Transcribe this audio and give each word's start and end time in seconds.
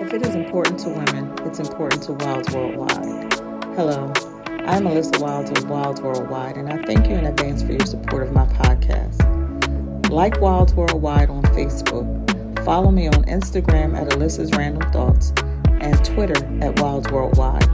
If 0.00 0.14
it 0.14 0.22
is 0.22 0.34
important 0.34 0.80
to 0.80 0.88
women, 0.88 1.30
it's 1.40 1.58
important 1.58 2.02
to 2.04 2.14
Wilds 2.14 2.50
Worldwide. 2.54 3.34
Hello, 3.76 4.10
I'm 4.46 4.84
Melissa 4.84 5.20
Wilds 5.20 5.50
of 5.50 5.68
Wilds 5.68 6.00
Worldwide, 6.00 6.56
and 6.56 6.72
I 6.72 6.82
thank 6.84 7.06
you 7.06 7.16
in 7.16 7.26
advance 7.26 7.62
for 7.62 7.72
your 7.72 7.84
support 7.84 8.22
of 8.22 8.32
my 8.32 8.46
podcast. 8.46 9.20
Like 10.08 10.40
Wilds 10.40 10.72
Worldwide 10.72 11.28
on 11.28 11.42
Facebook, 11.42 12.64
follow 12.64 12.90
me 12.90 13.08
on 13.08 13.24
Instagram 13.26 13.94
at 13.94 14.08
Alyssa's 14.08 14.50
Random 14.52 14.90
Thoughts 14.90 15.34
and 15.82 16.02
Twitter 16.02 16.46
at 16.64 16.80
Wilds 16.80 17.10
Worldwide. 17.10 17.68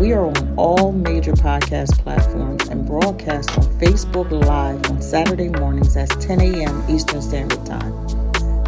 We 0.00 0.14
are 0.14 0.24
on 0.26 0.54
all 0.56 0.92
major 0.92 1.34
podcast 1.34 1.98
platforms 1.98 2.68
and 2.68 2.86
broadcast 2.86 3.50
on 3.50 3.64
Facebook 3.78 4.30
Live 4.30 4.90
on 4.90 5.02
Saturday 5.02 5.50
mornings 5.50 5.94
at 5.94 6.08
10 6.08 6.40
a.m. 6.40 6.84
Eastern 6.88 7.20
Standard 7.20 7.66
Time. 7.66 7.92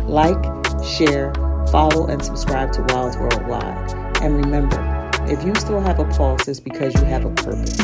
Like, 0.07 0.43
share, 0.85 1.33
follow, 1.71 2.07
and 2.07 2.25
subscribe 2.25 2.73
to 2.73 2.82
Wilds 2.89 3.16
Worldwide. 3.19 3.95
And 4.23 4.45
remember, 4.45 5.11
if 5.27 5.45
you 5.45 5.55
still 5.56 5.80
have 5.80 5.98
a 5.98 6.05
pulse, 6.06 6.48
it's 6.48 6.60
because 6.60 6.95
you 6.95 7.05
have 7.05 7.24
a 7.24 7.30
purpose. 7.30 7.80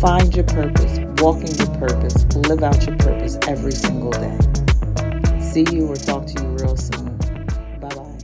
Find 0.00 0.34
your 0.34 0.44
purpose, 0.44 0.98
walk 1.22 1.38
in 1.38 1.54
your 1.56 1.74
purpose, 1.78 2.24
live 2.34 2.62
out 2.62 2.86
your 2.86 2.96
purpose 2.96 3.38
every 3.48 3.72
single 3.72 4.10
day. 4.10 4.38
See 5.40 5.64
you 5.72 5.86
or 5.86 5.96
talk 5.96 6.26
to 6.26 6.42
you 6.42 6.48
real 6.50 6.76
soon. 6.76 7.16
Bye 7.80 7.88
bye. 7.88 8.18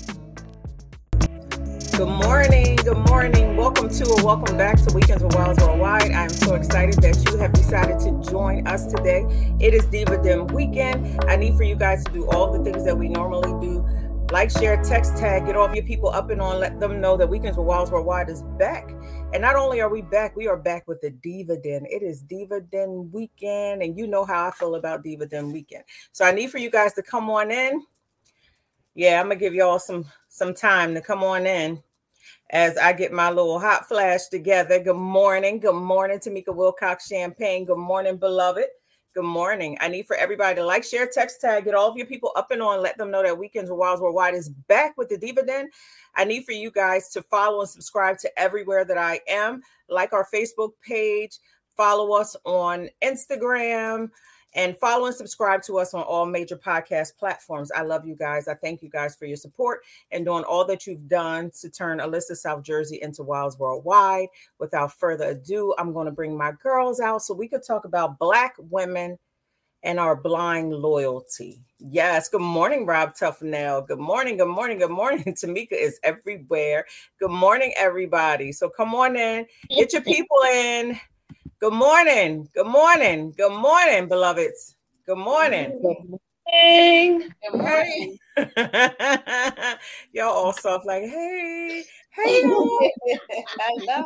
Good 1.96 2.08
morning. 2.08 2.76
Good 2.76 2.98
morning. 3.08 3.56
Welcome 3.56 3.88
to 3.88 4.06
or 4.10 4.24
welcome 4.24 4.56
back 4.58 4.76
to 4.82 4.94
Weekends 4.94 5.22
with 5.22 5.34
Wilds 5.34 5.60
Worldwide. 5.60 6.12
I'm 6.12 6.28
so 6.28 6.54
excited 6.54 6.96
that 7.02 7.24
you 7.30 7.38
have 7.38 7.52
decided 7.52 8.00
to 8.00 8.30
join 8.30 8.66
us 8.66 8.86
today. 8.86 9.24
It 9.60 9.72
is 9.74 9.86
Diva 9.86 10.22
Den 10.22 10.46
weekend. 10.48 11.24
I 11.24 11.36
need 11.36 11.56
for 11.56 11.62
you 11.62 11.76
guys 11.76 12.04
to 12.04 12.12
do 12.12 12.28
all 12.30 12.52
the 12.52 12.62
things 12.62 12.84
that 12.84 12.96
we 12.96 13.08
normally 13.08 13.52
do 13.66 13.79
like, 14.30 14.50
share, 14.50 14.80
text, 14.82 15.16
tag, 15.16 15.46
get 15.46 15.56
all 15.56 15.66
of 15.66 15.74
your 15.74 15.84
people 15.84 16.08
up 16.08 16.30
and 16.30 16.40
on. 16.40 16.60
Let 16.60 16.78
them 16.78 17.00
know 17.00 17.16
that 17.16 17.28
Weekends 17.28 17.58
with 17.58 17.66
Wilds 17.66 17.90
Worldwide 17.90 18.28
is 18.30 18.42
back. 18.58 18.90
And 19.32 19.42
not 19.42 19.56
only 19.56 19.80
are 19.80 19.88
we 19.88 20.02
back, 20.02 20.36
we 20.36 20.46
are 20.46 20.56
back 20.56 20.86
with 20.86 21.00
the 21.00 21.10
Diva 21.10 21.56
Den. 21.56 21.84
It 21.86 22.02
is 22.02 22.22
Diva 22.22 22.60
Den 22.60 23.10
weekend, 23.12 23.82
and 23.82 23.98
you 23.98 24.06
know 24.06 24.24
how 24.24 24.46
I 24.46 24.52
feel 24.52 24.76
about 24.76 25.02
Diva 25.02 25.26
Den 25.26 25.52
weekend. 25.52 25.82
So 26.12 26.24
I 26.24 26.30
need 26.30 26.50
for 26.50 26.58
you 26.58 26.70
guys 26.70 26.92
to 26.94 27.02
come 27.02 27.28
on 27.28 27.50
in. 27.50 27.82
Yeah, 28.94 29.20
I'm 29.20 29.26
gonna 29.26 29.36
give 29.36 29.54
y'all 29.54 29.80
some 29.80 30.04
some 30.28 30.54
time 30.54 30.94
to 30.94 31.00
come 31.00 31.24
on 31.24 31.46
in 31.46 31.82
as 32.50 32.76
I 32.76 32.92
get 32.92 33.12
my 33.12 33.30
little 33.30 33.58
hot 33.58 33.88
flash 33.88 34.26
together. 34.28 34.78
Good 34.78 34.94
morning, 34.96 35.58
good 35.58 35.74
morning, 35.74 36.18
Tamika 36.18 36.54
Wilcox 36.54 37.08
Champagne. 37.08 37.64
Good 37.64 37.78
morning, 37.78 38.16
beloved. 38.16 38.66
Good 39.12 39.24
morning. 39.24 39.76
I 39.80 39.88
need 39.88 40.06
for 40.06 40.14
everybody 40.14 40.54
to 40.54 40.64
like, 40.64 40.84
share, 40.84 41.04
text, 41.04 41.40
tag, 41.40 41.64
get 41.64 41.74
all 41.74 41.88
of 41.88 41.96
your 41.96 42.06
people 42.06 42.30
up 42.36 42.52
and 42.52 42.62
on. 42.62 42.80
Let 42.80 42.96
them 42.96 43.10
know 43.10 43.24
that 43.24 43.36
Weekends 43.36 43.68
with 43.68 43.76
Wilds 43.76 44.00
Worldwide 44.00 44.34
is 44.34 44.48
back 44.48 44.96
with 44.96 45.08
the 45.08 45.18
Diva 45.18 45.42
Den. 45.42 45.68
I 46.14 46.24
need 46.24 46.44
for 46.44 46.52
you 46.52 46.70
guys 46.70 47.08
to 47.14 47.22
follow 47.22 47.58
and 47.58 47.68
subscribe 47.68 48.18
to 48.18 48.30
everywhere 48.38 48.84
that 48.84 48.98
I 48.98 49.18
am. 49.28 49.62
Like 49.88 50.12
our 50.12 50.24
Facebook 50.32 50.74
page, 50.86 51.38
follow 51.76 52.12
us 52.12 52.36
on 52.44 52.88
Instagram, 53.02 54.10
and 54.54 54.76
follow 54.78 55.06
and 55.06 55.14
subscribe 55.14 55.62
to 55.62 55.78
us 55.78 55.94
on 55.94 56.02
all 56.02 56.26
major 56.26 56.56
podcast 56.56 57.16
platforms. 57.16 57.70
I 57.74 57.82
love 57.82 58.06
you 58.06 58.16
guys. 58.16 58.48
I 58.48 58.54
thank 58.54 58.82
you 58.82 58.88
guys 58.88 59.16
for 59.16 59.26
your 59.26 59.36
support 59.36 59.80
and 60.10 60.24
doing 60.24 60.44
all 60.44 60.64
that 60.66 60.86
you've 60.86 61.08
done 61.08 61.50
to 61.60 61.70
turn 61.70 61.98
Alyssa 61.98 62.36
South 62.36 62.62
Jersey 62.62 62.98
into 63.02 63.22
Wilds 63.22 63.58
Worldwide. 63.58 64.28
Without 64.58 64.92
further 64.92 65.28
ado, 65.28 65.74
I'm 65.78 65.92
going 65.92 66.06
to 66.06 66.12
bring 66.12 66.36
my 66.36 66.52
girls 66.62 67.00
out 67.00 67.22
so 67.22 67.34
we 67.34 67.48
could 67.48 67.62
talk 67.64 67.84
about 67.84 68.18
Black 68.18 68.54
women 68.58 69.18
and 69.82 69.98
our 69.98 70.14
blind 70.14 70.74
loyalty. 70.74 71.58
Yes. 71.78 72.28
Good 72.28 72.42
morning, 72.42 72.84
Rob 72.84 73.14
Tuffnell. 73.14 73.86
Good 73.86 73.98
morning. 73.98 74.36
Good 74.36 74.48
morning. 74.48 74.78
Good 74.78 74.90
morning. 74.90 75.24
Tamika 75.28 75.72
is 75.72 75.98
everywhere. 76.02 76.84
Good 77.18 77.30
morning, 77.30 77.72
everybody. 77.76 78.52
So 78.52 78.68
come 78.68 78.94
on 78.94 79.16
in, 79.16 79.46
get 79.70 79.92
your 79.92 80.02
people 80.14 80.36
in. 80.52 81.00
Good 81.60 81.72
morning. 81.72 82.48
Good 82.54 82.66
morning. 82.66 83.34
Good 83.36 83.52
morning, 83.52 84.08
beloveds. 84.08 84.76
Good 85.06 85.18
morning. 85.18 85.72
Good 85.82 86.20
morning. 86.52 87.32
Good 87.42 87.60
morning. 87.60 88.18
Y'all 90.12 90.28
all 90.28 90.52
soft 90.52 90.86
like, 90.86 91.02
hey, 91.04 91.84
hey. 92.12 92.42
Hello. 93.58 94.04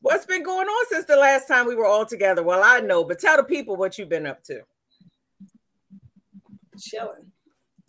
What's 0.00 0.26
been 0.26 0.42
going 0.42 0.66
on 0.66 0.86
since 0.90 1.06
the 1.06 1.16
last 1.16 1.48
time 1.48 1.66
we 1.66 1.74
were 1.74 1.86
all 1.86 2.04
together? 2.06 2.42
Well, 2.42 2.62
I 2.62 2.80
know, 2.80 3.04
but 3.04 3.18
tell 3.18 3.36
the 3.36 3.44
people 3.44 3.76
what 3.76 3.98
you've 3.98 4.08
been 4.08 4.26
up 4.26 4.42
to. 4.44 4.60
Chilling. 6.78 7.32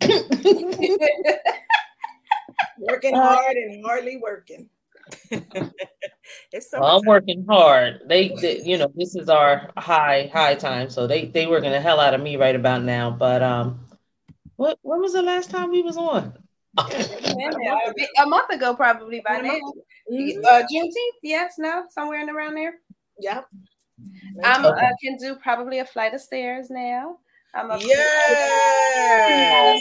working 2.78 3.14
hard 3.14 3.56
and 3.56 3.84
hardly 3.84 4.16
working. 4.16 4.68
it's 6.52 6.68
well, 6.72 6.98
I'm 6.98 7.06
working 7.06 7.44
hard. 7.48 8.00
They, 8.06 8.28
they, 8.40 8.60
you 8.62 8.78
know, 8.78 8.92
this 8.94 9.14
is 9.16 9.28
our 9.28 9.70
high 9.76 10.30
high 10.32 10.54
time, 10.54 10.90
so 10.90 11.06
they 11.06 11.26
they 11.26 11.46
working 11.46 11.70
the 11.70 11.80
hell 11.80 12.00
out 12.00 12.14
of 12.14 12.20
me 12.20 12.36
right 12.36 12.56
about 12.56 12.82
now. 12.82 13.10
But 13.10 13.42
um, 13.42 13.80
what 14.56 14.78
when 14.82 15.00
was 15.00 15.12
the 15.12 15.22
last 15.22 15.50
time 15.50 15.70
we 15.70 15.82
was 15.82 15.96
on? 15.96 16.32
a 16.78 18.26
month 18.26 18.50
ago, 18.50 18.74
probably 18.74 19.22
by 19.26 19.40
now. 19.40 19.58
Mm-hmm. 20.12 20.44
Uh, 20.44 20.62
Juneteenth, 20.72 21.18
yes, 21.22 21.54
no, 21.58 21.84
somewhere 21.90 22.20
in 22.20 22.30
around 22.30 22.54
there. 22.54 22.74
Yep. 23.20 23.46
I'm 24.44 24.64
okay. 24.64 24.86
I 24.86 24.92
can 25.02 25.16
do 25.16 25.34
probably 25.36 25.80
a 25.80 25.84
flight 25.84 26.14
of 26.14 26.20
stairs 26.20 26.70
now. 26.70 27.18
I'm 27.54 27.70
a 27.70 27.78
yeah. 27.80 29.78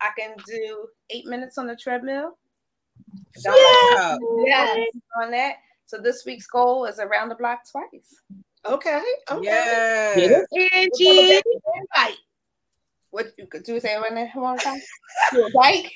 I 0.00 0.10
can 0.16 0.36
do 0.46 0.86
eight 1.10 1.26
minutes 1.26 1.58
on 1.58 1.66
the 1.66 1.76
treadmill. 1.76 2.37
Yeah. 3.44 4.18
yeah. 4.44 4.84
On 5.22 5.30
that. 5.30 5.56
So 5.86 5.98
this 5.98 6.24
week's 6.26 6.46
goal 6.46 6.84
is 6.84 6.98
around 6.98 7.30
the 7.30 7.34
block 7.34 7.60
twice. 7.70 8.20
Okay. 8.66 9.02
Okay. 9.30 9.44
Yeah. 10.14 10.42
Angie. 10.74 11.40
What 13.10 13.26
you 13.38 13.46
could 13.46 13.64
do 13.64 13.80
say 13.80 13.98
one 13.98 14.14
more 14.34 14.56
time? 14.58 14.80
bike. 15.54 15.90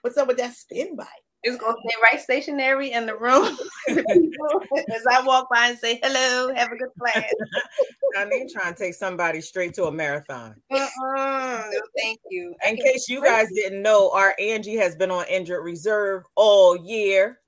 What's 0.00 0.16
up 0.16 0.28
with 0.28 0.38
that 0.38 0.54
spin 0.54 0.96
bike? 0.96 1.06
It's 1.44 1.56
gonna 1.56 1.74
stay 1.80 1.96
right 2.02 2.20
stationary 2.20 2.92
in 2.92 3.04
the 3.04 3.16
room 3.16 3.56
as 3.88 5.06
I 5.10 5.22
walk 5.24 5.48
by 5.50 5.68
and 5.68 5.78
say 5.78 5.98
hello, 6.02 6.54
have 6.54 6.70
a 6.70 6.76
good 6.76 6.94
plan. 6.96 7.24
I 8.16 8.26
mean, 8.26 8.46
trying 8.52 8.74
to 8.74 8.78
take 8.78 8.94
somebody 8.94 9.40
straight 9.40 9.74
to 9.74 9.84
a 9.84 9.92
marathon. 9.92 10.54
Uh-uh, 10.70 11.64
no, 11.72 11.80
thank 11.98 12.20
you. 12.30 12.54
In 12.66 12.76
case 12.76 13.08
you 13.08 13.24
guys 13.24 13.48
didn't 13.54 13.82
know, 13.82 14.10
our 14.10 14.36
Angie 14.38 14.76
has 14.76 14.94
been 14.94 15.10
on 15.10 15.24
injured 15.28 15.64
reserve 15.64 16.22
all 16.36 16.76
year. 16.76 17.40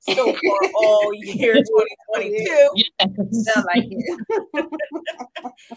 So 0.00 0.14
far, 0.14 0.70
all 0.76 1.12
year 1.14 1.54
2022. 1.54 2.70
Yes. 2.74 3.64
like 3.66 3.84
it. 3.84 4.70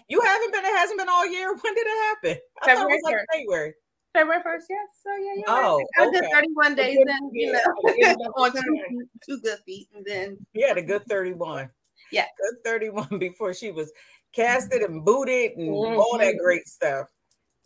you 0.08 0.22
haven't 0.22 0.54
been, 0.54 0.66
it 0.66 0.78
hasn't 0.78 0.98
been 0.98 1.10
all 1.10 1.26
year. 1.26 1.50
When 1.50 1.76
did 1.76 1.88
it 1.88 2.04
happen? 2.04 2.42
I 2.62 2.66
February. 2.66 2.94
It 2.94 3.02
was 3.04 3.04
like 3.04 3.26
February. 3.34 3.74
February 4.14 4.42
first, 4.44 4.68
yes. 4.70 4.90
So 5.04 5.10
yeah, 5.16 5.34
yeah. 5.38 5.44
Oh, 5.48 5.84
I 5.98 6.06
okay. 6.06 6.22
did 6.22 6.30
31 6.32 6.76
days 6.76 6.98
and 6.98 7.32
you 7.34 7.52
know 7.52 7.60
on 8.38 8.52
two, 8.52 9.08
two 9.28 9.40
good 9.42 9.60
feet, 9.66 9.88
and 9.96 10.06
then 10.06 10.38
yeah, 10.54 10.74
the 10.74 10.82
good 10.82 11.04
31. 11.08 11.70
Yeah, 12.12 12.26
good 12.40 12.64
31 12.64 13.18
before 13.20 13.54
she 13.54 13.72
was 13.72 13.92
casted 14.34 14.82
and 14.84 15.04
booted 15.04 15.58
and 15.58 15.70
mm-hmm. 15.70 16.00
all 16.00 16.18
that 16.20 16.38
great 16.38 16.68
stuff. 16.68 17.08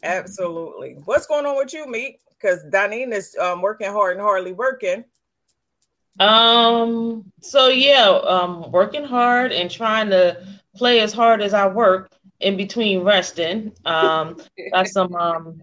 Absolutely. 0.03 0.95
What's 1.05 1.27
going 1.27 1.45
on 1.45 1.57
with 1.57 1.73
you, 1.73 1.87
Meek? 1.87 2.19
Because 2.29 2.63
Donine 2.65 3.11
is 3.11 3.35
um, 3.39 3.61
working 3.61 3.91
hard 3.91 4.17
and 4.17 4.21
hardly 4.21 4.53
working. 4.53 5.03
Um. 6.19 7.31
So 7.41 7.67
yeah, 7.67 8.07
um, 8.07 8.71
working 8.71 9.03
hard 9.03 9.51
and 9.51 9.69
trying 9.69 10.09
to 10.11 10.41
play 10.75 11.01
as 11.01 11.11
hard 11.11 11.41
as 11.41 11.53
I 11.53 11.67
work 11.67 12.11
in 12.39 12.55
between 12.55 13.01
resting. 13.01 13.73
Um, 13.85 14.39
got 14.71 14.87
some 14.87 15.13
um 15.15 15.61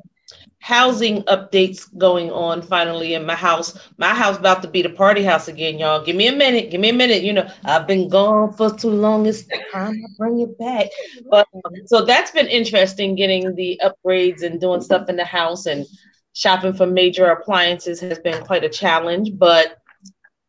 housing 0.65 1.21
updates 1.25 1.87
going 1.99 2.31
on 2.31 2.63
finally 2.63 3.13
in 3.13 3.27
my 3.27 3.35
house. 3.35 3.79
My 3.99 4.15
house 4.15 4.39
about 4.39 4.63
to 4.63 4.69
be 4.69 4.81
the 4.81 4.89
party 4.89 5.23
house 5.23 5.47
again, 5.47 5.79
y'all. 5.79 6.03
Give 6.03 6.17
me 6.17 6.27
a 6.27 6.33
minute. 6.33 6.71
Give 6.71 6.81
me 6.81 6.89
a 6.89 6.95
minute. 6.95 7.23
You 7.23 7.35
know, 7.35 7.47
I've 7.67 7.87
been 7.87 8.09
gone 8.09 8.51
for 8.55 8.71
too 8.71 8.89
long. 8.89 9.27
It's 9.27 9.45
time 9.71 9.93
to 9.93 10.09
bring 10.17 10.41
it 10.41 10.59
back. 10.59 10.87
But 11.31 11.47
um, 11.55 11.73
so 11.85 12.07
that's 12.07 12.31
been 12.31 12.47
interesting 12.47 13.15
getting 13.15 13.55
the 13.55 13.79
upgrades 13.85 14.43
and 14.43 14.59
doing 14.59 14.81
stuff 14.81 15.11
in 15.11 15.17
the 15.17 15.25
house 15.27 15.67
and 15.67 15.85
shopping 16.33 16.73
for 16.73 16.87
major 16.87 17.27
appliances 17.27 18.01
has 18.01 18.19
been 18.21 18.43
quite 18.43 18.65
a 18.65 18.71
challenge, 18.71 19.33
but 19.37 19.77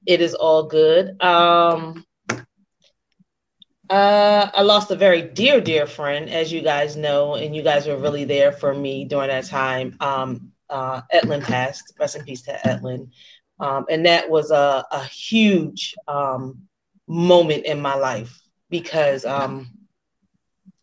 it 0.05 0.21
is 0.21 0.33
all 0.33 0.63
good. 0.63 1.21
Um 1.21 2.05
uh, 3.89 4.49
I 4.53 4.61
lost 4.61 4.91
a 4.91 4.95
very 4.95 5.21
dear, 5.21 5.61
dear 5.61 5.85
friend, 5.85 6.29
as 6.29 6.51
you 6.51 6.61
guys 6.61 6.95
know, 6.95 7.35
and 7.35 7.55
you 7.55 7.61
guys 7.61 7.87
were 7.87 7.97
really 7.97 8.25
there 8.25 8.51
for 8.51 8.73
me 8.73 9.05
during 9.05 9.29
that 9.29 9.45
time. 9.45 9.95
Um, 9.99 10.51
uh, 10.69 11.01
Etlin 11.13 11.43
passed. 11.43 11.93
Rest 11.99 12.15
in 12.15 12.23
peace 12.23 12.41
to 12.43 12.53
Etlin. 12.65 13.09
Um, 13.59 13.85
and 13.89 14.05
that 14.05 14.29
was 14.29 14.51
a, 14.51 14.85
a 14.91 15.03
huge 15.03 15.95
um, 16.07 16.63
moment 17.07 17.65
in 17.65 17.79
my 17.79 17.95
life 17.95 18.41
because 18.69 19.25
um, 19.25 19.69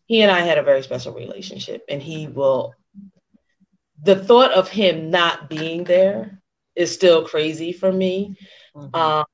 he 0.05 0.21
and 0.21 0.31
I 0.31 0.41
had 0.41 0.57
a 0.57 0.63
very 0.63 0.81
special 0.83 1.13
relationship, 1.13 1.83
and 1.89 2.01
he 2.01 2.27
will. 2.27 2.73
The 4.03 4.15
thought 4.15 4.51
of 4.51 4.69
him 4.69 5.09
not 5.11 5.49
being 5.49 5.83
there 5.83 6.41
is 6.75 6.93
still 6.93 7.25
crazy 7.25 7.71
for 7.71 7.91
me. 7.91 8.37
Mm-hmm. 8.75 8.95
Um, 8.95 9.25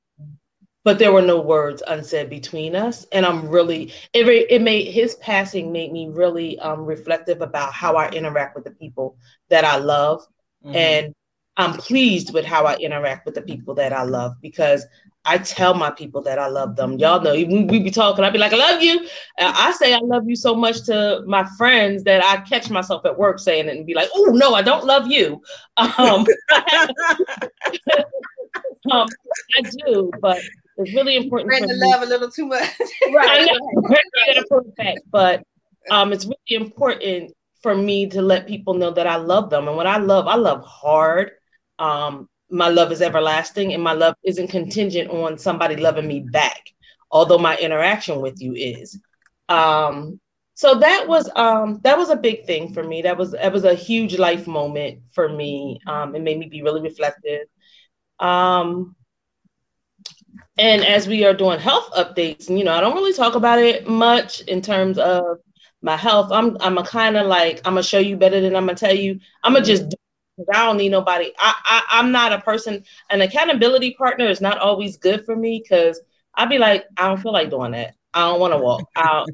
but 0.84 0.98
there 0.98 1.12
were 1.12 1.22
no 1.22 1.40
words 1.40 1.82
unsaid 1.86 2.30
between 2.30 2.74
us. 2.74 3.06
And 3.12 3.26
i'm 3.26 3.48
really 3.48 3.92
it, 4.12 4.26
it 4.26 4.62
made 4.62 4.90
his 4.90 5.14
passing 5.16 5.72
made 5.72 5.92
me 5.92 6.08
really 6.08 6.58
um, 6.60 6.84
reflective 6.84 7.40
about 7.40 7.72
how 7.72 7.96
i 7.96 8.08
interact 8.10 8.54
with 8.54 8.64
the 8.64 8.70
people 8.70 9.16
that 9.48 9.64
i 9.64 9.76
love. 9.76 10.26
Mm-hmm. 10.64 10.76
and 10.76 11.14
i'm 11.56 11.74
pleased 11.74 12.34
with 12.34 12.44
how 12.44 12.66
i 12.66 12.76
interact 12.76 13.24
with 13.24 13.34
the 13.34 13.42
people 13.42 13.74
that 13.74 13.94
i 13.94 14.02
love 14.02 14.34
because 14.42 14.84
i 15.24 15.38
tell 15.38 15.72
my 15.72 15.90
people 15.90 16.20
that 16.22 16.38
i 16.38 16.46
love 16.46 16.76
them. 16.76 16.98
Y'all 16.98 17.22
know 17.22 17.32
we, 17.32 17.44
we 17.44 17.78
be 17.78 17.90
talking 17.90 18.24
i'd 18.24 18.32
be 18.32 18.38
like 18.38 18.52
i 18.52 18.56
love 18.56 18.82
you. 18.82 19.06
I 19.38 19.72
say 19.72 19.94
i 19.94 19.98
love 19.98 20.28
you 20.28 20.36
so 20.36 20.54
much 20.54 20.82
to 20.84 21.22
my 21.26 21.48
friends 21.56 22.04
that 22.04 22.22
i 22.22 22.42
catch 22.42 22.68
myself 22.68 23.06
at 23.06 23.18
work 23.18 23.38
saying 23.38 23.68
it 23.68 23.76
and 23.76 23.86
be 23.86 23.94
like 23.94 24.10
oh 24.14 24.32
no 24.34 24.54
i 24.54 24.62
don't 24.62 24.84
love 24.84 25.06
you. 25.06 25.42
Um, 25.78 26.26
um, 28.90 29.08
I 29.58 29.62
do, 29.86 30.10
but 30.20 30.40
it's 30.80 30.94
really 30.94 31.16
important. 31.16 31.48
Bring 31.48 31.66
the 31.66 31.74
love 31.74 32.02
a 32.02 32.06
little 32.06 32.30
too 32.30 32.46
much. 32.46 32.70
right. 33.12 33.48
right. 34.78 34.98
but 35.10 35.42
um, 35.90 36.12
it's 36.12 36.24
really 36.24 36.64
important 36.64 37.32
for 37.62 37.74
me 37.74 38.08
to 38.08 38.22
let 38.22 38.46
people 38.46 38.74
know 38.74 38.90
that 38.90 39.06
I 39.06 39.16
love 39.16 39.50
them. 39.50 39.68
And 39.68 39.76
what 39.76 39.86
I 39.86 39.98
love, 39.98 40.26
I 40.26 40.36
love 40.36 40.64
hard. 40.64 41.32
Um, 41.78 42.28
my 42.50 42.68
love 42.68 42.90
is 42.90 43.00
everlasting, 43.00 43.74
and 43.74 43.82
my 43.82 43.92
love 43.92 44.14
isn't 44.24 44.48
contingent 44.48 45.10
on 45.10 45.38
somebody 45.38 45.76
loving 45.76 46.08
me 46.08 46.20
back, 46.20 46.60
although 47.10 47.38
my 47.38 47.56
interaction 47.58 48.20
with 48.20 48.40
you 48.40 48.54
is. 48.54 48.98
Um, 49.48 50.20
so 50.54 50.74
that 50.74 51.06
was 51.06 51.30
um, 51.36 51.80
that 51.84 51.96
was 51.96 52.10
a 52.10 52.16
big 52.16 52.44
thing 52.44 52.74
for 52.74 52.82
me. 52.82 53.02
That 53.02 53.16
was 53.16 53.32
that 53.32 53.52
was 53.52 53.64
a 53.64 53.74
huge 53.74 54.18
life 54.18 54.46
moment 54.46 55.00
for 55.12 55.28
me. 55.28 55.80
Um, 55.86 56.14
it 56.14 56.22
made 56.22 56.38
me 56.38 56.48
be 56.48 56.62
really 56.62 56.82
reflective. 56.82 57.46
Um, 58.18 58.96
and 60.58 60.84
as 60.84 61.08
we 61.08 61.24
are 61.24 61.34
doing 61.34 61.58
health 61.58 61.90
updates, 61.92 62.48
and 62.48 62.58
you 62.58 62.64
know, 62.64 62.74
I 62.74 62.80
don't 62.80 62.94
really 62.94 63.12
talk 63.12 63.34
about 63.34 63.58
it 63.58 63.86
much 63.88 64.40
in 64.42 64.60
terms 64.60 64.98
of 64.98 65.38
my 65.82 65.96
health. 65.96 66.30
I'm 66.32 66.56
I'm 66.60 66.78
a 66.78 66.84
kind 66.84 67.16
of 67.16 67.26
like 67.26 67.60
I'm 67.64 67.74
gonna 67.74 67.82
show 67.82 67.98
you 67.98 68.16
better 68.16 68.40
than 68.40 68.54
I'm 68.54 68.66
gonna 68.66 68.76
tell 68.76 68.94
you. 68.94 69.20
I'm 69.42 69.54
gonna 69.54 69.64
just 69.64 69.94
I 70.52 70.66
don't 70.66 70.76
need 70.76 70.90
nobody. 70.90 71.32
I, 71.38 71.54
I 71.64 71.82
I'm 71.98 72.12
not 72.12 72.32
a 72.32 72.40
person. 72.40 72.84
An 73.10 73.20
accountability 73.20 73.94
partner 73.94 74.26
is 74.26 74.40
not 74.40 74.58
always 74.58 74.96
good 74.96 75.24
for 75.24 75.36
me 75.36 75.62
because 75.62 76.00
I'd 76.34 76.48
be 76.48 76.58
like, 76.58 76.84
I 76.96 77.08
don't 77.08 77.20
feel 77.20 77.32
like 77.32 77.50
doing 77.50 77.72
that. 77.72 77.94
I 78.12 78.28
don't 78.28 78.40
want 78.40 78.52
to 78.52 78.58
walk 78.58 78.82
out. 78.96 79.28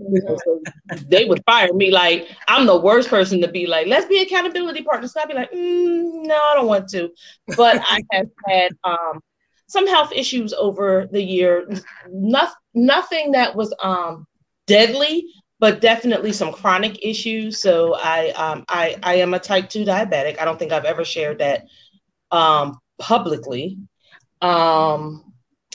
so 0.44 0.60
they 1.08 1.25
would 1.25 1.42
fire 1.46 1.72
me. 1.72 1.90
Like 1.90 2.28
I'm 2.46 2.66
the 2.66 2.78
worst 2.78 3.08
person 3.08 3.40
to 3.40 3.49
be 3.49 3.66
like, 3.66 3.87
let's 3.87 4.06
be 4.06 4.20
accountability 4.20 4.82
partners. 4.82 5.12
So 5.12 5.20
I'd 5.20 5.28
be 5.28 5.34
like, 5.34 5.50
mm, 5.50 6.25
no, 6.26 6.34
I 6.34 6.54
don't 6.54 6.66
want 6.66 6.88
to. 6.90 7.10
But 7.56 7.81
I 7.84 8.00
have 8.12 8.28
had 8.46 8.72
um, 8.84 9.20
some 9.66 9.86
health 9.86 10.12
issues 10.12 10.52
over 10.52 11.08
the 11.10 11.22
year. 11.22 11.68
Nothing, 12.08 12.56
nothing 12.74 13.32
that 13.32 13.54
was 13.54 13.74
um, 13.82 14.26
deadly, 14.66 15.26
but 15.58 15.80
definitely 15.80 16.32
some 16.32 16.52
chronic 16.52 17.04
issues. 17.04 17.60
So 17.60 17.94
I, 17.94 18.30
um, 18.30 18.64
I, 18.68 18.96
I 19.02 19.16
am 19.16 19.34
a 19.34 19.38
type 19.38 19.68
two 19.68 19.84
diabetic. 19.84 20.40
I 20.40 20.44
don't 20.44 20.58
think 20.58 20.72
I've 20.72 20.84
ever 20.84 21.04
shared 21.04 21.38
that 21.38 21.66
um, 22.30 22.78
publicly. 22.98 23.78
Um, 24.40 25.32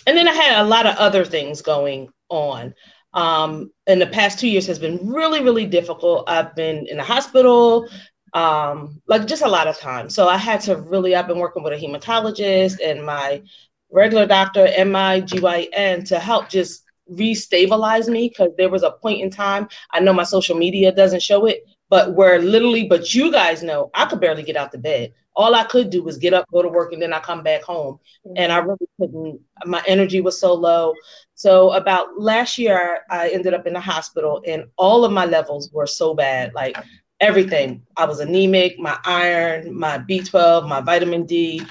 and 0.07 0.17
then 0.17 0.27
I 0.27 0.33
had 0.33 0.61
a 0.61 0.67
lot 0.67 0.85
of 0.85 0.95
other 0.97 1.25
things 1.25 1.61
going 1.61 2.09
on. 2.29 2.73
Um, 3.13 3.71
and 3.87 4.01
the 4.01 4.07
past 4.07 4.39
two 4.39 4.47
years 4.47 4.67
has 4.67 4.79
been 4.79 5.05
really, 5.05 5.41
really 5.41 5.65
difficult. 5.65 6.29
I've 6.29 6.55
been 6.55 6.87
in 6.87 6.97
the 6.97 7.03
hospital, 7.03 7.89
um, 8.33 9.01
like 9.07 9.27
just 9.27 9.41
a 9.41 9.49
lot 9.49 9.67
of 9.67 9.77
time. 9.77 10.09
So 10.09 10.27
I 10.27 10.37
had 10.37 10.61
to 10.61 10.77
really, 10.77 11.15
I've 11.15 11.27
been 11.27 11.39
working 11.39 11.63
with 11.63 11.73
a 11.73 11.75
hematologist 11.75 12.77
and 12.83 13.05
my 13.05 13.43
regular 13.91 14.25
doctor 14.25 14.67
and 14.77 14.91
my 14.91 15.21
GYN 15.21 16.07
to 16.07 16.19
help 16.19 16.49
just 16.49 16.83
restabilize 17.11 18.07
me 18.07 18.29
because 18.29 18.51
there 18.57 18.69
was 18.69 18.83
a 18.83 18.91
point 18.91 19.21
in 19.21 19.29
time 19.29 19.67
I 19.91 19.99
know 19.99 20.13
my 20.13 20.23
social 20.23 20.55
media 20.57 20.91
doesn't 20.91 21.21
show 21.21 21.45
it, 21.45 21.65
but 21.89 22.13
where 22.13 22.39
literally, 22.39 22.87
but 22.87 23.13
you 23.13 23.31
guys 23.31 23.63
know 23.63 23.89
I 23.93 24.05
could 24.05 24.21
barely 24.21 24.43
get 24.43 24.55
out 24.55 24.71
the 24.71 24.77
bed. 24.77 25.13
All 25.35 25.55
I 25.55 25.63
could 25.63 25.89
do 25.89 26.03
was 26.03 26.17
get 26.17 26.33
up, 26.33 26.45
go 26.51 26.61
to 26.61 26.67
work, 26.67 26.91
and 26.93 27.01
then 27.01 27.13
I 27.13 27.19
come 27.19 27.41
back 27.41 27.63
home. 27.63 27.99
Mm-hmm. 28.25 28.33
And 28.37 28.51
I 28.51 28.57
really 28.57 28.87
couldn't, 28.99 29.39
my 29.65 29.81
energy 29.87 30.21
was 30.21 30.39
so 30.39 30.53
low. 30.53 30.93
So 31.35 31.71
about 31.71 32.19
last 32.19 32.57
year, 32.57 32.99
I 33.09 33.29
ended 33.29 33.53
up 33.53 33.65
in 33.65 33.73
the 33.73 33.79
hospital 33.79 34.41
and 34.45 34.65
all 34.77 35.03
of 35.05 35.11
my 35.11 35.25
levels 35.25 35.69
were 35.71 35.87
so 35.87 36.13
bad. 36.13 36.53
Like 36.53 36.77
everything. 37.21 37.83
I 37.95 38.05
was 38.05 38.19
anemic, 38.19 38.77
my 38.79 38.97
iron, 39.05 39.73
my 39.73 39.99
B12, 39.99 40.67
my 40.67 40.81
vitamin 40.81 41.25
D, 41.25 41.61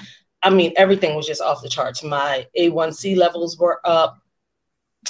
I 0.43 0.49
mean, 0.49 0.73
everything 0.75 1.15
was 1.15 1.27
just 1.27 1.41
off 1.41 1.61
the 1.61 1.69
charts. 1.69 2.03
My 2.03 2.47
A1C 2.57 3.15
levels 3.15 3.57
were 3.57 3.79
up. 3.83 4.19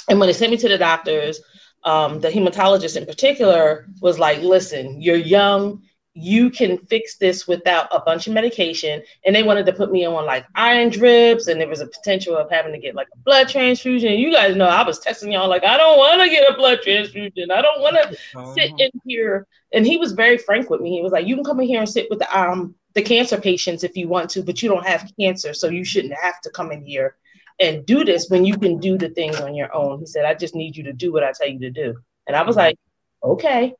And 0.08 0.18
when 0.18 0.26
they 0.26 0.32
sent 0.32 0.50
me 0.50 0.58
to 0.58 0.68
the 0.68 0.78
doctors, 0.78 1.40
um, 1.84 2.20
the 2.20 2.30
hematologist 2.30 2.96
in 2.96 3.06
particular 3.06 3.86
was 4.00 4.18
like, 4.18 4.40
listen, 4.42 5.00
you're 5.00 5.16
young. 5.16 5.82
You 6.14 6.50
can 6.50 6.76
fix 6.76 7.16
this 7.16 7.48
without 7.48 7.88
a 7.90 8.00
bunch 8.00 8.26
of 8.26 8.34
medication. 8.34 9.02
And 9.24 9.34
they 9.34 9.42
wanted 9.42 9.64
to 9.66 9.72
put 9.72 9.90
me 9.90 10.04
on 10.04 10.26
like 10.26 10.44
iron 10.54 10.90
drips, 10.90 11.46
and 11.48 11.58
there 11.60 11.68
was 11.68 11.80
a 11.80 11.86
potential 11.86 12.36
of 12.36 12.50
having 12.50 12.72
to 12.72 12.78
get 12.78 12.94
like 12.94 13.08
a 13.14 13.18
blood 13.18 13.48
transfusion. 13.48 14.12
You 14.12 14.30
guys 14.32 14.54
know 14.54 14.66
I 14.66 14.84
was 14.86 14.98
testing 14.98 15.32
y'all 15.32 15.48
like, 15.48 15.64
I 15.64 15.78
don't 15.78 15.96
want 15.96 16.20
to 16.22 16.28
get 16.28 16.50
a 16.50 16.56
blood 16.56 16.80
transfusion. 16.82 17.50
I 17.50 17.62
don't 17.62 17.80
want 17.80 17.96
to 17.96 18.16
sit 18.42 18.72
in 18.76 18.90
here. 19.06 19.46
And 19.72 19.86
he 19.86 19.96
was 19.96 20.12
very 20.12 20.36
frank 20.36 20.68
with 20.68 20.82
me. 20.82 20.90
He 20.90 21.02
was 21.02 21.12
like, 21.12 21.26
you 21.26 21.34
can 21.34 21.44
come 21.44 21.60
in 21.60 21.66
here 21.66 21.80
and 21.80 21.88
sit 21.88 22.08
with 22.10 22.18
the 22.18 22.38
um 22.38 22.74
the 22.94 23.02
cancer 23.02 23.40
patients 23.40 23.84
if 23.84 23.96
you 23.96 24.08
want 24.08 24.30
to, 24.30 24.42
but 24.42 24.62
you 24.62 24.68
don't 24.68 24.86
have 24.86 25.10
cancer, 25.18 25.54
so 25.54 25.68
you 25.68 25.84
shouldn't 25.84 26.14
have 26.14 26.40
to 26.42 26.50
come 26.50 26.72
in 26.72 26.84
here 26.84 27.16
and 27.60 27.86
do 27.86 28.04
this 28.04 28.28
when 28.28 28.44
you 28.44 28.56
can 28.56 28.78
do 28.78 28.98
the 28.98 29.10
things 29.10 29.40
on 29.40 29.54
your 29.54 29.74
own. 29.74 30.00
He 30.00 30.06
said, 30.06 30.24
I 30.24 30.34
just 30.34 30.54
need 30.54 30.76
you 30.76 30.84
to 30.84 30.92
do 30.92 31.12
what 31.12 31.22
I 31.22 31.32
tell 31.32 31.48
you 31.48 31.58
to 31.60 31.70
do. 31.70 31.94
And 32.26 32.36
I 32.36 32.42
was 32.42 32.56
like, 32.56 32.76
okay. 33.22 33.74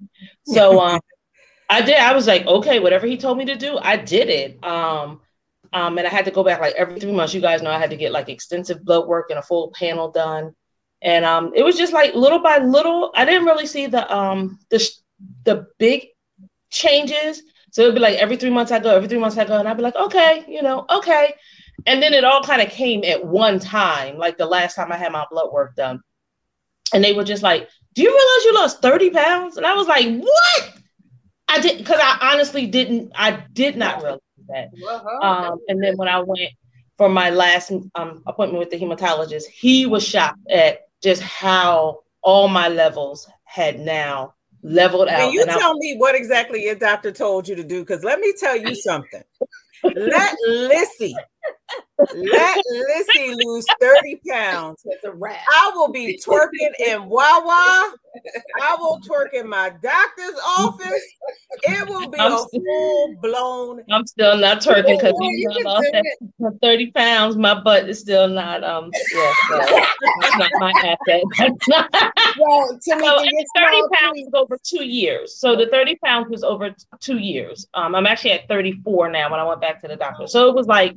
So 0.46 0.80
um 0.86 1.00
I 1.70 1.80
did, 1.80 1.96
I 1.96 2.12
was 2.12 2.26
like, 2.26 2.46
okay, 2.46 2.80
whatever 2.80 3.06
he 3.06 3.16
told 3.16 3.38
me 3.38 3.46
to 3.46 3.56
do, 3.56 3.78
I 3.78 3.96
did 3.96 4.28
it. 4.28 4.62
Um 4.64 5.20
um, 5.74 5.96
and 5.96 6.06
I 6.06 6.10
had 6.10 6.26
to 6.26 6.30
go 6.30 6.44
back 6.44 6.60
like 6.60 6.74
every 6.74 7.00
three 7.00 7.12
months. 7.12 7.32
You 7.32 7.40
guys 7.40 7.62
know 7.62 7.70
I 7.70 7.78
had 7.78 7.90
to 7.90 7.96
get 7.96 8.12
like 8.12 8.28
extensive 8.28 8.84
blood 8.84 9.06
work 9.06 9.30
and 9.30 9.38
a 9.38 9.42
full 9.42 9.70
panel 9.70 10.10
done. 10.10 10.54
And 11.00 11.24
um, 11.24 11.52
it 11.54 11.62
was 11.62 11.76
just 11.76 11.92
like 11.92 12.14
little 12.14 12.40
by 12.40 12.58
little. 12.58 13.10
I 13.14 13.24
didn't 13.24 13.46
really 13.46 13.66
see 13.66 13.86
the 13.86 14.12
um 14.14 14.58
the 14.70 14.86
the 15.44 15.66
big 15.78 16.08
changes, 16.70 17.42
so 17.72 17.82
it'd 17.82 17.94
be 17.94 18.00
like 18.00 18.18
every 18.18 18.36
three 18.36 18.50
months 18.50 18.70
I 18.70 18.78
go, 18.78 18.94
every 18.94 19.08
three 19.08 19.18
months 19.18 19.38
I 19.38 19.46
go, 19.46 19.58
and 19.58 19.66
I'd 19.66 19.78
be 19.78 19.82
like, 19.82 19.96
okay, 19.96 20.44
you 20.46 20.62
know, 20.62 20.84
okay. 20.90 21.34
And 21.86 22.02
then 22.02 22.12
it 22.12 22.22
all 22.22 22.42
kind 22.42 22.60
of 22.60 22.68
came 22.68 23.02
at 23.02 23.24
one 23.24 23.58
time, 23.58 24.18
like 24.18 24.36
the 24.36 24.46
last 24.46 24.76
time 24.76 24.92
I 24.92 24.98
had 24.98 25.10
my 25.10 25.24
blood 25.30 25.50
work 25.50 25.74
done. 25.74 26.00
And 26.92 27.02
they 27.02 27.14
were 27.14 27.24
just 27.24 27.42
like, 27.42 27.68
Do 27.94 28.02
you 28.02 28.10
realize 28.10 28.44
you 28.44 28.54
lost 28.54 28.82
30 28.82 29.10
pounds? 29.10 29.56
And 29.56 29.64
I 29.64 29.74
was 29.74 29.88
like, 29.88 30.06
What? 30.06 30.74
I 31.48 31.60
did 31.60 31.78
because 31.78 31.98
I 31.98 32.32
honestly 32.32 32.66
didn't, 32.66 33.12
I 33.14 33.42
did 33.54 33.78
not 33.78 34.02
realize 34.02 34.20
that. 34.48 34.68
Um, 35.22 35.58
and 35.68 35.82
then 35.82 35.96
when 35.96 36.08
I 36.08 36.20
went 36.20 36.50
for 36.98 37.08
my 37.08 37.30
last 37.30 37.72
um, 37.94 38.22
appointment 38.26 38.58
with 38.58 38.70
the 38.70 38.78
hematologist, 38.78 39.46
he 39.46 39.86
was 39.86 40.06
shocked 40.06 40.46
at 40.50 40.80
just 41.02 41.22
how 41.22 42.00
all 42.20 42.48
my 42.48 42.68
levels 42.68 43.26
had 43.44 43.80
now 43.80 44.34
leveled 44.62 45.08
out. 45.08 45.18
Can 45.18 45.32
you 45.32 45.44
tell 45.46 45.76
me 45.76 45.96
what 45.96 46.14
exactly 46.14 46.64
your 46.64 46.74
doctor 46.74 47.12
told 47.12 47.48
you 47.48 47.54
to 47.56 47.64
do? 47.64 47.80
Because 47.80 48.04
let 48.04 48.20
me 48.20 48.32
tell 48.38 48.56
you 48.56 48.74
something. 48.74 49.22
Let 49.84 50.36
Lissy 50.46 51.14
let 52.14 52.64
Lissy 52.70 53.34
lose 53.34 53.66
30 53.80 54.20
pounds. 54.28 54.82
It's 54.84 55.04
a 55.04 55.12
wrap. 55.12 55.40
I 55.48 55.72
will 55.74 55.90
be 55.90 56.18
twerking 56.24 56.72
in 56.78 57.06
Wawa. 57.06 57.94
I 58.60 58.76
will 58.78 59.00
twerk 59.00 59.32
in 59.32 59.48
my 59.48 59.70
doctor's 59.70 60.38
office. 60.58 61.02
It 61.62 61.88
will 61.88 62.08
be 62.10 62.18
I'm 62.18 62.32
a 62.32 62.46
full 62.52 63.14
blown. 63.22 63.82
I'm 63.90 64.06
still 64.06 64.36
not 64.36 64.60
twerking 64.60 64.98
because 64.98 65.14
you 65.20 65.50
lost 65.64 65.86
that 65.92 66.58
30 66.62 66.90
pounds. 66.92 67.36
My 67.36 67.58
butt 67.58 67.88
is 67.88 68.00
still 68.00 68.28
not 68.28 68.62
um 68.64 68.90
yeah, 69.14 69.32
so 69.48 69.58
that's 70.20 70.36
not 70.38 70.50
my 70.58 70.72
asset. 70.84 71.22
That's 71.38 71.68
not 71.68 72.12
well, 72.38 72.68
to 72.82 72.96
me, 72.96 73.06
so 73.06 73.18
30 73.56 73.82
pounds 73.94 74.18
is 74.18 74.30
over 74.34 74.58
two 74.62 74.84
years. 74.84 75.36
So 75.36 75.56
the 75.56 75.66
30 75.66 75.96
pounds 76.04 76.30
was 76.30 76.44
over 76.44 76.74
two 77.00 77.18
years. 77.18 77.66
Um, 77.74 77.94
I'm 77.94 78.06
actually 78.06 78.32
at 78.32 78.48
34 78.48 79.10
now 79.10 79.30
when 79.30 79.40
I 79.40 79.44
went 79.44 79.60
back 79.60 79.80
to 79.82 79.88
the 79.88 79.96
doctor. 79.96 80.26
So 80.26 80.48
it 80.48 80.54
was 80.54 80.66
like 80.66 80.94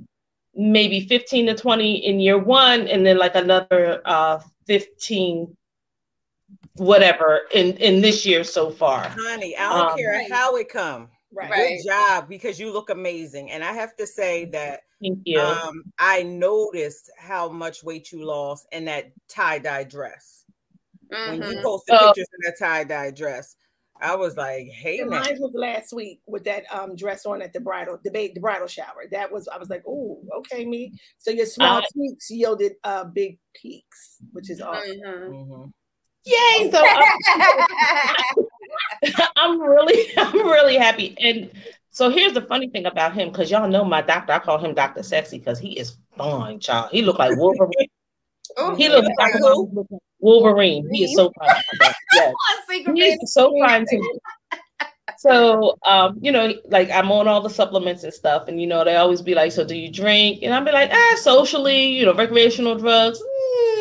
maybe 0.56 1.02
15 1.02 1.48
to 1.48 1.56
20 1.56 1.96
in 2.06 2.20
year 2.20 2.38
one 2.38 2.88
and 2.88 3.06
then 3.06 3.18
like 3.18 3.36
another 3.36 4.02
uh 4.06 4.40
15 4.68 5.56
whatever 6.76 7.42
in 7.54 7.74
in 7.78 8.02
this 8.02 8.26
year 8.26 8.44
so 8.44 8.70
far 8.70 9.08
honey 9.10 9.56
i 9.58 9.70
don't 9.70 9.92
um, 9.92 9.98
care 9.98 10.28
how 10.30 10.56
it 10.56 10.70
come 10.70 11.10
right. 11.34 11.52
good 11.52 11.90
job 11.90 12.30
because 12.30 12.60
you 12.60 12.72
look 12.72 12.90
amazing 12.90 13.52
and 13.52 13.64
i 13.64 13.74
have 13.74 13.96
to 13.96 14.08
say 14.08 14.46
that 14.46 14.82
thank 15.02 15.20
you 15.26 15.40
um 15.40 15.84
i 16.00 16.24
noticed 16.24 17.12
how 17.18 17.50
much 17.50 17.84
weight 17.84 18.12
you 18.12 18.24
lost 18.24 18.66
in 18.72 18.86
that 18.86 19.12
tie-dye 19.28 19.84
dress 19.84 20.46
mm-hmm. 21.12 21.32
when 21.32 21.42
you 21.50 21.56
mm-hmm. 21.58 21.64
posted 21.64 21.96
oh. 22.00 22.08
pictures 22.08 22.28
in 22.34 22.40
that 22.46 22.58
tie-dye 22.58 23.12
dress 23.12 23.56
I 24.02 24.16
was 24.16 24.36
like, 24.36 24.68
hey, 24.68 25.02
mine 25.04 25.38
was 25.40 25.54
last 25.54 25.94
week 25.94 26.20
with 26.26 26.44
that 26.46 26.64
um 26.74 26.96
dress 26.96 27.26
on 27.26 27.42
at 27.42 27.54
the 27.54 27.60
bridal 27.60 28.00
debate, 28.04 28.36
the 28.36 28.42
bridal 28.42 28.68
shower. 28.68 29.06
That 29.12 29.32
was 29.32 29.48
I 29.48 29.58
was 29.58 29.70
like, 29.70 29.84
oh, 29.88 30.22
okay, 30.40 30.66
me. 30.66 30.94
So 31.18 31.32
your 31.32 31.46
small 31.46 31.78
uh, 31.78 31.82
tweaks 31.94 32.30
yielded 32.30 32.74
uh 32.84 33.06
big 33.06 33.40
peaks, 33.54 34.18
which 34.32 34.50
is 34.50 34.62
awesome. 34.62 35.00
Mm-hmm. 35.00 35.34
Mm-hmm. 35.34 35.70
Yay! 36.26 36.72
So 36.72 36.84
I'm, 36.84 38.46
I'm 39.36 39.62
really, 39.62 40.08
I'm 40.18 40.36
really 40.36 40.76
happy. 40.76 41.16
And 41.20 41.52
so 41.92 42.10
here's 42.10 42.34
the 42.34 42.42
funny 42.42 42.68
thing 42.68 42.88
about 42.88 43.14
him, 43.14 43.30
because 43.30 43.50
y'all 43.50 43.70
know 43.70 43.86
my 43.86 44.02
doctor. 44.02 44.34
I 44.34 44.40
call 44.40 44.58
him 44.58 44.74
Doctor 44.74 45.04
Sexy 45.04 45.38
because 45.38 45.60
he 45.60 45.80
is 45.80 45.98
fine, 46.18 46.60
child. 46.60 46.90
He 46.92 47.02
look 47.02 47.20
like 47.20 47.38
Wolverine. 47.38 47.88
Oh, 48.58 48.76
he 48.76 48.90
looks 48.90 49.08
like 49.18 49.34
Wolverine. 50.20 50.88
He 50.92 51.06
is 51.06 51.16
so 51.16 51.32
fine. 51.40 51.62
Yes. 52.14 52.34
he 52.70 53.04
is 53.04 53.34
so 53.34 53.54
fine 53.60 53.86
to 53.86 53.98
me. 53.98 54.20
So, 55.18 55.78
um, 55.86 56.18
you 56.22 56.32
know, 56.32 56.54
like 56.66 56.90
I'm 56.92 57.12
on 57.12 57.28
all 57.28 57.42
the 57.42 57.50
supplements 57.50 58.04
and 58.04 58.14
stuff, 58.14 58.48
and 58.48 58.60
you 58.60 58.68
know, 58.68 58.84
they 58.84 58.96
always 58.96 59.22
be 59.22 59.36
like, 59.36 59.52
"So, 59.52 59.64
do 59.66 59.76
you 59.76 59.92
drink?" 59.92 60.40
And 60.44 60.54
I'll 60.54 60.64
be 60.64 60.72
like, 60.72 60.92
"Ah, 60.94 61.16
socially, 61.20 61.88
you 61.88 62.06
know, 62.06 62.14
recreational 62.14 62.76
drugs." 62.76 63.20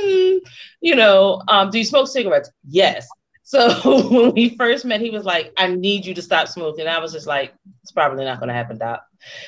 Mm. 0.04 0.38
You 0.80 0.96
know, 0.96 1.42
um, 1.48 1.70
do 1.70 1.78
you 1.78 1.84
smoke 1.84 2.08
cigarettes? 2.08 2.50
Yes. 2.66 3.06
So 3.42 3.68
when 4.10 4.32
we 4.34 4.56
first 4.56 4.84
met, 4.84 5.00
he 5.00 5.10
was 5.10 5.24
like, 5.24 5.52
I 5.56 5.68
need 5.68 6.04
you 6.06 6.14
to 6.14 6.22
stop 6.22 6.48
smoking. 6.48 6.86
I 6.86 6.98
was 6.98 7.12
just 7.12 7.26
like, 7.26 7.54
it's 7.82 7.92
probably 7.92 8.24
not 8.24 8.40
gonna 8.40 8.54
happen, 8.54 8.78
Doc. 8.78 9.02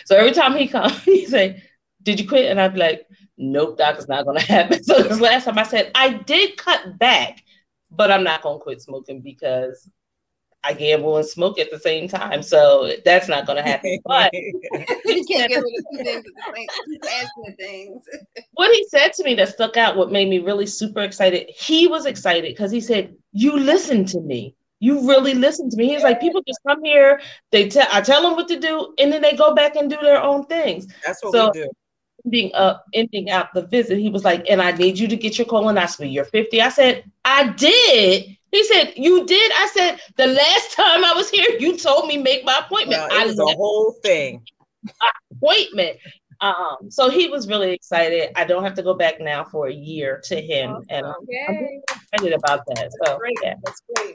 So 0.04 0.16
every 0.16 0.32
time 0.32 0.54
he 0.54 0.68
comes, 0.68 0.98
he 1.02 1.26
say, 1.26 1.62
Did 2.02 2.20
you 2.20 2.28
quit? 2.28 2.50
And 2.50 2.60
I'd 2.60 2.74
be 2.74 2.80
like, 2.80 3.06
Nope, 3.38 3.78
Doc, 3.78 3.96
it's 3.96 4.08
not 4.08 4.24
gonna 4.24 4.40
happen. 4.56 4.82
So 4.82 5.02
this 5.02 5.20
last 5.20 5.44
time 5.44 5.58
I 5.58 5.64
said, 5.64 5.90
I 5.94 6.14
did 6.14 6.56
cut 6.56 6.98
back, 6.98 7.42
but 7.90 8.10
I'm 8.10 8.24
not 8.24 8.42
gonna 8.42 8.58
quit 8.58 8.80
smoking 8.80 9.20
because 9.20 9.90
I 10.66 10.72
gamble 10.72 11.16
and 11.16 11.26
smoke 11.26 11.60
at 11.60 11.70
the 11.70 11.78
same 11.78 12.08
time. 12.08 12.42
So 12.42 12.92
that's 13.04 13.28
not 13.28 13.46
going 13.46 13.56
to 13.56 13.62
happen. 13.62 14.00
But 14.04 14.32
you 14.32 15.24
can't 15.28 15.48
get 15.48 15.62
rid 15.62 15.78
of 15.78 15.84
two 15.92 16.04
things 16.04 16.24
at 16.26 16.84
the 16.86 16.98
same 17.04 17.56
things. 17.56 18.04
what 18.54 18.74
he 18.74 18.84
said 18.88 19.12
to 19.14 19.24
me 19.24 19.34
that 19.36 19.50
stuck 19.50 19.76
out, 19.76 19.96
what 19.96 20.10
made 20.10 20.28
me 20.28 20.40
really 20.40 20.66
super 20.66 21.02
excited, 21.02 21.48
he 21.56 21.86
was 21.86 22.04
excited 22.04 22.52
because 22.52 22.72
he 22.72 22.80
said, 22.80 23.14
You 23.32 23.56
listen 23.56 24.04
to 24.06 24.20
me. 24.20 24.56
You 24.80 25.08
really 25.08 25.34
listen 25.34 25.70
to 25.70 25.76
me. 25.76 25.88
He's 25.88 26.02
like, 26.02 26.20
people 26.20 26.42
just 26.46 26.60
come 26.66 26.84
here, 26.84 27.20
they 27.50 27.68
tell 27.68 27.86
I 27.90 28.00
tell 28.00 28.22
them 28.22 28.34
what 28.34 28.48
to 28.48 28.58
do, 28.58 28.92
and 28.98 29.10
then 29.10 29.22
they 29.22 29.34
go 29.34 29.54
back 29.54 29.76
and 29.76 29.88
do 29.88 29.96
their 30.02 30.20
own 30.20 30.44
things. 30.46 30.86
That's 31.04 31.22
what 31.22 31.32
so, 31.32 31.46
we 31.46 31.62
do 31.62 31.70
ending 32.26 32.50
up 32.54 32.84
ending 32.92 33.30
out 33.30 33.54
the 33.54 33.62
visit, 33.66 33.98
he 33.98 34.10
was 34.10 34.24
like, 34.24 34.44
and 34.48 34.60
I 34.60 34.72
need 34.72 34.98
you 34.98 35.08
to 35.08 35.16
get 35.16 35.38
your 35.38 35.46
colonoscopy. 35.46 36.12
You're 36.12 36.24
50. 36.24 36.60
I 36.60 36.68
said, 36.68 37.04
I 37.24 37.48
did. 37.48 38.36
He 38.52 38.64
said, 38.64 38.94
You 38.96 39.26
did? 39.26 39.52
I 39.54 39.70
said, 39.74 40.00
The 40.16 40.26
last 40.28 40.72
time 40.72 41.04
I 41.04 41.12
was 41.14 41.30
here, 41.30 41.58
you 41.58 41.76
told 41.76 42.06
me 42.06 42.16
make 42.16 42.44
my 42.44 42.60
appointment. 42.64 43.02
Well, 43.08 43.22
it 43.22 43.26
was 43.26 43.36
the 43.36 43.54
whole 43.56 43.92
thing. 44.02 44.42
Appointment. 45.32 45.98
Um, 46.40 46.90
so 46.90 47.08
he 47.08 47.28
was 47.28 47.48
really 47.48 47.72
excited. 47.72 48.30
I 48.36 48.44
don't 48.44 48.62
have 48.62 48.74
to 48.74 48.82
go 48.82 48.94
back 48.94 49.20
now 49.20 49.44
for 49.44 49.68
a 49.68 49.72
year 49.72 50.20
to 50.24 50.40
him, 50.40 50.70
awesome. 50.70 50.86
and 50.90 51.06
I'm, 51.06 51.14
I'm 51.48 51.82
excited 52.12 52.34
about 52.34 52.60
that. 52.66 52.90
So 53.02 53.16
great. 53.18 53.38
yeah, 53.42 53.54
that's 53.64 53.82
great. 53.94 54.14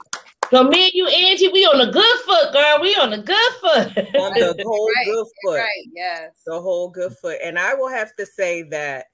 So 0.52 0.64
me 0.64 0.84
and 0.84 0.92
you, 0.92 1.06
Angie, 1.08 1.48
we 1.48 1.64
on 1.64 1.80
a 1.80 1.90
good 1.90 2.20
foot, 2.26 2.52
girl. 2.52 2.78
We 2.82 2.94
on 2.96 3.14
a 3.14 3.22
good 3.22 3.52
foot. 3.62 3.96
on 4.20 4.34
the 4.34 4.62
whole 4.62 4.86
right. 4.94 5.06
good 5.06 5.26
foot. 5.42 5.60
Right. 5.60 5.88
Yes. 5.94 6.42
The 6.44 6.60
whole 6.60 6.90
good 6.90 7.14
foot. 7.22 7.38
And 7.42 7.58
I 7.58 7.72
will 7.72 7.88
have 7.88 8.14
to 8.16 8.26
say 8.26 8.62
that 8.64 9.06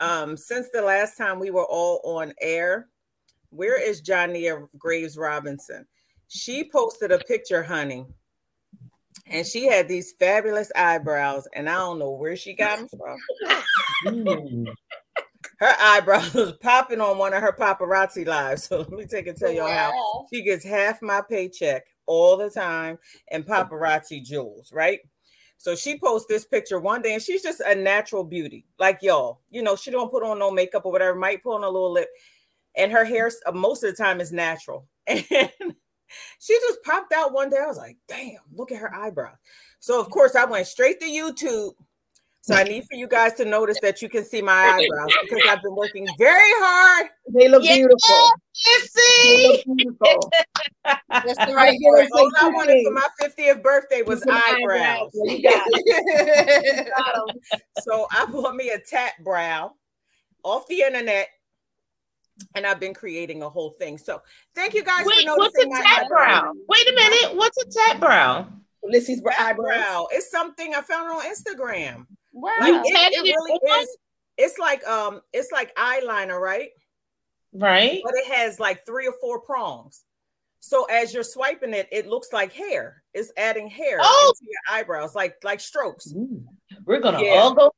um, 0.00 0.38
since 0.38 0.68
the 0.72 0.80
last 0.80 1.18
time 1.18 1.38
we 1.38 1.50
were 1.50 1.66
all 1.66 2.00
on 2.02 2.32
air, 2.40 2.88
where 3.50 3.78
is 3.78 4.00
Johnnia 4.00 4.58
Graves 4.78 5.18
Robinson? 5.18 5.86
She 6.28 6.70
posted 6.70 7.12
a 7.12 7.18
picture, 7.18 7.62
honey, 7.62 8.06
and 9.26 9.46
she 9.46 9.66
had 9.66 9.88
these 9.88 10.14
fabulous 10.18 10.72
eyebrows, 10.74 11.46
and 11.52 11.68
I 11.68 11.74
don't 11.74 11.98
know 11.98 12.12
where 12.12 12.36
she 12.36 12.54
got 12.54 12.78
them 12.78 12.88
from. 12.88 14.66
her 15.56 15.74
eyebrows 15.80 16.34
was 16.34 16.52
popping 16.60 17.00
on 17.00 17.18
one 17.18 17.32
of 17.34 17.42
her 17.42 17.56
paparazzi 17.58 18.26
lives. 18.26 18.68
So 18.68 18.78
let 18.78 18.90
me 18.90 19.06
take 19.06 19.26
and 19.26 19.36
tell 19.36 19.50
y'all 19.50 19.70
how 19.70 20.26
she 20.32 20.42
gets 20.42 20.64
half 20.64 21.02
my 21.02 21.22
paycheck 21.28 21.86
all 22.06 22.36
the 22.36 22.50
time 22.50 22.98
and 23.30 23.44
paparazzi 23.46 24.22
jewels, 24.22 24.72
right? 24.72 25.00
So 25.58 25.74
she 25.74 25.98
posts 25.98 26.28
this 26.28 26.44
picture 26.44 26.78
one 26.78 27.00
day, 27.00 27.14
and 27.14 27.22
she's 27.22 27.42
just 27.42 27.60
a 27.60 27.74
natural 27.74 28.24
beauty, 28.24 28.66
like 28.78 28.98
y'all. 29.00 29.40
You 29.50 29.62
know, 29.62 29.74
she 29.74 29.90
don't 29.90 30.10
put 30.10 30.22
on 30.22 30.38
no 30.38 30.50
makeup 30.50 30.84
or 30.84 30.92
whatever, 30.92 31.18
might 31.18 31.42
put 31.42 31.54
on 31.54 31.64
a 31.64 31.68
little 31.68 31.92
lip 31.92 32.08
and 32.76 32.92
her 32.92 33.04
hair 33.04 33.30
uh, 33.46 33.52
most 33.52 33.82
of 33.82 33.90
the 33.90 33.96
time 33.96 34.20
is 34.20 34.32
natural. 34.32 34.86
And 35.08 35.74
she 36.38 36.54
just 36.68 36.84
popped 36.84 37.12
out 37.12 37.32
one 37.32 37.50
day. 37.50 37.56
I 37.60 37.66
was 37.66 37.76
like, 37.76 37.96
damn, 38.06 38.38
look 38.54 38.70
at 38.70 38.78
her 38.78 38.94
eyebrows. 38.94 39.36
So 39.80 40.00
of 40.00 40.08
course 40.08 40.36
I 40.36 40.44
went 40.44 40.68
straight 40.68 41.00
to 41.00 41.06
YouTube. 41.06 41.72
So 42.46 42.54
I 42.54 42.62
need 42.62 42.84
for 42.88 42.94
you 42.96 43.08
guys 43.08 43.32
to 43.34 43.44
notice 43.44 43.80
that 43.82 44.00
you 44.00 44.08
can 44.08 44.24
see 44.24 44.40
my 44.40 44.52
eyebrows 44.52 45.10
because 45.22 45.42
I've 45.48 45.60
been 45.62 45.74
working 45.74 46.06
very 46.16 46.48
hard. 46.58 47.08
They 47.34 47.48
look 47.48 47.62
beautiful. 47.62 48.30
see. 48.54 49.64
beautiful. 49.66 50.32
That's 50.84 51.44
the 51.44 51.54
right 51.56 51.76
word. 51.82 52.08
All 52.12 52.30
I 52.40 52.48
wanted 52.50 52.84
for 52.84 52.92
my 52.92 53.08
50th 53.20 53.64
birthday 53.64 54.02
was 54.02 54.24
eyebrows. 54.30 55.10
eyebrows. 56.48 57.32
so 57.80 58.06
I 58.12 58.26
bought 58.26 58.54
me 58.54 58.70
a 58.70 58.78
tat 58.78 59.14
brow 59.24 59.72
off 60.44 60.68
the 60.68 60.82
internet 60.82 61.26
and 62.54 62.64
I've 62.64 62.78
been 62.78 62.94
creating 62.94 63.42
a 63.42 63.48
whole 63.48 63.70
thing. 63.70 63.98
So 63.98 64.22
thank 64.54 64.74
you 64.74 64.84
guys 64.84 65.04
Wait, 65.04 65.26
for 65.28 65.36
noticing. 65.36 65.68
What's 65.68 65.84
a 65.84 65.88
tat 65.96 66.08
brow? 66.08 66.52
Wait 66.68 66.88
a 66.88 66.94
minute. 66.94 67.36
What's 67.36 67.58
a 67.60 67.68
tat 67.68 67.98
brow? 67.98 68.46
Ulysses 68.84 69.20
eyebrow. 69.36 70.06
It's 70.12 70.30
something 70.30 70.76
I 70.76 70.82
found 70.82 71.10
on 71.10 71.22
Instagram. 71.22 72.06
Wow. 72.36 72.52
Like 72.60 72.82
it, 72.84 73.14
it 73.14 73.34
really 73.34 73.80
is. 73.80 73.96
It's 74.36 74.58
like 74.58 74.86
um, 74.86 75.22
it's 75.32 75.50
like 75.50 75.74
eyeliner, 75.76 76.38
right? 76.38 76.68
Right. 77.54 78.02
But 78.04 78.12
it 78.14 78.30
has 78.30 78.60
like 78.60 78.84
three 78.84 79.06
or 79.06 79.14
four 79.22 79.40
prongs. 79.40 80.04
So 80.60 80.84
as 80.84 81.14
you're 81.14 81.22
swiping 81.22 81.72
it, 81.72 81.88
it 81.90 82.06
looks 82.06 82.34
like 82.34 82.52
hair. 82.52 83.02
It's 83.14 83.32
adding 83.38 83.68
hair 83.68 83.98
oh. 84.02 84.34
into 84.34 84.50
your 84.50 84.78
eyebrows, 84.78 85.14
like 85.14 85.36
like 85.44 85.60
strokes. 85.60 86.12
Ooh. 86.12 86.44
We're 86.84 87.00
gonna 87.00 87.22
yeah. 87.22 87.30
all 87.36 87.54
go 87.54 87.72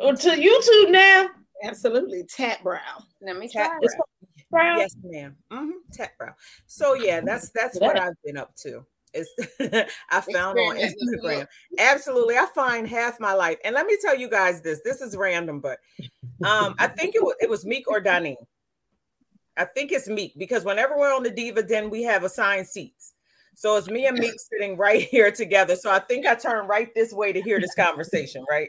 to 0.00 0.30
YouTube 0.30 0.90
now. 0.90 1.28
Absolutely. 1.62 2.24
Tat 2.24 2.62
brow. 2.62 2.80
Let 3.20 3.36
me 3.36 3.48
tap 3.48 3.72
brow. 4.50 4.78
Yes, 4.78 4.96
ma'am. 5.04 5.36
Mm-hmm. 5.52 5.70
Tat 5.92 6.12
brow. 6.18 6.32
So 6.66 6.94
yeah, 6.94 7.20
that's 7.20 7.50
that's 7.50 7.78
what 7.78 8.00
I've 8.00 8.14
been 8.24 8.38
up 8.38 8.54
to. 8.62 8.86
Is 9.14 9.30
I 10.10 10.20
found 10.20 10.58
on 10.58 10.76
Instagram. 10.76 11.46
Absolutely. 11.78 12.36
I 12.36 12.46
find 12.54 12.88
half 12.88 13.20
my 13.20 13.32
life. 13.32 13.58
And 13.64 13.74
let 13.74 13.86
me 13.86 13.96
tell 14.00 14.16
you 14.16 14.28
guys 14.28 14.60
this. 14.60 14.80
This 14.84 15.00
is 15.00 15.16
random, 15.16 15.60
but 15.60 15.78
um, 16.44 16.74
I 16.78 16.88
think 16.88 17.14
it 17.14 17.22
was 17.22 17.34
it 17.40 17.48
was 17.48 17.64
Meek 17.64 17.88
or 17.88 18.00
Donnie. 18.00 18.36
I 19.56 19.64
think 19.64 19.92
it's 19.92 20.08
Meek 20.08 20.34
because 20.36 20.64
whenever 20.64 20.98
we're 20.98 21.14
on 21.14 21.22
the 21.22 21.30
Diva 21.30 21.62
Den, 21.62 21.90
we 21.90 22.02
have 22.02 22.24
assigned 22.24 22.66
seats. 22.66 23.12
So 23.56 23.76
it's 23.76 23.88
me 23.88 24.06
and 24.06 24.18
Meek 24.18 24.34
sitting 24.38 24.76
right 24.76 25.02
here 25.02 25.30
together. 25.30 25.76
So 25.76 25.90
I 25.90 26.00
think 26.00 26.26
I 26.26 26.34
turned 26.34 26.68
right 26.68 26.92
this 26.94 27.12
way 27.12 27.32
to 27.32 27.40
hear 27.40 27.60
this 27.60 27.74
conversation, 27.74 28.44
right? 28.50 28.68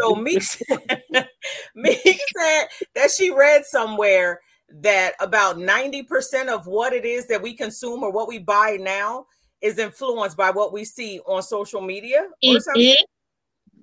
So 0.00 0.16
Meek 0.16 0.42
said, 0.42 1.04
Meek 1.74 2.20
said 2.36 2.66
that 2.94 3.10
she 3.16 3.30
read 3.30 3.64
somewhere 3.64 4.40
that 4.70 5.12
about 5.20 5.56
90% 5.56 6.48
of 6.48 6.66
what 6.66 6.92
it 6.92 7.04
is 7.04 7.26
that 7.28 7.42
we 7.42 7.54
consume 7.54 8.02
or 8.02 8.10
what 8.10 8.28
we 8.28 8.38
buy 8.38 8.76
now 8.80 9.26
is 9.60 9.78
influenced 9.78 10.36
by 10.36 10.50
what 10.50 10.72
we 10.72 10.84
see 10.84 11.20
on 11.26 11.42
social 11.42 11.80
media 11.80 12.26
or 12.42 12.54
mm-hmm. 12.54 12.58
something. 12.58 12.96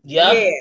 Yep. 0.03 0.33
Yeah. 0.33 0.51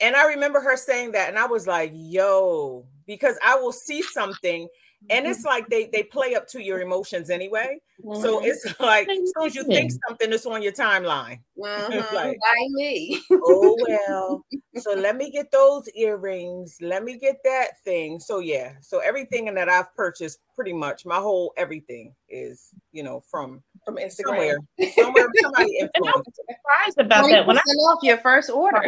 And 0.00 0.16
I 0.16 0.28
remember 0.28 0.60
her 0.60 0.76
saying 0.76 1.12
that, 1.12 1.28
and 1.28 1.38
I 1.38 1.46
was 1.46 1.66
like, 1.66 1.92
yo, 1.94 2.86
because 3.06 3.36
I 3.44 3.56
will 3.56 3.72
see 3.72 4.02
something 4.02 4.68
and 5.10 5.26
it's 5.26 5.40
mm-hmm. 5.40 5.48
like 5.48 5.68
they 5.68 5.86
they 5.92 6.02
play 6.02 6.34
up 6.34 6.46
to 6.48 6.62
your 6.62 6.80
emotions 6.80 7.30
anyway. 7.30 7.80
Mm-hmm. 8.04 8.20
So 8.20 8.44
it's 8.44 8.64
like 8.80 9.08
as 9.08 9.32
soon 9.36 9.46
as 9.46 9.54
you 9.54 9.64
think 9.64 9.92
something, 10.06 10.32
it's 10.32 10.46
on 10.46 10.62
your 10.62 10.72
timeline. 10.72 11.40
Mm-hmm. 11.58 11.92
like, 12.14 12.36
By 12.38 12.66
me. 12.70 13.20
oh 13.30 13.76
well. 13.88 14.44
So 14.76 14.94
let 14.94 15.16
me 15.16 15.30
get 15.30 15.50
those 15.50 15.88
earrings. 15.90 16.76
Let 16.80 17.04
me 17.04 17.16
get 17.16 17.36
that 17.44 17.80
thing. 17.84 18.20
So 18.20 18.40
yeah. 18.40 18.74
So 18.80 18.98
everything 18.98 19.52
that 19.54 19.68
I've 19.68 19.94
purchased, 19.94 20.40
pretty 20.54 20.72
much 20.72 21.06
my 21.06 21.16
whole 21.16 21.52
everything 21.56 22.14
is 22.28 22.70
you 22.92 23.02
know 23.02 23.22
from 23.30 23.62
from 23.84 23.96
Instagram. 23.96 24.18
Somewhere, 24.26 24.58
somewhere 24.94 25.26
somebody 25.42 25.78
influenced. 25.78 26.30
surprised 26.36 26.98
about 26.98 27.28
that. 27.28 27.46
When 27.46 27.56
I 27.56 27.60
off 27.60 28.02
your 28.02 28.18
first 28.18 28.50
order. 28.50 28.82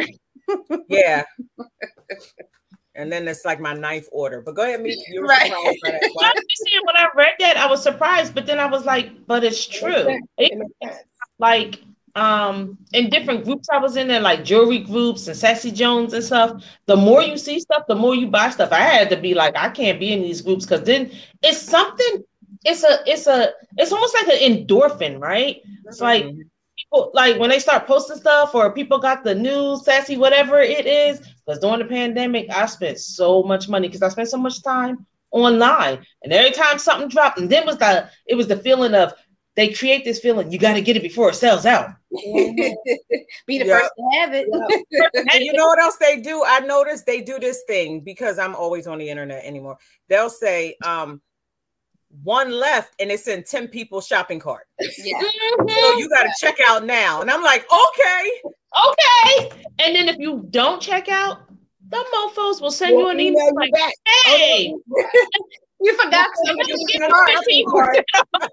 yeah. 0.89 1.23
And 2.95 3.11
then 3.11 3.27
it's 3.27 3.45
like 3.45 3.59
my 3.59 3.73
ninth 3.73 4.07
order. 4.11 4.41
But 4.41 4.55
go 4.55 4.63
ahead, 4.63 4.81
me. 4.81 5.03
You 5.09 5.25
right. 5.25 5.51
when 5.81 6.95
I 6.95 7.07
read 7.15 7.33
that, 7.39 7.57
I 7.57 7.67
was 7.67 7.81
surprised, 7.81 8.35
but 8.35 8.45
then 8.45 8.59
I 8.59 8.65
was 8.65 8.85
like, 8.85 9.25
but 9.27 9.43
it's 9.43 9.65
true. 9.65 10.19
It, 10.37 10.71
like 11.39 11.79
um 12.15 12.77
in 12.91 13.09
different 13.09 13.45
groups 13.45 13.69
I 13.71 13.77
was 13.77 13.95
in 13.95 14.09
there, 14.09 14.19
like 14.19 14.43
jewelry 14.43 14.79
groups 14.79 15.27
and 15.27 15.37
Sassy 15.37 15.71
Jones 15.71 16.13
and 16.13 16.23
stuff. 16.23 16.63
The 16.85 16.97
more 16.97 17.21
you 17.23 17.37
see 17.37 17.59
stuff, 17.59 17.83
the 17.87 17.95
more 17.95 18.15
you 18.15 18.27
buy 18.27 18.49
stuff. 18.49 18.71
I 18.71 18.81
had 18.81 19.09
to 19.11 19.17
be 19.17 19.33
like, 19.33 19.55
I 19.57 19.69
can't 19.69 19.99
be 19.99 20.11
in 20.11 20.21
these 20.21 20.41
groups 20.41 20.65
because 20.65 20.83
then 20.83 21.11
it's 21.41 21.61
something 21.61 22.23
it's 22.63 22.83
a 22.83 22.99
it's 23.05 23.27
a 23.27 23.51
it's 23.77 23.91
almost 23.91 24.15
like 24.15 24.27
an 24.27 24.65
endorphin, 24.67 25.19
right? 25.19 25.61
It's 25.85 26.01
like 26.01 26.25
mm-hmm. 26.25 26.41
Like 26.91 27.39
when 27.39 27.49
they 27.49 27.59
start 27.59 27.87
posting 27.87 28.17
stuff 28.17 28.53
or 28.53 28.73
people 28.73 28.99
got 28.99 29.23
the 29.23 29.33
news, 29.33 29.85
sassy, 29.85 30.17
whatever 30.17 30.59
it 30.59 30.85
is. 30.85 31.19
Because 31.45 31.59
during 31.59 31.79
the 31.79 31.85
pandemic, 31.85 32.49
I 32.49 32.65
spent 32.65 32.99
so 32.99 33.43
much 33.43 33.69
money 33.69 33.87
because 33.87 34.01
I 34.01 34.09
spent 34.09 34.29
so 34.29 34.37
much 34.37 34.61
time 34.61 35.05
online, 35.31 36.05
and 36.23 36.33
every 36.33 36.51
time 36.51 36.77
something 36.77 37.07
dropped, 37.07 37.39
and 37.39 37.49
then 37.49 37.65
was 37.65 37.77
the 37.77 38.09
it 38.27 38.35
was 38.35 38.47
the 38.47 38.57
feeling 38.57 38.93
of 38.93 39.13
they 39.55 39.69
create 39.69 40.05
this 40.05 40.19
feeling 40.19 40.51
you 40.51 40.57
got 40.57 40.73
to 40.73 40.81
get 40.81 40.95
it 40.95 41.01
before 41.01 41.29
it 41.29 41.35
sells 41.35 41.65
out. 41.65 41.89
Be 42.11 43.59
the 43.59 43.65
first 43.65 43.91
to 43.97 44.19
have 44.19 44.33
it. 44.33 44.47
and 45.33 45.43
you 45.43 45.53
know 45.53 45.65
what 45.65 45.79
else 45.79 45.97
they 45.97 46.21
do? 46.21 46.43
I 46.45 46.59
noticed 46.61 47.05
they 47.05 47.21
do 47.21 47.37
this 47.37 47.63
thing 47.67 48.01
because 48.01 48.39
I'm 48.39 48.55
always 48.55 48.87
on 48.87 48.97
the 48.97 49.09
internet 49.09 49.43
anymore. 49.43 49.77
They'll 50.07 50.29
say, 50.29 50.77
um, 50.85 51.21
one 52.23 52.51
left 52.51 52.93
and 52.99 53.11
it's 53.11 53.27
in 53.27 53.43
10 53.43 53.67
people's 53.67 54.07
shopping 54.07 54.39
cart. 54.39 54.67
Yeah. 54.79 55.19
Mm-hmm. 55.19 55.67
So 55.69 55.97
you 55.97 56.09
got 56.09 56.23
to 56.23 56.33
check 56.39 56.55
out 56.67 56.85
now. 56.85 57.21
And 57.21 57.29
I'm 57.29 57.43
like, 57.43 57.65
okay. 57.71 58.31
Okay. 58.89 59.65
And 59.83 59.95
then 59.95 60.09
if 60.09 60.17
you 60.17 60.45
don't 60.49 60.81
check 60.81 61.09
out, 61.09 61.41
the 61.89 61.97
mofos 61.97 62.61
will 62.61 62.71
send 62.71 62.95
well, 62.95 63.07
you 63.07 63.11
an 63.11 63.19
email 63.19 63.53
like, 63.55 63.71
back. 63.73 63.93
hey, 64.25 64.73
You 65.83 65.97
forgot 65.97 66.29
something 66.45 66.69
in 66.69 66.99
your 66.99 67.09
cart. 67.09 67.29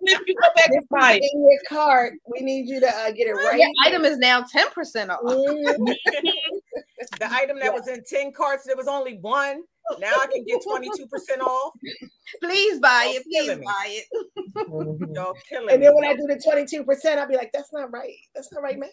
if 0.01 0.21
you 0.27 0.35
go 0.35 0.49
back 0.57 0.71
and 0.71 0.89
buy 0.89 1.21
in 1.21 1.43
your 1.43 1.61
cart, 1.69 2.15
we 2.27 2.41
need 2.41 2.67
you 2.67 2.81
to 2.81 2.89
uh, 2.89 3.11
get 3.11 3.27
it 3.27 3.33
right. 3.33 3.59
Your 3.59 3.69
item 3.85 4.07
is 4.07 4.17
now 4.17 4.43
10% 4.43 5.11
off. 5.11 5.21
Mm-hmm. 5.21 5.85
the 7.21 7.31
item 7.31 7.59
that 7.59 7.67
yeah. 7.67 7.71
was 7.71 7.87
in 7.87 8.03
10 8.03 8.33
carts, 8.33 8.65
there 8.65 8.77
was 8.77 8.89
only 8.89 9.19
one. 9.19 9.63
Now 9.99 10.13
I 10.13 10.27
can 10.27 10.45
get 10.45 10.63
22% 10.63 11.41
off. 11.41 11.73
Please 12.43 12.79
buy 12.81 13.13
it. 13.15 13.25
Please 13.25 13.57
buy 13.65 13.87
it. 13.87 14.07
Y'all 15.15 15.35
killing 15.49 15.71
and 15.71 15.83
then 15.83 15.95
when 15.95 16.05
I 16.05 16.15
do 16.15 16.27
the 16.27 16.37
22%, 16.37 17.19
I'll 17.19 17.29
be 17.29 17.37
like, 17.37 17.51
that's 17.53 17.73
not 17.73 17.91
right. 17.93 18.15
That's 18.35 18.53
not 18.53 18.63
right 18.63 18.79
math. 18.79 18.91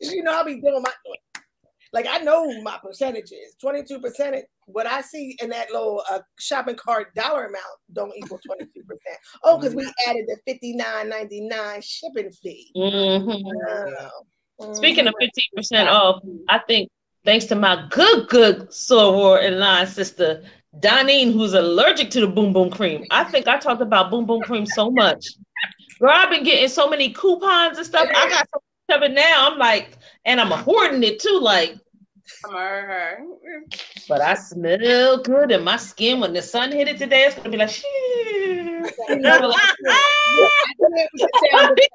you 0.00 0.22
know, 0.22 0.32
I'll 0.36 0.44
be 0.44 0.60
doing 0.60 0.82
my 0.82 0.92
like 1.92 2.06
I 2.08 2.18
know 2.18 2.60
my 2.62 2.78
percentages. 2.82 3.54
22%. 3.62 4.42
What 4.66 4.86
I 4.86 5.02
see 5.02 5.36
in 5.42 5.50
that 5.50 5.70
little 5.70 6.02
uh, 6.10 6.20
shopping 6.38 6.76
cart 6.76 7.14
dollar 7.14 7.46
amount 7.46 7.64
don't 7.92 8.16
equal 8.16 8.38
22%. 8.38 8.66
Oh, 9.44 9.58
because 9.58 9.74
we 9.74 9.84
mm-hmm. 9.84 10.10
added 10.10 10.24
the 10.26 10.80
59.99 10.80 11.84
shipping 11.84 12.32
fee. 12.32 12.72
Mm-hmm. 12.74 14.00
Uh, 14.62 14.74
Speaking 14.74 15.06
of 15.06 15.14
15% 15.60 15.86
off, 15.88 16.22
I 16.48 16.60
think 16.60 16.88
thanks 17.24 17.46
to 17.46 17.54
my 17.54 17.86
good, 17.90 18.28
good 18.28 18.68
soror 18.70 19.44
and 19.44 19.58
line 19.58 19.86
sister, 19.86 20.42
Donine, 20.80 21.32
who's 21.32 21.54
allergic 21.54 22.10
to 22.10 22.20
the 22.20 22.26
Bum 22.26 22.52
Bum 22.52 22.70
cream. 22.70 23.04
I 23.10 23.24
think 23.24 23.48
I 23.48 23.58
talked 23.58 23.82
about 23.82 24.10
Bum 24.10 24.26
Bum 24.26 24.40
cream 24.40 24.66
so 24.66 24.90
much. 24.90 25.26
Girl, 25.98 26.10
I've 26.12 26.30
been 26.30 26.44
getting 26.44 26.68
so 26.68 26.88
many 26.88 27.12
coupons 27.12 27.78
and 27.78 27.86
stuff. 27.86 28.08
I 28.14 28.28
got 28.28 28.48
so 28.52 28.62
much 28.88 28.96
of 28.96 29.02
it 29.10 29.14
now. 29.14 29.50
I'm 29.50 29.58
like, 29.58 29.96
and 30.24 30.40
I'm 30.40 30.50
hoarding 30.50 31.02
it 31.02 31.20
too. 31.20 31.38
Like, 31.40 31.76
but 34.08 34.20
I 34.20 34.34
smell 34.34 35.18
good 35.18 35.52
in 35.52 35.62
my 35.62 35.76
skin 35.76 36.20
when 36.20 36.32
the 36.32 36.42
sun 36.42 36.72
hit 36.72 36.88
it 36.88 36.98
today. 36.98 37.24
It's 37.24 37.36
gonna 37.36 37.50
be 37.50 37.56
like, 37.56 37.70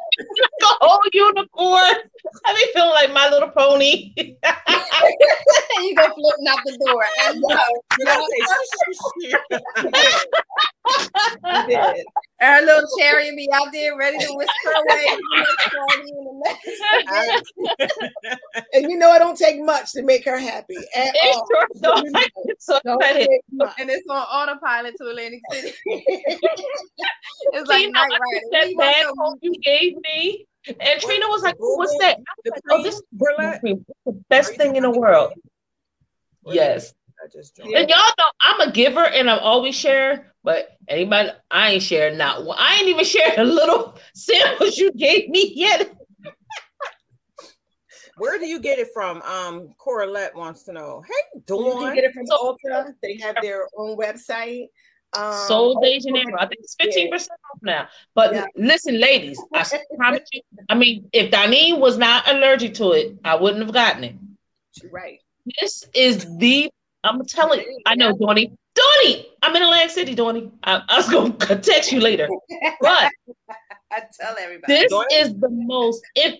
a 0.19 0.23
whole 0.81 0.99
unicorn. 1.13 1.95
I 2.45 2.53
be 2.53 2.67
feeling 2.73 2.89
like 2.89 3.13
my 3.13 3.29
little 3.29 3.49
pony. 3.49 4.11
you 4.17 4.35
go 5.95 6.13
floating 6.13 6.47
out 6.47 6.59
the 6.65 6.77
door. 6.85 7.05
Our 12.41 12.61
little 12.61 12.87
cherry 12.99 13.35
be 13.35 13.49
out 13.53 13.71
there 13.71 13.97
ready 13.97 14.17
to 14.19 14.33
whisk 14.33 14.51
away. 14.75 15.05
and 18.73 18.89
you 18.89 18.97
know 18.97 19.13
it 19.13 19.19
don't 19.19 19.37
take 19.37 19.61
much 19.61 19.91
to 19.93 20.01
make 20.03 20.25
her 20.25 20.37
happy. 20.37 20.75
At 20.95 21.15
all. 21.25 21.47
Sure 21.51 21.67
don't. 21.81 22.05
You 22.05 22.11
know, 22.11 22.21
so 22.59 22.79
don't 22.85 23.01
and 23.03 23.89
it's 23.89 24.07
on 24.09 24.17
autopilot 24.17 24.95
to 24.97 25.07
Atlantic 25.07 25.41
City. 25.51 25.73
it's 25.85 27.67
like 27.67 27.89
night 27.91 28.11
That 28.51 28.75
bad 28.77 29.07
home 29.17 29.39
you 29.41 29.53
gave 29.63 29.95
me. 29.95 30.01
And 30.67 31.01
Trina 31.01 31.25
was 31.27 31.43
like, 31.43 31.55
"What's 31.57 31.95
that?" 31.99 32.17
Like, 32.45 32.61
"Oh, 32.69 32.83
this 32.83 32.95
is 32.95 33.03
the 34.05 34.23
best 34.29 34.55
thing 34.55 34.75
in 34.75 34.83
the 34.83 34.91
world." 34.91 35.33
Yes. 36.45 36.93
I 37.23 37.27
just, 37.27 37.57
and 37.59 37.89
y'all 37.89 37.97
know 37.97 38.31
I'm 38.41 38.69
a 38.69 38.71
giver 38.71 39.03
and 39.03 39.29
I'm 39.29 39.39
always 39.39 39.75
share, 39.75 40.33
but 40.43 40.77
anybody 40.87 41.31
I 41.49 41.71
ain't 41.71 41.83
sharing 41.83 42.17
not 42.17 42.45
one. 42.45 42.57
I 42.59 42.75
ain't 42.75 42.87
even 42.87 43.05
shared 43.05 43.39
a 43.39 43.43
little 43.43 43.97
samples 44.15 44.77
you 44.77 44.91
gave 44.91 45.29
me 45.29 45.51
yet. 45.55 45.91
Where 48.17 48.37
do 48.39 48.47
you 48.47 48.59
get 48.59 48.77
it 48.79 48.89
from? 48.93 49.21
Um, 49.23 49.73
Coralette 49.79 50.35
wants 50.35 50.63
to 50.63 50.73
know. 50.73 51.03
Hey, 51.07 51.39
Dawn. 51.45 51.65
You 51.65 51.73
can 51.73 51.95
get 51.95 52.03
it 52.03 52.13
from 52.13 52.25
Ulta. 52.27 52.93
They 53.01 53.17
have 53.17 53.35
their 53.41 53.67
own 53.77 53.97
website. 53.97 54.67
Um, 55.13 55.33
Sol 55.47 55.79
de 55.81 55.99
Janeiro. 55.99 56.35
I 56.37 56.47
think 56.47 56.61
it's 56.61 56.75
15% 56.75 57.09
yeah. 57.09 57.17
off 57.17 57.59
now. 57.61 57.87
But 58.13 58.33
yeah. 58.33 58.45
listen, 58.55 58.99
ladies, 58.99 59.41
I 59.53 59.65
promise 59.97 60.27
you. 60.33 60.41
I 60.69 60.75
mean, 60.75 61.09
if 61.13 61.31
Donnie 61.31 61.73
was 61.73 61.97
not 61.97 62.27
allergic 62.29 62.73
to 62.75 62.91
it, 62.91 63.17
I 63.23 63.35
wouldn't 63.35 63.63
have 63.63 63.73
gotten 63.73 64.03
it. 64.03 64.15
Right. 64.91 65.21
This 65.59 65.85
is 65.93 66.37
the, 66.37 66.69
I'm 67.03 67.25
telling 67.25 67.61
you, 67.61 67.79
I 67.85 67.95
know, 67.95 68.15
Donnie. 68.17 68.53
Donnie, 68.75 69.27
I'm 69.41 69.55
in 69.55 69.63
Atlantic 69.63 69.91
City, 69.91 70.13
Donnie. 70.13 70.51
I, 70.63 70.83
I 70.87 70.97
was 70.97 71.09
going 71.09 71.35
to 71.37 71.55
text 71.55 71.91
you 71.91 71.99
later. 71.99 72.27
But 72.79 73.11
I 73.91 74.03
tell 74.19 74.35
everybody. 74.39 74.73
This 74.73 74.91
is 75.11 75.33
the 75.39 75.49
most, 75.49 76.03
if 76.15 76.39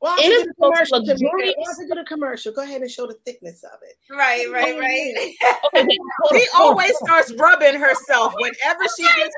well, 0.00 0.16
it 0.18 0.26
is 0.26 0.46
commercial 0.60 1.04
to 1.04 1.14
me. 1.16 1.54
Once 1.58 1.80
I 1.80 1.82
do 1.82 2.00
the 2.00 2.04
commercial, 2.06 2.52
go 2.52 2.62
ahead 2.62 2.82
and 2.82 2.90
show 2.90 3.08
the 3.08 3.14
thickness 3.24 3.64
of 3.64 3.80
it. 3.82 3.96
Right, 4.08 4.46
right, 4.52 4.74
oh, 4.76 4.78
right. 4.78 5.88
she 6.32 6.46
always 6.56 6.96
starts 6.98 7.34
rubbing 7.34 7.80
herself 7.80 8.32
whenever 8.36 8.84
she 8.96 9.02
gets. 9.02 9.34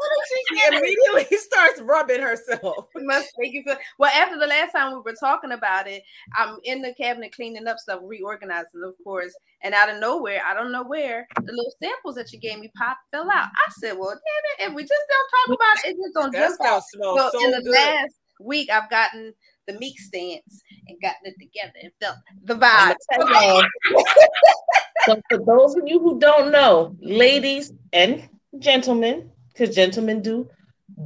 She 0.48 0.76
immediately 0.76 1.36
starts 1.38 1.80
rubbing 1.80 2.20
herself. 2.20 2.88
must 2.96 3.30
make 3.38 3.54
you 3.54 3.62
feel 3.62 3.76
well. 3.98 4.10
After 4.14 4.38
the 4.38 4.46
last 4.46 4.72
time 4.72 4.92
we 4.92 5.00
were 5.00 5.16
talking 5.18 5.52
about 5.52 5.88
it, 5.88 6.02
I'm 6.36 6.58
in 6.64 6.82
the 6.82 6.92
cabinet 6.94 7.34
cleaning 7.34 7.66
up 7.66 7.78
stuff, 7.78 8.00
reorganizing, 8.02 8.82
of 8.84 8.94
course. 9.02 9.34
And 9.62 9.74
out 9.74 9.88
of 9.88 9.98
nowhere, 9.98 10.42
I 10.44 10.52
don't 10.52 10.72
know 10.72 10.84
where, 10.84 11.26
the 11.36 11.52
little 11.52 11.74
samples 11.82 12.16
that 12.16 12.32
you 12.32 12.38
gave 12.38 12.58
me 12.58 12.70
pop 12.76 12.98
fell 13.10 13.30
out. 13.30 13.48
I 13.48 13.72
said, 13.78 13.96
"Well, 13.98 14.10
damn 14.10 14.68
it! 14.68 14.70
If 14.70 14.74
we 14.74 14.82
just 14.82 14.92
don't 15.08 15.56
talk 15.56 15.56
about 15.56 15.84
it, 15.84 15.90
it 15.90 15.96
just 15.96 16.14
don't 16.14 16.34
jump 16.34 16.60
out." 16.70 16.82
So, 16.82 17.30
so 17.32 17.44
in 17.44 17.50
the 17.50 17.62
good. 17.62 17.72
last 17.72 18.14
week, 18.40 18.70
I've 18.70 18.90
gotten 18.90 19.34
the 19.66 19.78
meek 19.78 19.96
mm-hmm. 19.96 20.04
stance 20.04 20.62
and 20.88 20.96
gotten 21.00 21.24
it 21.24 21.34
together 21.38 21.74
and 21.82 21.92
felt 22.00 22.16
the 22.44 22.54
vibe. 22.54 22.94
so 25.06 25.20
for 25.28 25.38
those 25.44 25.76
of 25.76 25.82
you 25.86 25.98
who 26.00 26.18
don't 26.18 26.50
know, 26.50 26.96
ladies 27.00 27.72
and 27.92 28.28
gentlemen, 28.58 29.30
because 29.52 29.74
gentlemen 29.74 30.22
do 30.22 30.48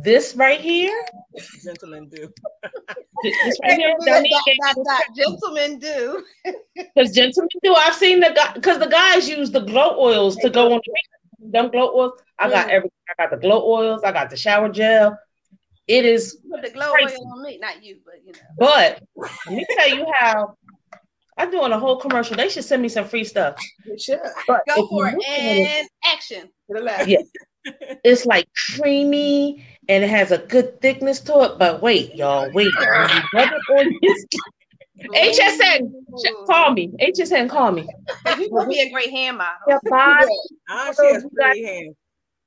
this 0.02 0.34
right 0.34 0.60
here. 0.60 1.04
Gentlemen 1.62 2.08
do. 2.08 2.32
this 3.22 3.58
right 3.62 3.78
here. 3.78 3.94
That, 4.00 4.74
that, 4.84 5.04
gentlemen 5.16 5.78
do. 5.78 6.24
Because 6.94 7.12
gentlemen 7.12 7.48
do. 7.62 7.74
I've 7.74 7.94
seen 7.94 8.20
the 8.20 8.32
guy 8.34 8.52
because 8.54 8.78
the 8.78 8.86
guys 8.86 9.28
use 9.28 9.50
the 9.50 9.60
glow 9.60 9.98
oils 9.98 10.36
to 10.36 10.50
go 10.50 10.72
on 10.72 10.80
the 10.84 11.50
them 11.50 11.70
glow 11.70 11.94
oils. 11.94 12.20
I 12.38 12.50
got 12.50 12.66
mm. 12.66 12.70
everything. 12.70 12.98
I 13.08 13.22
got 13.22 13.30
the 13.30 13.36
glow 13.36 13.64
oils. 13.64 14.02
I 14.04 14.12
got 14.12 14.30
the 14.30 14.36
shower 14.36 14.68
gel. 14.68 15.18
It 15.86 16.04
is 16.04 16.38
put 16.50 16.62
the 16.62 16.70
glow 16.70 16.92
crazy. 16.92 17.16
oil 17.16 17.32
on 17.34 17.42
me, 17.42 17.58
not 17.58 17.84
you, 17.84 17.98
but 18.04 18.14
you 18.24 18.32
know. 18.32 18.38
But 18.58 19.02
let 19.46 19.56
me 19.56 19.66
tell 19.76 19.88
you 19.88 20.06
how 20.18 20.56
I'm 21.36 21.50
doing 21.50 21.72
a 21.72 21.78
whole 21.78 21.96
commercial. 21.96 22.36
They 22.36 22.48
should 22.48 22.64
send 22.64 22.80
me 22.80 22.88
some 22.88 23.04
free 23.06 23.24
stuff. 23.24 23.56
You 23.84 23.98
should. 23.98 24.20
Go 24.48 24.88
for 24.88 25.08
it. 25.08 25.24
And 25.26 25.88
action. 26.04 26.48
Yeah. 26.68 27.18
it's 28.04 28.26
like 28.26 28.46
creamy 28.76 29.64
and 29.88 30.04
it 30.04 30.10
has 30.10 30.30
a 30.32 30.38
good 30.38 30.80
thickness 30.80 31.20
to 31.20 31.42
it. 31.42 31.58
But 31.58 31.82
wait, 31.82 32.14
y'all, 32.14 32.50
wait. 32.52 32.72
HSN, 35.14 35.92
call 36.46 36.72
me. 36.72 36.92
HSN, 37.00 37.48
call 37.50 37.72
me. 37.72 37.86
You 38.38 38.48
would 38.52 38.68
be 38.68 38.80
a 38.80 38.90
great 38.90 39.10
hand 39.10 39.38
model. 39.38 39.56
Your 39.68 39.80
body, 39.84 40.28
oh, 40.70 40.92
she 40.98 41.14
has 41.14 41.26
pretty 41.34 41.94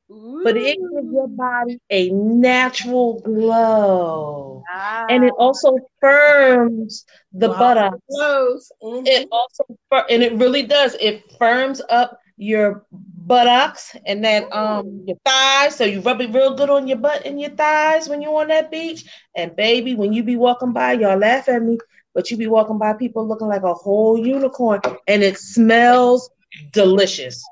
but 0.10 0.56
it 0.56 0.78
gives 0.78 1.12
your 1.12 1.28
body 1.28 1.80
a 1.90 2.10
natural 2.12 3.20
glow. 3.22 4.64
Ah. 4.72 5.06
And 5.10 5.24
it 5.24 5.34
also 5.38 5.78
firms 6.00 7.06
the 7.34 7.50
wow. 7.50 7.58
buttocks. 7.60 8.02
Mm-hmm. 8.12 9.06
It 9.06 9.28
also 9.32 9.66
and 10.10 10.24
it 10.24 10.34
really 10.36 10.64
does. 10.64 10.96
It 11.00 11.24
firms 11.38 11.82
up 11.90 12.20
your 12.38 12.86
buttocks 12.92 13.96
and 14.06 14.24
then 14.24 14.48
um 14.54 15.04
your 15.06 15.18
thighs. 15.26 15.76
So 15.76 15.84
you 15.84 16.00
rub 16.00 16.22
it 16.22 16.34
real 16.34 16.56
good 16.56 16.70
on 16.70 16.88
your 16.88 16.98
butt 16.98 17.26
and 17.26 17.42
your 17.42 17.50
thighs 17.52 18.08
when 18.08 18.22
you're 18.22 18.40
on 18.40 18.48
that 18.48 18.72
beach. 18.72 19.06
And 19.36 19.56
baby, 19.56 19.96
when 19.96 20.14
you 20.14 20.24
be 20.24 20.38
walking 20.38 20.72
by, 20.72 20.94
y'all 20.94 21.18
laugh 21.18 21.50
at 21.50 21.62
me, 21.62 21.78
but 22.14 22.32
you 22.32 22.38
be 22.38 22.48
walking 22.48 22.78
by 22.78 22.94
people 22.94 23.28
looking 23.28 23.48
like 23.48 23.64
a 23.64 23.74
whole 23.74 24.18
unicorn 24.18 24.80
and 25.08 25.22
it 25.22 25.38
smells 25.38 26.30
delicious. 26.72 27.44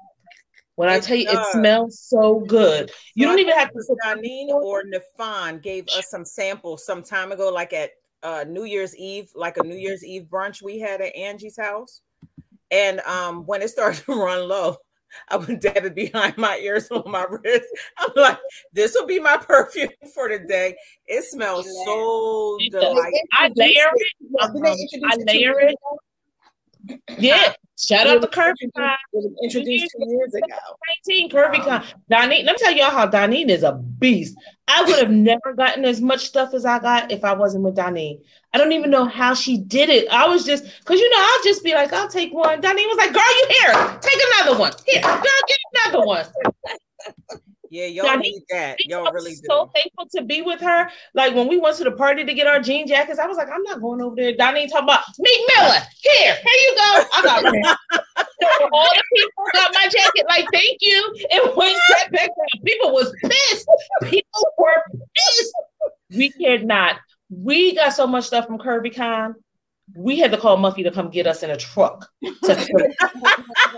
When 0.76 0.90
I 0.90 1.00
tell 1.00 1.18
you, 1.18 1.28
it 1.30 1.52
smells 1.52 2.00
so 2.02 2.40
good. 2.42 2.92
You 3.14 3.26
So 3.26 3.30
don't 3.30 3.40
I 3.40 3.42
even 3.42 3.58
have 3.58 3.70
to. 3.70 3.76
was 3.76 3.90
Janine 4.06 4.50
or 4.50 4.84
Nafan 4.84 5.62
gave 5.62 5.88
us 5.90 6.10
some 6.10 6.26
samples 6.26 6.86
some 6.86 7.02
time 7.02 7.32
ago, 7.32 7.50
like 7.50 7.72
at 7.72 7.92
uh, 8.24 8.44
New 8.48 8.66
Year's 8.66 8.96
Eve, 8.98 9.30
like 9.36 9.58
a 9.58 9.64
New 9.64 9.78
Year's 9.78 10.04
Eve 10.04 10.24
brunch 10.24 10.62
we 10.62 10.80
had 10.80 11.00
at 11.02 11.16
Angie's 11.16 11.58
house. 11.58 12.02
And 12.72 13.00
um, 13.02 13.46
when 13.46 13.62
it 13.62 13.70
started 13.70 14.04
to 14.06 14.14
run 14.14 14.48
low, 14.50 14.76
I 15.30 15.38
would 15.38 15.62
dab 15.62 15.86
it 15.86 15.96
behind 15.96 16.36
my 16.38 16.58
ears 16.58 16.90
on 16.92 17.10
my 17.10 17.26
wrist. 17.30 17.68
I'm 17.98 18.10
like, 18.18 18.40
this 18.74 18.94
will 18.96 19.06
be 19.08 19.20
my 19.20 19.38
perfume 19.38 19.90
for 20.14 20.28
the 20.28 20.40
day. 20.40 20.76
It 21.08 21.24
smells 21.24 21.66
so 21.86 22.58
It 22.60 22.74
does. 22.74 22.82
delightful. 22.82 23.20
I 23.32 23.50
layer 23.56 23.70
it. 23.96 24.08
Yeah, 24.20 24.48
didn't 24.48 24.64
they 24.64 24.70
Um, 24.72 25.10
I 25.10 25.16
it 25.16 25.28
layer 25.28 25.62
years 25.62 25.72
it. 25.72 25.78
Yeah. 27.18 27.54
Shout 27.78 28.08
out 28.08 28.22
to 28.22 28.28
Kirby 28.28 28.54
introduced- 28.62 28.74
Con. 28.78 29.36
Introduced 29.44 29.96
two 29.98 30.10
years 30.10 30.34
ago. 30.36 30.56
19 31.08 31.30
CurvyCon. 31.30 31.82
Um, 31.82 31.84
Donnie, 32.10 32.44
let 32.44 32.54
me 32.54 32.58
tell 32.58 32.72
y'all 32.74 32.90
how 32.90 33.06
Donine 33.06 33.50
is 33.50 33.64
a 33.64 33.74
beast. 33.74 34.38
I 34.68 34.84
would 34.84 34.98
have 34.98 35.12
never 35.12 35.54
gotten 35.54 35.84
as 35.84 36.00
much 36.00 36.26
stuff 36.26 36.54
as 36.54 36.66
I 36.66 36.80
got 36.80 37.12
if 37.12 37.24
I 37.26 37.34
wasn't 37.34 37.66
with 37.66 37.76
Donine. 37.76 38.22
I 38.54 38.58
don't 38.58 38.72
even 38.72 38.90
know 38.92 39.06
how 39.06 39.34
she 39.34 39.58
did 39.58 39.90
it. 39.90 40.08
I 40.10 40.26
was 40.28 40.46
just 40.46 40.64
because 40.64 41.00
you 41.02 41.10
know, 41.10 41.18
I'll 41.20 41.44
just 41.44 41.64
be 41.66 41.74
like, 41.74 41.92
I'll 41.92 42.08
take 42.08 42.34
one. 42.34 42.62
Donine 42.62 42.88
was 42.88 42.98
like, 42.98 43.14
girl, 43.14 43.22
you 43.24 43.48
here. 43.62 44.00
Take 44.02 44.20
another 44.40 44.58
one. 44.58 44.72
Here, 44.88 45.02
girl, 45.02 45.22
get 45.48 45.60
another 45.86 46.06
one. 46.06 46.26
Yeah, 47.76 47.88
y'all 47.88 48.18
need 48.18 48.42
that. 48.52 48.78
Y'all 48.86 49.06
I'm 49.06 49.14
really 49.14 49.36
do. 49.36 49.42
so 49.50 49.70
thankful 49.76 50.08
to 50.16 50.24
be 50.24 50.42
with 50.42 50.62
her. 50.62 50.90
Like 51.14 51.36
when 51.36 51.50
we 51.50 51.58
went 51.58 51.76
to 51.76 51.84
the 51.84 51.92
party 51.92 52.24
to 52.24 52.34
get 52.34 52.48
our 52.48 52.62
jean 52.62 52.88
jackets, 52.88 53.20
I 53.20 53.28
was 53.28 53.36
like, 53.36 53.50
I'm 53.54 53.64
not 53.64 53.82
going 53.82 54.02
over 54.02 54.16
there. 54.16 54.34
Donnie 54.34 54.70
talking 54.70 54.86
about 54.86 55.02
Meek 55.20 55.42
Miller. 55.54 55.80
Here, 56.02 56.36
here 56.36 56.62
you 56.64 56.76
go. 56.78 57.04
I 57.12 57.22
got 57.22 57.44
So 58.60 58.70
all 58.72 58.90
the 58.94 59.04
people 59.14 59.44
got 59.54 59.74
my 59.74 59.90
jacket. 59.90 60.26
Like, 60.30 60.48
thank 60.54 60.78
you. 60.80 61.16
And 61.34 61.54
went 61.58 61.78
sat 61.90 62.14
back 62.14 62.30
down. 62.30 62.64
People 62.64 62.94
was 62.94 63.14
pissed. 63.22 63.68
People 64.04 64.48
were 64.58 64.82
pissed. 65.14 65.54
We 66.16 66.30
cared 66.30 66.66
not. 66.66 66.96
We 67.30 67.76
got 67.76 67.90
so 67.90 68.08
much 68.08 68.24
stuff 68.24 68.46
from 68.46 68.58
CurvyCon. 68.58 69.34
We 69.96 70.20
had 70.20 70.32
to 70.32 70.38
call 70.38 70.58
Muffy 70.58 70.84
to 70.84 70.92
come 70.92 71.10
get 71.10 71.28
us 71.28 71.44
in 71.44 71.52
a 71.52 71.58
truck. 71.58 72.10
to- 72.24 72.96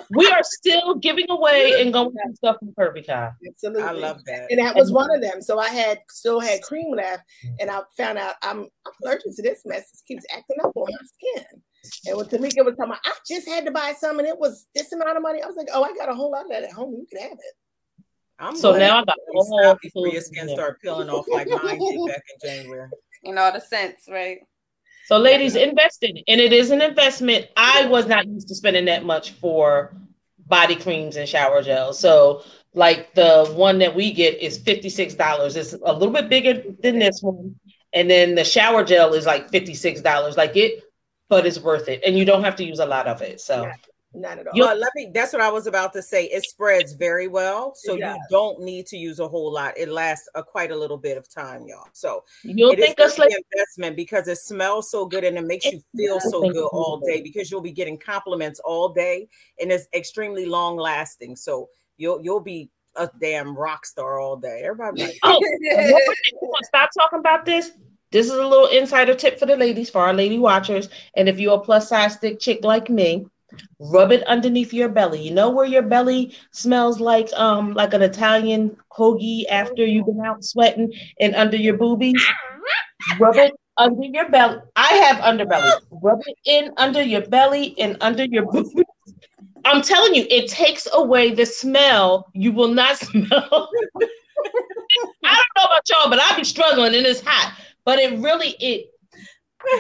we 0.12 0.28
are 0.28 0.42
still 0.44 0.96
giving 0.96 1.30
away 1.30 1.82
and 1.82 1.94
going 1.94 2.12
through 2.12 2.36
stuff 2.36 2.58
from 2.60 2.74
CurvyCon. 2.78 3.34
Absolutely. 3.48 3.84
I 3.84 3.92
love 3.92 4.24
that. 4.26 4.48
And 4.50 4.60
that 4.60 4.76
was 4.76 4.92
one 4.92 5.14
of 5.14 5.22
them. 5.22 5.42
So 5.42 5.60
I 5.60 5.70
had 5.70 6.00
still 6.10 6.40
had 6.40 6.62
cream 6.62 6.96
left, 6.96 7.24
mm-hmm. 7.46 7.56
and 7.60 7.72
I 7.72 7.82
found 7.96 8.18
out 8.18 8.36
I'm, 8.42 8.68
I'm 8.86 8.94
allergic 9.04 9.36
to 9.36 9.42
this 9.42 9.62
mess. 9.66 9.90
It 9.94 10.00
keeps 10.08 10.26
acting 10.36 10.58
up 10.64 10.72
on 10.76 10.88
my 10.90 10.98
skin. 11.06 11.46
And 12.08 12.18
when 12.18 12.26
Tamika 12.26 12.66
was 12.66 12.76
talking, 12.76 12.92
about, 12.92 13.00
I 13.06 13.14
just 13.28 13.48
had 13.48 13.66
to 13.66 13.72
buy 13.72 13.94
some, 13.98 14.20
and 14.20 14.28
it 14.28 14.38
was 14.38 14.66
this 14.76 14.92
amount 14.92 15.16
of 15.16 15.24
money. 15.24 15.42
I 15.42 15.48
was 15.48 15.56
like, 15.56 15.70
oh, 15.74 15.84
I 15.84 15.94
got 15.94 16.10
a 16.10 16.16
whole 16.16 16.32
lot 16.32 16.46
of 16.46 16.52
that 16.52 16.64
at 16.64 16.72
home. 16.72 16.94
You 16.94 17.06
can 17.10 17.30
have 17.30 17.38
it. 17.38 17.56
I'm 18.40 18.56
So 18.56 18.78
now 18.78 19.00
I 19.00 19.06
got 19.06 19.18
you 19.28 19.40
all 19.40 19.46
stop 19.46 19.82
before 19.82 20.08
your 20.08 20.14
tools 20.14 20.26
skin 20.28 20.42
in 20.42 20.48
there. 20.48 20.56
start 20.56 20.82
peeling 20.82 21.10
off 21.10 21.26
like 21.28 21.48
mine 21.50 21.80
did 21.80 22.08
back 22.08 22.24
in 22.34 22.50
January. 22.50 22.90
In 23.24 23.36
all 23.40 23.52
the 23.52 23.60
sense, 23.60 24.04
right? 24.08 24.38
So, 25.08 25.18
ladies, 25.18 25.56
invest 25.56 26.04
in 26.04 26.18
it. 26.18 26.26
And 26.28 26.42
it 26.42 26.52
is 26.52 26.70
an 26.70 26.82
investment. 26.82 27.48
I 27.56 27.86
was 27.88 28.08
not 28.08 28.28
used 28.28 28.50
to 28.50 28.56
spending 28.56 28.84
that 28.86 29.06
much 29.06 29.32
for 29.32 29.96
body 30.48 30.76
creams 30.76 31.16
and 31.16 31.30
shower 31.30 31.64
gels. 31.64 31.98
So, 31.98 32.44
like 32.74 33.14
the 33.14 33.46
one 33.56 33.80
that 33.80 33.96
we 33.96 34.12
get 34.12 34.38
is 34.38 34.60
$56. 34.60 35.56
It's 35.56 35.72
a 35.72 35.94
little 35.94 36.14
bit 36.14 36.28
bigger 36.28 36.62
than 36.82 37.00
this 37.00 37.22
one. 37.22 37.56
And 37.94 38.12
then 38.12 38.36
the 38.36 38.44
shower 38.44 38.84
gel 38.84 39.14
is 39.14 39.26
like 39.26 39.50
$56. 39.50 40.36
Like 40.36 40.58
it, 40.58 40.84
but 41.30 41.46
it's 41.46 41.58
worth 41.58 41.88
it. 41.88 42.02
And 42.06 42.18
you 42.18 42.26
don't 42.26 42.44
have 42.44 42.58
to 42.58 42.66
use 42.66 42.80
a 42.80 42.86
lot 42.86 43.08
of 43.08 43.22
it. 43.22 43.40
So, 43.40 43.72
Not 44.14 44.40
at 44.40 44.48
all. 44.48 44.54
Well, 44.58 44.70
uh, 44.70 44.76
let 44.76 44.92
me. 44.96 45.12
That's 45.14 45.34
what 45.34 45.42
I 45.42 45.50
was 45.50 45.68
about 45.68 45.92
to 45.94 46.02
say. 46.02 46.26
It 46.26 46.44
spreads 46.44 46.94
very 46.94 47.28
well, 47.28 47.74
so 47.76 47.96
you 47.96 48.16
don't 48.30 48.62
need 48.62 48.86
to 48.88 48.98
use 48.98 49.20
a 49.20 49.28
whole 49.28 49.52
lot. 49.52 49.78
It 49.78 49.90
lasts 49.90 50.30
a, 50.34 50.44
quite 50.44 50.72
a 50.72 50.76
little 50.76 50.98
bit 50.98 51.18
of 51.18 51.28
time, 51.30 51.68
y'all. 51.68 51.88
So 51.94 52.24
you'll 52.44 52.74
think 52.76 53.00
us 53.00 53.20
worth 53.20 53.30
like 53.30 53.44
investment 53.54 53.96
because 53.96 54.28
it 54.28 54.38
smells 54.38 54.90
so 54.90 55.06
good 55.06 55.24
and 55.24 55.38
it 55.38 55.46
makes 55.46 55.66
you 55.66 55.82
feel 55.96 56.20
so 56.20 56.50
good 56.50 56.68
all 56.72 57.02
day 57.06 57.22
because 57.22 57.52
you'll 57.52 57.62
be 57.62 57.72
getting 57.72 57.98
compliments 57.98 58.60
all 58.64 58.90
day 58.90 59.28
and 59.60 59.72
it's 59.72 59.88
extremely 59.94 60.46
long 60.46 60.78
lasting. 60.78 61.36
So 61.36 61.70
you'll 61.98 62.22
you'll 62.22 62.40
be 62.40 62.70
a 62.96 63.10
damn 63.20 63.56
rock 63.56 63.86
star 63.86 64.20
all 64.20 64.38
day. 64.38 64.62
Everybody, 64.64 65.04
like, 65.04 65.20
Oh, 65.24 65.40
and 65.70 65.92
one 65.92 65.92
more 65.92 66.00
thing, 66.00 66.40
we're 66.42 66.48
gonna 66.48 66.64
stop 66.64 66.90
talking 66.98 67.20
about 67.20 67.46
this. 67.46 67.72
This 68.12 68.28
is 68.28 68.32
a 68.32 68.48
little 68.48 68.68
insider 68.68 69.14
tip 69.14 69.38
for 69.38 69.46
the 69.46 69.58
ladies, 69.58 69.90
for 69.90 70.00
our 70.00 70.14
lady 70.14 70.40
watchers. 70.40 70.88
And 71.16 71.28
if 71.28 71.40
you're 71.40 71.56
a 71.56 71.60
plus 71.60 71.90
size 71.90 72.16
thick 72.16 72.40
chick 72.40 72.64
like 72.64 72.90
me, 72.90 73.28
rub 73.80 74.12
it 74.12 74.24
underneath 74.28 74.74
your 74.74 74.90
belly. 74.90 75.22
You 75.22 75.32
know 75.32 75.50
where 75.50 75.66
your 75.66 75.84
belly 75.84 76.36
smells 76.52 77.00
like 77.00 77.30
um 77.34 77.74
like 77.74 77.94
an 77.94 78.02
Italian 78.02 78.76
hoagie 78.92 79.44
after 79.50 79.86
you've 79.86 80.06
been 80.06 80.22
out 80.22 80.44
sweating 80.44 80.92
and 81.20 81.36
under 81.36 81.58
your 81.58 81.78
boobies? 81.78 82.22
Rub 83.20 83.36
it 83.36 83.54
under 83.78 84.06
your 84.06 84.30
belly. 84.30 84.60
I 84.76 84.94
have 84.94 85.18
underbelly. 85.18 85.72
Rub 85.92 86.20
it 86.26 86.38
in 86.46 86.72
under 86.78 87.02
your 87.02 87.28
belly 87.28 87.76
and 87.80 87.98
under 88.02 88.26
your 88.26 88.52
boobies. 88.52 88.84
I'm 89.66 89.82
telling 89.82 90.16
you, 90.16 90.26
it 90.30 90.50
takes 90.50 90.88
away 90.94 91.34
the 91.34 91.46
smell. 91.46 92.30
You 92.34 92.52
will 92.52 92.74
not 92.74 92.98
smell. 92.98 93.70
I 95.24 95.36
don't 95.36 95.58
know 95.58 95.64
about 95.66 95.90
y'all, 95.90 96.10
but 96.10 96.20
I 96.22 96.36
be 96.38 96.44
struggling 96.44 96.96
and 96.96 97.06
it's 97.06 97.22
hot. 97.22 97.54
But 97.86 98.00
it 98.00 98.20
really 98.20 98.50
it 98.60 98.88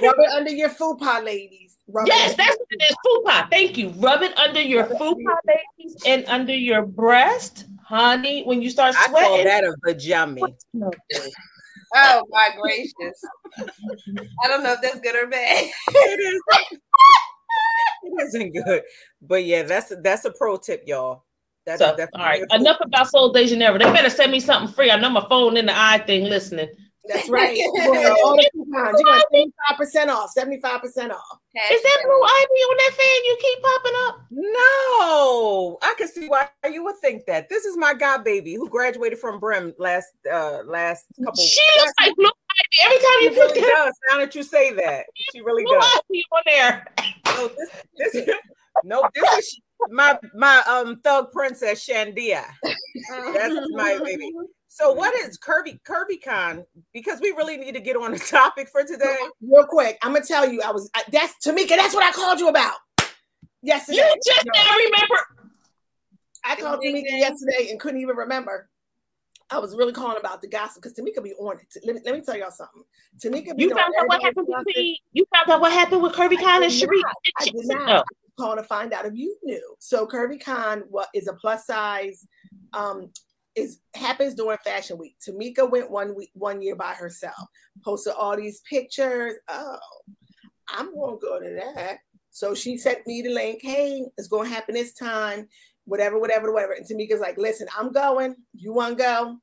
Rub 0.03 0.15
it 0.17 0.29
under 0.31 0.51
your 0.51 0.69
fupa, 0.69 1.23
ladies. 1.23 1.66
Rub 1.89 2.07
yes, 2.07 2.33
it. 2.33 2.37
that's 2.37 2.57
what 2.57 2.67
it 2.69 2.83
is. 2.89 2.97
Fupa. 3.05 3.49
Thank 3.49 3.77
you. 3.77 3.89
Rub 3.97 4.21
it 4.21 4.37
under 4.37 4.61
your 4.61 4.83
Rub 4.83 4.91
it 4.91 5.01
under 5.01 5.21
fupa, 5.21 5.37
ladies, 5.77 5.95
and 6.05 6.25
under 6.27 6.53
your 6.53 6.85
breast, 6.85 7.65
honey. 7.81 8.43
When 8.43 8.61
you 8.61 8.69
start 8.69 8.93
sweating, 8.93 9.15
I 9.15 9.21
call 9.21 9.41
sweating, 9.41 9.45
that 9.45 9.63
a 9.63 9.75
vajami. 9.85 10.55
Oh 11.95 12.23
my 12.29 12.49
gracious. 12.61 13.23
I 14.43 14.47
don't 14.49 14.61
know 14.61 14.73
if 14.73 14.81
that's 14.81 14.99
good 14.99 15.15
or 15.15 15.27
bad. 15.27 15.69
It 15.87 16.19
is. 16.19 16.41
it 18.03 18.27
isn't 18.27 18.51
good, 18.51 18.83
but 19.21 19.45
yeah, 19.45 19.63
that's 19.63 19.93
that's 20.01 20.25
a 20.25 20.31
pro 20.31 20.57
tip, 20.57 20.83
y'all. 20.85 21.23
That's 21.65 21.79
So, 21.79 21.95
all 22.13 22.25
right, 22.25 22.43
enough 22.51 22.77
about 22.81 23.09
Sol 23.09 23.31
de 23.31 23.47
Janeiro. 23.47 23.77
They 23.77 23.85
better 23.85 24.09
send 24.09 24.31
me 24.31 24.39
something 24.39 24.73
free. 24.73 24.91
I 24.91 24.97
know 24.97 25.09
my 25.09 25.25
phone 25.29 25.57
in 25.57 25.65
the 25.65 25.77
eye 25.77 26.03
thing 26.05 26.25
listening. 26.25 26.69
That's 27.07 27.29
right. 27.29 27.57
All 28.23 28.35
the 28.35 28.49
coupons. 28.53 28.99
You 28.99 29.05
got 29.05 29.23
seventy-five 29.31 29.77
percent 29.77 30.09
off. 30.09 30.31
Seventy-five 30.31 30.81
percent 30.81 31.11
off. 31.11 31.39
Is 31.71 31.81
that 31.81 31.97
blue 32.03 32.21
ivy 32.23 32.61
on 32.61 32.77
that 32.77 32.93
fan 32.93 33.25
you 33.25 33.37
keep 33.41 33.63
popping 33.63 33.93
up? 34.07 34.21
No, 34.29 35.77
I 35.81 35.95
can 35.97 36.07
see 36.07 36.27
why 36.27 36.47
you 36.69 36.83
would 36.83 36.97
think 36.97 37.25
that. 37.25 37.49
This 37.49 37.65
is 37.65 37.75
my 37.77 37.93
god 37.93 38.23
baby 38.23 38.53
who 38.55 38.69
graduated 38.69 39.19
from 39.19 39.39
Brim 39.39 39.73
last 39.79 40.11
uh 40.31 40.59
last 40.65 41.05
couple. 41.23 41.41
She 41.43 41.61
looks 41.79 41.93
like 41.99 42.15
blue 42.15 42.25
ivy 42.25 42.85
every 42.85 42.97
time 42.97 43.07
She 43.19 43.23
you 43.23 43.29
put 43.31 43.37
really 43.37 43.61
that 43.61 43.85
does. 43.85 43.93
Now 44.11 44.17
that 44.19 44.35
you 44.35 44.43
say 44.43 44.73
that, 44.73 45.05
she 45.31 45.41
really 45.41 45.63
blue 45.63 45.79
does. 45.79 46.01
ivy 46.09 46.23
on 46.31 46.41
there. 46.45 46.85
No, 47.25 47.47
this, 47.97 48.13
this, 48.13 48.29
no, 48.83 49.09
this 49.15 49.37
is 49.39 49.61
my 49.89 50.17
my 50.35 50.61
um 50.67 50.97
thug 50.97 51.31
princess 51.31 51.87
Shandia. 51.87 52.43
That's 53.33 53.55
my 53.71 53.99
baby. 54.03 54.31
So 54.67 54.91
what 54.91 55.15
is 55.15 55.37
Curvy 55.37 55.79
Curvy 55.83 56.21
Con? 56.23 56.65
Because 56.93 57.19
we 57.21 57.31
really 57.31 57.57
need 57.57 57.73
to 57.73 57.79
get 57.79 57.95
on 57.95 58.11
the 58.11 58.19
topic 58.29 58.69
for 58.69 58.83
today. 58.83 59.15
Real 59.41 59.65
quick, 59.65 59.97
I'm 60.01 60.13
gonna 60.13 60.25
tell 60.25 60.49
you. 60.49 60.61
I 60.61 60.71
was 60.71 60.89
I, 60.95 61.03
that's 61.11 61.33
Tamika. 61.45 61.69
That's 61.69 61.93
what 61.93 62.03
I 62.03 62.11
called 62.11 62.39
you 62.39 62.49
about. 62.49 62.75
Yesterday, 63.63 63.97
You 63.97 64.15
just 64.25 64.45
now 64.45 64.75
remember. 64.75 65.15
I 66.45 66.55
called 66.55 66.79
Tamika 66.85 67.03
yesterday 67.09 67.69
and 67.71 67.79
couldn't 67.79 68.01
even 68.01 68.15
remember. 68.15 68.69
I 69.49 69.59
was 69.59 69.75
really 69.75 69.93
calling 69.93 70.17
about 70.19 70.41
the 70.41 70.47
gossip 70.47 70.83
because 70.83 70.97
Tamika 70.97 71.23
be 71.23 71.33
on 71.35 71.57
it. 71.57 71.73
Let 71.85 71.95
me, 71.95 72.01
let 72.03 72.13
me 72.15 72.21
tell 72.21 72.37
y'all 72.37 72.51
something. 72.51 72.83
Tamika, 73.23 73.55
be 73.55 73.63
You 73.63 73.69
found 73.69 73.93
out 73.99 74.07
what 74.07 74.21
happened 74.21 74.47
gossip. 74.47 74.65
between. 74.67 74.95
You 75.13 75.25
found 75.33 75.49
out 75.49 75.61
what 75.61 75.71
happened 75.71 76.03
with 76.03 76.13
CurvyCon 76.13 76.63
and 76.63 76.71
did 76.71 76.89
Sheree. 76.89 77.01
I 77.39 77.45
did 77.45 77.55
not. 77.55 77.87
No. 77.87 78.03
calling 78.37 78.57
to 78.57 78.63
find 78.63 78.93
out 78.93 79.05
if 79.05 79.13
you 79.15 79.37
knew. 79.43 79.75
So 79.79 80.05
CurvyCon 80.05 80.83
what 80.89 81.07
is 81.13 81.27
a 81.27 81.33
plus 81.33 81.65
size 81.65 82.27
um 82.73 83.09
is 83.57 83.79
happens 83.95 84.35
during 84.35 84.57
fashion 84.63 84.97
week. 84.97 85.15
Tamika 85.27 85.69
went 85.69 85.89
one 85.89 86.15
week 86.15 86.29
one 86.33 86.61
year 86.61 86.75
by 86.75 86.93
herself, 86.93 87.35
posted 87.83 88.13
all 88.13 88.37
these 88.37 88.61
pictures. 88.69 89.33
Oh, 89.49 89.79
I'm 90.69 90.93
gonna 90.95 91.17
go 91.17 91.39
to 91.39 91.59
that. 91.75 91.97
So 92.29 92.53
she 92.53 92.77
sent 92.77 93.05
me 93.07 93.23
the 93.23 93.29
link, 93.29 93.59
hey, 93.63 94.05
it's 94.17 94.27
gonna 94.27 94.47
happen 94.47 94.75
this 94.75 94.93
time, 94.93 95.47
whatever, 95.85 96.19
whatever, 96.19 96.53
whatever. 96.53 96.73
And 96.73 96.85
Tamika's 96.85 97.19
like, 97.19 97.37
listen, 97.37 97.67
I'm 97.77 97.91
going. 97.91 98.35
You 98.53 98.73
wanna 98.73 98.95
go? 98.95 99.37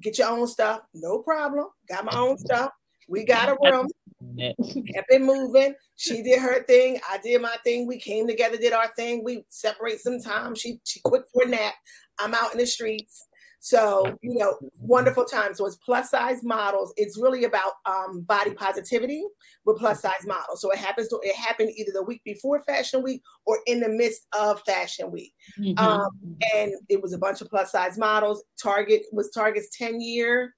Get 0.00 0.18
your 0.18 0.28
own 0.28 0.48
stuff, 0.48 0.80
no 0.92 1.20
problem. 1.20 1.68
Got 1.88 2.04
my 2.04 2.18
own 2.18 2.36
stuff. 2.38 2.72
We 3.08 3.24
got 3.24 3.48
a 3.48 3.56
room 3.62 3.88
kept 4.38 5.12
it 5.12 5.22
moving. 5.22 5.74
She 5.96 6.22
did 6.22 6.40
her 6.40 6.62
thing. 6.64 6.98
I 7.08 7.18
did 7.18 7.40
my 7.42 7.56
thing. 7.64 7.86
We 7.86 7.98
came 7.98 8.26
together, 8.26 8.56
did 8.56 8.72
our 8.72 8.90
thing. 8.96 9.22
We 9.22 9.44
separate 9.50 10.00
some 10.00 10.20
time. 10.20 10.54
She 10.54 10.80
she 10.84 11.00
quit 11.00 11.22
for 11.32 11.44
a 11.44 11.48
nap. 11.48 11.74
I'm 12.18 12.34
out 12.34 12.52
in 12.52 12.58
the 12.58 12.66
streets. 12.66 13.26
So, 13.64 14.18
you 14.22 14.34
know, 14.34 14.58
wonderful 14.80 15.24
time. 15.24 15.54
So 15.54 15.66
it's 15.66 15.76
plus 15.76 16.10
size 16.10 16.42
models. 16.42 16.92
It's 16.96 17.16
really 17.16 17.44
about 17.44 17.74
um, 17.86 18.22
body 18.22 18.54
positivity 18.54 19.22
with 19.64 19.78
plus 19.78 20.02
size 20.02 20.26
models. 20.26 20.60
So 20.60 20.72
it 20.72 20.78
happens 20.78 21.06
to 21.08 21.20
it 21.22 21.36
happened 21.36 21.70
either 21.76 21.92
the 21.94 22.02
week 22.02 22.22
before 22.24 22.58
Fashion 22.64 23.04
Week 23.04 23.22
or 23.46 23.60
in 23.66 23.78
the 23.78 23.88
midst 23.88 24.26
of 24.36 24.60
Fashion 24.66 25.12
Week. 25.12 25.32
Mm-hmm. 25.60 25.78
Um, 25.78 26.10
and 26.56 26.72
it 26.88 27.00
was 27.00 27.12
a 27.12 27.18
bunch 27.18 27.40
of 27.40 27.48
plus 27.50 27.70
size 27.70 27.96
models. 27.96 28.42
Target 28.60 29.02
was 29.12 29.30
Target's 29.30 29.68
10 29.78 30.00
year 30.00 30.54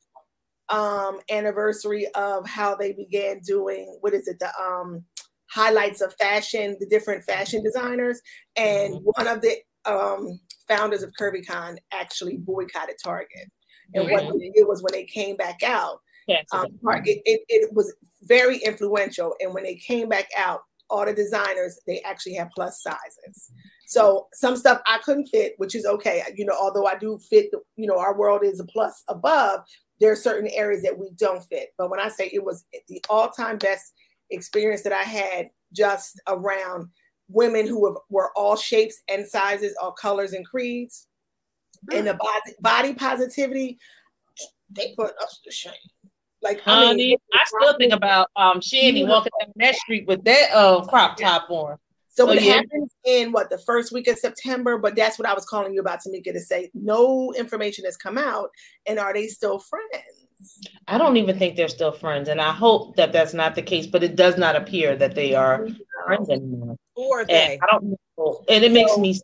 um, 0.71 1.21
anniversary 1.31 2.09
of 2.15 2.49
how 2.49 2.75
they 2.75 2.93
began 2.93 3.41
doing 3.41 3.99
what 4.01 4.15
is 4.15 4.29
it 4.29 4.39
the 4.39 4.49
um, 4.59 5.05
highlights 5.51 6.01
of 6.01 6.15
fashion, 6.15 6.75
the 6.81 6.87
different 6.87 7.23
fashion 7.25 7.63
designers, 7.63 8.23
and 8.57 8.95
mm-hmm. 8.95 9.05
one 9.05 9.27
of 9.27 9.43
the 9.43 9.59
um, 9.87 10.39
founders 10.69 11.03
of 11.03 11.13
CurvyCon 11.21 11.77
actually 11.93 12.37
boycotted 12.39 12.97
Target. 13.03 13.51
And 13.95 14.11
what 14.11 14.23
they 14.39 14.51
did 14.51 14.67
was 14.67 14.83
when 14.83 14.93
they 14.93 15.05
came 15.05 15.37
back 15.37 15.63
out, 15.63 16.01
um, 16.53 16.67
Target, 16.83 17.19
it, 17.27 17.43
it 17.49 17.73
was 17.73 17.95
very 18.23 18.59
influential. 18.59 19.35
And 19.41 19.53
when 19.53 19.63
they 19.63 19.77
came 19.77 20.09
back 20.09 20.29
out, 20.37 20.63
all 20.91 21.05
the 21.05 21.15
designers, 21.15 21.79
they 21.87 22.01
actually 22.01 22.35
had 22.35 22.51
plus 22.55 22.83
sizes. 22.83 23.51
So 23.87 24.29
some 24.33 24.57
stuff 24.57 24.81
I 24.87 24.99
couldn't 24.99 25.27
fit, 25.29 25.55
which 25.59 25.75
is 25.75 25.87
okay. 25.87 26.23
You 26.37 26.47
know, 26.47 26.57
although 26.59 26.87
I 26.87 26.97
do 26.97 27.19
fit, 27.19 27.51
the, 27.51 27.61
you 27.77 27.87
know, 27.87 27.99
our 27.99 28.17
world 28.17 28.43
is 28.45 28.61
a 28.61 28.65
plus 28.65 29.03
above, 29.09 29.61
there 30.01 30.13
are 30.13 30.17
certain 30.17 30.51
areas 30.51 30.83
that 30.83 30.99
we 30.99 31.11
don't 31.17 31.45
fit. 31.45 31.69
But 31.79 31.91
when 31.91 32.01
I 32.01 32.09
say 32.09 32.31
it 32.33 32.45
was 32.45 32.65
the 32.89 33.03
all-time 33.09 33.59
best 33.59 33.93
experience 34.31 34.83
that 34.83 34.93
I 34.93 35.03
had 35.03 35.51
just 35.73 36.21
around 36.27 36.89
women 37.29 37.67
who 37.67 37.81
were, 37.81 38.01
were 38.11 38.31
all 38.37 38.57
shapes 38.57 39.03
and 39.09 39.27
sizes, 39.27 39.75
all 39.81 39.93
colors 39.93 40.33
and 40.33 40.47
creeds. 40.47 41.07
Mm-hmm. 41.91 41.99
And 41.99 42.07
the 42.09 42.15
body, 42.15 42.55
body 42.61 42.95
positivity, 42.95 43.79
they 44.71 44.95
put 44.97 45.13
us 45.23 45.41
to 45.45 45.51
shame. 45.51 45.73
Like, 46.43 46.61
Honey, 46.61 46.87
I, 46.87 46.95
mean, 46.95 47.17
I 47.33 47.45
still 47.47 47.77
think 47.79 47.93
about 47.95 48.29
um 48.37 48.61
Shandy 48.61 49.05
walking 49.05 49.33
down 49.41 49.53
that 49.57 49.77
street 49.77 50.07
with 50.07 50.23
that 50.25 50.51
uh 50.53 50.85
crop 50.85 51.17
top 51.17 51.49
on. 51.49 51.79
So, 52.11 52.27
so 52.27 52.33
it 52.33 52.43
yeah. 52.43 52.55
happens 52.55 52.93
in 53.05 53.33
what 53.33 53.51
the 53.51 53.59
first 53.59 53.93
week 53.93 54.07
of 54.07 54.19
September, 54.19 54.79
but 54.79 54.95
that's 54.95 55.19
what 55.19 55.27
I 55.27 55.35
was 55.35 55.47
calling 55.47 55.75
you 55.75 55.81
about, 55.81 55.99
Tamika, 56.07 56.33
to 56.33 56.41
say 56.41 56.71
no 56.73 57.33
information 57.33 57.85
has 57.87 57.97
come 57.97 58.19
out, 58.19 58.51
and 58.87 58.99
are 58.99 59.13
they 59.13 59.27
still 59.27 59.59
friends? 59.59 60.69
I 60.87 60.99
don't 60.99 61.17
even 61.17 61.39
think 61.39 61.57
they're 61.57 61.67
still 61.67 61.93
friends, 61.93 62.29
and 62.29 62.41
I 62.41 62.53
hope 62.53 62.95
that 62.97 63.13
that's 63.13 63.35
not 63.35 63.55
the 63.55 63.63
case. 63.63 63.87
But 63.87 64.05
it 64.05 64.15
does 64.15 64.37
not 64.37 64.55
appear 64.55 64.95
that 64.97 65.15
they 65.15 65.35
are 65.35 65.67
friends 66.07 66.29
anymore. 66.29 66.77
Or 66.97 67.25
they? 67.25 67.55
And 67.55 67.61
I 67.63 67.67
don't 67.73 67.97
know, 68.19 68.45
and 68.49 68.65
it 68.65 68.73
makes 68.73 68.97
me 68.97 69.21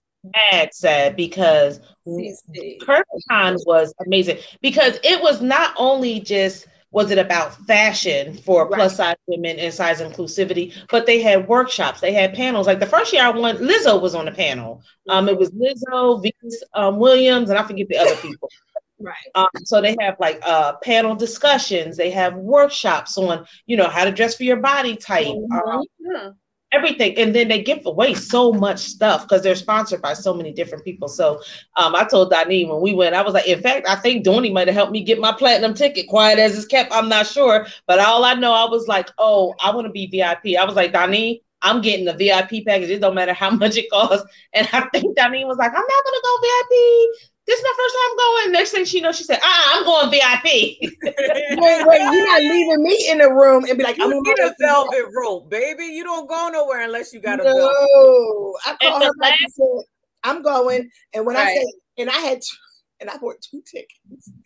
sad, 0.50 0.74
sad 0.74 1.16
because 1.16 1.80
CurvyCon 2.06 3.58
was 3.66 3.94
amazing 4.04 4.38
because 4.60 4.98
it 5.02 5.22
was 5.22 5.40
not 5.40 5.74
only 5.76 6.20
just 6.20 6.66
was 6.92 7.10
it 7.10 7.18
about 7.18 7.54
fashion 7.66 8.36
for 8.36 8.64
right. 8.64 8.72
plus 8.72 8.96
size 8.96 9.16
women 9.26 9.58
and 9.58 9.72
size 9.72 10.00
inclusivity, 10.00 10.74
but 10.90 11.06
they 11.06 11.22
had 11.22 11.46
workshops, 11.46 12.00
they 12.00 12.12
had 12.12 12.34
panels. 12.34 12.66
Like 12.66 12.80
the 12.80 12.86
first 12.86 13.12
year 13.12 13.22
I 13.22 13.30
went, 13.30 13.60
Lizzo 13.60 14.00
was 14.00 14.14
on 14.14 14.24
the 14.24 14.32
panel. 14.32 14.82
Um, 15.08 15.28
it 15.28 15.38
was 15.38 15.50
Lizzo, 15.52 16.20
Venus 16.20 16.62
um, 16.74 16.98
Williams, 16.98 17.50
and 17.50 17.58
I 17.58 17.62
forget 17.62 17.88
the 17.88 17.98
other 17.98 18.16
people. 18.16 18.48
Right. 19.02 19.14
Um, 19.34 19.48
so 19.64 19.80
they 19.80 19.96
have 19.98 20.16
like 20.20 20.40
uh, 20.42 20.74
panel 20.82 21.14
discussions. 21.14 21.96
They 21.96 22.10
have 22.10 22.34
workshops 22.34 23.16
on, 23.16 23.46
you 23.64 23.78
know, 23.78 23.88
how 23.88 24.04
to 24.04 24.12
dress 24.12 24.36
for 24.36 24.42
your 24.42 24.58
body 24.58 24.94
type, 24.94 25.26
mm-hmm. 25.26 25.70
um, 25.70 25.84
yeah. 25.98 26.30
Everything. 26.72 27.16
And 27.18 27.34
then 27.34 27.48
they 27.48 27.62
give 27.62 27.84
away 27.84 28.14
so 28.14 28.52
much 28.52 28.78
stuff 28.78 29.22
because 29.22 29.42
they're 29.42 29.54
sponsored 29.54 30.02
by 30.02 30.14
so 30.14 30.32
many 30.34 30.52
different 30.52 30.84
people. 30.84 31.08
So 31.08 31.40
um, 31.76 31.94
I 31.94 32.04
told 32.04 32.30
Donnie 32.30 32.64
when 32.64 32.80
we 32.80 32.94
went, 32.94 33.14
I 33.14 33.22
was 33.22 33.34
like, 33.34 33.46
in 33.46 33.60
fact, 33.60 33.88
I 33.88 33.96
think 33.96 34.24
Donnie 34.24 34.52
might 34.52 34.68
have 34.68 34.76
helped 34.76 34.92
me 34.92 35.02
get 35.02 35.20
my 35.20 35.32
platinum 35.32 35.74
ticket. 35.74 36.08
Quiet 36.08 36.38
as 36.38 36.56
it's 36.56 36.66
kept, 36.66 36.92
I'm 36.92 37.08
not 37.08 37.26
sure. 37.26 37.66
But 37.86 37.98
all 37.98 38.24
I 38.24 38.34
know, 38.34 38.52
I 38.52 38.64
was 38.64 38.88
like, 38.88 39.10
oh, 39.18 39.54
I 39.62 39.74
want 39.74 39.86
to 39.86 39.92
be 39.92 40.06
VIP. 40.06 40.58
I 40.58 40.64
was 40.64 40.76
like, 40.76 40.92
Donnie, 40.92 41.42
I'm 41.62 41.82
getting 41.82 42.06
the 42.06 42.14
VIP 42.14 42.64
package. 42.64 42.90
It 42.90 43.00
don't 43.00 43.14
matter 43.14 43.34
how 43.34 43.50
much 43.56 43.76
it 43.76 43.90
costs. 43.90 44.26
And 44.52 44.68
I 44.72 44.82
think 44.92 45.16
Donnie 45.16 45.44
was 45.44 45.58
like, 45.58 45.70
I'm 45.70 45.74
not 45.74 46.04
gonna 46.04 46.18
go 46.22 46.38
VIP 46.42 47.30
this 47.46 47.58
is 47.58 47.64
my 47.64 47.74
first 47.76 47.94
time 47.94 48.16
going. 48.16 48.52
Next 48.52 48.70
thing 48.70 48.84
she 48.84 49.00
knows, 49.00 49.16
she 49.16 49.24
said, 49.24 49.40
ah, 49.42 49.78
I'm 49.78 49.84
going 49.84 50.10
VIP. 50.10 50.44
wait, 51.02 51.86
wait, 51.86 52.00
you're 52.00 52.26
not 52.26 52.40
leaving 52.40 52.82
me 52.82 53.10
in 53.10 53.18
the 53.18 53.32
room 53.32 53.64
and 53.68 53.76
be 53.76 53.84
like, 53.84 53.98
I'm 54.00 54.10
going 54.10 54.24
to 54.24 54.54
velvet 54.60 55.06
rope, 55.14 55.50
baby. 55.50 55.84
You 55.84 56.04
don't 56.04 56.28
go 56.28 56.48
nowhere 56.52 56.82
unless 56.82 57.12
you 57.12 57.20
got 57.20 57.36
to 57.36 57.44
no. 57.44 57.52
go. 57.52 58.56
I 58.66 58.76
call 58.80 59.00
her 59.00 59.10
last- 59.18 59.36
said, 59.50 59.84
I'm 60.22 60.42
going. 60.42 60.90
And 61.14 61.26
when 61.26 61.36
right. 61.36 61.48
I 61.48 61.54
said, 61.54 61.66
and 61.98 62.10
I 62.10 62.18
had 62.18 62.38
two, 62.38 62.56
and 63.00 63.10
I 63.10 63.16
bought 63.16 63.36
two 63.40 63.62
tickets. 63.70 64.32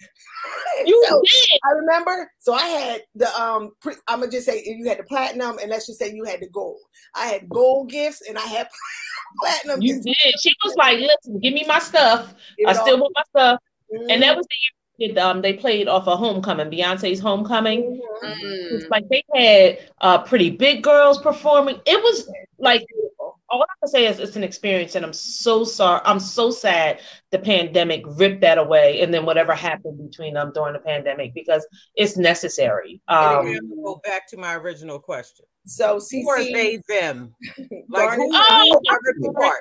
You 0.85 1.03
so, 1.09 1.23
did. 1.23 1.59
I 1.65 1.73
remember. 1.73 2.31
So 2.39 2.53
I 2.53 2.67
had 2.67 3.03
the 3.15 3.35
um. 3.41 3.71
Pre, 3.81 3.95
I'm 4.09 4.21
gonna 4.21 4.31
just 4.31 4.45
say 4.45 4.63
you 4.67 4.87
had 4.87 4.99
the 4.99 5.05
platinum, 5.05 5.57
and 5.59 5.71
let's 5.71 5.87
just 5.87 5.99
say 5.99 6.13
you 6.13 6.25
had 6.25 6.41
the 6.41 6.51
gold. 6.51 6.81
I 7.15 7.29
had 7.29 7.49
gold 7.49 7.89
gifts, 7.89 8.21
and 8.29 8.37
I 8.37 8.43
had 8.43 8.69
platinum. 9.41 9.83
You 9.83 10.01
did. 10.01 10.17
She 10.41 10.53
was 10.65 10.75
like, 10.77 10.99
"Listen, 10.99 11.41
give 11.41 11.55
me 11.55 11.65
my 11.67 11.79
stuff. 11.79 12.35
I 12.67 12.73
still 12.73 12.99
want 12.99 13.13
my 13.15 13.23
stuff." 13.31 13.61
Mm-hmm. 13.93 14.11
And 14.11 14.23
that 14.23 14.31
mm-hmm. 14.31 14.37
was 14.39 14.47
the 14.47 14.55
year 14.61 14.71
um, 15.19 15.43
they 15.43 15.53
played 15.55 15.89
off 15.89 16.07
of 16.07 16.19
Homecoming, 16.19 16.71
Beyonce's 16.71 17.19
Homecoming. 17.19 18.01
Mm-hmm. 18.23 18.77
It's 18.77 18.89
like 18.89 19.05
they 19.09 19.25
had 19.35 19.91
uh, 20.01 20.19
pretty 20.19 20.51
big 20.51 20.83
girls 20.83 21.21
performing. 21.21 21.81
It 21.85 22.01
was 22.01 22.31
like 22.59 22.87
all 23.55 23.63
I 23.63 23.75
can 23.81 23.89
say 23.89 24.07
is 24.07 24.19
it's 24.19 24.35
an 24.37 24.43
experience, 24.43 24.97
and 24.97 25.05
I'm 25.05 25.13
so 25.13 25.65
sorry. 25.65 26.01
I'm 26.05 26.19
so 26.19 26.51
sad 26.51 27.01
the 27.31 27.39
pandemic 27.39 28.03
ripped 28.07 28.41
that 28.41 28.59
away, 28.59 29.01
and 29.01 29.15
then 29.15 29.25
whatever 29.25 29.55
happened 29.55 30.11
between 30.11 30.35
them 30.35 30.51
during 30.53 30.73
the 30.73 30.81
pandemic 30.81 31.35
because 31.35 31.65
it's 31.95 32.17
necessary. 32.17 33.01
Um, 33.07 33.57
go 33.85 34.01
back 34.03 34.29
to 34.31 34.37
my 34.37 34.57
original 34.57 34.99
question. 34.99 35.47
So, 35.67 35.99
CC, 35.99 36.23
who 36.23 36.31
are 36.31 36.43
they 36.43 36.81
them? 36.89 37.35
Like 37.89 38.15
who, 38.15 38.31
oh, 38.33 38.81
who 39.19 39.35
are 39.41 39.61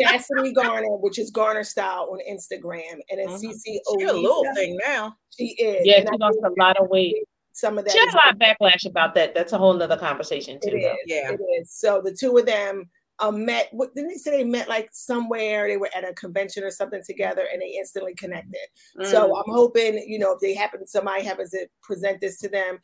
Chastity 0.00 0.52
Garner, 0.54 0.96
which 0.98 1.18
is 1.18 1.30
Garner 1.30 1.64
Style 1.64 2.08
on 2.12 2.20
Instagram, 2.30 3.00
and 3.10 3.18
then 3.18 3.28
mm-hmm. 3.28 3.50
CC. 3.50 3.60
She 3.64 4.04
a 4.04 4.12
little 4.12 4.44
thing 4.54 4.78
now. 4.84 5.16
She 5.36 5.46
is. 5.58 5.84
Yeah, 5.84 6.00
she 6.00 6.18
lost 6.18 6.38
a 6.44 6.50
lot 6.56 6.76
of 6.78 6.88
weight 6.88 7.16
some 7.52 7.78
of 7.78 7.84
that. 7.84 7.92
She 7.92 7.98
had 7.98 8.08
a 8.08 8.16
lot 8.16 8.32
of 8.32 8.38
backlash 8.38 8.86
about 8.86 9.14
that. 9.14 9.34
That's 9.34 9.52
a 9.52 9.58
whole 9.58 9.80
other 9.82 9.96
conversation 9.96 10.58
too. 10.60 10.70
It 10.70 10.78
is, 10.78 10.96
yeah, 11.06 11.32
it 11.32 11.40
is. 11.60 11.70
So 11.70 12.00
the 12.02 12.12
two 12.12 12.36
of 12.36 12.46
them 12.46 12.88
um, 13.18 13.44
met. 13.44 13.68
What 13.72 13.94
didn't 13.94 14.10
they 14.10 14.16
say 14.16 14.30
they 14.30 14.44
met 14.44 14.68
like 14.68 14.88
somewhere? 14.92 15.68
They 15.68 15.76
were 15.76 15.90
at 15.94 16.08
a 16.08 16.14
convention 16.14 16.64
or 16.64 16.70
something 16.70 17.02
together, 17.06 17.46
and 17.52 17.62
they 17.62 17.76
instantly 17.78 18.14
connected. 18.14 18.68
Mm. 18.98 19.06
So 19.06 19.36
I'm 19.36 19.52
hoping, 19.52 20.04
you 20.06 20.18
know, 20.18 20.32
if 20.32 20.40
they 20.40 20.54
happen, 20.54 20.86
somebody 20.86 21.24
happens 21.24 21.50
to 21.50 21.66
present 21.82 22.20
this 22.20 22.38
to 22.38 22.48
them. 22.48 22.78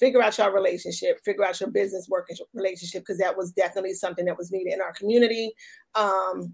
Figure 0.00 0.20
out 0.20 0.36
your 0.36 0.52
relationship, 0.52 1.20
figure 1.24 1.44
out 1.44 1.60
your 1.60 1.70
business 1.70 2.08
working 2.08 2.36
relationship, 2.52 3.02
because 3.02 3.18
that 3.18 3.36
was 3.36 3.52
definitely 3.52 3.94
something 3.94 4.24
that 4.24 4.36
was 4.36 4.50
needed 4.50 4.72
in 4.72 4.80
our 4.80 4.92
community. 4.92 5.52
Um, 5.94 6.52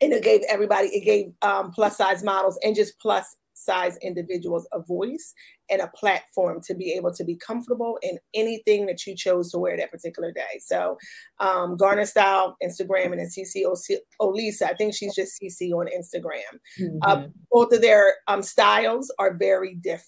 and 0.00 0.12
it 0.12 0.22
gave 0.22 0.42
everybody, 0.48 0.86
it 0.90 1.04
gave 1.04 1.32
um, 1.42 1.72
plus 1.72 1.96
size 1.96 2.22
models 2.22 2.56
and 2.62 2.76
just 2.76 2.96
plus 3.00 3.36
size 3.58 3.98
individuals 4.02 4.66
a 4.72 4.80
voice 4.80 5.34
and 5.68 5.80
a 5.80 5.88
platform 5.88 6.60
to 6.62 6.74
be 6.74 6.92
able 6.92 7.12
to 7.12 7.24
be 7.24 7.34
comfortable 7.36 7.98
in 8.02 8.18
anything 8.34 8.86
that 8.86 9.04
you 9.06 9.16
chose 9.16 9.50
to 9.50 9.58
wear 9.58 9.76
that 9.76 9.90
particular 9.90 10.32
day. 10.32 10.60
So, 10.60 10.96
um, 11.40 11.76
Garner 11.76 12.06
Style, 12.06 12.56
Instagram, 12.62 13.06
and 13.06 13.18
then 13.18 13.26
CC 13.26 13.64
Olisa. 14.20 14.62
I 14.62 14.74
think 14.74 14.94
she's 14.94 15.14
just 15.14 15.40
CC 15.40 15.72
on 15.72 15.86
Instagram. 15.86 16.58
Mm-hmm. 16.80 16.98
Uh, 17.02 17.26
both 17.50 17.72
of 17.72 17.82
their 17.82 18.14
um, 18.28 18.42
styles 18.42 19.12
are 19.18 19.36
very 19.36 19.74
different. 19.74 20.06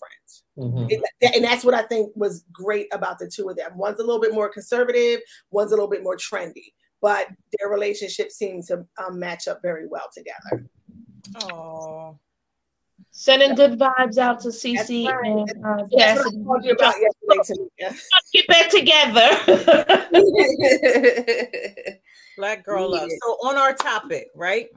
Mm-hmm. 0.56 0.86
It, 0.88 1.34
and 1.34 1.44
that's 1.44 1.64
what 1.64 1.74
I 1.74 1.82
think 1.82 2.12
was 2.14 2.44
great 2.52 2.86
about 2.92 3.18
the 3.18 3.28
two 3.28 3.48
of 3.48 3.56
them. 3.56 3.76
One's 3.76 3.98
a 3.98 4.04
little 4.04 4.20
bit 4.20 4.32
more 4.32 4.48
conservative, 4.48 5.20
one's 5.50 5.72
a 5.72 5.74
little 5.74 5.90
bit 5.90 6.02
more 6.02 6.16
trendy, 6.16 6.72
but 7.02 7.26
their 7.58 7.68
relationship 7.68 8.30
seems 8.30 8.68
to 8.68 8.86
um, 9.04 9.18
match 9.18 9.48
up 9.48 9.60
very 9.62 9.86
well 9.88 10.08
together. 10.14 10.66
Oh. 11.52 12.18
Sending 13.10 13.54
good 13.54 13.78
vibes 13.78 14.18
out 14.18 14.40
to 14.40 14.48
CC 14.48 15.08
right. 15.08 15.26
and 15.26 15.50
uh, 15.64 15.86
Cassidy. 15.96 16.38
Get 18.32 18.46
back 18.48 18.70
together. 18.70 19.28
Black 22.36 22.64
girl 22.64 22.90
love. 22.90 23.10
So 23.10 23.32
on 23.46 23.56
our 23.56 23.74
topic, 23.74 24.30
right? 24.34 24.68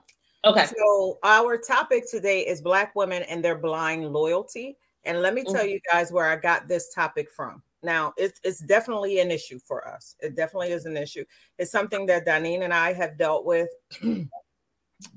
Okay. 0.46 0.66
So 0.78 1.20
our 1.24 1.58
topic 1.58 2.10
today 2.10 2.42
is 2.42 2.62
Black 2.62 2.96
women 2.96 3.24
and 3.24 3.44
their 3.44 3.58
blind 3.58 4.12
loyalty. 4.12 4.78
And 5.06 5.22
let 5.22 5.34
me 5.34 5.44
tell 5.44 5.56
mm-hmm. 5.56 5.70
you 5.70 5.80
guys 5.92 6.12
where 6.12 6.30
I 6.30 6.36
got 6.36 6.68
this 6.68 6.94
topic 6.94 7.30
from. 7.32 7.62
Now, 7.82 8.14
it's, 8.16 8.40
it's 8.44 8.60
definitely 8.60 9.20
an 9.20 9.30
issue 9.30 9.60
for 9.60 9.86
us. 9.88 10.16
It 10.22 10.36
definitely 10.36 10.72
is 10.72 10.86
an 10.86 10.96
issue. 10.96 11.26
It's 11.60 11.72
something 11.72 12.06
that 12.06 12.26
Danine 12.26 12.64
and 12.64 12.74
I 12.74 12.94
have 12.94 13.18
dealt 13.18 13.46
with 13.46 13.68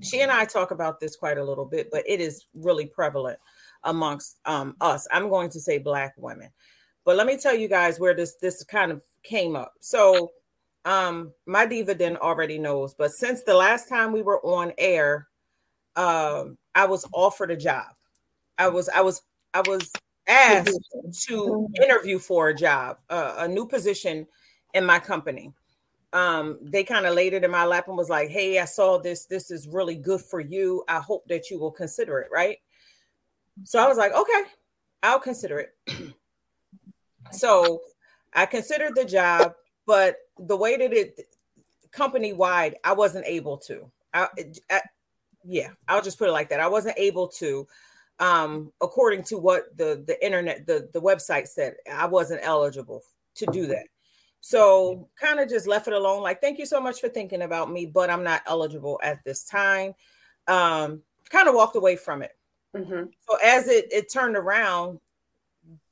she 0.03 0.21
and 0.21 0.31
I 0.31 0.45
talk 0.45 0.71
about 0.71 1.01
this 1.01 1.17
quite 1.17 1.39
a 1.39 1.45
little 1.45 1.65
bit, 1.65 1.89
but 1.91 2.05
it 2.07 2.21
is 2.21 2.47
really 2.55 2.87
prevalent 2.87 3.39
amongst 3.85 4.39
um, 4.45 4.77
us. 4.81 5.07
I'm 5.13 5.29
going 5.29 5.51
to 5.51 5.61
say 5.61 5.79
Black 5.79 6.15
women, 6.17 6.51
but 7.05 7.17
let 7.17 7.27
me 7.27 7.39
tell 7.39 7.55
you 7.55 7.69
guys 7.69 8.01
where 8.01 8.15
this 8.15 8.35
this 8.41 8.63
kind 8.65 8.93
of 8.93 9.03
came 9.23 9.57
up. 9.57 9.75
So, 9.81 10.33
um, 10.85 11.33
my 11.47 11.67
Diva 11.67 11.95
Den 11.95 12.17
already 12.17 12.59
knows, 12.59 12.95
but 12.95 13.13
since 13.13 13.43
the 13.43 13.55
last 13.55 13.89
time 13.89 14.13
we 14.13 14.23
were 14.23 14.41
on 14.45 14.73
air, 14.79 15.29
um, 15.97 16.59
I 16.75 16.87
was 16.87 17.07
offered 17.13 17.51
a 17.51 17.57
job. 17.57 17.87
I 18.59 18.69
was 18.69 18.89
I 18.89 19.03
was 19.03 19.23
I 19.55 19.63
was 19.67 19.91
asked 20.29 20.79
to 21.29 21.69
interview 21.83 22.19
for 22.19 22.49
a 22.49 22.55
job, 22.55 22.99
uh, 23.11 23.35
a 23.39 23.49
new 23.49 23.67
position 23.67 24.27
in 24.75 24.85
my 24.85 24.99
company. 24.99 25.53
Um, 26.17 26.59
they 26.63 26.83
kind 26.83 27.05
of 27.05 27.15
laid 27.15 27.35
it 27.35 27.45
in 27.45 27.51
my 27.51 27.67
lap 27.67 27.89
and 27.89 27.97
was 27.97 28.09
like, 28.09 28.31
"Hey, 28.31 28.59
I 28.59 28.65
saw 28.65 28.99
this. 28.99 29.27
This 29.27 29.51
is 29.51 29.69
really 29.69 29.97
good 29.97 30.23
for 30.23 30.41
you. 30.41 30.83
I 30.89 30.99
hope 30.99 31.27
that 31.29 31.51
you 31.51 31.59
will 31.59 31.71
consider 31.71 32.21
it." 32.21 32.31
Right. 32.33 32.59
So 33.65 33.79
I 33.79 33.87
was 33.87 33.99
like, 33.99 34.13
"Okay, 34.15 34.43
I'll 35.03 35.21
consider 35.21 35.59
it." 35.59 35.75
so 37.33 37.83
I 38.33 38.47
considered 38.47 38.95
the 38.95 39.05
job, 39.05 39.55
but 39.87 40.17
the 40.39 40.57
way 40.57 40.77
that 40.79 40.93
it 40.93 41.21
company 41.93 42.33
wide, 42.33 42.77
I 42.83 42.95
wasn't 42.95 43.27
able 43.27 43.59
to. 43.59 43.91
I, 44.15 44.29
I, 44.71 44.81
yeah, 45.45 45.71
I'll 45.87 46.03
just 46.03 46.19
put 46.19 46.29
it 46.29 46.33
like 46.33 46.49
that. 46.49 46.61
I 46.61 46.69
wasn't 46.69 46.99
able 46.99 47.29
to 47.29 47.69
um, 48.19 48.73
according 48.81 49.25
to 49.25 49.37
what 49.37 49.77
the 49.77 50.03
the 50.07 50.25
internet 50.25 50.67
the 50.67 50.89
the 50.93 51.01
website 51.01 51.47
said 51.47 51.75
i 51.93 52.07
wasn't 52.07 52.41
eligible 52.43 53.03
to 53.35 53.47
do 53.47 53.67
that 53.67 53.87
so 54.41 55.09
kind 55.21 55.41
of 55.41 55.49
just 55.49 55.67
left 55.67 55.89
it 55.89 55.95
alone 55.95 56.23
like 56.23 56.41
thank 56.41 56.59
you 56.59 56.67
so 56.67 56.81
much 56.81 57.01
for 57.01 57.09
thinking 57.09 57.43
about 57.43 57.71
me 57.71 57.87
but 57.87 58.11
i'm 58.11 58.23
not 58.23 58.43
eligible 58.47 59.01
at 59.03 59.23
this 59.25 59.45
time 59.45 59.95
um 60.47 61.03
kind 61.31 61.49
of 61.49 61.55
walked 61.55 61.77
away 61.77 61.97
from 61.97 62.23
it 62.23 62.37
mm-hmm. 62.75 63.05
so 63.29 63.37
as 63.45 63.69
it 63.69 63.87
it 63.93 64.13
turned 64.13 64.37
around 64.37 65.01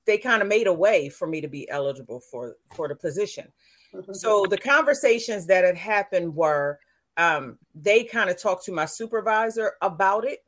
they 0.06 0.18
kind 0.18 0.42
of 0.42 0.48
made 0.48 0.66
a 0.66 0.72
way 0.72 1.08
for 1.08 1.26
me 1.26 1.40
to 1.40 1.48
be 1.48 1.68
eligible 1.70 2.20
for 2.20 2.56
for 2.74 2.88
the 2.88 2.94
position 2.94 3.48
mm-hmm. 3.92 4.12
so 4.12 4.46
the 4.48 4.58
conversations 4.58 5.46
that 5.46 5.64
had 5.64 5.76
happened 5.76 6.34
were 6.34 6.78
um 7.16 7.58
they 7.74 8.04
kind 8.04 8.30
of 8.30 8.40
talked 8.40 8.64
to 8.64 8.72
my 8.72 8.84
supervisor 8.84 9.72
about 9.82 10.24
it 10.24 10.44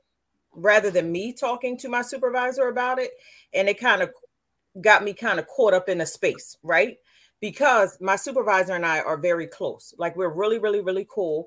rather 0.56 0.90
than 0.90 1.12
me 1.12 1.32
talking 1.32 1.76
to 1.76 1.88
my 1.88 2.02
supervisor 2.02 2.68
about 2.68 2.98
it. 2.98 3.12
And 3.52 3.68
it 3.68 3.78
kind 3.78 4.02
of 4.02 4.10
got 4.80 5.04
me 5.04 5.12
kind 5.12 5.38
of 5.38 5.46
caught 5.46 5.74
up 5.74 5.88
in 5.88 6.00
a 6.00 6.06
space, 6.06 6.56
right? 6.62 6.96
Because 7.40 7.98
my 8.00 8.16
supervisor 8.16 8.74
and 8.74 8.86
I 8.86 9.00
are 9.00 9.16
very 9.16 9.46
close. 9.46 9.94
Like 9.98 10.16
we're 10.16 10.32
really, 10.32 10.58
really, 10.58 10.80
really 10.80 11.06
cool. 11.08 11.46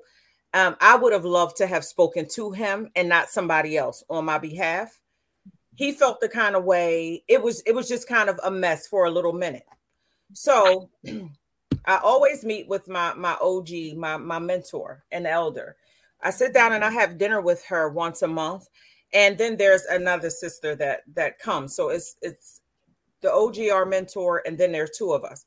Um, 0.54 0.76
I 0.80 0.96
would 0.96 1.12
have 1.12 1.24
loved 1.24 1.56
to 1.58 1.66
have 1.66 1.84
spoken 1.84 2.26
to 2.34 2.52
him 2.52 2.90
and 2.96 3.08
not 3.08 3.30
somebody 3.30 3.76
else 3.76 4.02
on 4.08 4.24
my 4.24 4.38
behalf. 4.38 4.98
He 5.76 5.92
felt 5.92 6.20
the 6.20 6.28
kind 6.28 6.56
of 6.56 6.64
way 6.64 7.24
it 7.28 7.42
was, 7.42 7.62
it 7.66 7.74
was 7.74 7.88
just 7.88 8.08
kind 8.08 8.28
of 8.28 8.38
a 8.42 8.50
mess 8.50 8.86
for 8.86 9.04
a 9.04 9.10
little 9.10 9.32
minute. 9.32 9.66
So 10.32 10.90
I 11.84 11.96
always 11.98 12.44
meet 12.44 12.68
with 12.68 12.88
my 12.88 13.14
my 13.14 13.36
OG, 13.40 13.96
my 13.96 14.16
my 14.16 14.38
mentor, 14.38 15.04
an 15.10 15.26
elder. 15.26 15.76
I 16.20 16.30
sit 16.30 16.52
down 16.52 16.72
and 16.72 16.84
I 16.84 16.90
have 16.90 17.18
dinner 17.18 17.40
with 17.40 17.64
her 17.66 17.88
once 17.88 18.22
a 18.22 18.28
month 18.28 18.68
and 19.12 19.36
then 19.36 19.56
there's 19.56 19.84
another 19.84 20.30
sister 20.30 20.74
that 20.76 21.02
that 21.14 21.38
comes 21.38 21.74
so 21.74 21.88
it's 21.88 22.16
it's 22.22 22.60
the 23.22 23.28
ogr 23.28 23.88
mentor 23.88 24.42
and 24.46 24.56
then 24.56 24.72
there's 24.72 24.96
two 24.96 25.12
of 25.12 25.24
us 25.24 25.44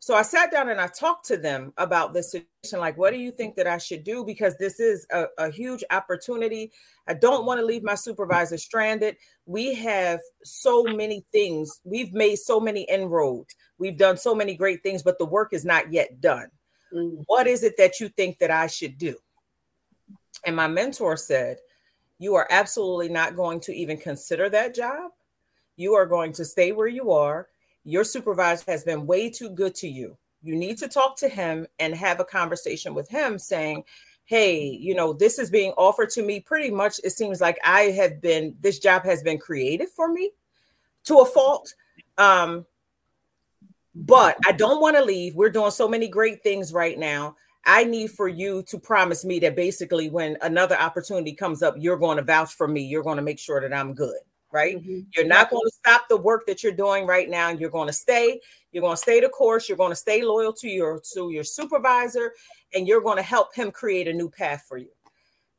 so 0.00 0.14
i 0.14 0.22
sat 0.22 0.50
down 0.50 0.68
and 0.68 0.80
i 0.80 0.86
talked 0.88 1.26
to 1.26 1.36
them 1.36 1.72
about 1.76 2.12
this 2.12 2.32
situation 2.32 2.80
like 2.80 2.96
what 2.98 3.12
do 3.12 3.18
you 3.18 3.30
think 3.30 3.54
that 3.56 3.66
i 3.66 3.78
should 3.78 4.04
do? 4.04 4.24
Because 4.24 4.56
this 4.56 4.80
is 4.80 5.06
a, 5.12 5.26
a 5.38 5.50
huge 5.50 5.84
opportunity. 5.90 6.72
I 7.06 7.14
don't 7.14 7.46
want 7.46 7.60
to 7.60 7.66
leave 7.66 7.82
my 7.82 7.94
supervisor 7.94 8.58
stranded. 8.58 9.16
We 9.46 9.74
have 9.74 10.20
so 10.44 10.82
many 10.84 11.24
things. 11.32 11.80
We've 11.84 12.12
made 12.12 12.36
so 12.36 12.60
many 12.60 12.82
inroads. 12.82 13.54
We've 13.78 13.96
done 13.96 14.16
so 14.16 14.34
many 14.34 14.54
great 14.54 14.82
things 14.82 15.02
but 15.02 15.18
the 15.18 15.26
work 15.26 15.52
is 15.52 15.64
not 15.64 15.92
yet 15.92 16.20
done. 16.20 16.48
Mm. 16.92 17.22
what 17.26 17.46
is 17.46 17.62
it 17.62 17.76
that 17.76 18.00
you 18.00 18.08
think 18.08 18.38
that 18.38 18.50
i 18.50 18.66
should 18.66 18.98
do? 18.98 19.16
And 20.44 20.56
my 20.56 20.66
mentor 20.66 21.16
said 21.16 21.58
you 22.18 22.34
are 22.34 22.46
absolutely 22.50 23.08
not 23.08 23.36
going 23.36 23.60
to 23.60 23.74
even 23.74 23.96
consider 23.96 24.48
that 24.50 24.74
job. 24.74 25.12
You 25.76 25.94
are 25.94 26.06
going 26.06 26.32
to 26.34 26.44
stay 26.44 26.72
where 26.72 26.88
you 26.88 27.12
are. 27.12 27.48
Your 27.84 28.04
supervisor 28.04 28.64
has 28.68 28.84
been 28.84 29.06
way 29.06 29.30
too 29.30 29.50
good 29.50 29.74
to 29.76 29.88
you. 29.88 30.16
You 30.42 30.56
need 30.56 30.78
to 30.78 30.88
talk 30.88 31.16
to 31.18 31.28
him 31.28 31.66
and 31.78 31.94
have 31.94 32.20
a 32.20 32.24
conversation 32.24 32.94
with 32.94 33.08
him 33.08 33.38
saying, 33.38 33.84
Hey, 34.24 34.62
you 34.64 34.94
know, 34.94 35.12
this 35.12 35.38
is 35.38 35.50
being 35.50 35.72
offered 35.72 36.10
to 36.10 36.22
me. 36.22 36.40
Pretty 36.40 36.70
much, 36.70 37.00
it 37.02 37.10
seems 37.10 37.40
like 37.40 37.58
I 37.64 37.82
have 37.82 38.20
been, 38.20 38.54
this 38.60 38.78
job 38.78 39.04
has 39.04 39.22
been 39.22 39.38
created 39.38 39.88
for 39.88 40.10
me 40.10 40.30
to 41.04 41.18
a 41.18 41.26
fault. 41.26 41.74
Um, 42.16 42.64
but 43.94 44.36
I 44.46 44.52
don't 44.52 44.80
want 44.80 44.96
to 44.96 45.04
leave. 45.04 45.34
We're 45.34 45.50
doing 45.50 45.72
so 45.72 45.88
many 45.88 46.06
great 46.08 46.42
things 46.42 46.72
right 46.72 46.98
now. 46.98 47.36
I 47.64 47.84
need 47.84 48.10
for 48.10 48.28
you 48.28 48.62
to 48.68 48.78
promise 48.78 49.24
me 49.24 49.38
that 49.40 49.56
basically 49.56 50.08
when 50.08 50.38
another 50.42 50.78
opportunity 50.78 51.32
comes 51.32 51.62
up, 51.62 51.74
you're 51.78 51.98
going 51.98 52.16
to 52.16 52.22
vouch 52.22 52.54
for 52.54 52.66
me. 52.66 52.82
You're 52.82 53.02
going 53.02 53.16
to 53.16 53.22
make 53.22 53.38
sure 53.38 53.60
that 53.60 53.76
I'm 53.76 53.94
good, 53.94 54.18
right? 54.52 54.76
Mm-hmm. 54.76 55.00
You're 55.14 55.26
not 55.26 55.50
going 55.50 55.66
to 55.66 55.72
stop 55.72 56.08
the 56.08 56.16
work 56.16 56.46
that 56.46 56.62
you're 56.62 56.72
doing 56.72 57.06
right 57.06 57.28
now. 57.28 57.50
You're 57.50 57.70
going 57.70 57.86
to 57.86 57.92
stay. 57.92 58.40
You're 58.72 58.82
going 58.82 58.96
to 58.96 59.02
stay 59.02 59.20
the 59.20 59.28
course. 59.28 59.68
You're 59.68 59.78
going 59.78 59.92
to 59.92 59.96
stay 59.96 60.22
loyal 60.22 60.52
to 60.54 60.68
your 60.68 61.00
to 61.14 61.30
your 61.30 61.44
supervisor, 61.44 62.32
and 62.74 62.86
you're 62.86 63.02
going 63.02 63.16
to 63.16 63.22
help 63.22 63.54
him 63.54 63.70
create 63.70 64.08
a 64.08 64.12
new 64.12 64.30
path 64.30 64.64
for 64.68 64.78
you. 64.78 64.90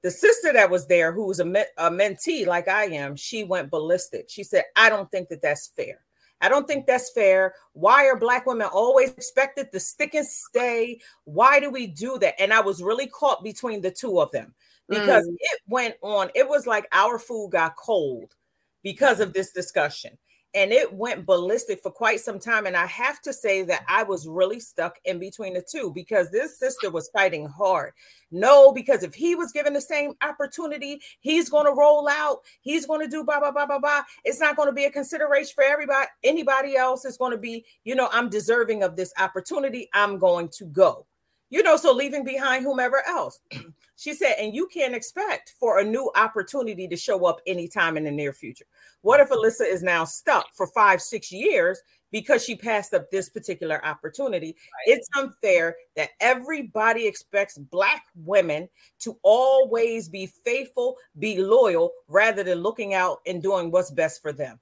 The 0.03 0.11
sister 0.11 0.51
that 0.53 0.69
was 0.69 0.87
there, 0.87 1.11
who 1.11 1.27
was 1.27 1.39
a, 1.39 1.45
me- 1.45 1.63
a 1.77 1.91
mentee 1.91 2.47
like 2.47 2.67
I 2.67 2.85
am, 2.85 3.15
she 3.15 3.43
went 3.43 3.69
ballistic. 3.69 4.29
She 4.29 4.43
said, 4.43 4.63
"I 4.75 4.89
don't 4.89 5.09
think 5.11 5.29
that 5.29 5.41
that's 5.41 5.67
fair." 5.67 6.01
I 6.43 6.49
don't 6.49 6.67
think 6.67 6.87
that's 6.87 7.11
fair. 7.11 7.53
Why 7.73 8.07
are 8.07 8.17
black 8.17 8.47
women 8.47 8.67
always 8.73 9.11
expected 9.11 9.71
to 9.71 9.79
stick 9.79 10.15
and 10.15 10.25
stay? 10.25 10.99
Why 11.25 11.59
do 11.59 11.69
we 11.69 11.85
do 11.85 12.17
that? 12.17 12.41
And 12.41 12.51
I 12.51 12.61
was 12.61 12.81
really 12.81 13.05
caught 13.05 13.43
between 13.43 13.79
the 13.79 13.91
two 13.91 14.19
of 14.19 14.31
them 14.31 14.55
because 14.89 15.27
mm. 15.27 15.35
it 15.39 15.61
went 15.67 15.95
on. 16.01 16.29
It 16.33 16.47
was 16.47 16.65
like 16.65 16.87
our 16.91 17.19
food 17.19 17.51
got 17.51 17.75
cold 17.75 18.33
because 18.83 19.19
of 19.19 19.33
this 19.33 19.51
discussion 19.51 20.17
and 20.53 20.71
it 20.71 20.93
went 20.93 21.25
ballistic 21.25 21.81
for 21.81 21.91
quite 21.91 22.19
some 22.19 22.39
time. 22.39 22.65
And 22.65 22.75
I 22.75 22.85
have 22.87 23.21
to 23.21 23.31
say 23.31 23.63
that 23.63 23.83
I 23.87 24.03
was 24.03 24.27
really 24.27 24.59
stuck 24.59 24.97
in 25.05 25.19
between 25.19 25.53
the 25.53 25.61
two 25.61 25.91
because 25.93 26.29
this 26.29 26.59
sister 26.59 26.89
was 26.89 27.09
fighting 27.13 27.45
hard. 27.45 27.93
No, 28.31 28.71
because 28.71 29.03
if 29.03 29.13
he 29.13 29.35
was 29.35 29.51
given 29.51 29.73
the 29.73 29.81
same 29.81 30.13
opportunity, 30.21 31.01
he's 31.21 31.49
going 31.49 31.65
to 31.65 31.73
roll 31.73 32.07
out. 32.09 32.39
He's 32.61 32.85
going 32.85 33.01
to 33.01 33.07
do 33.07 33.23
blah 33.23 33.39
blah 33.39 33.51
blah 33.51 33.65
blah 33.65 33.79
blah. 33.79 34.03
It's 34.25 34.39
not 34.39 34.55
going 34.55 34.67
to 34.67 34.73
be 34.73 34.85
a 34.85 34.91
consideration 34.91 35.53
for 35.55 35.63
everybody. 35.63 36.07
Anybody 36.23 36.75
else 36.75 37.05
is 37.05 37.17
going 37.17 37.31
to 37.31 37.37
be, 37.37 37.65
you 37.83 37.95
know, 37.95 38.09
I'm 38.11 38.29
deserving 38.29 38.83
of 38.83 38.95
this 38.95 39.13
opportunity. 39.17 39.89
I'm 39.93 40.17
going 40.17 40.49
to 40.57 40.65
go. 40.65 41.05
You 41.51 41.63
know, 41.63 41.75
so 41.75 41.93
leaving 41.93 42.23
behind 42.23 42.63
whomever 42.63 43.05
else. 43.05 43.41
she 43.97 44.13
said, 44.13 44.35
and 44.39 44.55
you 44.55 44.67
can't 44.67 44.95
expect 44.95 45.53
for 45.59 45.79
a 45.79 45.83
new 45.83 46.09
opportunity 46.15 46.87
to 46.87 46.95
show 46.95 47.25
up 47.25 47.41
anytime 47.45 47.97
in 47.97 48.05
the 48.05 48.11
near 48.11 48.31
future. 48.31 48.65
What 49.01 49.19
if 49.19 49.29
Alyssa 49.29 49.69
is 49.69 49.83
now 49.83 50.05
stuck 50.05 50.47
for 50.53 50.67
five, 50.67 51.01
six 51.01 51.29
years 51.29 51.81
because 52.09 52.41
she 52.43 52.55
passed 52.55 52.93
up 52.93 53.11
this 53.11 53.27
particular 53.27 53.85
opportunity? 53.85 54.55
Right. 54.87 54.95
It's 54.95 55.09
unfair 55.17 55.75
that 55.97 56.11
everybody 56.21 57.05
expects 57.05 57.57
Black 57.57 58.05
women 58.15 58.69
to 58.99 59.17
always 59.21 60.07
be 60.07 60.27
faithful, 60.45 60.95
be 61.19 61.43
loyal, 61.43 61.91
rather 62.07 62.43
than 62.43 62.59
looking 62.59 62.93
out 62.93 63.19
and 63.27 63.43
doing 63.43 63.71
what's 63.71 63.91
best 63.91 64.21
for 64.21 64.31
them. 64.31 64.57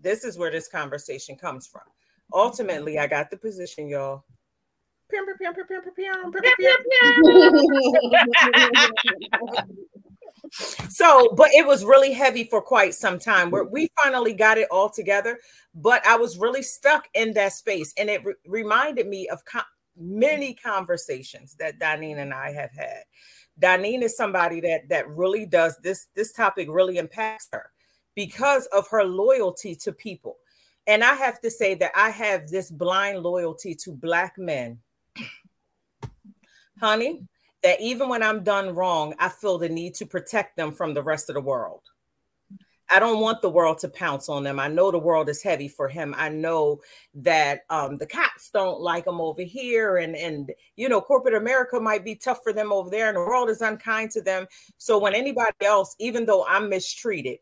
This 0.00 0.24
is 0.24 0.38
where 0.38 0.50
this 0.50 0.66
conversation 0.66 1.36
comes 1.36 1.66
from. 1.66 1.82
Ultimately, 2.32 2.98
I 2.98 3.06
got 3.06 3.30
the 3.30 3.36
position, 3.36 3.86
y'all. 3.86 4.24
So 10.88 11.34
but 11.36 11.48
it 11.52 11.66
was 11.66 11.84
really 11.84 12.12
heavy 12.12 12.44
for 12.44 12.60
quite 12.60 12.94
some 12.94 13.18
time 13.18 13.50
where 13.50 13.64
we 13.64 13.90
finally 14.02 14.32
got 14.32 14.56
it 14.58 14.68
all 14.70 14.88
together 14.88 15.38
but 15.74 16.06
i 16.06 16.16
was 16.16 16.38
really 16.38 16.62
stuck 16.62 17.08
in 17.14 17.32
that 17.32 17.52
space 17.52 17.92
and 17.98 18.08
it 18.08 18.24
re- 18.24 18.34
reminded 18.46 19.06
me 19.08 19.26
of 19.28 19.44
co- 19.44 19.60
many 19.96 20.54
conversations 20.54 21.54
that 21.58 21.78
Donine 21.78 22.18
and 22.18 22.34
I 22.34 22.52
have 22.52 22.72
had. 22.72 23.04
Donine 23.60 24.02
is 24.02 24.16
somebody 24.16 24.60
that 24.60 24.88
that 24.88 25.08
really 25.08 25.46
does 25.46 25.76
this 25.82 26.08
this 26.14 26.32
topic 26.32 26.68
really 26.70 26.98
impacts 26.98 27.48
her 27.52 27.70
because 28.16 28.66
of 28.66 28.88
her 28.88 29.04
loyalty 29.04 29.74
to 29.76 29.92
people. 29.92 30.36
And 30.86 31.02
I 31.02 31.14
have 31.14 31.40
to 31.40 31.50
say 31.50 31.74
that 31.76 31.92
I 31.94 32.10
have 32.10 32.48
this 32.48 32.70
blind 32.70 33.20
loyalty 33.20 33.74
to 33.76 33.92
black 33.92 34.36
men. 34.36 34.78
Honey, 36.80 37.22
that 37.62 37.80
even 37.80 38.08
when 38.08 38.22
I'm 38.22 38.42
done 38.44 38.74
wrong, 38.74 39.14
I 39.18 39.28
feel 39.28 39.58
the 39.58 39.68
need 39.68 39.94
to 39.96 40.06
protect 40.06 40.56
them 40.56 40.72
from 40.72 40.94
the 40.94 41.02
rest 41.02 41.28
of 41.30 41.34
the 41.34 41.40
world. 41.40 41.82
I 42.90 43.00
don't 43.00 43.20
want 43.20 43.40
the 43.40 43.50
world 43.50 43.78
to 43.78 43.88
pounce 43.88 44.28
on 44.28 44.44
them. 44.44 44.60
I 44.60 44.68
know 44.68 44.90
the 44.90 44.98
world 44.98 45.28
is 45.28 45.42
heavy 45.42 45.68
for 45.68 45.88
him. 45.88 46.14
I 46.16 46.28
know 46.28 46.80
that 47.14 47.62
um, 47.70 47.96
the 47.96 48.06
cops 48.06 48.50
don't 48.50 48.80
like 48.80 49.06
him 49.06 49.20
over 49.20 49.42
here, 49.42 49.96
and 49.96 50.14
and 50.14 50.52
you 50.76 50.88
know 50.88 51.00
corporate 51.00 51.34
America 51.34 51.80
might 51.80 52.04
be 52.04 52.14
tough 52.14 52.40
for 52.42 52.52
them 52.52 52.72
over 52.72 52.90
there, 52.90 53.08
and 53.08 53.16
the 53.16 53.20
world 53.20 53.48
is 53.48 53.62
unkind 53.62 54.10
to 54.12 54.22
them. 54.22 54.46
So 54.76 54.98
when 54.98 55.14
anybody 55.14 55.52
else, 55.62 55.96
even 55.98 56.26
though 56.26 56.44
I'm 56.46 56.68
mistreated, 56.68 57.38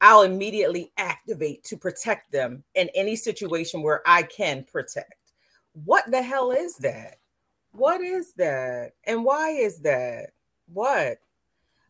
I'll 0.00 0.22
immediately 0.22 0.92
activate 0.96 1.64
to 1.64 1.76
protect 1.76 2.30
them 2.30 2.62
in 2.74 2.88
any 2.94 3.16
situation 3.16 3.82
where 3.82 4.02
I 4.06 4.22
can 4.22 4.64
protect. 4.64 5.14
What 5.72 6.10
the 6.10 6.22
hell 6.22 6.52
is 6.52 6.76
that? 6.76 7.16
What 7.76 8.00
is 8.00 8.32
that? 8.34 8.92
And 9.04 9.24
why 9.24 9.50
is 9.50 9.80
that? 9.80 10.30
What? 10.72 11.18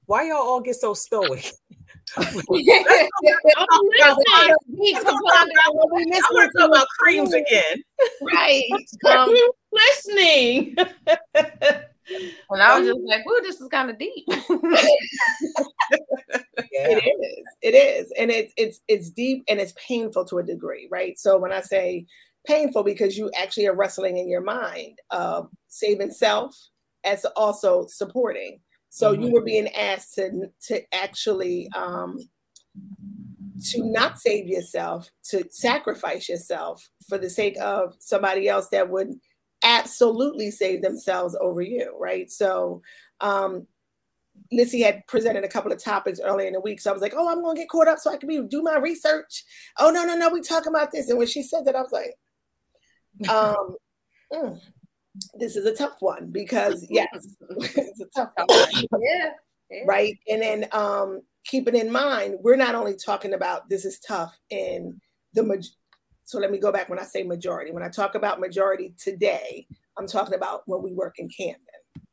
Why 0.07 0.28
y'all 0.28 0.39
all 0.39 0.61
get 0.61 0.76
so 0.76 0.95
stoic? 0.95 1.53
I'm 2.16 2.24
gonna 2.24 2.45
talk 6.53 6.68
about 6.68 6.87
creams 6.99 7.32
again. 7.34 7.82
Right. 8.22 8.64
Um, 9.07 9.34
listening. 9.72 10.76
And 12.51 12.62
I 12.62 12.78
was 12.78 12.89
just 12.89 13.01
like, 13.05 13.26
"Ooh, 13.26 13.41
this 13.43 13.61
is 13.61 13.68
kind 13.68 13.91
of 13.91 13.99
deep." 13.99 14.24
yeah. 14.28 14.37
It 16.72 17.05
is. 17.05 17.45
It 17.62 17.74
is, 17.74 18.12
and 18.18 18.30
it's 18.30 18.53
it's 18.57 18.80
it's 18.89 19.11
deep 19.11 19.45
and 19.49 19.61
it's 19.61 19.74
painful 19.76 20.24
to 20.26 20.39
a 20.39 20.43
degree, 20.43 20.89
right? 20.91 21.18
So 21.18 21.39
when 21.39 21.53
I 21.53 21.61
say 21.61 22.07
painful, 22.47 22.83
because 22.83 23.19
you 23.19 23.31
actually 23.37 23.67
are 23.67 23.75
wrestling 23.75 24.19
in 24.19 24.29
your 24.29 24.43
mind 24.43 24.99
of 25.11 25.51
saving 25.69 26.11
self 26.11 26.57
as 27.05 27.25
also 27.37 27.87
supporting. 27.87 28.61
So 28.89 29.13
mm-hmm. 29.13 29.23
you 29.23 29.33
were 29.33 29.43
being 29.43 29.69
asked 29.75 30.15
to 30.15 30.51
to 30.69 30.83
actually 30.95 31.69
um, 31.77 32.19
to 33.71 33.85
not 33.85 34.19
save 34.19 34.49
yourself, 34.49 35.11
to 35.31 35.45
sacrifice 35.51 36.29
yourself 36.29 36.89
for 37.09 37.19
the 37.19 37.31
sake 37.31 37.57
of 37.59 37.95
somebody 37.99 38.49
else 38.49 38.69
that 38.69 38.89
would 38.89 39.19
absolutely 39.63 40.51
save 40.51 40.83
themselves 40.83 41.37
over 41.41 41.63
you, 41.63 41.97
right? 41.99 42.31
So 42.31 42.83
um 43.21 43.67
Lissy 44.53 44.83
had 44.83 45.07
presented 45.07 45.45
a 45.45 45.49
couple 45.49 45.73
of 45.73 45.83
topics 45.83 46.21
earlier 46.21 46.47
in 46.47 46.53
the 46.53 46.61
week. 46.61 46.79
So 46.79 46.91
I 46.91 46.93
was 46.93 47.03
like, 47.03 47.15
oh, 47.17 47.29
I'm 47.29 47.43
gonna 47.43 47.59
get 47.59 47.71
caught 47.71 47.89
up 47.89 47.99
so 47.99 48.13
I 48.13 48.19
can 48.19 48.29
be 48.29 48.41
do 48.43 48.63
my 48.63 48.77
research. 48.77 49.45
Oh 49.79 49.91
no, 49.91 50.05
no, 50.05 50.15
no, 50.15 50.29
we 50.29 50.43
talk 50.43 50.67
about 50.67 50.93
this. 50.93 51.09
And 51.09 51.19
when 51.19 51.27
she 51.27 51.43
said 51.43 51.65
that, 51.65 51.75
I 51.75 51.81
was 51.81 51.91
like, 51.91 52.15
um, 53.29 53.77
mm, 54.33 54.61
this 55.39 55.57
is 55.57 55.67
a 55.67 55.75
tough 55.75 55.97
one 56.01 56.31
because 56.31 56.87
yes, 56.91 57.09
it's 57.51 58.01
a 58.01 58.07
tough 58.14 58.31
one. 58.37 58.85
yeah, 59.01 59.31
yeah. 59.71 59.83
Right. 59.87 60.17
And 60.29 60.43
then 60.43 60.67
um 60.73 61.23
keeping 61.45 61.77
in 61.77 61.91
mind, 61.91 62.37
we're 62.41 62.57
not 62.57 62.75
only 62.75 62.97
talking 62.97 63.35
about 63.35 63.69
this 63.69 63.85
is 63.85 63.99
tough 64.01 64.37
in 64.51 65.01
the 65.35 65.43
so 66.27 66.41
let 66.41 66.51
me 66.51 66.59
go 66.59 66.73
back 66.73 66.89
when 66.89 66.99
I 66.99 67.05
say 67.05 67.23
majority. 67.23 67.71
When 67.71 67.85
I 67.85 67.89
talk 67.89 68.17
about 68.17 68.41
majority 68.41 68.95
today, 68.99 69.67
I'm 69.97 70.09
talking 70.09 70.35
about 70.35 70.62
when 70.67 70.83
we 70.83 70.93
work 70.93 71.14
in 71.19 71.29
Camden. 71.29 71.61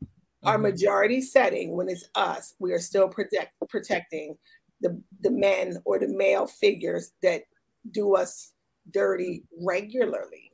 Mm-hmm. 0.03 0.47
Our 0.47 0.59
majority 0.59 1.19
setting, 1.19 1.75
when 1.75 1.89
it's 1.89 2.07
us, 2.13 2.53
we 2.59 2.73
are 2.73 2.79
still 2.79 3.09
protect, 3.09 3.53
protecting 3.69 4.37
the, 4.81 5.01
the 5.21 5.31
men 5.31 5.77
or 5.83 5.97
the 5.97 6.09
male 6.09 6.45
figures 6.45 7.11
that 7.23 7.41
do 7.89 8.15
us 8.15 8.53
dirty 8.91 9.45
regularly. 9.59 10.51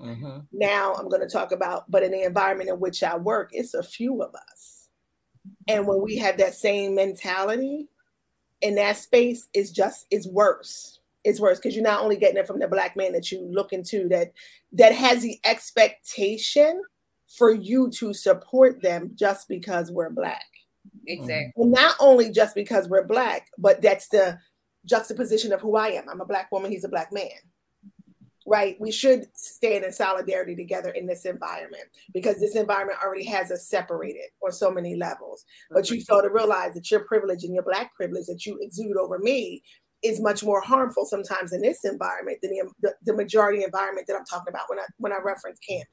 Mm-hmm. 0.00 0.38
Now 0.52 0.94
I'm 0.94 1.08
going 1.08 1.22
to 1.22 1.28
talk 1.28 1.52
about, 1.52 1.90
but 1.90 2.02
in 2.02 2.12
the 2.12 2.22
environment 2.22 2.70
in 2.70 2.80
which 2.80 3.02
I 3.02 3.16
work, 3.16 3.50
it's 3.52 3.74
a 3.74 3.82
few 3.82 4.22
of 4.22 4.34
us. 4.34 4.88
And 5.66 5.86
when 5.86 6.00
we 6.00 6.16
have 6.18 6.38
that 6.38 6.54
same 6.54 6.94
mentality 6.94 7.88
in 8.60 8.76
that 8.76 8.96
space, 8.96 9.48
it's 9.52 9.70
just, 9.70 10.06
it's 10.10 10.28
worse 10.28 11.00
It's 11.24 11.40
worse 11.40 11.58
because 11.58 11.74
you're 11.74 11.84
not 11.84 12.02
only 12.02 12.16
getting 12.16 12.36
it 12.36 12.46
from 12.46 12.58
the 12.58 12.68
black 12.68 12.96
man 12.96 13.12
that 13.12 13.30
you 13.30 13.46
look 13.50 13.72
into 13.72 14.08
that 14.08 14.32
that 14.72 14.92
has 14.92 15.22
the 15.22 15.38
expectation 15.44 16.82
for 17.28 17.52
you 17.52 17.90
to 17.90 18.12
support 18.12 18.82
them 18.82 19.12
just 19.14 19.48
because 19.48 19.90
we're 19.90 20.10
black. 20.10 20.44
Exactly. 21.06 21.52
And 21.56 21.70
not 21.70 21.94
only 22.00 22.30
just 22.30 22.54
because 22.54 22.88
we're 22.88 23.06
black, 23.06 23.48
but 23.56 23.80
that's 23.82 24.08
the 24.08 24.38
juxtaposition 24.84 25.52
of 25.52 25.60
who 25.60 25.76
I 25.76 25.88
am. 25.88 26.08
I'm 26.08 26.20
a 26.20 26.26
black 26.26 26.50
woman, 26.50 26.72
he's 26.72 26.84
a 26.84 26.88
black 26.88 27.12
man. 27.12 27.28
Right? 28.46 28.76
We 28.80 28.90
should 28.90 29.26
stand 29.34 29.84
in 29.84 29.92
solidarity 29.92 30.56
together 30.56 30.90
in 30.90 31.06
this 31.06 31.26
environment 31.26 31.84
because 32.12 32.40
this 32.40 32.56
environment 32.56 32.98
already 33.02 33.24
has 33.26 33.52
us 33.52 33.68
separated 33.68 34.30
on 34.44 34.50
so 34.50 34.70
many 34.70 34.96
levels. 34.96 35.44
But 35.70 35.90
you 35.90 36.00
fail 36.00 36.22
to 36.22 36.28
realize 36.28 36.74
that 36.74 36.90
your 36.90 37.00
privilege 37.00 37.44
and 37.44 37.54
your 37.54 37.62
black 37.62 37.94
privilege 37.94 38.26
that 38.26 38.44
you 38.44 38.58
exude 38.60 38.96
over 38.96 39.18
me 39.20 39.62
is 40.02 40.20
much 40.20 40.42
more 40.42 40.60
harmful 40.60 41.06
sometimes 41.06 41.52
in 41.52 41.62
this 41.62 41.84
environment 41.84 42.38
than 42.42 42.50
the, 42.50 42.70
the, 42.82 42.94
the 43.06 43.16
majority 43.16 43.62
environment 43.62 44.06
that 44.08 44.16
I'm 44.16 44.24
talking 44.24 44.48
about 44.48 44.68
when 44.68 44.78
I 44.78 44.84
when 44.98 45.12
I 45.12 45.18
reference 45.22 45.58
Camden. 45.60 45.86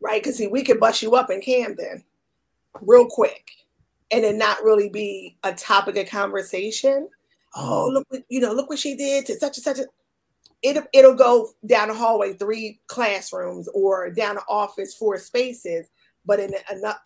Right? 0.00 0.22
Because 0.22 0.36
see, 0.36 0.46
we 0.46 0.62
could 0.62 0.80
bust 0.80 1.02
you 1.02 1.14
up 1.14 1.30
in 1.30 1.40
Camden 1.40 2.04
real 2.80 3.06
quick 3.06 3.50
and 4.10 4.24
then 4.24 4.38
not 4.38 4.62
really 4.62 4.88
be 4.88 5.36
a 5.44 5.52
topic 5.52 5.96
of 5.96 6.08
conversation. 6.08 7.08
Oh, 7.54 7.84
oh. 7.84 7.88
look 7.88 8.06
what 8.08 8.22
you 8.28 8.40
know, 8.40 8.52
look 8.52 8.68
what 8.68 8.78
she 8.78 8.96
did 8.96 9.26
to 9.26 9.34
such 9.34 9.58
and 9.58 9.64
such 9.64 9.78
a 9.78 9.86
it, 10.64 10.84
it'll 10.92 11.14
go 11.14 11.50
down 11.66 11.88
the 11.88 11.94
hallway 11.94 12.32
three 12.32 12.80
classrooms 12.88 13.68
or 13.74 14.10
down 14.10 14.34
the 14.36 14.42
office 14.48 14.94
four 14.94 15.18
spaces 15.18 15.86
but 16.26 16.40
in 16.40 16.52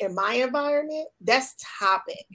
in 0.01 0.15
my 0.15 0.35
environment 0.35 1.09
that's 1.21 1.55
topic 1.79 2.27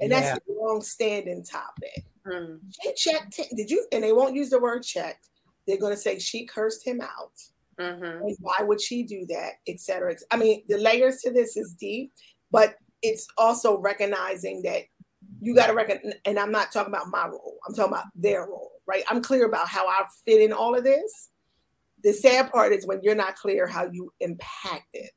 and 0.00 0.10
yeah. 0.10 0.20
that's 0.20 0.38
a 0.48 0.52
long 0.52 0.82
standing 0.82 1.42
topic 1.42 2.04
Mm. 2.28 2.58
She 2.82 2.94
checked. 2.94 3.40
Did 3.54 3.70
you? 3.70 3.86
And 3.92 4.04
they 4.04 4.12
won't 4.12 4.34
use 4.34 4.50
the 4.50 4.58
word 4.58 4.82
checked. 4.82 5.28
They're 5.66 5.78
going 5.78 5.94
to 5.94 6.00
say 6.00 6.18
she 6.18 6.46
cursed 6.46 6.86
him 6.86 7.00
out. 7.00 7.32
Mm-hmm. 7.78 8.26
And 8.26 8.36
why 8.40 8.56
would 8.60 8.80
she 8.80 9.02
do 9.02 9.24
that, 9.26 9.52
etc. 9.68 10.16
I 10.30 10.36
mean, 10.36 10.64
the 10.68 10.78
layers 10.78 11.20
to 11.22 11.32
this 11.32 11.56
is 11.56 11.74
deep, 11.74 12.12
but 12.50 12.74
it's 13.02 13.28
also 13.36 13.78
recognizing 13.78 14.62
that 14.62 14.82
you 15.40 15.54
got 15.54 15.68
to 15.68 15.74
recognize. 15.74 16.14
And 16.24 16.38
I'm 16.38 16.50
not 16.50 16.72
talking 16.72 16.92
about 16.92 17.08
my 17.08 17.26
role. 17.26 17.58
I'm 17.66 17.74
talking 17.74 17.92
about 17.92 18.06
their 18.16 18.46
role, 18.46 18.72
right? 18.88 19.04
I'm 19.08 19.22
clear 19.22 19.46
about 19.46 19.68
how 19.68 19.86
I 19.86 20.04
fit 20.24 20.40
in 20.40 20.52
all 20.52 20.74
of 20.74 20.82
this. 20.82 21.28
The 22.02 22.12
sad 22.12 22.50
part 22.50 22.72
is 22.72 22.86
when 22.86 23.00
you're 23.02 23.14
not 23.14 23.36
clear 23.36 23.66
how 23.66 23.90
you 23.90 24.12
impact 24.20 24.88
it, 24.94 25.10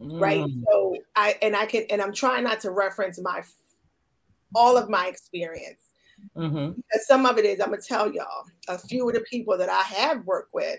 mm. 0.00 0.20
right? 0.20 0.44
So 0.68 0.96
I 1.16 1.36
and 1.42 1.56
I 1.56 1.66
can 1.66 1.84
and 1.90 2.02
I'm 2.02 2.12
trying 2.12 2.44
not 2.44 2.60
to 2.60 2.70
reference 2.70 3.20
my 3.20 3.42
all 4.54 4.76
of 4.76 4.88
my 4.90 5.06
experience 5.06 5.82
Mm-hmm. 6.36 6.80
Some 7.06 7.26
of 7.26 7.38
it 7.38 7.44
is, 7.44 7.60
I'm 7.60 7.70
gonna 7.70 7.82
tell 7.82 8.12
y'all, 8.12 8.44
a 8.68 8.78
few 8.78 9.08
of 9.08 9.14
the 9.14 9.20
people 9.20 9.56
that 9.58 9.68
I 9.68 9.82
have 9.82 10.24
worked 10.24 10.54
with, 10.54 10.78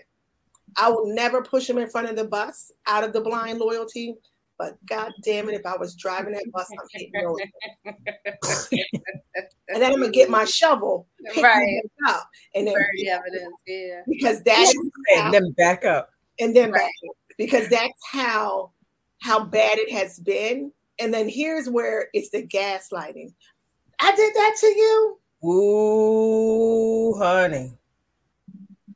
I 0.76 0.90
will 0.90 1.14
never 1.14 1.42
push 1.42 1.66
them 1.66 1.78
in 1.78 1.88
front 1.88 2.08
of 2.08 2.16
the 2.16 2.24
bus 2.24 2.72
out 2.86 3.04
of 3.04 3.12
the 3.12 3.20
blind 3.20 3.58
loyalty. 3.58 4.14
But 4.58 4.76
god 4.86 5.12
damn 5.22 5.48
it, 5.48 5.54
if 5.54 5.66
I 5.66 5.76
was 5.76 5.94
driving 5.96 6.32
that 6.34 6.44
bus, 6.52 6.68
I'm 6.70 6.86
hitting 6.92 7.26
over. 7.26 7.38
and 9.68 9.82
then 9.82 9.92
I'm 9.92 10.00
gonna 10.00 10.10
get 10.10 10.30
my 10.30 10.44
shovel, 10.44 11.08
right? 11.42 11.82
Up, 12.06 12.28
and 12.54 12.66
then 12.66 12.74
evidence, 13.08 13.54
yeah. 13.66 14.02
Because 14.08 14.42
that 14.42 14.74
and 15.16 15.34
then 15.34 15.50
back 15.52 15.84
up, 15.84 16.10
and 16.38 16.54
then 16.54 16.70
right. 16.70 16.80
back 16.80 16.92
up. 17.08 17.16
because 17.36 17.68
that's 17.68 17.98
how 18.12 18.70
how 19.20 19.42
bad 19.44 19.78
it 19.78 19.90
has 19.90 20.18
been. 20.20 20.70
And 21.00 21.12
then 21.12 21.28
here's 21.28 21.68
where 21.68 22.08
it's 22.12 22.30
the 22.30 22.46
gaslighting. 22.46 23.32
I 23.98 24.14
did 24.14 24.34
that 24.34 24.54
to 24.60 24.66
you. 24.66 25.18
Ooh, 25.44 27.14
honey. 27.18 27.72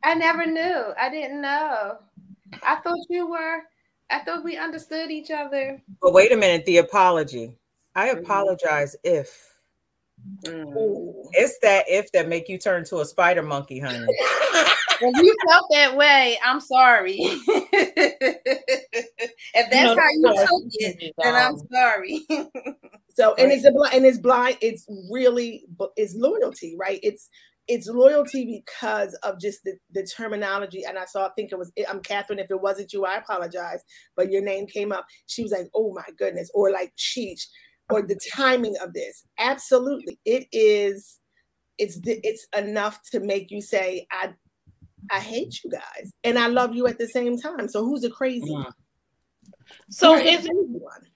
I 0.05 0.15
never 0.15 0.47
knew. 0.47 0.93
I 0.99 1.11
didn't 1.11 1.41
know. 1.41 1.99
I 2.63 2.77
thought 2.77 2.99
you 3.09 3.29
were. 3.29 3.63
I 4.11 4.21
thought 4.21 4.45
we 4.45 4.57
understood 4.57 5.11
each 5.11 5.31
other. 5.31 5.83
But 6.01 6.13
wait 6.13 6.33
a 6.33 6.37
minute. 6.37 6.65
The 6.65 6.79
apology. 6.79 7.53
I 7.95 8.09
mm-hmm. 8.09 8.21
apologize 8.21 8.97
mm-hmm. 9.05 9.21
if. 9.21 9.55
Mm. 10.45 11.13
It's 11.33 11.59
that 11.61 11.85
if 11.87 12.11
that 12.11 12.29
make 12.29 12.49
you 12.49 12.59
turn 12.59 12.85
to 12.87 12.99
a 12.99 13.05
spider 13.05 13.43
monkey, 13.43 13.79
honey. 13.79 14.05
if 15.01 15.23
you 15.23 15.37
felt 15.49 15.67
that 15.71 15.97
way, 15.97 16.37
I'm 16.45 16.61
sorry. 16.61 17.17
if 17.21 17.47
that's 19.71 19.99
how 19.99 20.09
you 20.13 20.47
took 20.47 20.65
it, 20.73 21.15
then 21.23 21.35
I'm 21.35 21.57
sorry. 21.73 22.27
so, 23.15 23.35
and 23.35 23.53
it's 23.53 23.65
a 23.65 23.73
and 23.95 24.05
it's 24.05 24.19
blind. 24.19 24.59
It's 24.61 24.87
really 25.11 25.65
it's 25.97 26.15
loyalty, 26.17 26.77
right? 26.77 27.01
It's 27.03 27.31
it's 27.69 27.87
loyalty 27.87 28.63
because 28.67 29.15
of 29.23 29.39
just 29.39 29.63
the, 29.65 29.75
the 29.93 30.03
terminology. 30.03 30.85
And 30.85 30.99
I 30.99 31.05
saw, 31.05 31.27
I 31.27 31.31
think 31.37 31.53
it 31.53 31.59
was, 31.59 31.71
I'm 31.89 32.01
Catherine. 32.01 32.39
If 32.39 32.51
it 32.51 32.61
wasn't 32.61 32.93
you, 32.93 33.05
I 33.05 33.17
apologize. 33.17 33.83
But 34.17 34.31
your 34.33 34.43
name 34.43 34.67
came 34.67 34.91
up. 34.91 35.07
She 35.27 35.43
was 35.43 35.53
like, 35.53 35.69
oh 35.75 35.93
my 35.93 36.07
goodness. 36.19 36.51
Or 36.55 36.71
like, 36.73 36.93
sheesh. 36.97 37.47
Or 37.91 38.03
the 38.03 38.19
timing 38.35 38.77
of 38.83 38.93
this. 38.93 39.25
Absolutely. 39.39 40.19
It 40.25 40.47
is, 40.51 41.19
it's, 41.79 42.01
it's 42.05 42.47
enough 42.57 43.01
to 43.13 43.21
make 43.21 43.51
you 43.51 43.61
say, 43.61 44.07
I, 44.11 44.35
I 45.11 45.21
hate 45.21 45.63
you 45.63 45.71
guys 45.71 46.13
and 46.25 46.39
I 46.39 46.49
love 46.49 46.75
you 46.75 46.87
at 46.87 46.99
the 46.99 47.07
same 47.07 47.39
time. 47.39 47.69
So 47.69 47.85
who's 47.85 48.03
the 48.03 48.11
crazy? 48.11 48.51
Yeah. 48.51 48.65
So 49.91 50.17
is 50.17 50.47
it, 50.47 50.53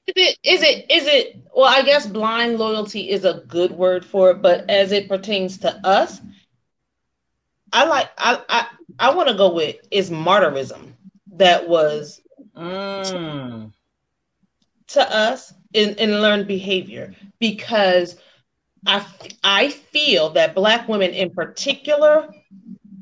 is 0.07 0.14
it 0.16 0.38
is 0.44 0.62
it 0.62 0.90
is 0.90 1.07
it 1.07 1.42
well 1.55 1.66
I 1.66 1.82
guess 1.82 2.07
blind 2.07 2.59
loyalty 2.59 3.09
is 3.09 3.24
a 3.24 3.42
good 3.46 3.72
word 3.72 4.05
for 4.05 4.30
it, 4.30 4.42
but 4.42 4.68
as 4.68 4.92
it 4.92 5.09
pertains 5.09 5.59
to 5.59 5.74
us, 5.86 6.20
I 7.72 7.84
like 7.84 8.10
I 8.18 8.42
I, 8.48 8.66
I 8.98 9.14
want 9.14 9.28
to 9.28 9.34
go 9.34 9.52
with 9.52 9.76
is 9.90 10.10
martyrism 10.10 10.92
that 11.34 11.68
was 11.68 12.20
mm. 12.56 13.72
to 14.88 15.16
us 15.16 15.54
in, 15.72 15.94
in 15.96 16.20
learned 16.20 16.46
behavior 16.46 17.14
because 17.38 18.16
I 18.86 19.06
I 19.44 19.70
feel 19.70 20.30
that 20.30 20.54
black 20.54 20.88
women 20.88 21.10
in 21.12 21.30
particular 21.30 22.28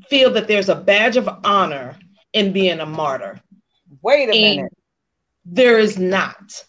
feel 0.09 0.31
that 0.31 0.47
there's 0.47 0.69
a 0.69 0.75
badge 0.75 1.17
of 1.17 1.29
honor 1.43 1.97
in 2.33 2.53
being 2.53 2.79
a 2.79 2.85
martyr. 2.85 3.41
Wait 4.01 4.29
a 4.29 4.31
and 4.31 4.57
minute. 4.57 4.77
There 5.45 5.79
is 5.79 5.97
not. 5.97 6.65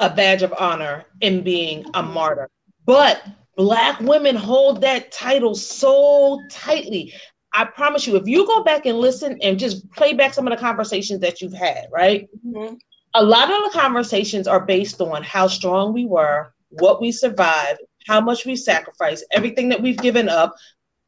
a 0.00 0.10
badge 0.10 0.42
of 0.42 0.54
honor 0.58 1.04
in 1.20 1.42
being 1.42 1.84
a 1.94 2.02
martyr. 2.02 2.48
But 2.86 3.22
black 3.60 4.00
women 4.00 4.34
hold 4.34 4.80
that 4.80 5.12
title 5.12 5.54
so 5.54 6.40
tightly. 6.50 7.12
I 7.52 7.66
promise 7.66 8.06
you, 8.06 8.16
if 8.16 8.26
you 8.26 8.46
go 8.46 8.64
back 8.64 8.86
and 8.86 8.98
listen 8.98 9.36
and 9.42 9.58
just 9.58 9.90
play 9.92 10.14
back 10.14 10.32
some 10.32 10.46
of 10.46 10.50
the 10.50 10.56
conversations 10.56 11.20
that 11.20 11.42
you've 11.42 11.52
had, 11.52 11.84
right? 11.92 12.26
Mm-hmm. 12.46 12.76
A 13.12 13.22
lot 13.22 13.50
of 13.50 13.70
the 13.70 13.78
conversations 13.78 14.48
are 14.48 14.64
based 14.64 15.02
on 15.02 15.22
how 15.22 15.46
strong 15.46 15.92
we 15.92 16.06
were, 16.06 16.54
what 16.70 17.02
we 17.02 17.12
survived, 17.12 17.80
how 18.06 18.18
much 18.18 18.46
we 18.46 18.56
sacrificed, 18.56 19.26
everything 19.30 19.68
that 19.68 19.82
we've 19.82 19.98
given 19.98 20.30
up, 20.30 20.54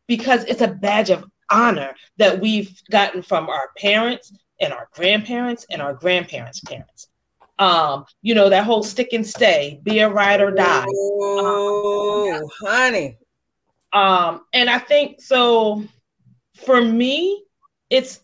because 0.06 0.44
it's 0.44 0.60
a 0.60 0.68
badge 0.68 1.08
of 1.08 1.24
honor 1.50 1.94
that 2.18 2.38
we've 2.38 2.78
gotten 2.90 3.22
from 3.22 3.48
our 3.48 3.70
parents 3.78 4.30
and 4.60 4.74
our 4.74 4.90
grandparents 4.92 5.64
and 5.70 5.80
our 5.80 5.94
grandparents' 5.94 6.60
parents. 6.60 7.08
Um, 7.58 8.06
you 8.22 8.34
know, 8.34 8.48
that 8.48 8.64
whole 8.64 8.82
stick 8.82 9.12
and 9.12 9.26
stay, 9.26 9.80
be 9.82 10.00
a 10.00 10.08
ride 10.08 10.40
or 10.40 10.50
die. 10.50 10.86
Oh, 10.88 12.32
um, 12.34 12.48
honey. 12.60 13.18
Um, 13.92 14.40
and 14.52 14.70
I 14.70 14.78
think 14.78 15.20
so 15.20 15.84
for 16.64 16.80
me, 16.80 17.44
it's 17.90 18.20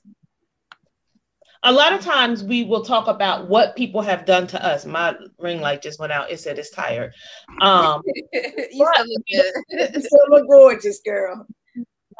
a 1.64 1.72
lot 1.72 1.92
of 1.92 2.00
times 2.00 2.44
we 2.44 2.64
will 2.64 2.84
talk 2.84 3.08
about 3.08 3.48
what 3.48 3.76
people 3.76 4.00
have 4.00 4.24
done 4.24 4.46
to 4.48 4.64
us. 4.64 4.86
My 4.86 5.16
ring 5.38 5.60
light 5.60 5.82
just 5.82 5.98
went 5.98 6.12
out. 6.12 6.30
It 6.30 6.40
said 6.40 6.58
it's 6.58 6.70
tired. 6.70 7.12
Um, 7.60 8.02
you 8.32 8.68
still 8.72 9.06
look 9.06 9.24
good. 9.30 9.94
you 9.94 10.00
still 10.00 10.26
look 10.30 10.46
gorgeous, 10.48 11.00
girl. 11.04 11.46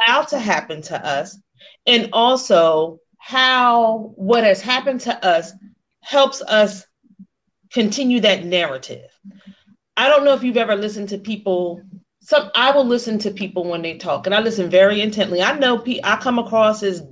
Allowed 0.06 0.28
to 0.28 0.38
happen 0.38 0.82
to 0.82 1.06
us, 1.06 1.38
and 1.86 2.10
also 2.12 3.00
how 3.18 4.12
what 4.16 4.44
has 4.44 4.60
happened 4.60 5.00
to 5.02 5.26
us 5.26 5.52
helps 6.02 6.40
us 6.42 6.84
continue 7.72 8.20
that 8.20 8.44
narrative. 8.44 9.10
I 9.96 10.08
don't 10.08 10.24
know 10.24 10.34
if 10.34 10.42
you've 10.42 10.56
ever 10.56 10.76
listened 10.76 11.08
to 11.10 11.18
people. 11.18 11.82
Some 12.20 12.50
I 12.54 12.70
will 12.70 12.84
listen 12.84 13.18
to 13.20 13.30
people 13.30 13.64
when 13.64 13.82
they 13.82 13.96
talk, 13.96 14.26
and 14.26 14.34
I 14.34 14.40
listen 14.40 14.70
very 14.70 15.00
intently. 15.00 15.42
I 15.42 15.58
know 15.58 15.82
I 16.04 16.16
come 16.16 16.38
across 16.38 16.82
as 16.82 17.02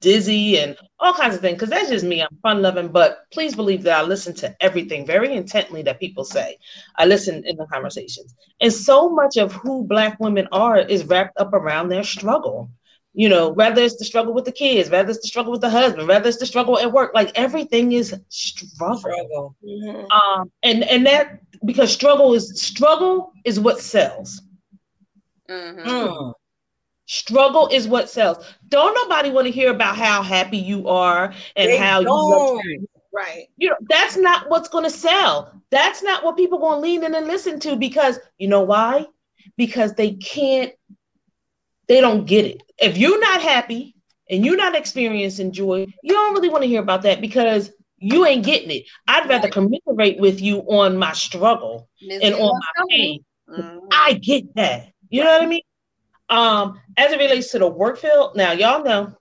dizzy 0.00 0.58
and 0.58 0.76
all 1.00 1.14
kinds 1.14 1.34
of 1.34 1.40
things 1.40 1.56
because 1.56 1.70
that's 1.70 1.88
just 1.88 2.04
me. 2.04 2.22
I'm 2.22 2.38
fun 2.42 2.62
loving, 2.62 2.88
but 2.88 3.18
please 3.32 3.56
believe 3.56 3.82
that 3.82 3.98
I 3.98 4.02
listen 4.02 4.34
to 4.36 4.54
everything 4.60 5.06
very 5.06 5.34
intently 5.34 5.82
that 5.82 6.00
people 6.00 6.24
say. 6.24 6.58
I 6.96 7.06
listen 7.06 7.44
in 7.44 7.56
the 7.56 7.66
conversations, 7.66 8.34
and 8.60 8.72
so 8.72 9.08
much 9.10 9.36
of 9.36 9.52
who 9.52 9.84
Black 9.84 10.18
women 10.20 10.48
are 10.52 10.78
is 10.78 11.04
wrapped 11.04 11.38
up 11.38 11.52
around 11.52 11.88
their 11.88 12.04
struggle 12.04 12.70
you 13.18 13.30
know, 13.30 13.48
whether 13.48 13.80
it's 13.80 13.96
the 13.96 14.04
struggle 14.04 14.34
with 14.34 14.44
the 14.44 14.52
kids, 14.52 14.90
whether 14.90 15.08
it's 15.08 15.22
the 15.22 15.28
struggle 15.28 15.50
with 15.50 15.62
the 15.62 15.70
husband, 15.70 16.06
whether 16.06 16.28
it's 16.28 16.36
the 16.36 16.44
struggle 16.44 16.78
at 16.78 16.92
work, 16.92 17.12
like 17.14 17.32
everything 17.34 17.92
is 17.92 18.14
struggle. 18.28 18.98
struggle. 18.98 19.56
Mm-hmm. 19.64 20.10
Um, 20.10 20.52
and 20.62 20.84
and 20.84 21.06
that 21.06 21.40
because 21.64 21.90
struggle 21.90 22.34
is 22.34 22.60
struggle 22.60 23.32
is 23.46 23.58
what 23.58 23.80
sells. 23.80 24.42
Mm-hmm. 25.48 25.88
Mm. 25.88 26.34
Struggle 27.06 27.68
is 27.72 27.88
what 27.88 28.10
sells. 28.10 28.44
Don't 28.68 28.92
nobody 28.94 29.30
want 29.30 29.46
to 29.46 29.50
hear 29.52 29.70
about 29.70 29.96
how 29.96 30.22
happy 30.22 30.58
you 30.58 30.86
are 30.86 31.32
and 31.56 31.70
they 31.70 31.78
how 31.78 32.02
don't. 32.02 32.62
you 32.66 32.86
right. 33.14 33.46
You 33.56 33.70
know, 33.70 33.76
that's 33.88 34.18
not 34.18 34.50
what's 34.50 34.68
going 34.68 34.84
to 34.84 34.90
sell. 34.90 35.62
That's 35.70 36.02
not 36.02 36.22
what 36.22 36.36
people 36.36 36.58
going 36.58 36.76
to 36.76 36.80
lean 36.82 37.02
in 37.02 37.14
and 37.14 37.26
listen 37.26 37.60
to 37.60 37.76
because 37.76 38.18
you 38.36 38.48
know 38.48 38.60
why? 38.60 39.06
Because 39.56 39.94
they 39.94 40.12
can't 40.16 40.72
they 41.88 42.00
don't 42.00 42.26
get 42.26 42.44
it. 42.44 42.62
If 42.78 42.98
you're 42.98 43.20
not 43.20 43.42
happy 43.42 43.94
and 44.28 44.44
you're 44.44 44.56
not 44.56 44.74
experiencing 44.74 45.52
joy, 45.52 45.86
you 46.02 46.12
don't 46.12 46.34
really 46.34 46.48
want 46.48 46.62
to 46.62 46.68
hear 46.68 46.82
about 46.82 47.02
that 47.02 47.20
because 47.20 47.70
you 47.98 48.26
ain't 48.26 48.44
getting 48.44 48.70
it. 48.70 48.84
I'd 49.08 49.28
rather 49.28 49.48
commiserate 49.48 50.18
with 50.18 50.40
you 50.40 50.58
on 50.60 50.96
my 50.96 51.12
struggle 51.12 51.88
and 52.10 52.34
on 52.34 52.60
my 52.60 52.84
pain. 52.90 53.24
Mm-hmm. 53.48 53.86
I 53.90 54.14
get 54.14 54.54
that. 54.56 54.92
You 55.08 55.24
know 55.24 55.32
what 55.32 55.42
I 55.42 55.46
mean? 55.46 55.62
Um, 56.28 56.80
as 56.96 57.12
it 57.12 57.18
relates 57.18 57.52
to 57.52 57.58
the 57.58 57.68
work 57.68 57.98
field, 57.98 58.36
now 58.36 58.52
y'all 58.52 58.84
know 58.84 59.16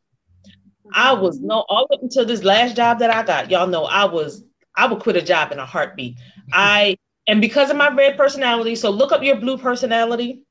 I 0.93 1.13
was 1.13 1.39
no 1.39 1.65
all 1.69 1.87
up 1.91 2.01
until 2.01 2.25
this 2.25 2.43
last 2.43 2.75
job 2.75 2.99
that 2.99 3.11
I 3.11 3.23
got. 3.23 3.51
Y'all 3.51 3.67
know 3.67 3.85
I 3.85 4.05
was 4.05 4.43
I 4.75 4.87
would 4.87 4.99
quit 4.99 5.15
a 5.15 5.21
job 5.21 5.51
in 5.51 5.59
a 5.59 5.65
heartbeat. 5.65 6.17
I 6.53 6.97
and 7.27 7.41
because 7.41 7.69
of 7.69 7.77
my 7.77 7.89
red 7.89 8.17
personality, 8.17 8.75
so 8.75 8.89
look 8.89 9.11
up 9.11 9.23
your 9.23 9.37
blue 9.37 9.57
personality. 9.57 10.41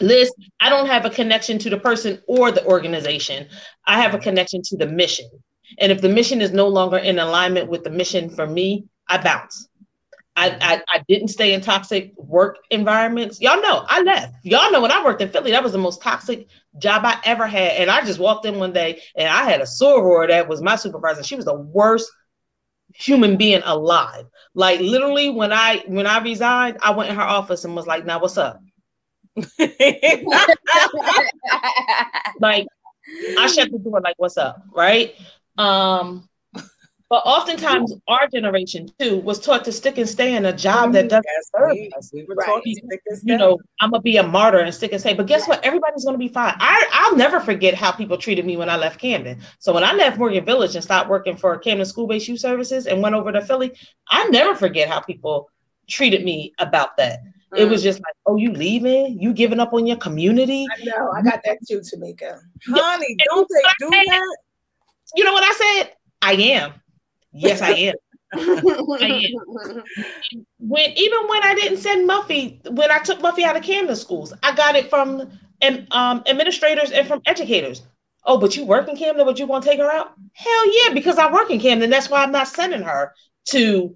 Liz, 0.00 0.32
I 0.60 0.68
don't 0.68 0.86
have 0.86 1.04
a 1.04 1.10
connection 1.10 1.58
to 1.58 1.70
the 1.70 1.78
person 1.78 2.20
or 2.26 2.50
the 2.50 2.64
organization. 2.66 3.48
I 3.86 4.00
have 4.00 4.14
a 4.14 4.18
connection 4.18 4.62
to 4.64 4.76
the 4.76 4.86
mission. 4.86 5.28
And 5.78 5.92
if 5.92 6.00
the 6.00 6.08
mission 6.08 6.40
is 6.40 6.52
no 6.52 6.68
longer 6.68 6.98
in 6.98 7.18
alignment 7.18 7.68
with 7.68 7.84
the 7.84 7.90
mission 7.90 8.30
for 8.30 8.46
me, 8.46 8.86
I 9.08 9.18
bounce. 9.18 9.68
I, 10.36 10.56
I, 10.60 10.82
I, 10.94 11.04
didn't 11.08 11.28
stay 11.28 11.52
in 11.52 11.60
toxic 11.60 12.12
work 12.16 12.58
environments. 12.70 13.40
Y'all 13.40 13.60
know 13.60 13.84
I 13.88 14.02
left. 14.02 14.34
Y'all 14.44 14.70
know 14.70 14.80
when 14.80 14.92
I 14.92 15.04
worked 15.04 15.20
in 15.20 15.30
Philly, 15.30 15.50
that 15.50 15.64
was 15.64 15.72
the 15.72 15.78
most 15.78 16.00
toxic 16.00 16.46
job 16.78 17.02
I 17.04 17.18
ever 17.24 17.48
had. 17.48 17.72
And 17.72 17.90
I 17.90 18.04
just 18.04 18.20
walked 18.20 18.46
in 18.46 18.58
one 18.58 18.72
day 18.72 19.02
and 19.16 19.28
I 19.28 19.42
had 19.50 19.60
a 19.60 19.64
soror 19.64 20.28
that 20.28 20.48
was 20.48 20.62
my 20.62 20.76
supervisor. 20.76 21.24
She 21.24 21.34
was 21.34 21.44
the 21.44 21.54
worst 21.54 22.08
human 22.94 23.36
being 23.36 23.62
alive. 23.64 24.26
Like 24.54 24.78
literally 24.78 25.28
when 25.28 25.52
I 25.52 25.82
when 25.88 26.06
I 26.06 26.22
resigned, 26.22 26.78
I 26.82 26.92
went 26.92 27.10
in 27.10 27.16
her 27.16 27.22
office 27.22 27.64
and 27.64 27.74
was 27.74 27.88
like, 27.88 28.06
now 28.06 28.20
what's 28.20 28.38
up? 28.38 28.60
like 32.40 32.66
I 33.38 33.46
shut 33.46 33.70
the 33.70 33.78
door 33.82 34.00
like 34.00 34.14
what's 34.18 34.36
up, 34.36 34.62
right? 34.74 35.14
Um 35.56 36.28
but 37.10 37.22
oftentimes 37.24 37.94
our 38.06 38.28
generation 38.28 38.86
too 38.98 39.18
was 39.20 39.40
taught 39.40 39.64
to 39.64 39.72
stick 39.72 39.96
and 39.96 40.06
stay 40.06 40.36
in 40.36 40.44
a 40.44 40.52
job 40.52 40.92
that 40.92 41.08
doesn't 41.08 41.24
yes, 41.26 41.50
serve 41.56 41.70
we, 41.70 41.90
us. 41.96 42.10
We 42.12 42.26
right. 42.28 42.62
You 43.22 43.38
know, 43.38 43.58
I'm 43.80 43.90
gonna 43.90 44.02
be 44.02 44.18
a 44.18 44.22
martyr 44.22 44.58
and 44.58 44.74
stick 44.74 44.92
and 44.92 45.00
stay. 45.00 45.14
But 45.14 45.26
guess 45.26 45.48
what? 45.48 45.64
Everybody's 45.64 46.04
gonna 46.04 46.18
be 46.18 46.28
fine. 46.28 46.54
I, 46.58 46.86
I'll 46.92 47.16
never 47.16 47.40
forget 47.40 47.72
how 47.72 47.92
people 47.92 48.18
treated 48.18 48.44
me 48.44 48.58
when 48.58 48.68
I 48.68 48.76
left 48.76 49.00
Camden. 49.00 49.40
So 49.58 49.72
when 49.72 49.84
I 49.84 49.94
left 49.94 50.18
Morgan 50.18 50.44
Village 50.44 50.74
and 50.74 50.84
stopped 50.84 51.08
working 51.08 51.36
for 51.36 51.56
Camden 51.56 51.86
School 51.86 52.06
Based 52.06 52.28
Youth 52.28 52.40
Services 52.40 52.86
and 52.86 53.00
went 53.00 53.14
over 53.14 53.32
to 53.32 53.40
Philly, 53.40 53.72
I 54.08 54.28
never 54.28 54.54
forget 54.54 54.88
how 54.88 55.00
people 55.00 55.50
treated 55.88 56.24
me 56.24 56.52
about 56.58 56.98
that. 56.98 57.20
Mm. 57.54 57.58
It 57.58 57.68
was 57.68 57.80
mm. 57.80 57.84
just 57.84 57.98
like, 58.00 58.14
oh, 58.26 58.36
you 58.36 58.52
leaving? 58.52 59.18
You 59.20 59.32
giving 59.32 59.60
up 59.60 59.72
on 59.72 59.86
your 59.86 59.96
community? 59.96 60.66
I 60.70 60.84
know. 60.84 61.10
I 61.12 61.22
got 61.22 61.40
that 61.44 61.58
too, 61.66 61.80
Tamika. 61.80 62.38
Honey, 62.68 63.16
don't 63.24 63.48
they 63.48 63.86
do 63.86 63.90
that? 63.90 64.36
You 65.14 65.24
know 65.24 65.32
what 65.32 65.44
I 65.44 65.82
said? 65.82 65.92
I 66.20 66.32
am. 66.32 66.74
Yes, 67.32 67.62
I 67.62 67.70
am. 67.70 67.94
I 68.34 69.30
am. 69.32 69.82
When 70.58 70.90
even 70.96 71.28
when 71.28 71.42
I 71.42 71.54
didn't 71.54 71.78
send 71.78 72.08
Muffy, 72.08 72.60
when 72.70 72.90
I 72.90 72.98
took 72.98 73.20
Muffy 73.20 73.42
out 73.42 73.56
of 73.56 73.62
Camden 73.62 73.96
schools, 73.96 74.34
I 74.42 74.54
got 74.54 74.76
it 74.76 74.90
from 74.90 75.30
um, 75.90 76.22
administrators 76.26 76.90
and 76.90 77.06
from 77.06 77.22
educators. 77.26 77.82
Oh, 78.24 78.38
but 78.38 78.56
you 78.56 78.64
work 78.64 78.88
in 78.88 78.96
Camden, 78.96 79.24
but 79.24 79.38
you 79.38 79.46
want 79.46 79.64
to 79.64 79.70
take 79.70 79.78
her 79.78 79.90
out? 79.90 80.12
Hell 80.34 80.84
yeah, 80.84 80.92
because 80.92 81.16
I 81.16 81.32
work 81.32 81.50
in 81.50 81.60
Camden. 81.60 81.88
That's 81.88 82.10
why 82.10 82.22
I'm 82.22 82.32
not 82.32 82.48
sending 82.48 82.82
her 82.82 83.14
to 83.46 83.94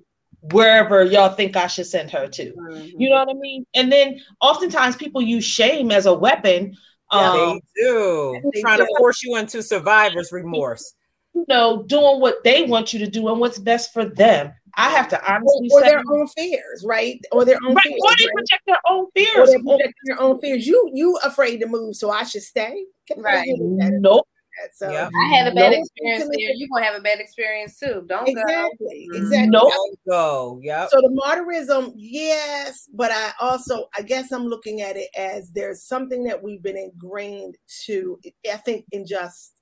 wherever 0.50 1.04
y'all 1.04 1.34
think 1.34 1.56
I 1.56 1.66
should 1.66 1.86
send 1.86 2.10
her 2.10 2.26
to. 2.28 2.52
Mm-hmm. 2.52 3.00
You 3.00 3.10
know 3.10 3.16
what 3.16 3.30
I 3.30 3.34
mean? 3.34 3.64
And 3.74 3.92
then 3.92 4.20
oftentimes 4.40 4.96
people 4.96 5.22
use 5.22 5.44
shame 5.44 5.90
as 5.90 6.06
a 6.06 6.14
weapon. 6.14 6.76
Yeah, 7.12 7.30
um, 7.30 7.60
they 7.76 7.82
do. 7.82 8.40
They 8.52 8.60
trying 8.60 8.78
do. 8.78 8.86
to 8.86 8.94
force 8.98 9.22
you 9.22 9.36
into 9.36 9.62
survivor's 9.62 10.32
remorse. 10.32 10.94
You 11.34 11.44
know, 11.48 11.84
doing 11.84 12.20
what 12.20 12.44
they 12.44 12.64
want 12.64 12.92
you 12.92 12.98
to 12.98 13.06
do 13.06 13.28
and 13.28 13.40
what's 13.40 13.58
best 13.58 13.92
for 13.92 14.04
them. 14.04 14.52
I 14.74 14.90
have 14.90 15.08
to 15.08 15.32
honestly 15.32 15.68
or, 15.70 15.80
or 15.80 15.84
their 15.84 16.02
own 16.10 16.26
fears, 16.28 16.84
right? 16.86 17.20
Or 17.30 17.44
their 17.44 17.58
own 17.66 17.74
right. 17.74 17.84
fears, 17.84 18.00
or 18.02 18.16
they 18.18 18.24
right? 18.24 18.32
project 18.34 18.62
their 18.66 18.78
own 18.88 19.06
fears. 19.14 19.36
Or 19.36 19.46
they 19.46 19.62
project 19.62 19.94
their 20.04 20.20
own 20.20 20.40
fears. 20.40 20.66
You 20.66 20.90
you 20.94 21.18
afraid 21.24 21.58
to 21.58 21.66
move, 21.66 21.96
so 21.96 22.10
I 22.10 22.24
should 22.24 22.42
stay. 22.42 22.84
Right. 23.16 23.48
Nope. 23.56 24.26
So 24.72 24.90
yep. 24.90 25.10
I 25.14 25.34
had 25.34 25.46
a 25.46 25.54
bad 25.54 25.72
nope. 25.72 25.80
experience 25.80 26.24
there. 26.24 26.50
You're 26.54 26.68
gonna 26.72 26.84
have 26.84 26.98
a 26.98 27.02
bad 27.02 27.20
experience 27.20 27.78
too. 27.78 28.04
Don't 28.06 28.28
exactly. 28.28 29.08
go. 29.10 29.18
Exactly. 29.18 29.50
Nope. 29.50 29.72
Don't 29.72 29.98
go. 30.08 30.60
Yeah. 30.62 30.86
So 30.88 31.00
the 31.00 31.20
martyrism, 31.24 31.92
yes, 31.96 32.88
but 32.92 33.10
I 33.10 33.32
also 33.40 33.88
I 33.96 34.02
guess 34.02 34.32
I'm 34.32 34.46
looking 34.46 34.82
at 34.82 34.96
it 34.96 35.08
as 35.16 35.50
there's 35.50 35.82
something 35.82 36.24
that 36.24 36.42
we've 36.42 36.62
been 36.62 36.76
ingrained 36.76 37.56
to. 37.84 38.18
I 38.50 38.56
think 38.56 38.86
in 38.92 39.06
just 39.06 39.60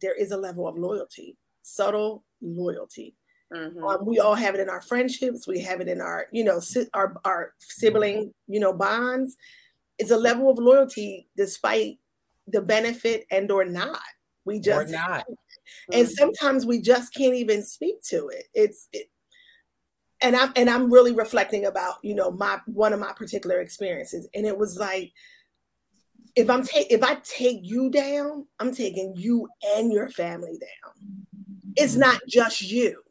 there 0.00 0.14
is 0.14 0.32
a 0.32 0.36
level 0.36 0.66
of 0.68 0.76
loyalty, 0.76 1.36
subtle 1.62 2.24
loyalty. 2.40 3.14
Mm-hmm. 3.52 3.84
Um, 3.84 4.06
we 4.06 4.18
all 4.18 4.34
have 4.34 4.54
it 4.54 4.60
in 4.60 4.68
our 4.68 4.80
friendships. 4.80 5.46
We 5.46 5.60
have 5.60 5.80
it 5.80 5.88
in 5.88 6.00
our, 6.00 6.26
you 6.32 6.44
know, 6.44 6.58
si- 6.58 6.88
our 6.94 7.14
our 7.24 7.54
sibling, 7.58 8.32
you 8.48 8.60
know, 8.60 8.72
bonds. 8.72 9.36
It's 9.98 10.10
a 10.10 10.16
level 10.16 10.50
of 10.50 10.58
loyalty 10.58 11.28
despite 11.36 11.98
the 12.46 12.60
benefit 12.60 13.26
and 13.30 13.50
or 13.50 13.64
not. 13.64 14.00
We 14.44 14.60
just 14.60 14.88
or 14.88 14.92
not. 14.92 15.24
And 15.92 16.06
mm-hmm. 16.06 16.12
sometimes 16.12 16.66
we 16.66 16.80
just 16.80 17.14
can't 17.14 17.34
even 17.34 17.62
speak 17.62 18.02
to 18.08 18.28
it. 18.28 18.44
It's 18.54 18.88
it, 18.92 19.08
and 20.20 20.36
I'm 20.36 20.52
and 20.56 20.68
I'm 20.68 20.92
really 20.92 21.12
reflecting 21.12 21.66
about, 21.66 21.96
you 22.02 22.14
know, 22.14 22.30
my 22.30 22.58
one 22.66 22.92
of 22.92 23.00
my 23.00 23.12
particular 23.12 23.60
experiences. 23.60 24.28
And 24.34 24.46
it 24.46 24.56
was 24.56 24.78
like 24.78 25.12
if 26.34 26.50
I'm 26.50 26.64
take 26.64 26.90
if 26.90 27.02
I 27.02 27.16
take 27.22 27.60
you 27.62 27.90
down, 27.90 28.46
I'm 28.58 28.74
taking 28.74 29.14
you 29.16 29.48
and 29.76 29.92
your 29.92 30.08
family 30.08 30.58
down. 30.58 31.26
It's 31.76 31.96
not 31.96 32.20
just 32.28 32.60
you, 32.60 33.02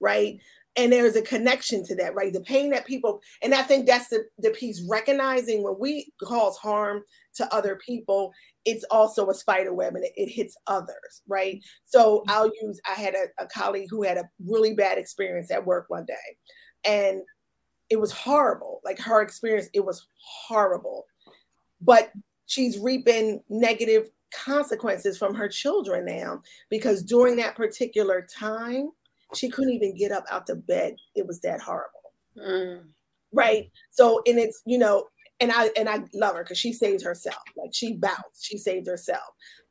right? 0.00 0.40
and 0.76 0.92
there's 0.92 1.16
a 1.16 1.22
connection 1.22 1.84
to 1.84 1.94
that, 1.96 2.14
right? 2.14 2.32
The 2.32 2.40
pain 2.40 2.70
that 2.70 2.86
people, 2.86 3.20
and 3.42 3.54
I 3.54 3.62
think 3.62 3.86
that's 3.86 4.08
the, 4.08 4.24
the 4.38 4.50
piece 4.50 4.82
recognizing 4.88 5.62
when 5.62 5.76
we 5.78 6.12
cause 6.22 6.56
harm 6.56 7.02
to 7.34 7.54
other 7.54 7.76
people, 7.84 8.32
it's 8.64 8.84
also 8.90 9.30
a 9.30 9.34
spider 9.34 9.72
web 9.72 9.94
and 9.94 10.04
it, 10.04 10.12
it 10.16 10.28
hits 10.28 10.56
others, 10.66 11.22
right? 11.26 11.62
So 11.86 12.24
I'll 12.28 12.50
use, 12.62 12.80
I 12.86 12.92
had 12.92 13.14
a, 13.14 13.42
a 13.42 13.46
colleague 13.46 13.88
who 13.90 14.02
had 14.02 14.18
a 14.18 14.28
really 14.46 14.74
bad 14.74 14.98
experience 14.98 15.50
at 15.50 15.64
work 15.64 15.86
one 15.88 16.04
day, 16.04 16.14
and 16.84 17.22
it 17.88 17.98
was 17.98 18.12
horrible. 18.12 18.80
Like 18.84 18.98
her 19.00 19.22
experience, 19.22 19.68
it 19.72 19.84
was 19.84 20.06
horrible. 20.22 21.06
But 21.80 22.12
she's 22.46 22.78
reaping 22.78 23.42
negative 23.48 24.10
consequences 24.32 25.18
from 25.18 25.34
her 25.34 25.48
children 25.48 26.04
now 26.04 26.42
because 26.68 27.02
during 27.02 27.36
that 27.36 27.56
particular 27.56 28.26
time, 28.32 28.90
she 29.34 29.48
couldn't 29.48 29.72
even 29.72 29.96
get 29.96 30.12
up 30.12 30.24
out 30.30 30.46
the 30.46 30.56
bed. 30.56 30.96
It 31.14 31.26
was 31.26 31.40
that 31.40 31.60
horrible. 31.60 32.12
Mm. 32.36 32.82
Right. 33.32 33.70
So, 33.90 34.22
and 34.26 34.38
it's, 34.38 34.62
you 34.66 34.78
know, 34.78 35.06
and 35.40 35.50
I 35.52 35.70
and 35.76 35.88
I 35.88 36.02
love 36.14 36.36
her 36.36 36.42
because 36.42 36.58
she 36.58 36.72
saved 36.72 37.02
herself. 37.02 37.42
Like 37.56 37.70
she 37.72 37.94
bounced, 37.94 38.44
she 38.44 38.58
saved 38.58 38.86
herself. 38.86 39.22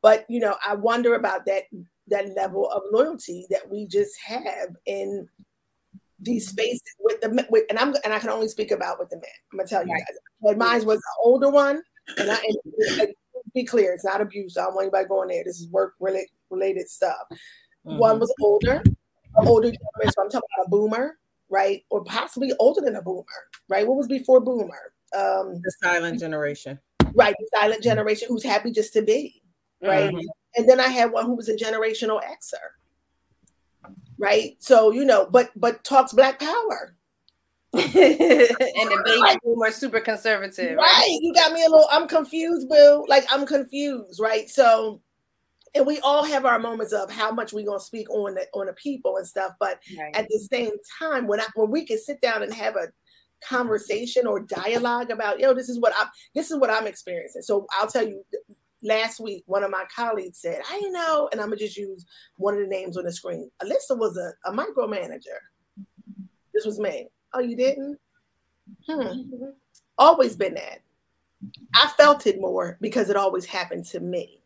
But 0.02 0.26
you 0.30 0.40
know, 0.40 0.56
I 0.66 0.76
wonder 0.76 1.16
about 1.16 1.46
that 1.46 1.64
that 2.08 2.36
level 2.36 2.70
of 2.70 2.84
loyalty 2.92 3.46
that 3.50 3.70
we 3.70 3.88
just 3.88 4.20
have 4.26 4.70
in 4.86 5.28
these 6.20 6.50
spaces 6.50 6.82
with 7.00 7.22
the 7.22 7.46
with, 7.50 7.66
and 7.70 7.80
I'm 7.80 7.96
and 8.04 8.14
I 8.14 8.20
can 8.20 8.30
only 8.30 8.48
speak 8.48 8.72
about 8.72 9.00
with 9.00 9.10
the 9.10 9.18
men. 9.18 9.26
I'm 9.52 9.60
gonna 9.60 9.70
tell 9.70 9.86
you 9.86 9.94
guys. 9.94 10.18
But 10.42 10.58
mine 10.58 10.86
was 10.86 11.00
the 11.00 11.16
older 11.24 11.50
one, 11.50 11.82
and 12.18 12.32
I 12.32 12.36
and, 12.36 13.00
and 13.00 13.14
be 13.54 13.64
clear, 13.64 13.94
it's 13.94 14.06
not 14.06 14.22
abuse. 14.22 14.58
I 14.58 14.64
don't 14.64 14.76
want 14.76 14.86
anybody 14.86 15.08
going 15.08 15.30
there. 15.30 15.44
This 15.44 15.60
is 15.60 15.70
work 15.70 15.94
related 16.00 16.30
related 16.50 16.90
stuff. 16.90 17.18
Mm-hmm. 17.30 17.98
One 17.98 18.20
was 18.20 18.34
older, 18.42 18.84
older 19.46 19.68
generation. 19.68 20.14
So 20.14 20.24
I'm 20.24 20.30
talking 20.30 20.50
about 20.58 20.68
a 20.68 20.70
boomer, 20.70 21.18
right? 21.50 21.84
Or 21.90 22.04
possibly 22.04 22.52
older 22.60 22.82
than 22.82 22.96
a 22.96 23.02
boomer, 23.02 23.26
right? 23.70 23.88
What 23.88 23.98
was 23.98 24.08
before 24.08 24.42
boomer? 24.42 24.94
Um, 25.16 25.62
the 25.62 25.74
silent 25.82 26.20
generation. 26.20 26.80
Right, 27.14 27.36
the 27.40 27.50
silent 27.60 27.84
generation 27.84 28.28
who's 28.30 28.44
happy 28.44 28.72
just 28.72 28.94
to 28.94 29.02
be, 29.02 29.42
right? 29.82 30.14
Mm-hmm. 30.14 30.28
And 30.56 30.70
then 30.70 30.80
I 30.80 30.88
had 30.88 31.12
one 31.12 31.26
who 31.26 31.36
was 31.36 31.50
a 31.50 31.56
generational 31.56 32.22
Xer, 32.22 33.94
right? 34.18 34.56
So 34.60 34.92
you 34.92 35.06
know, 35.06 35.28
but 35.32 35.50
but 35.56 35.84
talks 35.84 36.14
Black 36.14 36.40
Power. 36.40 36.96
and 37.74 37.84
the 37.84 39.02
baby 39.06 39.22
right. 39.22 39.38
boomer 39.44 39.72
super 39.72 40.00
conservative. 40.00 40.76
Right. 40.76 41.20
You 41.22 41.32
got 41.36 41.54
me 41.54 41.64
a 41.64 41.70
little, 41.70 41.88
I'm 41.92 42.08
confused, 42.08 42.68
Boo. 42.68 43.06
Like 43.08 43.28
I'm 43.30 43.46
confused, 43.46 44.20
right? 44.20 44.50
So 44.50 45.02
and 45.76 45.86
we 45.86 46.00
all 46.00 46.24
have 46.24 46.46
our 46.46 46.60
moments 46.60 46.94
of 46.94 47.12
how 47.12 47.32
much 47.32 47.54
we're 47.54 47.66
gonna 47.66 47.80
speak 47.80 48.10
on 48.10 48.36
the 48.36 48.46
on 48.54 48.68
the 48.68 48.74
people 48.74 49.18
and 49.18 49.28
stuff. 49.28 49.54
But 49.60 49.80
right. 49.98 50.16
at 50.16 50.28
the 50.28 50.40
same 50.52 50.72
time, 51.00 51.28
when 51.28 51.40
I 51.40 51.46
when 51.56 51.70
we 51.70 51.86
can 51.86 51.98
sit 51.98 52.22
down 52.22 52.44
and 52.44 52.54
have 52.54 52.76
a 52.76 52.88
conversation 53.48 54.28
or 54.28 54.42
dialogue 54.42 55.12
about, 55.12 55.40
yo, 55.40 55.54
this 55.54 55.70
is 55.70 55.80
what 55.80 55.94
I'm 55.98 56.08
this 56.36 56.52
is 56.52 56.58
what 56.58 56.70
I'm 56.70 56.88
experiencing. 56.88 57.42
So 57.42 57.66
I'll 57.80 57.88
tell 57.88 58.08
you 58.08 58.24
last 58.84 59.20
week, 59.20 59.44
one 59.46 59.64
of 59.64 59.72
my 59.72 59.86
colleagues 59.94 60.42
said, 60.42 60.62
I 60.70 60.80
know, 60.90 61.30
and 61.32 61.42
I'm 61.42 61.48
gonna 61.48 61.58
just 61.58 61.78
use 61.78 62.06
one 62.38 62.56
of 62.56 62.62
the 62.62 62.68
names 62.68 62.98
on 62.98 63.06
the 63.06 63.12
screen. 63.12 63.50
Alyssa 63.62 63.98
was 63.98 64.18
a, 64.18 64.50
a 64.50 64.54
micromanager. 64.54 65.40
This 66.54 66.66
was 66.66 66.80
me. 66.80 67.08
Oh, 67.34 67.40
you 67.40 67.56
didn't? 67.56 67.98
Hmm. 68.88 69.24
Always 69.98 70.36
been 70.36 70.56
that. 70.56 70.80
I 71.76 71.88
felt 71.98 72.28
it 72.28 72.42
more 72.42 72.78
because 72.82 73.10
it 73.10 73.16
always 73.16 73.46
happened 73.46 73.86
to 73.88 74.00
me 74.00 74.40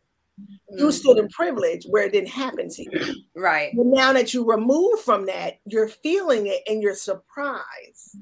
you 0.70 0.90
stood 0.90 1.18
in 1.18 1.28
privilege 1.28 1.84
where 1.88 2.04
it 2.04 2.12
didn't 2.12 2.30
happen 2.30 2.68
to 2.68 2.82
you. 2.82 3.14
Right. 3.36 3.72
But 3.76 3.86
now 3.86 4.12
that 4.12 4.32
you 4.32 4.44
remove 4.44 5.00
from 5.00 5.26
that, 5.26 5.58
you're 5.66 5.88
feeling 5.88 6.46
it 6.46 6.62
and 6.66 6.82
you're 6.82 6.94
surprised. 6.94 8.16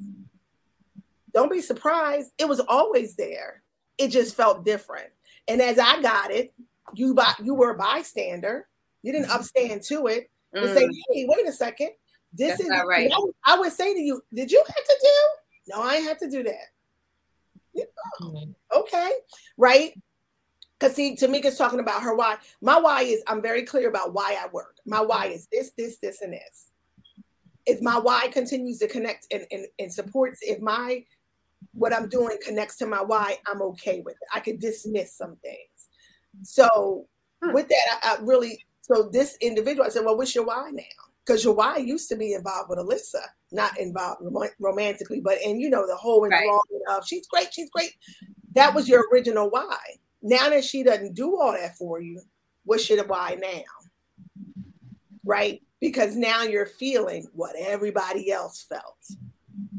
Don't 1.34 1.50
be 1.50 1.60
surprised. 1.60 2.32
It 2.38 2.48
was 2.48 2.60
always 2.60 3.16
there. 3.16 3.62
It 3.98 4.08
just 4.08 4.34
felt 4.34 4.64
different. 4.64 5.08
And 5.48 5.60
as 5.60 5.78
I 5.78 6.00
got 6.02 6.30
it, 6.30 6.52
you 6.94 7.14
by, 7.14 7.32
you 7.42 7.54
were 7.54 7.70
a 7.70 7.76
bystander. 7.76 8.68
You 9.02 9.12
didn't 9.12 9.28
upstand 9.28 9.86
to 9.88 10.06
it 10.06 10.30
and 10.52 10.68
mm. 10.68 10.74
say, 10.74 10.88
"Hey, 11.10 11.26
wait 11.28 11.46
a 11.46 11.52
second, 11.52 11.90
this 12.32 12.58
That's 12.58 12.60
is 12.60 12.82
right." 12.86 13.10
I, 13.12 13.54
I, 13.54 13.58
would 13.58 13.72
say 13.72 13.94
to 13.94 14.00
you, 14.00 14.22
"Did 14.32 14.50
you 14.50 14.62
have 14.64 14.84
to 14.84 14.98
do?" 15.00 15.74
No, 15.74 15.82
I 15.82 15.96
had 15.96 16.18
to 16.20 16.30
do 16.30 16.42
that. 16.44 17.86
Mm. 18.20 18.54
Okay, 18.74 19.10
right? 19.56 19.94
Because 20.78 20.96
see, 20.96 21.16
Tamika's 21.16 21.56
talking 21.56 21.80
about 21.80 22.02
her 22.02 22.14
why. 22.14 22.36
My 22.60 22.78
why 22.78 23.02
is 23.02 23.22
I'm 23.26 23.40
very 23.40 23.62
clear 23.62 23.88
about 23.88 24.12
why 24.14 24.36
I 24.40 24.48
work. 24.48 24.76
My 24.84 25.00
why 25.00 25.26
is 25.26 25.46
this, 25.52 25.70
this, 25.76 25.98
this, 25.98 26.22
and 26.22 26.32
this. 26.32 26.70
If 27.66 27.80
my 27.80 27.98
why 27.98 28.28
continues 28.28 28.78
to 28.78 28.88
connect 28.88 29.28
and, 29.30 29.46
and, 29.52 29.66
and 29.78 29.92
supports, 29.92 30.40
if 30.42 30.60
my 30.60 31.04
what 31.72 31.94
I'm 31.94 32.08
doing 32.08 32.36
connects 32.44 32.76
to 32.76 32.86
my 32.86 33.02
why, 33.02 33.36
I'm 33.46 33.62
okay 33.62 34.02
with 34.04 34.14
it. 34.14 34.28
I 34.34 34.40
could 34.40 34.60
dismiss 34.60 35.14
some 35.16 35.36
things. 35.36 35.88
So 36.42 37.06
hmm. 37.42 37.52
with 37.52 37.68
that, 37.68 38.00
I, 38.02 38.16
I, 38.16 38.22
really 38.22 38.64
so 38.82 39.08
this 39.12 39.36
individual, 39.40 39.86
I 39.86 39.90
said, 39.90 40.04
Well, 40.04 40.16
what's 40.16 40.34
your 40.34 40.44
why 40.44 40.70
now? 40.72 40.82
Because 41.24 41.44
your 41.44 41.54
why 41.54 41.76
used 41.76 42.08
to 42.08 42.16
be 42.16 42.34
involved 42.34 42.68
with 42.68 42.78
Alyssa, 42.78 43.22
not 43.52 43.78
involved 43.78 44.20
rom- 44.22 44.48
romantically, 44.58 45.20
but 45.20 45.38
and 45.44 45.60
you 45.60 45.70
know 45.70 45.86
the 45.86 45.96
whole 45.96 46.24
involvement 46.24 46.82
right. 46.88 46.98
of 46.98 47.06
she's 47.06 47.26
great, 47.28 47.52
she's 47.52 47.70
great. 47.70 47.92
That 48.54 48.74
was 48.74 48.88
your 48.88 49.06
original 49.12 49.48
why. 49.48 49.78
Now 50.20 50.50
that 50.50 50.64
she 50.64 50.82
doesn't 50.82 51.14
do 51.14 51.40
all 51.40 51.52
that 51.52 51.76
for 51.76 52.00
you, 52.00 52.20
what 52.64 52.80
should 52.80 53.00
I 53.00 53.04
buy 53.04 53.38
now? 53.40 53.62
Right? 55.24 55.62
Because 55.80 56.16
now 56.16 56.42
you're 56.42 56.66
feeling 56.66 57.28
what 57.32 57.54
everybody 57.56 58.30
else 58.30 58.66
felt. 58.68 59.06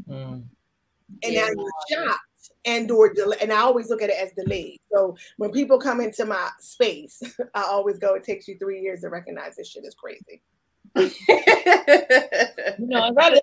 Mm. 0.10 0.44
And 1.24 1.34
yeah. 1.34 1.42
now 1.42 1.48
you're 1.56 2.06
shocked 2.06 2.20
and 2.66 2.90
or 2.92 3.14
delay. 3.14 3.38
And 3.42 3.52
I 3.52 3.60
always 3.60 3.90
look 3.90 4.02
at 4.02 4.10
it 4.10 4.18
as 4.20 4.32
delayed. 4.34 4.80
So 4.92 5.16
when 5.38 5.52
people 5.52 5.80
come 5.80 6.02
into 6.02 6.26
my 6.26 6.50
space, 6.60 7.22
I 7.54 7.64
always 7.64 7.98
go, 7.98 8.16
it 8.16 8.24
takes 8.24 8.48
you 8.48 8.58
three 8.58 8.82
years 8.82 9.02
to 9.02 9.10
recognize 9.10 9.56
this 9.56 9.70
shit 9.70 9.86
is 9.86 9.96
crazy. 9.96 10.42
you 10.96 11.10
know, 12.88 13.12
I 13.18 13.40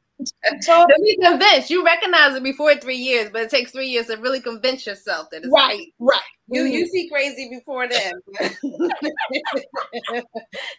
so, 0.61 0.87
to 0.87 1.01
be 1.03 1.17
convinced, 1.23 1.71
you 1.71 1.85
recognize 1.85 2.35
it 2.35 2.43
before 2.43 2.75
three 2.77 2.97
years, 2.97 3.31
but 3.33 3.43
it 3.43 3.51
takes 3.51 3.71
three 3.71 3.89
years 3.89 4.07
to 4.07 4.17
really 4.17 4.41
convince 4.41 4.87
yourself 4.87 5.31
that 5.31 5.39
it's 5.39 5.53
right, 5.53 5.87
right. 5.99 6.21
You 6.53 6.65
mm-hmm. 6.65 6.73
you 6.73 6.87
see 6.89 7.09
crazy 7.09 7.49
before 7.49 7.89
then. 7.89 8.13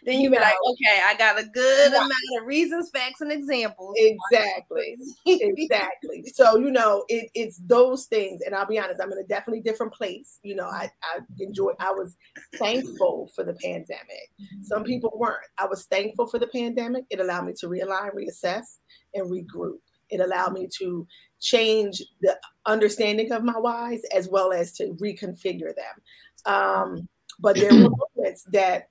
then 0.04 0.20
you 0.20 0.30
be 0.30 0.36
like, 0.36 0.54
okay, 0.70 1.00
I 1.02 1.14
got 1.16 1.40
a 1.40 1.44
good 1.44 1.92
right. 1.92 1.96
amount 1.96 2.12
of 2.38 2.46
reasons, 2.46 2.90
facts, 2.90 3.22
and 3.22 3.32
examples. 3.32 3.94
Exactly. 3.96 4.98
exactly. 5.24 6.24
So, 6.34 6.58
you 6.58 6.70
know, 6.70 7.06
it, 7.08 7.30
it's 7.34 7.58
those 7.66 8.04
things. 8.04 8.42
And 8.44 8.54
I'll 8.54 8.66
be 8.66 8.78
honest, 8.78 9.00
I'm 9.00 9.12
in 9.12 9.18
a 9.18 9.24
definitely 9.24 9.62
different 9.62 9.94
place. 9.94 10.38
You 10.42 10.56
know, 10.56 10.66
I, 10.66 10.90
I 11.02 11.20
enjoy 11.38 11.72
I 11.80 11.90
was 11.92 12.16
thankful 12.56 13.30
for 13.34 13.42
the 13.42 13.54
pandemic. 13.54 14.30
Mm-hmm. 14.40 14.64
Some 14.64 14.84
people 14.84 15.12
weren't. 15.14 15.46
I 15.56 15.64
was 15.64 15.86
thankful 15.86 16.26
for 16.26 16.38
the 16.38 16.48
pandemic. 16.48 17.04
It 17.08 17.20
allowed 17.20 17.46
me 17.46 17.54
to 17.60 17.66
realign, 17.66 18.10
reassess, 18.14 18.78
and 19.14 19.30
regroup. 19.30 19.78
It 20.10 20.20
allowed 20.20 20.52
me 20.52 20.68
to 20.78 21.06
change 21.40 22.02
the 22.20 22.38
understanding 22.66 23.32
of 23.32 23.44
my 23.44 23.58
whys 23.58 24.02
as 24.14 24.28
well 24.28 24.52
as 24.52 24.72
to 24.72 24.94
reconfigure 25.00 25.74
them. 25.74 25.96
Um, 26.44 27.08
but 27.40 27.56
there 27.56 27.70
were 27.70 27.90
moments 28.16 28.44
that, 28.52 28.88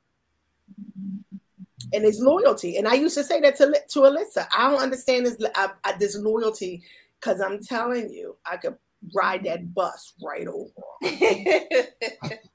and 1.94 2.06
it's 2.06 2.20
loyalty. 2.20 2.78
And 2.78 2.88
I 2.88 2.96
used 2.96 3.16
to 3.18 3.24
say 3.24 3.40
that 3.42 3.56
to, 3.58 3.72
to 3.90 4.00
Alyssa. 4.00 4.48
I 4.56 4.70
don't 4.70 4.82
understand 4.82 5.26
this, 5.26 5.38
I, 5.56 5.70
I, 5.84 5.94
this 5.94 6.18
loyalty 6.18 6.84
because 7.20 7.40
I'm 7.40 7.64
telling 7.64 8.10
you, 8.10 8.36
I 8.46 8.58
could 8.58 8.78
ride 9.16 9.44
that 9.46 9.74
bus 9.74 10.14
right 10.24 10.48
over. 10.48 10.70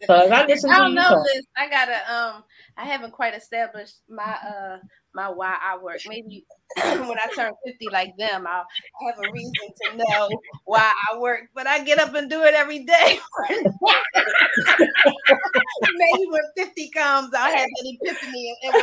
so 0.06 0.14
I, 0.14 0.42
I 0.42 0.78
don't 0.78 0.94
know 0.94 1.24
this. 1.24 1.44
I 1.56 1.68
gotta 1.68 2.12
um 2.12 2.44
I 2.78 2.84
haven't 2.84 3.12
quite 3.12 3.34
established 3.34 4.00
my 4.08 4.22
uh 4.22 4.78
my 5.14 5.30
why 5.30 5.56
I 5.60 5.78
work. 5.82 6.00
Maybe 6.06 6.44
when 6.76 7.18
I 7.18 7.26
turn 7.34 7.52
50 7.66 7.88
like 7.90 8.14
them, 8.18 8.46
I'll 8.46 8.66
have 9.06 9.18
a 9.18 9.32
reason 9.32 9.52
to 9.82 9.96
know 9.96 10.28
why 10.66 10.92
I 11.10 11.18
work. 11.18 11.48
But 11.54 11.66
I 11.66 11.82
get 11.82 11.98
up 11.98 12.14
and 12.14 12.28
do 12.28 12.42
it 12.42 12.54
every 12.54 12.84
day. 12.84 13.18
Maybe 15.96 16.26
when 16.28 16.42
50 16.56 16.90
comes, 16.90 17.30
I'll 17.34 17.56
have 17.56 17.66
an 17.66 17.98
epiphany 18.00 18.54
and 18.62 18.74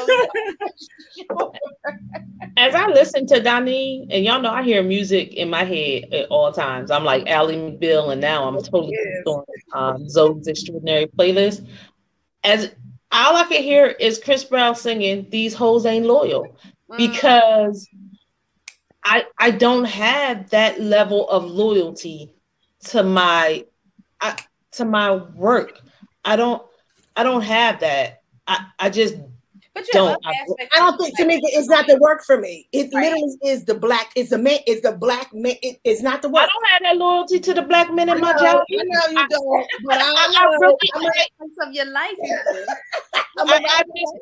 As 2.57 2.75
I 2.75 2.87
listen 2.87 3.25
to 3.27 3.39
Donnie, 3.39 4.07
and 4.09 4.25
y'all 4.25 4.41
know 4.41 4.51
I 4.51 4.63
hear 4.63 4.83
music 4.83 5.33
in 5.35 5.49
my 5.49 5.63
head 5.63 6.05
at 6.13 6.27
all 6.29 6.51
times. 6.51 6.91
I'm 6.91 7.03
like 7.03 7.27
Ally 7.27 7.53
McBeal, 7.53 8.11
and 8.11 8.21
now 8.21 8.47
I'm 8.47 8.61
totally 8.61 8.91
yes. 8.91 9.23
on 9.25 9.43
um, 9.73 10.09
Zoe's 10.09 10.47
Extraordinary 10.47 11.07
Playlist. 11.07 11.67
As 12.43 12.71
all 13.13 13.35
I 13.35 13.43
can 13.43 13.63
hear 13.63 13.85
is 13.85 14.19
Chris 14.19 14.43
Brown 14.43 14.75
singing 14.75 15.27
"These 15.29 15.53
hoes 15.53 15.85
ain't 15.85 16.05
loyal" 16.05 16.57
because 16.97 17.87
I 19.03 19.25
I 19.37 19.51
don't 19.51 19.85
have 19.85 20.49
that 20.49 20.81
level 20.81 21.29
of 21.29 21.45
loyalty 21.45 22.33
to 22.85 23.03
my 23.03 23.65
I, 24.19 24.37
to 24.73 24.85
my 24.85 25.15
work. 25.15 25.79
I 26.25 26.35
don't 26.35 26.61
I 27.15 27.23
don't 27.23 27.41
have 27.41 27.79
that. 27.81 28.21
I 28.47 28.65
I 28.79 28.89
just 28.89 29.15
But 29.73 29.85
you 29.87 29.93
don't. 29.93 30.09
have 30.09 30.17
I- 30.23 30.67
I 30.73 30.79
don't 30.79 30.97
think 30.97 31.17
life. 31.17 31.27
Tamika, 31.27 31.41
it's 31.45 31.67
not 31.67 31.87
the 31.87 31.97
work 31.97 32.23
for 32.23 32.37
me. 32.37 32.67
It 32.71 32.93
Right. 32.93 33.05
literally 33.11 33.37
is 33.43 33.65
the 33.65 33.73
black. 33.73 34.11
It's 34.15 34.29
the 34.29 34.37
man. 34.37 34.59
It's 34.67 34.81
the 34.81 34.91
black 34.91 35.33
man. 35.33 35.55
It, 35.63 35.79
it's 35.83 36.01
not 36.03 36.21
the 36.21 36.29
work. 36.29 36.43
I 36.43 36.47
don't 36.47 36.67
have 36.69 36.81
that 36.83 36.97
loyalty 37.03 37.39
to 37.39 37.53
the 37.55 37.63
black 37.63 37.91
men 37.91 38.09
in 38.09 38.19
my 38.19 38.33
job. 38.33 38.43
I 38.43 38.65
know 38.69 39.21
you 39.21 39.27
don't, 39.29 39.67
but 39.85 39.97
I, 39.97 40.01
I, 40.01 40.33
I 40.37 40.45
know. 40.45 40.57
really, 40.59 40.77
I'm 40.93 41.05
I, 41.05 41.07
aspects 41.07 41.57
of 41.65 41.73
your 41.73 41.85
life. 41.85 42.15
you 42.21 42.39
do. 42.53 42.65
I'm 43.39 43.49
I, 43.49 43.57
a- 43.57 43.67
I 43.67 43.83
just, 43.83 44.13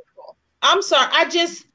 I'm 0.61 0.81
sorry. 0.81 1.09
I 1.11 1.29
just, 1.29 1.65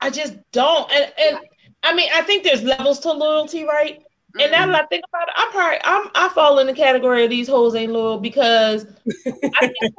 I 0.00 0.10
just 0.10 0.36
don't. 0.52 0.90
And 0.90 1.12
and 1.18 1.38
I 1.82 1.94
mean, 1.94 2.08
I 2.14 2.22
think 2.22 2.44
there's 2.44 2.62
levels 2.62 2.98
to 3.00 3.12
loyalty, 3.12 3.64
right? 3.64 4.02
And 4.40 4.50
now 4.50 4.66
that 4.66 4.74
I 4.74 4.78
mm-hmm. 4.78 4.88
think 4.88 5.04
about 5.08 5.28
it, 5.28 5.34
I'm 5.36 5.50
probably 5.52 5.78
I'm 5.84 6.10
I 6.14 6.28
fall 6.30 6.58
in 6.58 6.66
the 6.66 6.72
category 6.72 7.24
of 7.24 7.30
these 7.30 7.46
hoes 7.46 7.74
ain't 7.74 7.92
loyal 7.92 8.18
because 8.18 8.86
I 9.26 9.66
think, 9.68 9.94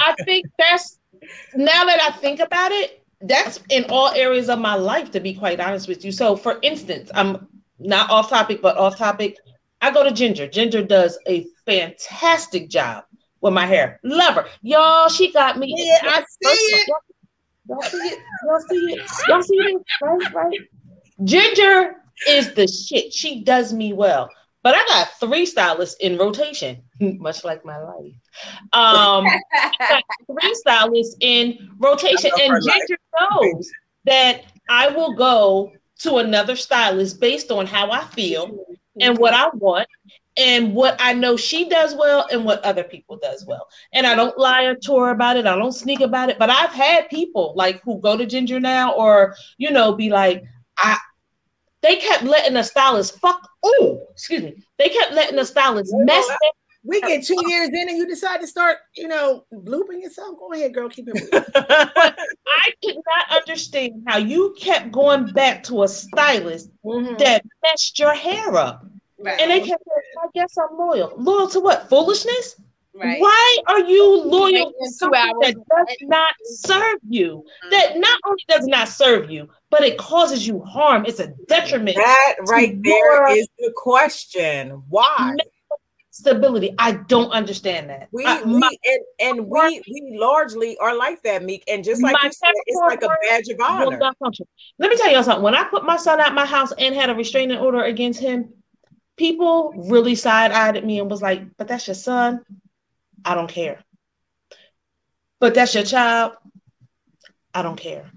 I 0.00 0.14
think 0.24 0.46
that's 0.58 0.98
now 1.54 1.84
that 1.84 2.00
I 2.00 2.10
think 2.10 2.40
about 2.40 2.72
it, 2.72 3.04
that's 3.20 3.60
in 3.70 3.84
all 3.88 4.08
areas 4.08 4.48
of 4.48 4.58
my 4.58 4.74
life, 4.74 5.10
to 5.12 5.20
be 5.20 5.34
quite 5.34 5.60
honest 5.60 5.88
with 5.88 6.04
you. 6.04 6.12
So 6.12 6.36
for 6.36 6.58
instance, 6.62 7.10
I'm 7.14 7.46
not 7.78 8.10
off 8.10 8.30
topic, 8.30 8.60
but 8.60 8.76
off 8.76 8.96
topic. 8.96 9.36
I 9.80 9.90
go 9.90 10.04
to 10.04 10.12
Ginger. 10.12 10.46
Ginger 10.46 10.82
does 10.82 11.18
a 11.26 11.46
fantastic 11.66 12.68
job 12.68 13.04
with 13.40 13.52
my 13.52 13.66
hair. 13.66 14.00
Love 14.04 14.34
her. 14.36 14.46
Y'all, 14.62 15.08
she 15.08 15.32
got 15.32 15.58
me. 15.58 15.74
Yeah, 15.76 15.98
I 16.02 16.20
see 16.20 16.48
it. 16.48 16.88
Y'all 17.68 17.82
see 17.82 17.96
it? 17.98 18.18
Y'all 18.44 18.60
see 18.68 18.76
it? 18.76 19.10
Y'all 19.28 19.42
see 19.42 19.56
it? 19.56 19.82
Right, 20.02 20.34
right. 20.34 20.58
Ginger 21.24 21.96
is 22.28 22.54
the 22.54 22.66
shit. 22.66 23.12
She 23.12 23.42
does 23.42 23.72
me 23.72 23.92
well. 23.92 24.28
But 24.62 24.74
I 24.76 24.84
got 24.86 25.08
three 25.18 25.44
stylists 25.44 25.96
in 26.00 26.16
rotation, 26.18 26.82
much 27.00 27.44
like 27.44 27.64
my 27.64 27.78
life. 27.78 28.12
Um, 28.72 29.26
three 30.40 30.54
stylists 30.54 31.16
in 31.20 31.70
rotation, 31.78 32.30
I 32.36 32.46
love 32.46 32.50
her 32.50 32.56
and 32.56 32.64
Ginger 32.64 32.98
knows 33.20 33.70
that 34.04 34.42
I 34.68 34.88
will 34.88 35.14
go 35.14 35.72
to 36.00 36.16
another 36.16 36.56
stylist 36.56 37.20
based 37.20 37.50
on 37.50 37.66
how 37.66 37.90
I 37.90 38.04
feel 38.04 38.64
and 39.00 39.18
what 39.18 39.34
I 39.34 39.48
want 39.54 39.88
and 40.36 40.74
what 40.74 40.96
I 40.98 41.12
know 41.12 41.36
she 41.36 41.68
does 41.68 41.94
well 41.94 42.26
and 42.30 42.44
what 42.44 42.64
other 42.64 42.82
people 42.82 43.18
does 43.18 43.44
well. 43.46 43.68
And 43.92 44.06
I 44.06 44.14
don't 44.14 44.36
lie 44.38 44.74
to 44.82 44.98
her 44.98 45.10
about 45.10 45.36
it. 45.36 45.46
I 45.46 45.56
don't 45.56 45.72
sneak 45.72 46.00
about 46.00 46.30
it. 46.30 46.38
But 46.38 46.50
I've 46.50 46.72
had 46.72 47.08
people 47.10 47.52
like 47.56 47.82
who 47.82 48.00
go 48.00 48.16
to 48.16 48.26
Ginger 48.26 48.58
now 48.58 48.92
or 48.92 49.36
you 49.58 49.70
know 49.70 49.94
be 49.94 50.10
like, 50.10 50.44
I 50.78 50.98
they 51.82 51.96
kept 51.96 52.24
letting 52.24 52.54
the 52.54 52.62
stylist 52.62 53.18
fuck. 53.20 53.48
Oh, 53.64 54.00
excuse 54.12 54.42
me. 54.42 54.54
They 54.78 54.88
kept 54.88 55.12
letting 55.12 55.36
the 55.36 55.44
stylist 55.44 55.92
mess. 55.94 56.26
their- 56.28 56.36
we 56.84 57.00
get 57.00 57.24
two 57.24 57.36
years 57.46 57.68
in 57.68 57.88
and 57.88 57.96
you 57.96 58.08
decide 58.08 58.40
to 58.40 58.46
start, 58.48 58.78
you 58.96 59.06
know, 59.06 59.44
blooping 59.52 60.02
yourself. 60.02 60.36
Go 60.36 60.52
ahead, 60.52 60.74
girl. 60.74 60.88
Keep 60.88 61.10
it. 61.10 61.14
moving. 61.14 61.44
I 61.54 62.72
could 62.84 62.96
not 62.96 63.36
understand 63.40 64.02
how 64.08 64.18
you 64.18 64.52
kept 64.58 64.90
going 64.90 65.26
back 65.32 65.62
to 65.64 65.84
a 65.84 65.88
stylist 65.88 66.70
Mhm. 66.84 67.18
that 67.18 67.44
messed 67.62 67.98
your 68.00 68.14
hair 68.14 68.56
up. 68.56 68.84
Right. 69.18 69.40
And 69.40 69.50
they 69.52 69.60
kept 69.60 69.84
saying, 69.86 70.24
I 70.24 70.26
guess 70.34 70.56
I'm 70.58 70.76
loyal. 70.76 71.12
Loyal 71.16 71.48
to 71.50 71.60
what? 71.60 71.88
Foolishness? 71.88 72.56
right. 72.94 73.20
Why 73.20 73.56
are 73.68 73.80
you 73.84 74.16
loyal 74.24 74.70
to 74.72 74.74
two 74.80 74.90
something 74.90 75.38
that 75.40 75.54
does 75.54 75.96
not 76.02 76.34
serve 76.44 76.98
you? 77.08 77.44
That 77.70 77.96
not 77.96 78.20
only 78.26 78.42
does 78.48 78.66
not 78.66 78.88
serve 78.88 79.30
you, 79.30 79.48
but 79.72 79.82
it 79.82 79.96
causes 79.98 80.46
you 80.46 80.60
harm. 80.62 81.04
It's 81.06 81.18
a 81.18 81.28
detriment. 81.48 81.96
That 81.96 82.34
right 82.46 82.80
there 82.82 83.26
is 83.38 83.48
the 83.58 83.72
question. 83.74 84.82
Why? 84.88 85.34
Stability. 86.10 86.74
I 86.78 86.92
don't 86.92 87.30
understand 87.30 87.88
that. 87.88 88.08
We, 88.12 88.26
I- 88.26 88.42
we 88.42 88.58
my- 88.58 88.76
and, 88.84 89.00
and 89.38 89.46
we 89.48 89.82
we 89.90 90.16
largely 90.20 90.76
are 90.76 90.94
like 90.94 91.22
that, 91.22 91.42
Meek. 91.42 91.64
And 91.66 91.82
just 91.82 92.02
like 92.02 92.12
you 92.22 92.32
said, 92.32 92.52
it's 92.66 92.76
like 92.90 93.02
a 93.02 93.08
badge 93.30 93.48
of 93.48 93.56
honor. 93.88 93.98
Let 94.78 94.90
me 94.90 94.96
tell 94.98 95.10
you 95.10 95.22
something. 95.22 95.42
When 95.42 95.54
I 95.54 95.64
put 95.64 95.84
my 95.86 95.96
son 95.96 96.20
out 96.20 96.34
my 96.34 96.44
house 96.46 96.72
and 96.78 96.94
had 96.94 97.08
a 97.08 97.14
restraining 97.14 97.56
order 97.58 97.82
against 97.82 98.20
him, 98.20 98.52
people 99.16 99.72
really 99.90 100.14
side-eyed 100.14 100.76
at 100.76 100.84
me 100.84 101.00
and 101.00 101.10
was 101.10 101.22
like, 101.22 101.56
"But 101.56 101.66
that's 101.68 101.88
your 101.88 101.94
son. 101.94 102.44
I 103.24 103.34
don't 103.34 103.48
care. 103.48 103.82
But 105.40 105.54
that's 105.54 105.74
your 105.74 105.84
child. 105.84 106.34
I 107.54 107.62
don't 107.62 107.76
care. 107.80 108.10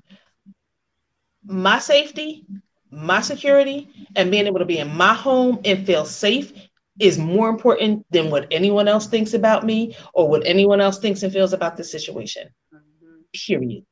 My 1.46 1.80
safety, 1.80 2.46
my 2.92 3.22
security, 3.22 3.90
and 4.16 4.32
being 4.32 4.48
able 4.48 4.60
to 4.60 4.66
be 4.66 4.80
in 4.80 4.96
my 4.96 5.14
home 5.14 5.60
and 5.66 5.86
feel 5.86 6.06
safe 6.06 6.54
is 7.00 7.18
more 7.18 7.50
important 7.50 8.06
than 8.12 8.30
what 8.30 8.48
anyone 8.52 8.88
else 8.88 9.08
thinks 9.08 9.34
about 9.34 9.66
me 9.66 9.96
or 10.14 10.30
what 10.30 10.46
anyone 10.46 10.82
else 10.82 11.00
thinks 11.00 11.24
and 11.24 11.34
feels 11.34 11.54
about 11.54 11.78
the 11.78 11.84
situation. 11.84 12.48
Mhm. 12.74 13.24
Period. 13.34 13.86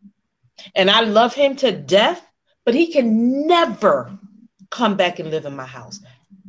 And 0.76 0.90
I 0.90 1.02
love 1.02 1.34
him 1.34 1.56
to 1.58 1.72
death, 1.72 2.26
but 2.66 2.74
he 2.74 2.88
can 2.92 3.48
never 3.48 4.18
come 4.72 4.96
back 4.96 5.20
and 5.20 5.30
live 5.30 5.46
in 5.46 5.56
my 5.56 5.66
house. 5.66 6.00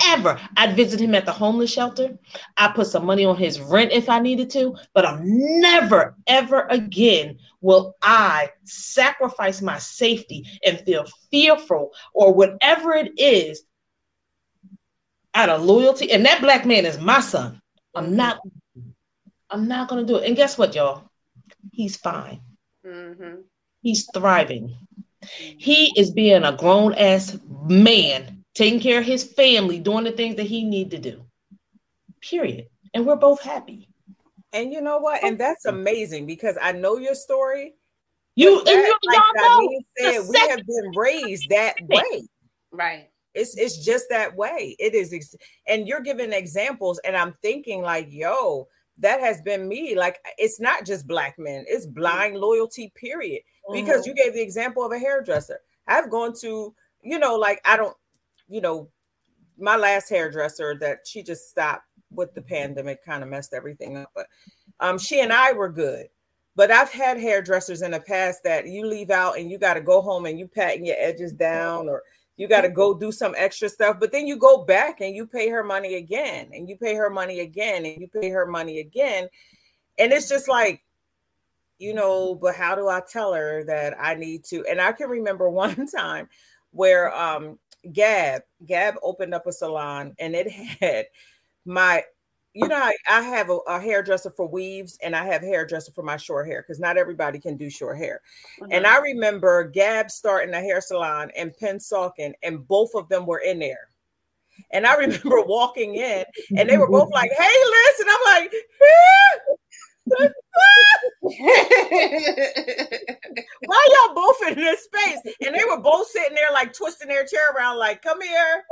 Ever. 0.02 0.40
I'd 0.56 0.74
visit 0.76 1.00
him 1.00 1.14
at 1.14 1.24
the 1.24 1.32
homeless 1.32 1.72
shelter. 1.72 2.18
I 2.56 2.68
put 2.68 2.86
some 2.88 3.04
money 3.04 3.24
on 3.24 3.36
his 3.36 3.60
rent 3.60 3.92
if 3.92 4.08
I 4.08 4.18
needed 4.18 4.50
to, 4.50 4.74
but 4.92 5.06
I'm 5.06 5.20
never, 5.60 6.16
ever 6.26 6.66
again 6.70 7.38
will 7.60 7.94
I 8.02 8.50
sacrifice 8.64 9.60
my 9.62 9.78
safety 9.78 10.44
and 10.66 10.80
feel 10.80 11.04
fearful 11.30 11.92
or 12.12 12.32
whatever 12.34 12.92
it 12.94 13.12
is 13.18 13.62
out 15.34 15.48
of 15.48 15.62
loyalty. 15.62 16.10
And 16.12 16.24
that 16.26 16.40
black 16.40 16.64
man 16.66 16.84
is 16.86 16.98
my 17.00 17.20
son. 17.20 17.60
I'm 17.94 18.16
not, 18.16 18.38
I'm 19.50 19.68
not 19.68 19.88
gonna 19.88 20.04
do 20.04 20.16
it. 20.16 20.26
And 20.26 20.36
guess 20.36 20.58
what, 20.58 20.74
y'all? 20.74 21.04
He's 21.72 21.96
fine. 21.96 22.40
Mhm. 22.84 23.44
He's 23.82 24.08
thriving. 24.12 24.76
He 25.58 25.92
is 25.98 26.10
being 26.10 26.44
a 26.44 26.56
grown 26.56 26.94
ass 26.94 27.36
man, 27.66 28.33
taking 28.54 28.80
care 28.80 29.00
of 29.00 29.04
his 29.04 29.24
family, 29.24 29.78
doing 29.78 30.04
the 30.04 30.12
things 30.12 30.36
that 30.36 30.46
he 30.46 30.64
need 30.64 30.90
to 30.92 30.98
do. 30.98 31.24
Period. 32.20 32.66
And 32.94 33.06
we're 33.06 33.16
both 33.16 33.42
happy. 33.42 33.88
And 34.52 34.72
you 34.72 34.80
know 34.80 34.98
what? 34.98 35.24
And 35.24 35.38
that's 35.38 35.64
amazing 35.64 36.26
because 36.26 36.56
I 36.62 36.72
know 36.72 36.96
your 36.96 37.14
story. 37.14 37.74
You 38.36 38.58
and 38.58 38.66
that, 38.66 38.98
you 39.02 39.10
like 39.10 39.16
y'all 39.16 39.60
know. 39.60 39.68
Diane 39.68 39.80
said, 39.98 40.22
the 40.22 40.28
we 40.28 40.36
second- 40.36 40.50
have 40.50 40.66
been 40.66 40.92
raised 40.96 41.48
that 41.50 41.74
way. 41.82 42.22
Right. 42.72 43.08
It's 43.34 43.56
it's 43.56 43.84
just 43.84 44.06
that 44.10 44.36
way. 44.36 44.76
It 44.78 44.94
is, 44.94 45.12
ex- 45.12 45.34
and 45.66 45.88
you're 45.88 46.00
giving 46.00 46.32
examples, 46.32 47.00
and 47.04 47.16
I'm 47.16 47.32
thinking 47.42 47.82
like, 47.82 48.06
yo, 48.10 48.68
that 48.98 49.18
has 49.18 49.40
been 49.42 49.66
me. 49.66 49.96
Like, 49.96 50.18
it's 50.38 50.60
not 50.60 50.86
just 50.86 51.08
black 51.08 51.36
men; 51.36 51.64
it's 51.66 51.86
blind 51.86 52.36
loyalty. 52.36 52.92
Period. 52.94 53.42
Because 53.72 54.02
mm-hmm. 54.02 54.10
you 54.10 54.24
gave 54.24 54.34
the 54.34 54.40
example 54.40 54.84
of 54.84 54.92
a 54.92 54.98
hairdresser. 54.98 55.58
I've 55.88 56.10
gone 56.10 56.32
to, 56.42 56.74
you 57.02 57.18
know, 57.18 57.34
like 57.34 57.60
I 57.64 57.76
don't, 57.76 57.96
you 58.48 58.60
know, 58.60 58.88
my 59.58 59.76
last 59.76 60.08
hairdresser 60.08 60.76
that 60.80 61.00
she 61.06 61.22
just 61.22 61.48
stopped 61.48 61.84
with 62.10 62.34
the 62.34 62.42
pandemic, 62.42 63.04
kind 63.04 63.22
of 63.22 63.28
messed 63.28 63.54
everything 63.54 63.96
up. 63.96 64.10
But 64.14 64.26
um, 64.80 64.98
she 64.98 65.20
and 65.20 65.32
I 65.32 65.52
were 65.52 65.68
good. 65.68 66.06
But 66.56 66.70
I've 66.70 66.90
had 66.90 67.18
hairdressers 67.18 67.82
in 67.82 67.90
the 67.90 68.00
past 68.00 68.44
that 68.44 68.66
you 68.66 68.86
leave 68.86 69.10
out 69.10 69.38
and 69.38 69.50
you 69.50 69.58
got 69.58 69.74
to 69.74 69.80
go 69.80 70.00
home 70.00 70.26
and 70.26 70.38
you 70.38 70.46
patting 70.46 70.86
your 70.86 70.96
edges 70.98 71.32
down 71.32 71.88
or 71.88 72.02
you 72.36 72.48
got 72.48 72.62
to 72.62 72.68
go 72.68 72.94
do 72.94 73.12
some 73.12 73.34
extra 73.36 73.68
stuff 73.68 73.98
but 74.00 74.12
then 74.12 74.26
you 74.26 74.36
go 74.36 74.64
back 74.64 75.00
and 75.00 75.14
you 75.14 75.26
pay 75.26 75.48
her 75.48 75.62
money 75.62 75.94
again 75.96 76.48
and 76.52 76.68
you 76.68 76.76
pay 76.76 76.94
her 76.94 77.10
money 77.10 77.40
again 77.40 77.84
and 77.86 78.00
you 78.00 78.08
pay 78.08 78.30
her 78.30 78.46
money 78.46 78.80
again 78.80 79.28
and 79.98 80.12
it's 80.12 80.28
just 80.28 80.48
like 80.48 80.82
you 81.78 81.94
know 81.94 82.34
but 82.34 82.54
how 82.54 82.74
do 82.74 82.88
i 82.88 83.00
tell 83.10 83.32
her 83.32 83.64
that 83.64 83.94
i 84.00 84.14
need 84.14 84.44
to 84.44 84.64
and 84.68 84.80
i 84.80 84.92
can 84.92 85.08
remember 85.08 85.48
one 85.50 85.86
time 85.86 86.28
where 86.72 87.14
um 87.14 87.58
gab 87.92 88.42
gab 88.66 88.94
opened 89.02 89.34
up 89.34 89.46
a 89.46 89.52
salon 89.52 90.14
and 90.18 90.34
it 90.34 90.50
had 90.80 91.06
my 91.64 92.02
you 92.52 92.68
know 92.68 92.76
i, 92.76 92.94
I 93.08 93.20
have 93.20 93.50
a, 93.50 93.58
a 93.66 93.80
hairdresser 93.80 94.30
for 94.30 94.46
weaves 94.46 94.98
and 95.02 95.14
i 95.14 95.24
have 95.24 95.42
hairdresser 95.42 95.92
for 95.92 96.02
my 96.02 96.16
short 96.16 96.46
hair 96.46 96.62
because 96.62 96.80
not 96.80 96.96
everybody 96.96 97.38
can 97.38 97.56
do 97.56 97.68
short 97.68 97.98
hair 97.98 98.20
and 98.70 98.86
uh-huh. 98.86 98.96
I 98.96 99.00
remember 99.00 99.64
Gab 99.64 100.10
starting 100.10 100.54
a 100.54 100.60
hair 100.60 100.80
salon 100.80 101.30
and 101.36 101.56
Penn 101.56 101.78
Salkin, 101.78 102.32
and 102.42 102.66
both 102.66 102.94
of 102.94 103.08
them 103.08 103.26
were 103.26 103.38
in 103.38 103.58
there. 103.58 103.88
And 104.70 104.86
I 104.86 104.94
remember 104.96 105.42
walking 105.42 105.96
in, 105.96 106.24
and 106.56 106.68
they 106.68 106.78
were 106.78 106.90
both 106.90 107.10
like, 107.12 107.30
"Hey, 107.32 107.56
listen. 107.88 108.06
I'm 108.08 108.42
like, 108.42 108.52
"Why 113.64 113.86
y'all 113.92 114.14
both 114.14 114.36
in 114.48 114.56
this 114.56 114.84
space?" 114.84 115.18
And 115.42 115.54
they 115.54 115.64
were 115.64 115.80
both 115.80 116.08
sitting 116.08 116.34
there 116.34 116.52
like 116.52 116.72
twisting 116.72 117.08
their 117.08 117.24
chair 117.26 117.50
around, 117.56 117.78
like, 117.78 118.02
"Come 118.02 118.20
here." 118.20 118.64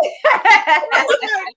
I 0.93 1.05
was 1.05 1.19
like. 1.23 1.57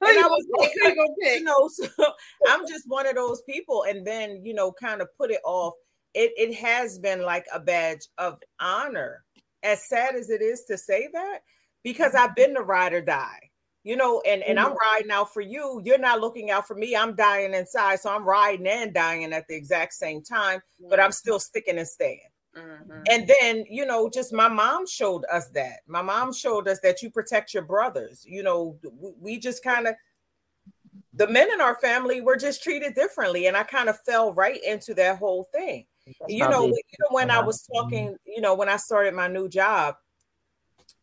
Who 0.00 0.06
And 0.08 0.16
you 0.16 0.24
I 0.24 0.28
was? 0.28 0.46
Who 0.52 0.68
you 0.88 0.94
gonna 0.94 1.08
you 1.22 1.40
pick? 1.40 1.44
know, 1.44 1.68
so 1.68 1.88
I'm 2.46 2.66
just 2.68 2.84
one 2.86 3.06
of 3.06 3.14
those 3.16 3.42
people, 3.42 3.84
and 3.88 4.06
then 4.06 4.42
you 4.44 4.54
know, 4.54 4.72
kind 4.72 5.00
of 5.02 5.08
put 5.18 5.30
it 5.30 5.40
off. 5.44 5.74
It 6.14 6.32
it 6.36 6.54
has 6.56 6.98
been 6.98 7.22
like 7.22 7.46
a 7.52 7.60
badge 7.60 8.06
of 8.18 8.40
honor, 8.60 9.24
as 9.62 9.88
sad 9.88 10.14
as 10.14 10.30
it 10.30 10.42
is 10.42 10.64
to 10.66 10.78
say 10.78 11.08
that, 11.12 11.40
because 11.82 12.14
I've 12.14 12.34
been 12.36 12.54
the 12.54 12.62
ride 12.62 12.92
or 12.92 13.02
die. 13.02 13.50
You 13.86 13.94
know, 13.94 14.20
and, 14.26 14.42
and 14.42 14.58
mm-hmm. 14.58 14.66
I'm 14.66 14.76
riding 14.76 15.12
out 15.12 15.32
for 15.32 15.40
you. 15.40 15.80
You're 15.84 15.96
not 15.96 16.20
looking 16.20 16.50
out 16.50 16.66
for 16.66 16.74
me. 16.74 16.96
I'm 16.96 17.14
dying 17.14 17.54
inside. 17.54 18.00
So 18.00 18.12
I'm 18.12 18.24
riding 18.24 18.66
and 18.66 18.92
dying 18.92 19.32
at 19.32 19.46
the 19.46 19.54
exact 19.54 19.94
same 19.94 20.22
time, 20.22 20.58
mm-hmm. 20.58 20.88
but 20.90 20.98
I'm 20.98 21.12
still 21.12 21.38
sticking 21.38 21.78
and 21.78 21.86
staying. 21.86 22.26
Mm-hmm. 22.58 23.02
And 23.08 23.28
then, 23.28 23.64
you 23.70 23.86
know, 23.86 24.10
just 24.10 24.32
my 24.32 24.48
mom 24.48 24.88
showed 24.88 25.24
us 25.32 25.50
that. 25.50 25.82
My 25.86 26.02
mom 26.02 26.32
showed 26.32 26.66
us 26.66 26.80
that 26.82 27.00
you 27.00 27.10
protect 27.12 27.54
your 27.54 27.62
brothers. 27.62 28.24
You 28.26 28.42
know, 28.42 28.76
we, 29.20 29.38
just 29.38 29.62
kind 29.62 29.86
of, 29.86 29.94
the 31.12 31.28
men 31.28 31.46
in 31.52 31.60
our 31.60 31.76
family 31.76 32.20
were 32.20 32.36
just 32.36 32.64
treated 32.64 32.96
differently. 32.96 33.46
And 33.46 33.56
I 33.56 33.62
kind 33.62 33.88
of 33.88 34.00
fell 34.00 34.32
right 34.32 34.60
into 34.64 34.94
that 34.94 35.18
whole 35.18 35.46
thing. 35.54 35.86
That's 36.06 36.32
you 36.32 36.48
know, 36.48 36.64
even 36.64 37.06
when 37.10 37.30
I 37.30 37.38
was 37.38 37.64
talking, 37.72 38.16
you 38.26 38.40
know, 38.40 38.56
when 38.56 38.68
I 38.68 38.78
started 38.78 39.14
my 39.14 39.28
new 39.28 39.48
job 39.48 39.94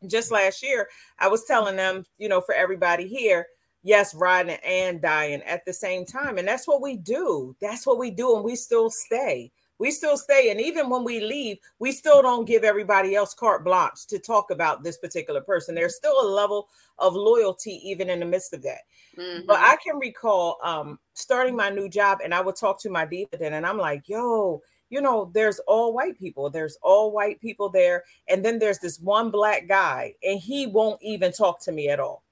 just 0.08 0.32
last 0.32 0.64
year, 0.64 0.88
I 1.20 1.28
was 1.28 1.46
telling 1.46 1.76
them, 1.76 2.06
you 2.18 2.30
know, 2.30 2.42
for 2.42 2.56
everybody 2.56 3.08
here, 3.08 3.48
yes, 3.84 4.14
riding 4.14 4.58
and 4.66 5.02
dying 5.02 5.42
at 5.44 5.66
the 5.66 5.74
same 5.74 6.06
time. 6.06 6.38
And 6.38 6.48
that's 6.48 6.68
what 6.68 6.82
we 6.82 6.98
do. 6.98 7.56
That's 7.62 7.86
what 7.86 8.00
we 8.00 8.12
do. 8.12 8.36
And 8.36 8.44
we 8.44 8.56
still 8.56 8.90
stay 8.90 9.52
we 9.80 9.92
still 9.92 10.18
stay 10.18 10.52
and 10.52 10.62
even 10.62 10.90
when 10.90 11.04
we 11.04 11.20
leave 11.20 11.58
we 11.80 11.92
still 11.92 12.22
don't 12.22 12.46
give 12.46 12.64
everybody 12.64 13.16
else 13.16 13.34
carte 13.34 13.64
blanche 13.64 14.06
to 14.08 14.20
talk 14.20 14.52
about 14.52 14.84
this 14.84 14.98
particular 14.98 15.42
person 15.42 15.76
there's 15.76 15.96
still 15.96 16.22
a 16.22 16.28
level 16.28 16.70
of 17.00 17.14
loyalty 17.14 17.82
even 17.84 18.10
in 18.10 18.20
the 18.20 18.26
midst 18.26 18.54
of 18.54 18.62
that 18.62 18.82
mm-hmm. 19.18 19.46
but 19.46 19.58
i 19.60 19.76
can 19.84 19.98
recall 19.98 20.58
um, 20.64 20.98
starting 21.14 21.56
my 21.56 21.70
new 21.70 21.90
job 21.90 22.20
and 22.24 22.34
i 22.34 22.42
would 22.42 22.56
talk 22.56 22.80
to 22.80 22.90
my 22.90 23.06
Diva 23.06 23.38
Den 23.38 23.54
and 23.54 23.66
i'm 23.66 23.78
like 23.78 24.08
yo 24.08 24.62
you 24.94 25.02
know 25.02 25.32
there's 25.34 25.60
all 25.68 25.94
white 25.94 26.18
people 26.20 26.50
there's 26.50 26.78
all 26.82 27.12
white 27.12 27.42
people 27.42 27.70
there 27.70 28.04
and 28.30 28.46
then 28.46 28.60
there's 28.60 28.80
this 28.80 29.00
one 29.00 29.32
black 29.32 29.68
guy 29.68 30.14
and 30.24 30.40
he 30.40 30.68
won't 30.68 31.02
even 31.02 31.32
talk 31.32 31.60
to 31.60 31.72
me 31.72 31.90
at 31.90 32.00
all 32.00 32.24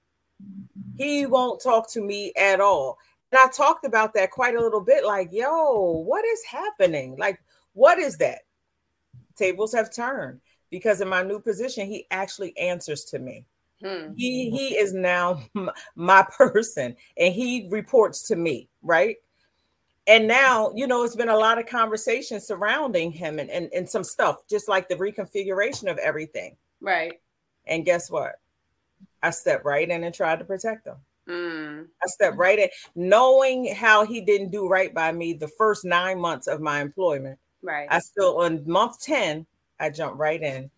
he 0.97 1.25
won't 1.25 1.61
talk 1.61 1.91
to 1.91 2.01
me 2.01 2.31
at 2.37 2.59
all 2.59 2.97
and 3.31 3.39
I 3.39 3.47
talked 3.47 3.85
about 3.85 4.13
that 4.15 4.31
quite 4.31 4.55
a 4.55 4.61
little 4.61 4.81
bit 4.81 5.05
like, 5.05 5.29
yo, 5.31 6.03
what 6.05 6.25
is 6.25 6.43
happening? 6.43 7.15
Like, 7.17 7.39
what 7.73 7.97
is 7.97 8.17
that? 8.17 8.39
Tables 9.37 9.73
have 9.73 9.93
turned 9.93 10.41
because 10.69 10.99
in 11.01 11.07
my 11.07 11.23
new 11.23 11.39
position, 11.39 11.87
he 11.87 12.05
actually 12.11 12.57
answers 12.57 13.05
to 13.05 13.19
me. 13.19 13.45
Hmm. 13.83 14.13
He 14.15 14.51
he 14.51 14.75
is 14.75 14.93
now 14.93 15.41
my 15.95 16.27
person 16.37 16.95
and 17.17 17.33
he 17.33 17.67
reports 17.71 18.27
to 18.27 18.35
me, 18.35 18.69
right? 18.83 19.15
And 20.11 20.27
now, 20.27 20.73
you 20.75 20.87
know, 20.87 21.05
it's 21.05 21.15
been 21.15 21.29
a 21.29 21.37
lot 21.37 21.57
of 21.57 21.67
conversation 21.67 22.41
surrounding 22.41 23.13
him 23.13 23.39
and, 23.39 23.49
and, 23.49 23.69
and 23.73 23.89
some 23.89 24.03
stuff, 24.03 24.45
just 24.49 24.67
like 24.67 24.89
the 24.89 24.95
reconfiguration 24.95 25.89
of 25.89 25.97
everything. 25.99 26.57
Right. 26.81 27.13
And 27.65 27.85
guess 27.85 28.11
what? 28.11 28.33
I 29.23 29.29
stepped 29.29 29.63
right 29.63 29.89
in 29.89 30.03
and 30.03 30.13
tried 30.13 30.39
to 30.39 30.45
protect 30.45 30.85
him. 30.85 30.95
Mm. 31.29 31.85
I 32.03 32.07
stepped 32.07 32.35
right 32.35 32.59
in, 32.59 32.67
knowing 32.93 33.73
how 33.73 34.05
he 34.05 34.19
didn't 34.19 34.51
do 34.51 34.67
right 34.67 34.93
by 34.93 35.13
me 35.13 35.31
the 35.31 35.47
first 35.47 35.85
nine 35.85 36.19
months 36.19 36.47
of 36.47 36.59
my 36.59 36.81
employment. 36.81 37.39
Right. 37.61 37.87
I 37.89 37.99
still 37.99 38.41
on 38.41 38.67
month 38.67 38.99
10, 39.03 39.45
I 39.79 39.91
jumped 39.91 40.17
right 40.17 40.41
in 40.41 40.69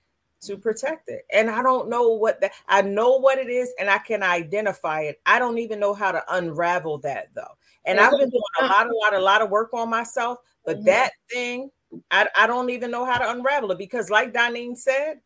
to 0.41 0.57
protect 0.57 1.09
it. 1.09 1.25
And 1.33 1.49
I 1.49 1.63
don't 1.63 1.89
know 1.89 2.09
what 2.09 2.39
that 2.41 2.51
I 2.67 2.83
know 2.83 3.17
what 3.17 3.39
it 3.39 3.49
is 3.49 3.73
and 3.79 3.89
I 3.89 3.97
can 3.97 4.21
identify 4.21 5.01
it. 5.01 5.19
I 5.25 5.39
don't 5.39 5.57
even 5.57 5.79
know 5.79 5.95
how 5.95 6.11
to 6.11 6.23
unravel 6.29 6.99
that 6.99 7.29
though. 7.33 7.55
And 7.85 7.99
I've 7.99 8.11
been 8.11 8.29
doing 8.29 8.41
a 8.61 8.65
lot, 8.65 8.87
a 8.87 8.93
lot, 8.93 9.13
a 9.13 9.19
lot 9.19 9.41
of 9.41 9.49
work 9.49 9.73
on 9.73 9.89
myself, 9.89 10.37
but 10.65 10.77
mm-hmm. 10.77 10.85
that 10.85 11.11
thing, 11.29 11.69
I, 12.11 12.27
I 12.35 12.47
don't 12.47 12.69
even 12.69 12.91
know 12.91 13.05
how 13.05 13.17
to 13.17 13.29
unravel 13.29 13.71
it 13.71 13.77
because, 13.77 14.09
like 14.09 14.33
Donine 14.33 14.77
said, 14.77 15.19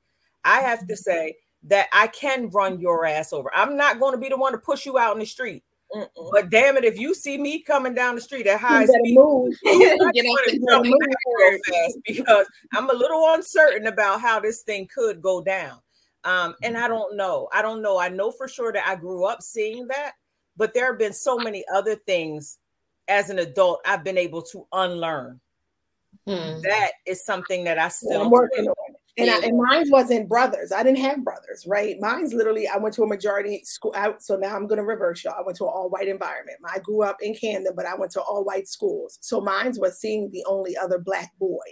I 0.43 0.61
have 0.61 0.87
to 0.87 0.97
say, 0.97 1.35
that 1.63 1.87
I 1.91 2.07
can 2.07 2.49
run 2.49 2.79
your 2.79 3.05
ass 3.05 3.33
over. 3.33 3.51
I'm 3.53 3.75
not 3.77 3.99
going 3.99 4.13
to 4.13 4.17
be 4.17 4.29
the 4.29 4.37
one 4.37 4.53
to 4.53 4.57
push 4.57 4.85
you 4.85 4.97
out 4.97 5.13
in 5.13 5.19
the 5.19 5.25
street. 5.25 5.63
Mm-mm. 5.93 6.31
But 6.31 6.49
damn 6.49 6.77
it, 6.77 6.83
if 6.83 6.97
you 6.99 7.13
see 7.13 7.37
me 7.37 7.61
coming 7.61 7.93
down 7.93 8.15
the 8.15 8.21
street 8.21 8.47
at 8.47 8.59
high 8.59 8.85
speed, 8.85 9.15
move. 9.15 9.53
get 9.63 10.21
move 10.61 11.59
fast 11.67 11.97
because 12.05 12.45
I'm 12.73 12.89
a 12.89 12.93
little 12.93 13.23
uncertain 13.33 13.87
about 13.87 14.21
how 14.21 14.39
this 14.39 14.63
thing 14.63 14.87
could 14.93 15.21
go 15.21 15.41
down. 15.41 15.79
Um, 16.23 16.55
and 16.61 16.77
I 16.77 16.89
don't 16.89 17.15
know. 17.15 17.47
I 17.53 17.61
don't 17.61 17.81
know. 17.81 17.97
I 17.97 18.09
know 18.09 18.31
for 18.31 18.49
sure 18.49 18.73
that 18.73 18.85
I 18.85 18.95
grew 18.95 19.25
up 19.25 19.41
seeing 19.41 19.87
that, 19.87 20.13
but 20.57 20.73
there 20.73 20.87
have 20.87 20.99
been 20.99 21.13
so 21.13 21.37
many 21.37 21.63
other 21.73 21.95
things 21.95 22.57
as 23.07 23.29
an 23.29 23.39
adult 23.39 23.79
I've 23.85 24.03
been 24.03 24.17
able 24.17 24.41
to 24.43 24.67
unlearn. 24.73 25.39
Hmm. 26.25 26.61
That 26.61 26.91
is 27.05 27.23
something 27.23 27.63
that 27.65 27.77
I 27.77 27.89
still 27.89 28.23
I'm 28.23 28.31
working 28.31 28.67
on 28.67 28.95
and, 29.17 29.31
I, 29.31 29.39
and 29.39 29.57
mine 29.57 29.89
wasn't 29.89 30.29
brothers. 30.29 30.71
I 30.71 30.83
didn't 30.83 30.99
have 30.99 31.23
brothers, 31.23 31.65
right? 31.67 31.95
Mine's 31.99 32.33
literally, 32.33 32.67
I 32.67 32.77
went 32.77 32.93
to 32.95 33.03
a 33.03 33.07
majority 33.07 33.61
school 33.63 33.93
out. 33.95 34.21
So 34.21 34.35
now 34.35 34.55
I'm 34.55 34.67
going 34.67 34.77
to 34.77 34.85
reverse 34.85 35.23
y'all. 35.23 35.33
I 35.37 35.41
went 35.41 35.57
to 35.57 35.63
an 35.63 35.71
all 35.73 35.89
white 35.89 36.07
environment. 36.07 36.59
I 36.71 36.79
grew 36.79 37.01
up 37.01 37.17
in 37.21 37.33
Camden, 37.33 37.73
but 37.75 37.87
I 37.87 37.95
went 37.95 38.11
to 38.11 38.21
all 38.21 38.43
white 38.43 38.67
schools. 38.67 39.17
So 39.21 39.41
mine's 39.41 39.79
was 39.79 39.99
seeing 39.99 40.29
the 40.31 40.45
only 40.47 40.77
other 40.77 40.99
black 40.99 41.31
boy 41.39 41.65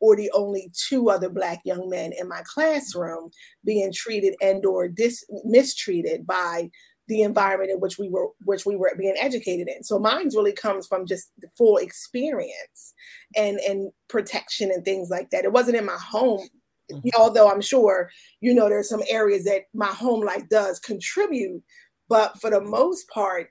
or 0.00 0.14
the 0.14 0.30
only 0.34 0.70
two 0.88 1.10
other 1.10 1.28
black 1.28 1.60
young 1.64 1.88
men 1.88 2.12
in 2.18 2.28
my 2.28 2.42
classroom 2.44 3.30
being 3.64 3.92
treated 3.92 4.34
and 4.40 4.64
or 4.64 4.86
dis- 4.86 5.24
mistreated 5.44 6.26
by 6.26 6.70
the 7.08 7.22
environment 7.22 7.70
in 7.70 7.80
which 7.80 7.98
we 7.98 8.08
were 8.08 8.28
which 8.44 8.64
we 8.64 8.76
were 8.76 8.90
being 8.96 9.14
educated 9.20 9.68
in 9.68 9.82
so 9.82 9.98
mine's 9.98 10.34
really 10.34 10.52
comes 10.52 10.86
from 10.86 11.06
just 11.06 11.30
the 11.38 11.48
full 11.56 11.76
experience 11.76 12.94
and 13.36 13.58
and 13.60 13.92
protection 14.08 14.70
and 14.70 14.84
things 14.84 15.10
like 15.10 15.28
that 15.30 15.44
it 15.44 15.52
wasn't 15.52 15.76
in 15.76 15.84
my 15.84 15.98
home 15.98 16.48
Mm-hmm. 16.92 17.08
Although 17.16 17.50
I'm 17.50 17.60
sure, 17.60 18.10
you 18.40 18.54
know, 18.54 18.68
there's 18.68 18.88
some 18.88 19.02
areas 19.08 19.44
that 19.44 19.62
my 19.72 19.86
home 19.86 20.24
life 20.24 20.48
does 20.50 20.78
contribute, 20.78 21.62
but 22.08 22.38
for 22.40 22.50
the 22.50 22.60
most 22.60 23.08
part, 23.08 23.48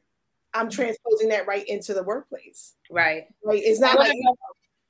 I'm 0.54 0.68
mm-hmm. 0.68 0.76
transposing 0.76 1.30
that 1.30 1.48
right 1.48 1.68
into 1.68 1.94
the 1.94 2.04
workplace. 2.04 2.76
Right. 2.92 3.24
Right. 3.44 3.62
It's 3.64 3.80
not 3.80 3.98
like, 3.98 4.14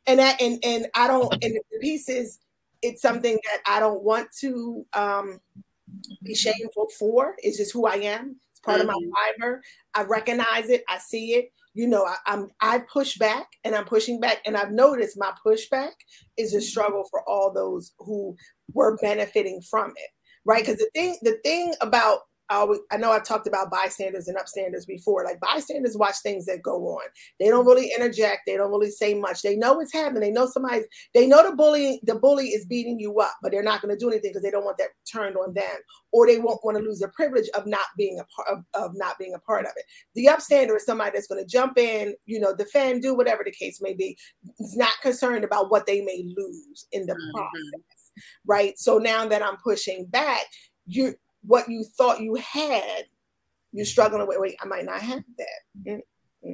and 0.06 0.20
that, 0.20 0.42
and 0.42 0.60
and 0.64 0.88
I 0.96 1.08
don't. 1.08 1.32
And 1.42 1.56
the 1.56 1.80
piece 1.80 2.10
is, 2.10 2.40
it's 2.82 3.02
something 3.02 3.40
that 3.46 3.62
I 3.66 3.80
don't 3.80 4.04
want 4.04 4.28
to 4.40 4.86
um, 4.94 5.40
be 6.22 6.36
shameful 6.36 6.90
for. 7.00 7.36
It's 7.38 7.58
just 7.58 7.72
who 7.72 7.88
I 7.88 7.96
am. 7.96 8.36
Part 8.64 8.80
mm-hmm. 8.80 8.90
of 8.90 8.96
my 8.96 9.02
mm-hmm. 9.02 9.42
fiber. 9.42 9.62
I 9.96 10.04
recognize 10.04 10.70
it. 10.70 10.84
I 10.90 10.98
see 10.98 11.34
it 11.34 11.52
you 11.74 11.88
know, 11.88 12.06
I, 12.06 12.16
I'm 12.28 12.50
I 12.62 12.80
push 12.92 13.18
back 13.18 13.48
and 13.64 13.76
I'm 13.76 13.86
pushing 13.86 14.20
back, 14.20 14.42
and 14.46 14.56
I've 14.56 14.72
noticed 14.72 15.18
my 15.18 15.32
pushback 15.46 15.94
is 16.38 16.54
a 16.54 16.62
struggle 16.62 17.06
for 17.10 17.28
all 17.28 17.52
those 17.52 17.94
who 18.00 18.36
were 18.74 18.98
benefiting 18.98 19.62
from 19.62 19.92
it, 19.92 20.10
right? 20.46 20.64
Because 20.64 20.78
the 20.78 20.90
thing, 20.94 21.18
the 21.24 21.38
thing 21.44 21.74
about 21.82 22.20
always, 22.50 22.80
I 22.92 22.98
know 22.98 23.12
I've 23.12 23.26
talked 23.26 23.48
about 23.48 23.72
bystanders 23.72 24.28
and 24.28 24.38
upstanders 24.38 24.86
before. 24.86 25.24
Like 25.24 25.40
bystanders 25.40 25.98
watch 25.98 26.16
things 26.22 26.46
that 26.46 26.62
go 26.62 26.76
on. 26.88 27.04
They 27.40 27.48
don't 27.48 27.66
really 27.66 27.92
interject. 27.96 28.42
They 28.46 28.58
don't 28.58 28.72
really 28.72 28.92
say 28.92 29.14
much. 29.14 29.42
They 29.42 29.56
know 29.56 29.80
it's 29.80 29.94
happening. 29.94 30.22
They 30.22 30.32
know 30.32 30.46
somebody's. 30.46 30.86
They 31.14 31.28
know 31.28 31.50
the 31.50 31.56
bully. 31.56 32.00
The 32.04 32.16
bully 32.16 32.50
is 32.50 32.66
beating 32.66 33.00
you 33.00 33.20
up, 33.20 33.34
but 33.42 33.52
they're 33.52 33.64
not 33.64 33.82
going 33.82 33.94
to 33.94 34.00
do 34.00 34.10
anything 34.10 34.32
because 34.32 34.44
they 34.44 34.52
don't 34.52 34.66
want 34.66 34.78
that 34.78 34.90
turned 35.12 35.38
on 35.38 35.54
them, 35.54 35.76
or 36.12 36.28
they 36.28 36.40
won't 36.40 36.64
want 36.64 36.78
to 36.78 36.84
lose 36.84 37.00
the 37.00 37.08
privilege 37.10 37.50
of 37.50 37.66
not 37.66 37.86
being 37.98 38.20
a 38.20 38.26
part 38.36 38.48
of, 38.50 38.64
of 38.74 38.92
not 38.96 39.18
being 39.18 39.34
a 39.34 39.40
part 39.40 39.66
of 39.66 39.72
it. 39.76 39.86
The 40.16 40.26
upstander 40.26 40.76
is 40.76 40.86
somebody 40.86 41.12
that's 41.14 41.28
going 41.28 41.44
to 41.44 41.50
jump 41.50 41.78
in, 41.78 42.16
you 42.26 42.40
know, 42.40 42.56
defend, 42.56 43.02
do 43.02 43.16
whatever 43.16 43.44
the 43.44 43.52
case 43.52 43.82
may 43.82 43.94
be. 43.94 44.18
Is 44.60 44.76
not 44.76 44.94
concerned 45.02 45.44
about 45.44 45.72
what 45.72 45.86
they 45.86 46.02
may 46.02 46.26
lose 46.38 46.88
in 46.92 47.06
the 47.06 47.14
mm-hmm. 47.14 47.32
process, 47.38 48.12
right? 48.46 48.78
So 48.78 48.98
now 48.98 49.28
that 49.28 49.44
I'm 49.44 49.58
pushing 49.58 50.06
back, 50.06 50.46
you 50.86 51.16
what 51.46 51.70
you 51.70 51.84
thought 51.84 52.22
you 52.22 52.36
had, 52.36 53.06
you're 53.72 53.86
struggling 53.86 54.28
with. 54.28 54.38
Wait, 54.40 54.56
I 54.62 54.66
might 54.66 54.86
not 54.86 55.02
have 55.02 55.24
that. 55.38 56.02
Mm-hmm. 56.46 56.54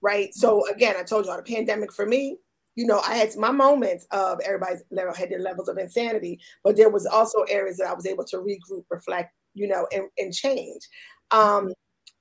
Right. 0.00 0.32
So 0.34 0.66
again, 0.68 0.94
I 0.98 1.02
told 1.02 1.24
you 1.24 1.30
all 1.30 1.36
the 1.36 1.42
pandemic 1.42 1.92
for 1.92 2.06
me. 2.06 2.38
You 2.76 2.86
know, 2.86 3.00
I 3.00 3.16
had 3.16 3.34
my 3.36 3.50
moments 3.50 4.06
of 4.12 4.38
everybody's 4.44 4.84
level 4.92 5.12
had 5.12 5.30
their 5.30 5.40
levels 5.40 5.68
of 5.68 5.78
insanity, 5.78 6.38
but 6.62 6.76
there 6.76 6.90
was 6.90 7.06
also 7.06 7.42
areas 7.42 7.78
that 7.78 7.88
I 7.88 7.94
was 7.94 8.06
able 8.06 8.24
to 8.26 8.36
regroup, 8.36 8.84
reflect, 8.88 9.34
you 9.54 9.66
know, 9.66 9.88
and, 9.92 10.04
and 10.16 10.32
change. 10.32 10.82
Um, 11.32 11.72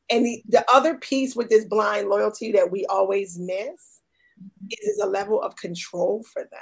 and 0.10 0.26
the, 0.26 0.42
the 0.48 0.66
other 0.72 0.98
piece 0.98 1.36
with 1.36 1.50
this 1.50 1.66
blind 1.66 2.10
loyalty 2.10 2.52
that 2.54 2.72
we 2.72 2.88
always 2.88 3.38
miss 3.38 4.02
is 4.72 5.00
a 5.04 5.08
level 5.08 5.42
of 5.42 5.56
control 5.58 6.24
for 6.24 6.44
them. 6.44 6.60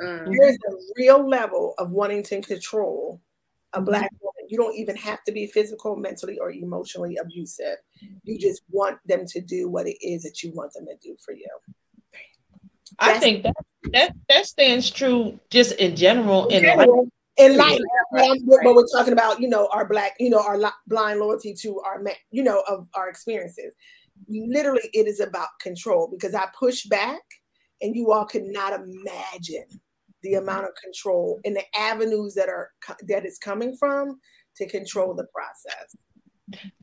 Mm. 0.00 0.34
There's 0.38 0.56
a 0.56 0.76
real 0.96 1.28
level 1.28 1.74
of 1.76 1.90
wanting 1.90 2.22
to 2.24 2.40
control 2.40 3.20
a 3.78 3.82
black 3.82 4.10
woman. 4.20 4.46
You 4.48 4.58
don't 4.58 4.76
even 4.76 4.96
have 4.96 5.22
to 5.24 5.32
be 5.32 5.46
physical, 5.46 5.96
mentally, 5.96 6.38
or 6.38 6.50
emotionally 6.50 7.16
abusive. 7.16 7.76
You 8.24 8.38
just 8.38 8.62
want 8.70 8.98
them 9.06 9.26
to 9.26 9.40
do 9.40 9.68
what 9.68 9.86
it 9.86 9.96
is 10.00 10.22
that 10.22 10.42
you 10.42 10.52
want 10.52 10.72
them 10.72 10.86
to 10.86 10.96
do 11.02 11.16
for 11.24 11.32
you. 11.32 11.48
I 12.98 13.12
That's 13.12 13.20
think 13.20 13.42
that 13.42 13.54
that 13.92 14.16
that 14.28 14.46
stands 14.46 14.90
true 14.90 15.38
just 15.50 15.72
in 15.72 15.94
general 15.94 16.46
in, 16.48 16.64
life. 16.64 16.88
In 17.36 17.56
life, 17.56 17.78
um, 17.78 18.18
right. 18.18 18.40
but 18.64 18.74
we're 18.74 18.86
talking 18.96 19.12
about 19.12 19.40
you 19.40 19.48
know 19.48 19.68
our 19.72 19.86
black, 19.86 20.14
you 20.18 20.30
know 20.30 20.42
our 20.42 20.58
blind 20.86 21.20
loyalty 21.20 21.54
to 21.60 21.80
our 21.80 22.02
you 22.30 22.42
know 22.42 22.62
of 22.68 22.88
our 22.94 23.08
experiences. 23.08 23.74
Literally, 24.28 24.88
it 24.92 25.06
is 25.06 25.20
about 25.20 25.48
control 25.60 26.08
because 26.10 26.34
I 26.34 26.46
push 26.58 26.84
back, 26.86 27.20
and 27.80 27.94
you 27.94 28.10
all 28.10 28.24
could 28.24 28.46
not 28.46 28.72
imagine 28.72 29.66
the 30.22 30.34
amount 30.34 30.64
of 30.64 30.70
control 30.82 31.40
and 31.44 31.56
the 31.56 31.64
avenues 31.78 32.34
that 32.34 32.48
are 32.48 32.70
that 33.08 33.24
is 33.24 33.38
coming 33.38 33.76
from 33.76 34.18
to 34.56 34.68
control 34.68 35.14
the 35.14 35.26
process. 35.32 35.96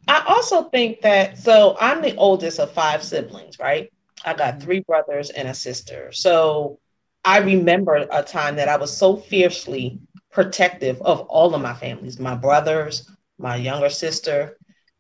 I 0.08 0.24
also 0.28 0.70
think 0.70 1.02
that 1.02 1.38
so 1.38 1.76
I'm 1.80 2.02
the 2.02 2.16
oldest 2.16 2.60
of 2.60 2.72
five 2.72 3.04
siblings, 3.04 3.60
right? 3.60 3.92
I 4.24 4.34
got 4.34 4.62
three 4.62 4.80
brothers 4.82 5.30
and 5.32 5.48
a 5.48 5.54
sister. 5.54 6.12
So 6.12 6.80
I 7.24 7.40
remember 7.40 8.08
a 8.12 8.24
time 8.24 8.56
that 8.58 8.70
I 8.70 8.78
was 8.78 8.96
so 8.96 9.18
fiercely 9.18 10.00
protective 10.32 11.02
of 11.02 11.22
all 11.22 11.56
of 11.56 11.62
my 11.62 11.74
families, 11.74 12.20
my 12.20 12.36
brothers, 12.36 13.10
my 13.38 13.56
younger 13.56 13.90
sister. 13.90 14.58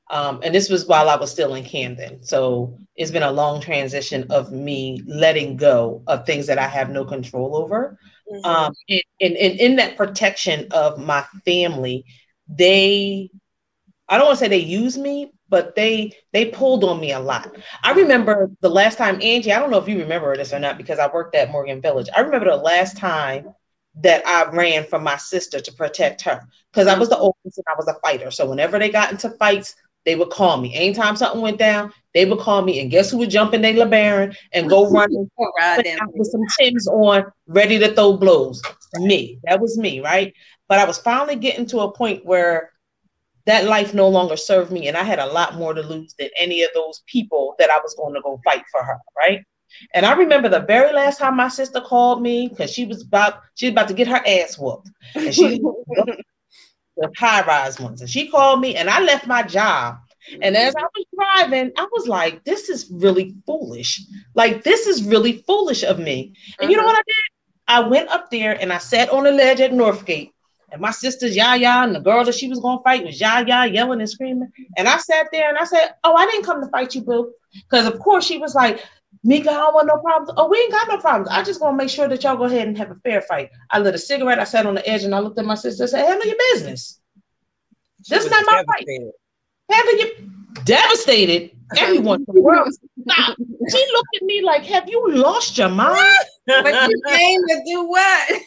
Um, 0.09 0.39
and 0.43 0.53
this 0.53 0.69
was 0.69 0.85
while 0.87 1.09
I 1.09 1.15
was 1.15 1.31
still 1.31 1.55
in 1.55 1.63
Camden. 1.63 2.23
So 2.23 2.77
it's 2.95 3.11
been 3.11 3.23
a 3.23 3.31
long 3.31 3.61
transition 3.61 4.25
of 4.29 4.51
me 4.51 5.03
letting 5.05 5.57
go 5.57 6.03
of 6.07 6.25
things 6.25 6.47
that 6.47 6.59
I 6.59 6.67
have 6.67 6.89
no 6.89 7.05
control 7.05 7.55
over. 7.55 7.97
Mm-hmm. 8.31 8.45
Um, 8.45 8.73
and, 8.89 9.01
and, 9.21 9.37
and 9.37 9.59
in 9.59 9.75
that 9.77 9.97
protection 9.97 10.67
of 10.71 10.99
my 10.99 11.23
family, 11.45 12.05
they, 12.47 13.29
I 14.09 14.17
don't 14.17 14.27
want 14.27 14.39
to 14.39 14.45
say 14.45 14.49
they 14.49 14.57
use 14.57 14.97
me, 14.97 15.31
but 15.47 15.75
they 15.75 16.11
they 16.33 16.45
pulled 16.45 16.83
on 16.83 16.99
me 16.99 17.11
a 17.11 17.19
lot. 17.19 17.55
I 17.83 17.93
remember 17.93 18.49
the 18.61 18.69
last 18.69 18.97
time 18.97 19.21
Angie, 19.21 19.53
I 19.53 19.59
don't 19.59 19.69
know 19.69 19.77
if 19.77 19.87
you 19.87 19.99
remember 19.99 20.35
this 20.35 20.53
or 20.53 20.59
not 20.59 20.77
because 20.77 20.97
I 20.99 21.07
worked 21.07 21.35
at 21.35 21.51
Morgan 21.51 21.81
Village. 21.81 22.09
I 22.15 22.21
remember 22.21 22.49
the 22.49 22.57
last 22.57 22.97
time 22.97 23.53
that 24.01 24.25
I 24.27 24.49
ran 24.51 24.85
from 24.85 25.03
my 25.03 25.17
sister 25.17 25.59
to 25.59 25.71
protect 25.73 26.21
her 26.23 26.41
because 26.71 26.87
I 26.87 26.97
was 26.97 27.09
the 27.09 27.17
oldest 27.17 27.57
and 27.57 27.65
I 27.69 27.75
was 27.77 27.87
a 27.87 27.99
fighter. 28.01 28.31
So 28.31 28.49
whenever 28.49 28.77
they 28.77 28.89
got 28.89 29.11
into 29.11 29.29
fights, 29.31 29.75
they 30.05 30.15
would 30.15 30.29
call 30.29 30.57
me. 30.57 30.73
Anytime 30.73 31.15
something 31.15 31.41
went 31.41 31.57
down, 31.57 31.91
they 32.13 32.25
would 32.25 32.39
call 32.39 32.61
me. 32.61 32.79
And 32.79 32.91
guess 32.91 33.11
who 33.11 33.17
would 33.17 33.29
jump 33.29 33.53
in 33.53 33.61
their 33.61 33.73
LeBaron 33.73 34.35
and 34.53 34.69
go 34.69 34.89
running 34.91 35.29
with 36.13 36.27
some 36.27 36.41
Tims 36.57 36.87
on, 36.87 37.25
ready 37.47 37.79
to 37.79 37.93
throw 37.93 38.15
blows? 38.15 38.61
Me. 38.93 39.39
That 39.43 39.59
was 39.59 39.77
me, 39.77 39.99
right? 39.99 40.33
But 40.67 40.79
I 40.79 40.85
was 40.85 40.97
finally 40.97 41.35
getting 41.35 41.65
to 41.67 41.79
a 41.79 41.91
point 41.91 42.25
where 42.25 42.71
that 43.45 43.65
life 43.65 43.93
no 43.93 44.07
longer 44.07 44.37
served 44.37 44.71
me, 44.71 44.87
and 44.87 44.97
I 44.97 45.03
had 45.03 45.19
a 45.19 45.25
lot 45.25 45.55
more 45.55 45.73
to 45.73 45.81
lose 45.81 46.15
than 46.17 46.29
any 46.39 46.63
of 46.63 46.69
those 46.73 47.03
people 47.05 47.55
that 47.59 47.69
I 47.69 47.77
was 47.77 47.93
going 47.95 48.13
to 48.15 48.21
go 48.21 48.39
fight 48.43 48.63
for 48.71 48.83
her, 48.83 48.97
right? 49.17 49.41
And 49.93 50.05
I 50.05 50.13
remember 50.13 50.49
the 50.49 50.61
very 50.61 50.93
last 50.93 51.19
time 51.19 51.35
my 51.35 51.49
sister 51.49 51.81
called 51.81 52.21
me 52.21 52.47
because 52.47 52.71
she 52.71 52.85
was 52.85 53.03
about 53.03 53.41
she 53.55 53.67
was 53.67 53.73
about 53.73 53.87
to 53.89 53.93
get 53.93 54.07
her 54.07 54.23
ass 54.25 54.57
whooped, 54.57 54.89
and 55.15 55.33
she 55.33 55.61
the 56.97 57.11
high 57.17 57.45
rise 57.45 57.79
ones, 57.79 58.01
and 58.01 58.09
she 58.09 58.27
called 58.29 58.61
me, 58.61 58.75
and 58.75 58.89
I 58.89 59.01
left 59.01 59.27
my 59.27 59.43
job. 59.43 59.97
And 60.41 60.57
as 60.57 60.73
I 60.75 60.81
was 60.81 61.05
driving, 61.15 61.71
I 61.77 61.87
was 61.91 62.07
like, 62.07 62.43
"This 62.45 62.69
is 62.69 62.89
really 62.89 63.35
foolish. 63.45 64.01
Like 64.33 64.63
this 64.63 64.87
is 64.87 65.03
really 65.03 65.43
foolish 65.45 65.83
of 65.83 65.99
me." 65.99 66.33
And 66.59 66.71
you 66.71 66.77
know 66.77 66.83
uh-huh. 66.83 66.93
what 66.93 66.99
I 66.99 67.03
did? 67.05 67.15
I 67.67 67.87
went 67.87 68.09
up 68.09 68.31
there 68.31 68.59
and 68.59 68.73
I 68.73 68.79
sat 68.79 69.09
on 69.09 69.23
the 69.23 69.31
ledge 69.31 69.59
at 69.59 69.71
Northgate 69.71 70.31
and 70.75 70.81
my 70.81 70.91
sister's 70.91 71.35
Yaya 71.35 71.83
and 71.83 71.95
the 71.95 71.99
girl 71.99 72.25
that 72.25 72.35
she 72.35 72.49
was 72.49 72.59
gonna 72.59 72.81
fight 72.83 73.05
was 73.05 73.19
Yaya 73.19 73.71
yelling 73.71 74.01
and 74.01 74.09
screaming. 74.09 74.51
And 74.77 74.89
I 74.89 74.97
sat 74.97 75.27
there 75.31 75.47
and 75.47 75.57
I 75.57 75.63
said, 75.63 75.93
Oh, 76.03 76.15
I 76.15 76.25
didn't 76.25 76.45
come 76.45 76.61
to 76.61 76.67
fight 76.67 76.93
you, 76.95 77.01
boo. 77.01 77.31
Because 77.53 77.85
of 77.87 77.97
course 77.99 78.25
she 78.25 78.37
was 78.37 78.55
like, 78.55 78.83
Mika, 79.25 79.49
I 79.49 79.53
don't 79.55 79.73
want 79.73 79.87
no 79.87 79.97
problems. 79.97 80.31
Oh, 80.37 80.47
we 80.47 80.59
ain't 80.59 80.71
got 80.71 80.87
no 80.87 80.99
problems. 80.99 81.29
I 81.31 81.43
just 81.43 81.59
want 81.59 81.73
to 81.73 81.77
make 81.77 81.89
sure 81.89 82.07
that 82.07 82.23
y'all 82.23 82.37
go 82.37 82.43
ahead 82.43 82.67
and 82.67 82.77
have 82.77 82.91
a 82.91 82.95
fair 82.95 83.21
fight. 83.23 83.49
I 83.71 83.79
lit 83.79 83.95
a 83.95 83.97
cigarette. 83.97 84.37
I 84.37 84.43
sat 84.43 84.67
on 84.67 84.75
the 84.75 84.87
edge 84.87 85.03
and 85.03 85.15
I 85.15 85.19
looked 85.19 85.39
at 85.39 85.45
my 85.45 85.55
sister 85.55 85.83
and 85.83 85.89
said, 85.89 86.05
Handle 86.05 86.27
your 86.27 86.37
business. 86.53 87.01
She 88.03 88.13
this 88.13 88.25
is 88.25 88.31
not 88.31 88.45
my 88.45 88.63
fight. 88.63 88.87
Handle 89.71 89.97
your 89.97 90.09
devastated. 90.63 91.57
Everyone 91.75 92.23
in 92.27 92.35
the 92.35 92.41
world 92.41 92.71
stop. 92.71 93.35
She 93.37 93.87
looked 93.93 94.15
at 94.15 94.21
me 94.21 94.43
like, 94.43 94.63
Have 94.65 94.87
you 94.87 95.11
lost 95.11 95.57
your 95.57 95.69
mind? 95.69 96.25
but 96.45 96.87
you 96.87 97.01
came 97.09 97.41
to 97.41 97.63
do 97.65 97.83
what? 97.85 98.41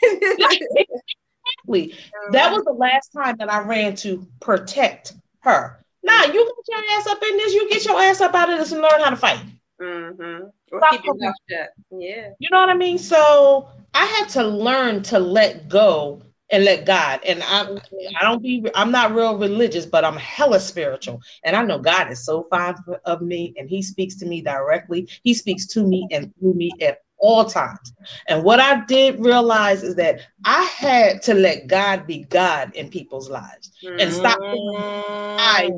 Exactly. 1.66 1.94
That 2.30 2.52
was 2.52 2.62
the 2.64 2.72
last 2.72 3.08
time 3.08 3.36
that 3.38 3.50
I 3.50 3.60
ran 3.60 3.96
to 3.96 4.24
protect 4.40 5.14
her. 5.40 5.84
Now 6.04 6.24
you 6.24 6.32
get 6.32 6.76
your 6.76 6.98
ass 6.98 7.06
up 7.08 7.22
in 7.22 7.36
this, 7.36 7.52
you 7.52 7.68
get 7.68 7.84
your 7.84 8.00
ass 8.00 8.20
up 8.20 8.34
out 8.34 8.50
of 8.50 8.58
this 8.58 8.70
and 8.70 8.80
learn 8.80 9.00
how 9.00 9.10
to 9.10 9.16
fight. 9.16 9.40
Mm-hmm. 9.80 10.46
Or 10.72 10.80
keep 10.90 11.04
your 11.04 11.14
mouth 11.16 11.34
shut. 11.50 11.70
Yeah. 11.90 12.30
You 12.38 12.48
know 12.50 12.60
what 12.60 12.68
I 12.68 12.74
mean? 12.74 12.98
So 12.98 13.68
I 13.94 14.04
had 14.04 14.28
to 14.30 14.44
learn 14.46 15.02
to 15.04 15.18
let 15.18 15.68
go 15.68 16.22
and 16.50 16.64
let 16.64 16.86
God. 16.86 17.20
And 17.24 17.42
I 17.42 17.64
mm-hmm. 17.64 18.16
I 18.20 18.24
don't 18.24 18.42
be 18.42 18.66
I'm 18.74 18.90
not 18.90 19.14
real 19.14 19.36
religious, 19.36 19.86
but 19.86 20.04
I'm 20.04 20.16
hella 20.16 20.60
spiritual. 20.60 21.20
And 21.44 21.54
I 21.54 21.62
know 21.62 21.78
God 21.78 22.10
is 22.10 22.24
so 22.24 22.46
fond 22.50 22.78
of 23.04 23.22
me 23.22 23.54
and 23.56 23.68
he 23.68 23.82
speaks 23.82 24.16
to 24.16 24.26
me 24.26 24.40
directly. 24.40 25.08
He 25.22 25.34
speaks 25.34 25.66
to 25.68 25.82
me 25.82 26.06
and 26.10 26.32
through 26.38 26.54
me 26.54 26.72
at 26.82 26.98
all 27.18 27.44
times. 27.44 27.92
And 28.28 28.44
what 28.44 28.60
I 28.60 28.84
did 28.84 29.20
realize 29.20 29.82
is 29.82 29.94
that 29.96 30.20
I 30.44 30.62
had 30.64 31.22
to 31.22 31.34
let 31.34 31.66
God 31.66 32.06
be 32.06 32.24
God 32.24 32.74
in 32.74 32.90
people's 32.90 33.28
lives 33.28 33.72
mm-hmm. 33.84 33.98
and 33.98 34.12
stop. 34.12 34.38
I, 34.40 35.70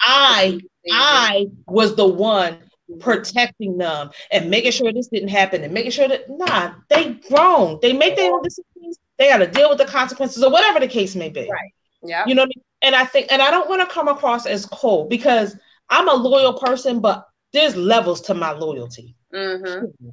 I, 0.00 0.60
I 0.90 1.46
was 1.66 1.96
the 1.96 2.06
one 2.06 2.58
protecting 3.00 3.78
them 3.78 4.10
and 4.30 4.50
making 4.50 4.72
sure 4.72 4.92
this 4.92 5.08
didn't 5.08 5.28
happen 5.28 5.62
and 5.62 5.72
making 5.72 5.90
sure 5.90 6.08
that 6.08 6.28
nah, 6.28 6.74
they 6.88 7.14
grown, 7.28 7.78
they 7.82 7.92
make 7.92 8.16
their 8.16 8.32
own 8.32 8.42
decisions, 8.42 8.98
they 9.18 9.28
got 9.28 9.38
to 9.38 9.46
deal 9.46 9.68
with 9.68 9.78
the 9.78 9.84
consequences 9.84 10.42
or 10.42 10.50
whatever 10.50 10.80
the 10.80 10.88
case 10.88 11.14
may 11.14 11.28
be. 11.28 11.48
Right. 11.50 11.72
Yeah. 12.02 12.24
You 12.26 12.34
know, 12.34 12.42
I 12.42 12.46
mean? 12.46 12.62
and 12.82 12.94
I 12.94 13.04
think, 13.04 13.30
and 13.30 13.40
I 13.40 13.50
don't 13.50 13.68
want 13.68 13.80
to 13.88 13.94
come 13.94 14.08
across 14.08 14.46
as 14.46 14.66
cold 14.66 15.08
because 15.08 15.56
I'm 15.88 16.08
a 16.08 16.14
loyal 16.14 16.54
person, 16.54 17.00
but 17.00 17.26
there's 17.52 17.76
levels 17.76 18.20
to 18.22 18.34
my 18.34 18.52
loyalty. 18.52 19.14
Mm-hmm. 19.32 20.08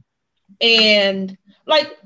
And 0.61 1.37
like, 1.65 1.97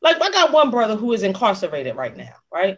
like 0.00 0.20
I 0.20 0.30
got 0.30 0.52
one 0.52 0.70
brother 0.70 0.96
who 0.96 1.12
is 1.12 1.22
incarcerated 1.22 1.96
right 1.96 2.16
now, 2.16 2.34
right? 2.52 2.76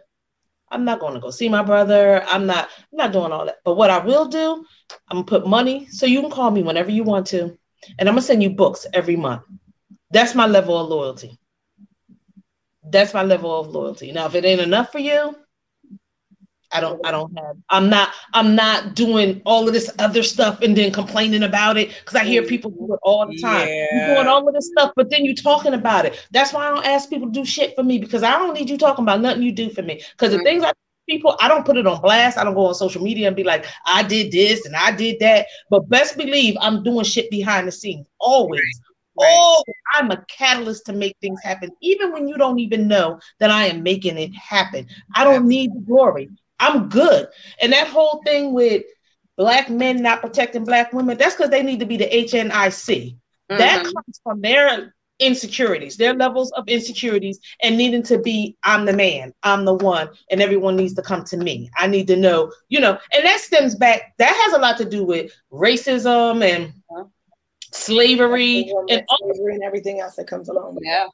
I'm 0.69 0.85
not 0.85 0.99
going 0.99 1.13
to 1.13 1.19
go 1.19 1.29
see 1.29 1.49
my 1.49 1.63
brother. 1.63 2.23
I'm 2.27 2.45
not. 2.45 2.69
I'm 2.91 2.97
not 2.97 3.13
doing 3.13 3.31
all 3.31 3.45
that. 3.45 3.57
But 3.63 3.75
what 3.75 3.89
I 3.89 3.99
will 3.99 4.25
do, 4.25 4.65
I'm 5.09 5.17
gonna 5.17 5.23
put 5.25 5.47
money 5.47 5.87
so 5.87 6.05
you 6.05 6.21
can 6.21 6.31
call 6.31 6.51
me 6.51 6.63
whenever 6.63 6.91
you 6.91 7.03
want 7.03 7.27
to, 7.27 7.57
and 7.99 8.09
I'm 8.09 8.15
gonna 8.15 8.21
send 8.21 8.43
you 8.43 8.49
books 8.49 8.85
every 8.93 9.15
month. 9.15 9.43
That's 10.11 10.35
my 10.35 10.47
level 10.47 10.77
of 10.77 10.89
loyalty. 10.89 11.37
That's 12.89 13.13
my 13.13 13.23
level 13.23 13.59
of 13.59 13.67
loyalty. 13.67 14.11
Now, 14.11 14.27
if 14.27 14.35
it 14.35 14.45
ain't 14.45 14.61
enough 14.61 14.91
for 14.91 14.99
you, 14.99 15.35
I 16.75 16.81
don't 16.81 17.05
I 17.05 17.11
don't 17.11 17.37
have 17.37 17.57
I'm 17.69 17.89
not 17.89 18.09
I'm 18.33 18.55
not 18.55 18.95
doing 18.95 19.41
all 19.45 19.67
of 19.67 19.73
this 19.73 19.89
other 19.99 20.23
stuff 20.23 20.61
and 20.61 20.75
then 20.75 20.91
complaining 20.91 21.43
about 21.43 21.77
it 21.77 21.89
because 21.99 22.15
I 22.15 22.23
hear 22.23 22.43
people 22.43 22.71
do 22.71 22.93
it 22.93 22.99
all 23.03 23.25
the 23.25 23.37
time. 23.41 23.67
Yeah. 23.67 23.85
You're 23.93 24.15
doing 24.15 24.27
all 24.27 24.47
of 24.47 24.53
this 24.53 24.67
stuff, 24.67 24.91
but 24.95 25.09
then 25.09 25.23
you 25.23 25.35
talking 25.35 25.73
about 25.73 26.05
it. 26.05 26.27
That's 26.31 26.51
why 26.53 26.67
I 26.67 26.69
don't 26.73 26.85
ask 26.85 27.09
people 27.09 27.27
to 27.27 27.33
do 27.33 27.45
shit 27.45 27.75
for 27.75 27.83
me 27.83 27.97
because 27.97 28.23
I 28.23 28.31
don't 28.31 28.53
need 28.53 28.69
you 28.69 28.77
talking 28.77 29.03
about 29.03 29.21
nothing 29.21 29.43
you 29.43 29.51
do 29.51 29.69
for 29.69 29.81
me. 29.81 30.01
Because 30.11 30.31
the 30.31 30.43
things 30.43 30.63
I 30.63 30.71
people, 31.07 31.37
I 31.39 31.47
don't 31.47 31.65
put 31.65 31.77
it 31.77 31.87
on 31.87 32.01
blast. 32.01 32.37
I 32.37 32.43
don't 32.43 32.53
go 32.53 32.65
on 32.65 32.75
social 32.75 33.01
media 33.01 33.27
and 33.27 33.35
be 33.35 33.43
like, 33.43 33.65
I 33.85 34.03
did 34.03 34.31
this 34.31 34.65
and 34.65 34.75
I 34.75 34.91
did 34.91 35.19
that. 35.19 35.47
But 35.69 35.89
best 35.89 36.17
believe 36.17 36.57
I'm 36.59 36.83
doing 36.83 37.05
shit 37.05 37.29
behind 37.29 37.67
the 37.67 37.71
scenes 37.71 38.07
always. 38.19 38.61
Right. 39.17 39.27
Oh, 39.29 39.63
I'm 39.93 40.11
a 40.11 40.25
catalyst 40.27 40.85
to 40.87 40.93
make 40.93 41.15
things 41.21 41.41
happen, 41.41 41.71
even 41.81 42.11
when 42.11 42.27
you 42.27 42.37
don't 42.37 42.59
even 42.59 42.87
know 42.87 43.19
that 43.39 43.49
I 43.49 43.67
am 43.67 43.81
making 43.81 44.17
it 44.17 44.35
happen. 44.35 44.87
I 45.15 45.23
don't 45.23 45.47
need 45.47 45.73
the 45.73 45.79
glory. 45.79 46.29
I'm 46.59 46.89
good. 46.89 47.27
And 47.61 47.73
that 47.73 47.87
whole 47.87 48.21
thing 48.25 48.53
with 48.53 48.83
black 49.37 49.69
men 49.69 50.01
not 50.01 50.21
protecting 50.21 50.65
black 50.65 50.93
women, 50.93 51.17
that's 51.17 51.35
because 51.35 51.51
they 51.51 51.63
need 51.63 51.79
to 51.79 51.85
be 51.85 51.97
the 51.97 52.05
HNIC. 52.05 53.15
Mm-hmm. 53.51 53.57
That 53.57 53.83
comes 53.83 54.21
from 54.23 54.41
their 54.41 54.95
insecurities, 55.19 55.97
their 55.97 56.13
levels 56.13 56.51
of 56.53 56.67
insecurities, 56.67 57.39
and 57.61 57.77
needing 57.77 58.03
to 58.03 58.19
be, 58.19 58.57
I'm 58.63 58.85
the 58.85 58.93
man, 58.93 59.33
I'm 59.43 59.65
the 59.65 59.73
one, 59.73 60.09
and 60.29 60.41
everyone 60.41 60.75
needs 60.75 60.93
to 60.95 61.01
come 61.01 61.23
to 61.25 61.37
me. 61.37 61.69
I 61.77 61.87
need 61.87 62.07
to 62.07 62.15
know, 62.15 62.51
you 62.69 62.79
know, 62.79 62.97
and 63.13 63.25
that 63.25 63.39
stems 63.39 63.75
back, 63.75 64.13
that 64.17 64.33
has 64.33 64.53
a 64.53 64.59
lot 64.59 64.77
to 64.77 64.85
do 64.85 65.05
with 65.05 65.31
racism 65.51 66.43
and 66.43 66.73
slavery 67.71 68.73
and, 68.89 69.05
slavery 69.19 69.53
and 69.53 69.63
everything 69.63 69.99
else 69.99 70.15
that 70.15 70.27
comes 70.27 70.49
along. 70.49 70.77
Yeah 70.81 71.07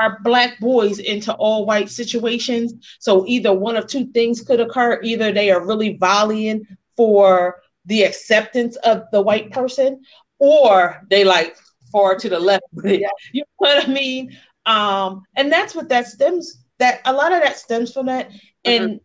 our 0.00 0.18
black 0.20 0.58
boys 0.60 0.98
into 0.98 1.32
all 1.34 1.66
white 1.66 1.90
situations. 1.90 2.74
So 2.98 3.24
either 3.26 3.52
one 3.52 3.76
of 3.76 3.86
two 3.86 4.06
things 4.06 4.40
could 4.40 4.60
occur. 4.60 5.00
Either 5.02 5.32
they 5.32 5.50
are 5.50 5.66
really 5.66 5.96
volleying 5.96 6.66
for 6.96 7.62
the 7.86 8.02
acceptance 8.02 8.76
of 8.76 9.04
the 9.12 9.20
white 9.20 9.50
person, 9.50 10.02
or 10.38 11.02
they 11.10 11.24
like 11.24 11.56
far 11.92 12.16
to 12.16 12.28
the 12.28 12.38
left. 12.38 12.64
Yeah. 12.82 13.08
You 13.32 13.42
know 13.42 13.46
what 13.56 13.88
I 13.88 13.90
mean? 13.90 14.36
Um, 14.66 15.22
and 15.36 15.52
that's 15.52 15.74
what 15.74 15.88
that 15.90 16.06
stems 16.06 16.64
that 16.78 17.00
a 17.04 17.12
lot 17.12 17.32
of 17.32 17.42
that 17.42 17.58
stems 17.58 17.92
from 17.92 18.06
that. 18.06 18.30
Mm-hmm. 18.30 18.84
And 18.84 19.00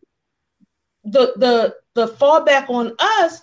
the 1.04 1.34
the 1.36 1.76
the 1.96 2.08
fallback 2.14 2.70
on 2.70 2.94
us, 3.00 3.42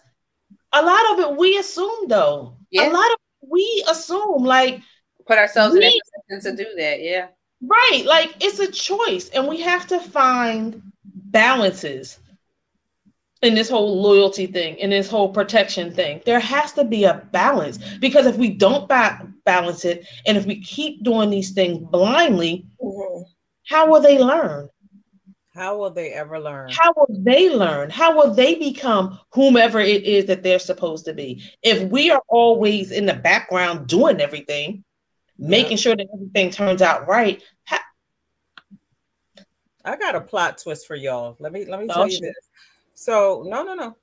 a 0.73 0.83
lot 0.83 1.13
of 1.13 1.19
it 1.21 1.39
we 1.39 1.59
assume 1.59 2.09
though. 2.09 2.57
Yeah. 2.71 2.91
A 2.91 2.93
lot 2.93 3.11
of 3.11 3.19
we 3.49 3.85
assume 3.89 4.45
like 4.45 4.81
put 5.27 5.39
ourselves 5.39 5.75
we, 5.75 5.85
in 5.85 5.91
a 5.91 6.35
position 6.35 6.57
to 6.57 6.65
do 6.65 6.71
that. 6.77 7.03
Yeah. 7.03 7.29
Right. 7.63 8.03
Like 8.07 8.35
it's 8.41 8.59
a 8.59 8.71
choice, 8.71 9.29
and 9.31 9.49
we 9.49 9.61
have 9.61 9.87
to 9.89 10.01
find 10.01 10.83
balances 11.05 12.19
in 13.43 13.55
this 13.55 13.69
whole 13.69 14.01
loyalty 14.01 14.47
thing, 14.47 14.77
in 14.77 14.91
this 14.91 15.09
whole 15.09 15.29
protection 15.29 15.93
thing. 15.93 16.21
There 16.25 16.41
has 16.41 16.73
to 16.73 16.85
be 16.85 17.05
a 17.05 17.27
balance 17.33 17.79
because 17.99 18.27
if 18.27 18.37
we 18.37 18.51
don't 18.51 18.89
ba- 18.89 19.33
balance 19.45 19.85
it, 19.85 20.07
and 20.27 20.37
if 20.37 20.47
we 20.47 20.61
keep 20.61 21.03
doing 21.03 21.31
these 21.31 21.53
things 21.53 21.79
blindly, 21.79 22.67
mm-hmm. 22.83 23.23
how 23.69 23.91
will 23.91 24.01
they 24.01 24.19
learn? 24.19 24.69
How 25.55 25.79
will 25.79 25.91
they 25.91 26.13
ever 26.13 26.39
learn? 26.39 26.71
How 26.71 26.93
will 26.95 27.09
they 27.09 27.49
learn? 27.49 27.89
How 27.89 28.15
will 28.15 28.35
they 28.35 28.57
become 28.57 29.19
whomever 29.33 29.81
it 29.81 30.05
is 30.05 30.27
that 30.27 30.43
they're 30.43 30.59
supposed 30.59 31.07
to 31.07 31.15
be? 31.15 31.43
If 31.63 31.91
we 31.91 32.11
are 32.11 32.23
always 32.29 32.91
in 32.91 33.07
the 33.07 33.15
background 33.15 33.87
doing 33.87 34.21
everything, 34.21 34.85
yeah. 35.39 35.49
making 35.49 35.77
sure 35.77 35.97
that 35.97 36.07
everything 36.13 36.51
turns 36.51 36.83
out 36.83 37.07
right. 37.07 37.43
How- 37.65 37.79
I 39.85 39.97
got 39.97 40.17
a 40.17 40.21
plot 40.21 40.59
twist 40.59 40.87
for 40.87 40.97
y'all. 40.97 41.37
Let 41.39 41.53
me 41.53 41.65
let 41.65 41.81
me 41.81 41.87
oh, 41.91 41.95
tell 41.95 42.09
you 42.09 42.21
this. 42.21 42.35
So 42.95 43.45
no, 43.47 43.63
no, 43.63 43.75
no. 43.75 43.97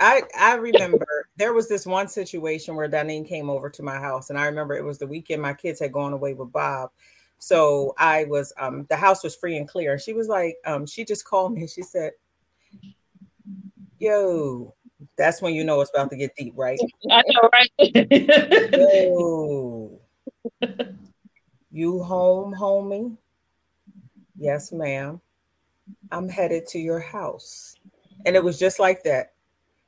I 0.00 0.22
I 0.38 0.54
remember 0.54 1.06
there 1.36 1.52
was 1.52 1.68
this 1.68 1.86
one 1.86 2.08
situation 2.08 2.76
where 2.76 2.88
Danine 2.88 3.26
came 3.26 3.48
over 3.50 3.70
to 3.70 3.82
my 3.82 3.98
house, 3.98 4.30
and 4.30 4.38
I 4.38 4.46
remember 4.46 4.74
it 4.74 4.84
was 4.84 4.98
the 4.98 5.06
weekend 5.06 5.42
my 5.42 5.54
kids 5.54 5.80
had 5.80 5.92
gone 5.92 6.12
away 6.12 6.34
with 6.34 6.52
Bob, 6.52 6.90
so 7.38 7.94
I 7.98 8.24
was 8.24 8.52
um 8.58 8.86
the 8.90 8.96
house 8.96 9.24
was 9.24 9.34
free 9.36 9.56
and 9.56 9.68
clear. 9.68 9.92
And 9.92 10.00
She 10.00 10.12
was 10.12 10.28
like, 10.28 10.56
um, 10.64 10.86
she 10.86 11.04
just 11.04 11.24
called 11.24 11.54
me. 11.54 11.66
She 11.66 11.82
said, 11.82 12.12
Yo, 13.98 14.74
that's 15.16 15.42
when 15.42 15.54
you 15.54 15.64
know 15.64 15.80
it's 15.80 15.90
about 15.94 16.10
to 16.10 16.16
get 16.16 16.34
deep, 16.36 16.54
right? 16.56 16.78
I 17.10 17.22
know, 17.26 17.48
right? 17.52 17.70
Yo, 18.72 20.00
you 21.70 22.02
home, 22.02 22.54
homie? 22.54 23.16
Yes, 24.36 24.72
ma'am. 24.72 25.20
I'm 26.10 26.28
headed 26.28 26.66
to 26.68 26.78
your 26.78 27.00
house. 27.00 27.76
And 28.26 28.36
it 28.36 28.42
was 28.42 28.58
just 28.58 28.78
like 28.78 29.02
that. 29.04 29.32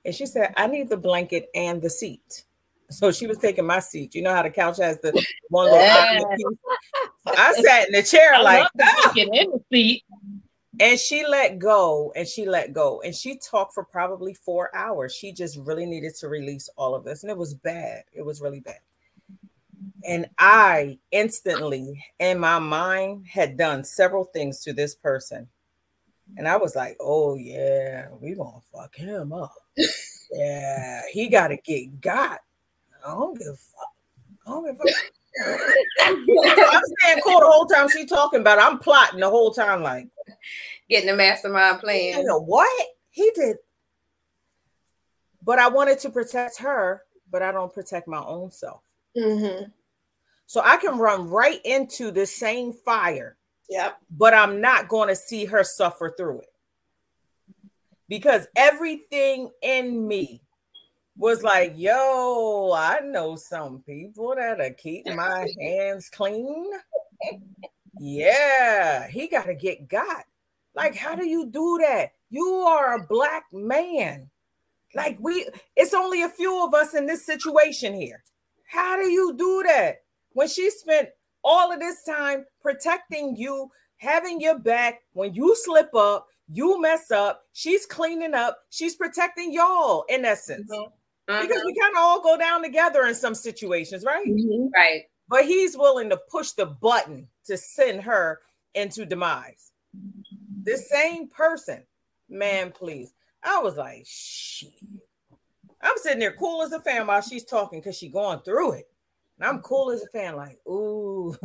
And 0.04 0.14
she 0.14 0.26
said, 0.26 0.54
I 0.56 0.66
need 0.66 0.88
the 0.88 0.96
blanket 0.96 1.48
and 1.54 1.80
the 1.80 1.90
seat. 1.90 2.44
So 2.90 3.10
she 3.10 3.26
was 3.26 3.38
taking 3.38 3.66
my 3.66 3.80
seat. 3.80 4.14
You 4.14 4.22
know 4.22 4.32
how 4.32 4.42
the 4.42 4.50
couch 4.50 4.78
has 4.78 5.00
the 5.00 5.12
one 5.48 5.66
little 5.66 5.80
yeah. 5.80 6.22
I 7.26 7.52
sat 7.54 7.88
in 7.88 7.92
the 7.92 8.02
chair 8.02 8.34
I 8.34 8.40
like 8.42 8.62
oh. 8.62 8.82
Ah! 8.82 9.12
in 9.16 9.50
the 9.50 9.60
seat. 9.72 10.04
And 10.78 10.98
she 11.00 11.26
let 11.26 11.58
go 11.58 12.12
and 12.14 12.28
she 12.28 12.46
let 12.46 12.72
go. 12.72 13.00
And 13.00 13.14
she 13.14 13.38
talked 13.38 13.74
for 13.74 13.84
probably 13.84 14.34
four 14.34 14.74
hours. 14.76 15.14
She 15.14 15.32
just 15.32 15.58
really 15.58 15.86
needed 15.86 16.14
to 16.20 16.28
release 16.28 16.68
all 16.76 16.94
of 16.94 17.02
this. 17.02 17.22
And 17.22 17.30
it 17.30 17.38
was 17.38 17.54
bad. 17.54 18.04
It 18.12 18.22
was 18.22 18.40
really 18.40 18.60
bad. 18.60 18.80
And 20.04 20.28
I 20.38 20.98
instantly, 21.10 22.04
in 22.18 22.38
my 22.38 22.58
mind, 22.58 23.26
had 23.26 23.56
done 23.56 23.84
several 23.84 24.24
things 24.24 24.60
to 24.62 24.72
this 24.72 24.94
person. 24.94 25.48
And 26.36 26.48
I 26.48 26.56
was 26.56 26.74
like, 26.74 26.96
oh, 27.00 27.36
yeah, 27.36 28.08
we 28.20 28.34
going 28.34 28.60
to 28.60 28.78
fuck 28.78 28.94
him 28.96 29.32
up. 29.32 29.54
yeah, 30.32 31.02
he 31.12 31.28
got 31.28 31.48
to 31.48 31.56
get 31.56 32.00
got. 32.00 32.40
I 33.06 33.10
don't 33.10 33.38
give 33.38 33.46
a 33.46 33.56
fuck. 33.56 33.92
I 34.46 34.50
don't 34.50 34.66
give 34.66 34.74
a 34.74 34.78
fuck. 34.78 35.12
I'm 36.02 36.24
staying 36.24 37.22
cool 37.24 37.40
the 37.40 37.46
whole 37.46 37.66
time 37.66 37.88
she's 37.88 38.08
talking 38.08 38.40
about 38.40 38.58
it. 38.58 38.64
I'm 38.64 38.78
plotting 38.78 39.20
the 39.20 39.30
whole 39.30 39.52
time, 39.52 39.82
like 39.82 40.08
getting 40.88 41.08
the 41.08 41.16
mastermind 41.16 41.80
plan. 41.80 42.18
You 42.18 42.24
know 42.24 42.40
what? 42.40 42.86
He 43.10 43.30
did. 43.34 43.56
But 45.42 45.58
I 45.58 45.68
wanted 45.68 45.98
to 46.00 46.10
protect 46.10 46.58
her, 46.58 47.02
but 47.30 47.42
I 47.42 47.52
don't 47.52 47.72
protect 47.72 48.08
my 48.08 48.22
own 48.22 48.50
self. 48.50 48.80
Mm-hmm. 49.16 49.64
So 50.46 50.60
I 50.64 50.76
can 50.76 50.98
run 50.98 51.28
right 51.28 51.60
into 51.64 52.10
the 52.10 52.26
same 52.26 52.72
fire. 52.72 53.36
Yep. 53.68 53.98
But 54.10 54.34
I'm 54.34 54.60
not 54.60 54.88
going 54.88 55.08
to 55.08 55.16
see 55.16 55.44
her 55.46 55.64
suffer 55.64 56.14
through 56.16 56.40
it. 56.40 56.52
Because 58.08 58.46
everything 58.54 59.50
in 59.62 60.06
me 60.06 60.42
was 61.16 61.42
like, 61.42 61.72
yo, 61.76 62.72
I 62.76 63.00
know 63.00 63.34
some 63.36 63.82
people 63.82 64.34
that'll 64.36 64.74
keep 64.74 65.06
my 65.14 65.46
hands 65.60 66.08
clean. 66.08 66.70
Yeah, 67.98 69.08
he 69.08 69.26
got 69.26 69.46
to 69.46 69.54
get 69.54 69.88
got. 69.88 70.24
Like, 70.74 70.94
how 70.94 71.16
do 71.16 71.26
you 71.26 71.46
do 71.46 71.78
that? 71.80 72.12
You 72.28 72.46
are 72.46 72.94
a 72.94 73.06
black 73.06 73.44
man. 73.52 74.30
Like, 74.94 75.16
we, 75.20 75.48
it's 75.74 75.94
only 75.94 76.22
a 76.22 76.28
few 76.28 76.64
of 76.64 76.74
us 76.74 76.94
in 76.94 77.06
this 77.06 77.24
situation 77.24 77.94
here. 77.94 78.22
How 78.76 78.96
do 78.96 79.08
you 79.08 79.34
do 79.36 79.64
that? 79.66 80.02
When 80.32 80.48
she 80.48 80.70
spent 80.70 81.08
all 81.42 81.72
of 81.72 81.80
this 81.80 82.02
time 82.04 82.44
protecting 82.60 83.36
you, 83.36 83.70
having 83.96 84.40
your 84.40 84.58
back, 84.58 85.00
when 85.12 85.34
you 85.34 85.56
slip 85.56 85.94
up, 85.94 86.26
you 86.48 86.80
mess 86.80 87.10
up, 87.10 87.42
she's 87.52 87.86
cleaning 87.86 88.34
up, 88.34 88.58
she's 88.70 88.94
protecting 88.94 89.52
y'all 89.52 90.04
in 90.08 90.24
essence. 90.24 90.70
Mm-hmm 90.70 90.92
because 91.26 91.62
we 91.64 91.72
uh-huh. 91.72 91.80
kind 91.80 91.96
of 91.96 91.98
all 91.98 92.22
go 92.22 92.38
down 92.38 92.62
together 92.62 93.04
in 93.06 93.14
some 93.14 93.34
situations, 93.34 94.04
right? 94.04 94.26
Mm-hmm. 94.26 94.68
Right. 94.74 95.02
But 95.28 95.44
he's 95.44 95.76
willing 95.76 96.10
to 96.10 96.18
push 96.30 96.52
the 96.52 96.66
button 96.66 97.26
to 97.46 97.56
send 97.56 98.02
her 98.02 98.40
into 98.74 99.04
demise. 99.04 99.72
This 100.62 100.88
same 100.88 101.28
person, 101.28 101.82
man, 102.28 102.70
please. 102.70 103.12
I 103.42 103.58
was 103.58 103.76
like, 103.76 104.04
shit. 104.06 104.70
I'm 105.86 105.98
sitting 105.98 106.18
there 106.18 106.32
cool 106.32 106.62
as 106.62 106.72
a 106.72 106.80
fan 106.80 107.06
while 107.06 107.20
she's 107.20 107.44
talking 107.44 107.80
because 107.80 107.96
she's 107.96 108.12
going 108.12 108.40
through 108.40 108.72
it. 108.72 108.88
And 109.38 109.48
I'm 109.48 109.60
cool 109.60 109.90
as 109.90 110.02
a 110.02 110.08
fan, 110.08 110.34
like, 110.36 110.58
ooh, 110.66 111.36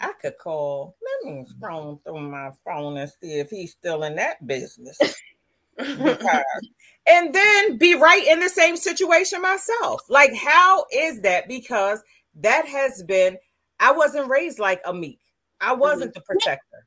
I 0.00 0.12
could 0.20 0.38
call. 0.38 0.96
Let 1.24 1.34
me 1.34 1.44
scroll 1.48 2.00
through 2.04 2.20
my 2.20 2.50
phone 2.64 2.96
and 2.98 3.10
see 3.20 3.38
if 3.40 3.50
he's 3.50 3.72
still 3.72 4.04
in 4.04 4.16
that 4.16 4.46
business. 4.46 4.98
and 5.78 7.34
then 7.34 7.76
be 7.78 7.94
right 7.94 8.26
in 8.26 8.40
the 8.40 8.48
same 8.48 8.76
situation 8.76 9.40
myself. 9.42 10.02
Like, 10.08 10.34
how 10.34 10.84
is 10.92 11.20
that? 11.22 11.48
Because 11.48 12.02
that 12.36 12.66
has 12.66 13.02
been, 13.02 13.36
I 13.78 13.92
wasn't 13.92 14.28
raised 14.28 14.58
like 14.58 14.80
a 14.84 14.92
meek, 14.92 15.20
I 15.60 15.74
wasn't 15.74 16.14
the 16.14 16.20
protector. 16.20 16.64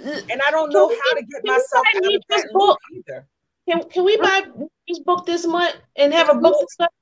And 0.00 0.40
I 0.46 0.52
don't 0.52 0.72
know 0.72 0.88
how 0.88 1.14
to 1.14 1.22
get 1.24 1.44
myself 1.44 1.84
out 1.96 2.14
of 2.14 2.22
that 2.28 2.48
book 2.52 2.78
either. 2.94 3.26
Can, 3.68 3.82
can 3.90 4.04
we 4.04 4.16
buy 4.16 4.42
this 4.86 4.98
book 5.00 5.26
this 5.26 5.46
month 5.46 5.76
and 5.96 6.12
have 6.14 6.30
a 6.30 6.34
book 6.34 6.56
discussion? 6.60 6.92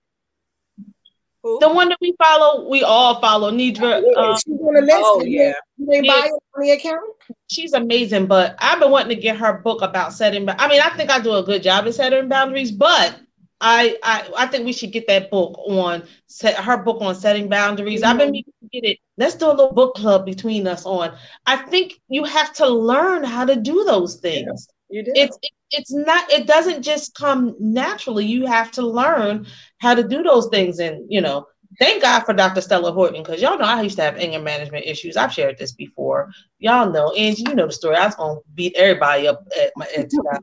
Who? 1.42 1.58
The 1.60 1.68
one 1.68 1.90
that 1.90 1.98
we 2.00 2.12
follow, 2.20 2.68
we 2.68 2.82
all 2.82 3.20
follow. 3.20 3.52
Nedra. 3.52 4.02
Um, 4.16 4.36
she's 4.36 4.58
on 4.58 4.74
the 4.74 4.80
list. 4.80 4.98
Oh, 4.98 5.22
yeah. 5.24 5.52
You 5.76 6.02
buy 6.02 6.26
it 6.26 6.32
on 6.56 6.62
the 6.62 6.72
account? 6.72 7.02
She's 7.48 7.72
amazing, 7.72 8.26
but 8.26 8.56
I've 8.58 8.80
been 8.80 8.90
wanting 8.90 9.14
to 9.16 9.22
get 9.22 9.36
her 9.36 9.58
book 9.58 9.82
about 9.82 10.12
setting. 10.12 10.48
I 10.48 10.66
mean, 10.66 10.80
I 10.80 10.90
think 10.96 11.10
I 11.10 11.20
do 11.20 11.34
a 11.34 11.44
good 11.44 11.62
job 11.62 11.86
at 11.86 11.94
setting 11.94 12.28
boundaries, 12.28 12.72
but 12.72 13.20
I 13.60 13.96
I, 14.02 14.28
I 14.36 14.46
think 14.46 14.64
we 14.64 14.72
should 14.72 14.92
get 14.92 15.06
that 15.06 15.30
book 15.30 15.56
on 15.68 16.02
set 16.26 16.56
her 16.56 16.76
book 16.78 17.00
on 17.00 17.14
setting 17.14 17.48
boundaries. 17.48 18.02
Mm-hmm. 18.02 18.10
I've 18.10 18.18
been 18.18 18.32
meaning 18.32 18.52
to 18.62 18.68
get 18.72 18.84
it. 18.84 18.98
Let's 19.16 19.36
do 19.36 19.46
a 19.46 19.50
little 19.50 19.72
book 19.72 19.94
club 19.94 20.26
between 20.26 20.66
us 20.66 20.84
on. 20.84 21.16
I 21.46 21.56
think 21.56 22.00
you 22.08 22.24
have 22.24 22.52
to 22.54 22.68
learn 22.68 23.22
how 23.22 23.44
to 23.44 23.56
do 23.56 23.84
those 23.84 24.16
things. 24.16 24.68
Yeah, 24.90 24.98
you 24.98 25.04
do. 25.04 25.12
It's 25.14 25.38
it, 25.42 25.52
it's 25.76 25.92
not. 25.92 26.30
It 26.32 26.46
doesn't 26.46 26.82
just 26.82 27.14
come 27.14 27.54
naturally. 27.60 28.24
You 28.26 28.46
have 28.46 28.70
to 28.72 28.86
learn 28.86 29.46
how 29.78 29.94
to 29.94 30.06
do 30.06 30.22
those 30.22 30.48
things, 30.48 30.78
and 30.78 31.04
you 31.08 31.20
know 31.20 31.46
thank 31.78 32.02
God 32.02 32.20
for 32.20 32.32
Dr. 32.32 32.60
Stella 32.60 32.92
Horton 32.92 33.22
because 33.22 33.42
y'all 33.42 33.58
know 33.58 33.64
I 33.64 33.82
used 33.82 33.96
to 33.96 34.02
have 34.02 34.16
anger 34.16 34.40
management 34.40 34.86
issues. 34.86 35.16
I've 35.16 35.32
shared 35.32 35.58
this 35.58 35.72
before. 35.72 36.30
Y'all 36.58 36.90
know, 36.90 37.12
and 37.12 37.38
you 37.38 37.54
know 37.54 37.66
the 37.66 37.72
story. 37.72 37.96
I 37.96 38.06
was 38.06 38.14
gonna 38.14 38.40
beat 38.54 38.74
everybody 38.76 39.28
up 39.28 39.46
at 39.60 39.72
my 39.76 39.86
at 39.96 40.10
staff. 40.10 40.42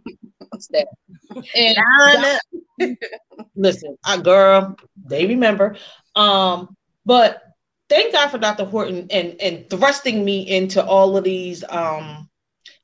And 1.55 2.38
listen, 3.55 3.97
I 4.05 4.17
girl, 4.17 4.75
they 5.05 5.25
remember. 5.25 5.75
Um, 6.15 6.75
but 7.05 7.41
thank 7.89 8.13
God 8.13 8.29
for 8.29 8.38
Dr. 8.38 8.65
Horton 8.65 9.07
and 9.09 9.36
and 9.41 9.69
thrusting 9.69 10.23
me 10.23 10.47
into 10.47 10.84
all 10.84 11.17
of 11.17 11.23
these 11.23 11.63
um 11.69 12.29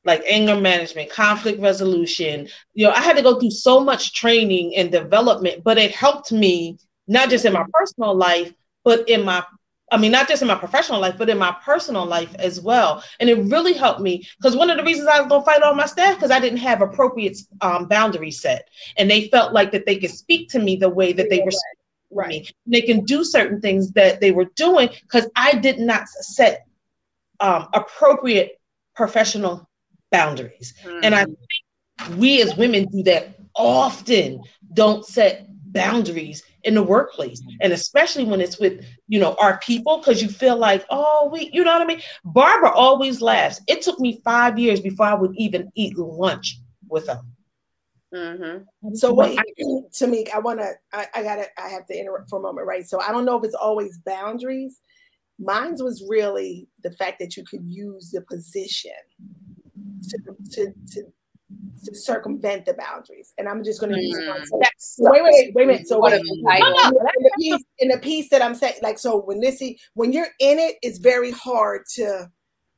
like 0.05 0.23
anger 0.27 0.55
management, 0.55 1.09
conflict 1.09 1.59
resolution. 1.61 2.47
You 2.73 2.87
know, 2.87 2.93
I 2.93 3.01
had 3.01 3.17
to 3.17 3.23
go 3.23 3.39
through 3.39 3.51
so 3.51 3.79
much 3.79 4.13
training 4.13 4.75
and 4.75 4.91
development, 4.91 5.63
but 5.63 5.77
it 5.77 5.91
helped 5.91 6.31
me 6.31 6.77
not 7.07 7.29
just 7.29 7.45
in 7.45 7.53
my 7.53 7.65
personal 7.73 8.15
life, 8.15 8.53
but 8.83 9.07
in 9.09 9.23
my 9.25 9.43
I 9.91 9.97
mean, 9.97 10.11
not 10.11 10.27
just 10.27 10.41
in 10.41 10.47
my 10.47 10.55
professional 10.55 10.99
life, 10.99 11.15
but 11.17 11.29
in 11.29 11.37
my 11.37 11.55
personal 11.63 12.05
life 12.05 12.33
as 12.35 12.61
well. 12.61 13.03
And 13.19 13.29
it 13.29 13.39
really 13.45 13.73
helped 13.73 14.01
me 14.01 14.27
because 14.37 14.55
one 14.55 14.69
of 14.69 14.77
the 14.77 14.83
reasons 14.83 15.07
I 15.07 15.19
was 15.19 15.29
going 15.29 15.41
to 15.41 15.45
fight 15.45 15.63
all 15.63 15.73
my 15.73 15.87
staff 15.87 16.15
because 16.15 16.31
I 16.31 16.39
didn't 16.39 16.59
have 16.59 16.81
appropriate 16.81 17.39
um, 17.61 17.87
boundaries 17.87 18.39
set, 18.39 18.69
and 18.97 19.09
they 19.09 19.29
felt 19.29 19.53
like 19.53 19.71
that 19.71 19.85
they 19.85 19.97
could 19.97 20.11
speak 20.11 20.49
to 20.49 20.59
me 20.59 20.75
the 20.75 20.89
way 20.89 21.13
that 21.13 21.29
they 21.29 21.39
were. 21.39 21.51
Right. 22.11 22.29
Me. 22.29 22.49
They 22.67 22.81
can 22.81 23.05
do 23.05 23.23
certain 23.23 23.61
things 23.61 23.91
that 23.91 24.19
they 24.19 24.31
were 24.31 24.45
doing 24.55 24.89
because 25.03 25.27
I 25.35 25.53
did 25.53 25.79
not 25.79 26.07
set 26.07 26.65
um, 27.39 27.67
appropriate 27.73 28.59
professional 28.95 29.68
boundaries. 30.11 30.73
Mm-hmm. 30.83 30.99
And 31.03 31.15
I 31.15 31.25
think 31.25 31.39
we 32.17 32.41
as 32.41 32.55
women 32.55 32.85
do 32.85 33.03
that 33.03 33.39
often, 33.55 34.41
don't 34.73 35.05
set 35.05 35.47
boundaries 35.71 36.43
in 36.63 36.75
the 36.75 36.83
workplace. 36.83 37.41
And 37.61 37.73
especially 37.73 38.25
when 38.25 38.41
it's 38.41 38.59
with 38.59 38.85
you 39.07 39.19
know 39.19 39.35
our 39.39 39.59
people 39.59 39.97
because 39.97 40.21
you 40.21 40.29
feel 40.29 40.57
like 40.57 40.85
oh 40.89 41.29
we 41.31 41.49
you 41.53 41.63
know 41.63 41.73
what 41.73 41.81
i 41.81 41.85
mean? 41.85 42.01
Barbara 42.25 42.71
always 42.71 43.21
laughs. 43.21 43.61
It 43.67 43.81
took 43.81 43.99
me 43.99 44.21
five 44.23 44.57
years 44.59 44.81
before 44.81 45.05
i 45.05 45.13
would 45.13 45.35
even 45.35 45.71
eat 45.75 45.97
lunch 45.97 46.59
with 46.87 47.05
them 47.05 47.21
mm-hmm. 48.13 48.95
so 48.95 49.13
wait. 49.13 49.39
Tamik 49.93 50.33
i 50.33 50.39
want 50.39 50.59
to 50.59 50.71
I, 50.91 51.07
I 51.13 51.23
gotta 51.23 51.45
i 51.57 51.69
have 51.69 51.85
to 51.87 51.97
interrupt 51.97 52.29
for 52.29 52.39
a 52.39 52.41
moment 52.41 52.67
right? 52.67 52.87
So 52.87 52.99
i 53.01 53.11
don't 53.11 53.25
know 53.25 53.37
if 53.37 53.43
it's 53.43 53.55
always 53.55 53.97
boundaries. 53.99 54.79
Mine's 55.41 55.81
was 55.81 56.05
really 56.09 56.67
the 56.83 56.91
fact 56.91 57.19
that 57.19 57.37
you 57.37 57.45
could 57.45 57.63
use 57.63 58.11
the 58.11 58.21
position 58.21 58.91
to, 60.09 60.17
to, 60.51 60.73
to, 60.91 61.03
to 61.85 61.95
circumvent 61.95 62.65
the 62.65 62.73
boundaries. 62.73 63.33
And 63.37 63.47
I'm 63.47 63.63
just 63.63 63.79
going 63.79 63.93
to 63.93 64.01
use 64.01 64.17
Mm. 64.17 64.27
one. 64.27 64.41
So, 64.77 65.11
wait, 65.11 65.23
wait, 65.23 65.53
wait 65.55 65.63
a 65.63 65.67
minute. 65.67 65.87
So 65.87 65.99
What 65.99 66.11
wait, 66.11 66.21
a 66.21 66.23
in 67.17 67.23
the 67.23 67.31
piece, 67.37 67.63
in 67.79 67.87
the 67.89 67.97
piece 67.97 68.29
that 68.29 68.41
I'm 68.41 68.55
saying, 68.55 68.75
like, 68.81 68.99
so 68.99 69.21
when 69.21 69.39
this, 69.39 69.61
when 69.93 70.11
you're 70.11 70.27
in 70.39 70.59
it, 70.59 70.75
it's 70.81 70.99
very 70.99 71.31
hard 71.31 71.83
to 71.95 72.29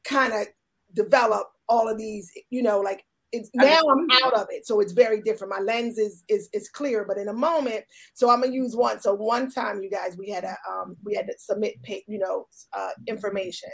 kind 0.03 0.34
of 0.34 0.48
develop 0.93 1.48
all 1.69 1.88
of 1.88 1.98
these, 1.98 2.31
you 2.49 2.61
know, 2.61 2.80
like 2.80 3.06
it's 3.31 3.49
now 3.53 3.80
I'm 3.89 4.07
out 4.26 4.34
of 4.34 4.48
it, 4.49 4.68
so 4.68 4.81
it's 4.81 4.91
very 4.91 5.22
different. 5.22 5.53
My 5.53 5.61
lens 5.61 5.98
is 5.98 6.23
is 6.27 6.49
is 6.52 6.68
clear, 6.69 7.06
but 7.07 7.18
in 7.18 7.30
a 7.30 7.34
moment, 7.34 7.85
so 8.14 8.30
I'm 8.30 8.41
gonna 8.41 8.53
use 8.53 8.76
one. 8.76 8.99
So 8.99 9.14
one 9.14 9.49
time, 9.49 9.81
you 9.81 9.89
guys, 9.89 10.18
we 10.18 10.30
had 10.30 10.43
a 10.43 10.56
um 10.69 10.98
we 11.06 11.15
had 11.15 11.27
to 11.27 11.34
submit, 11.38 11.81
pay, 11.84 12.03
you 12.07 12.19
know, 12.19 12.48
uh, 12.73 12.89
information. 13.07 13.69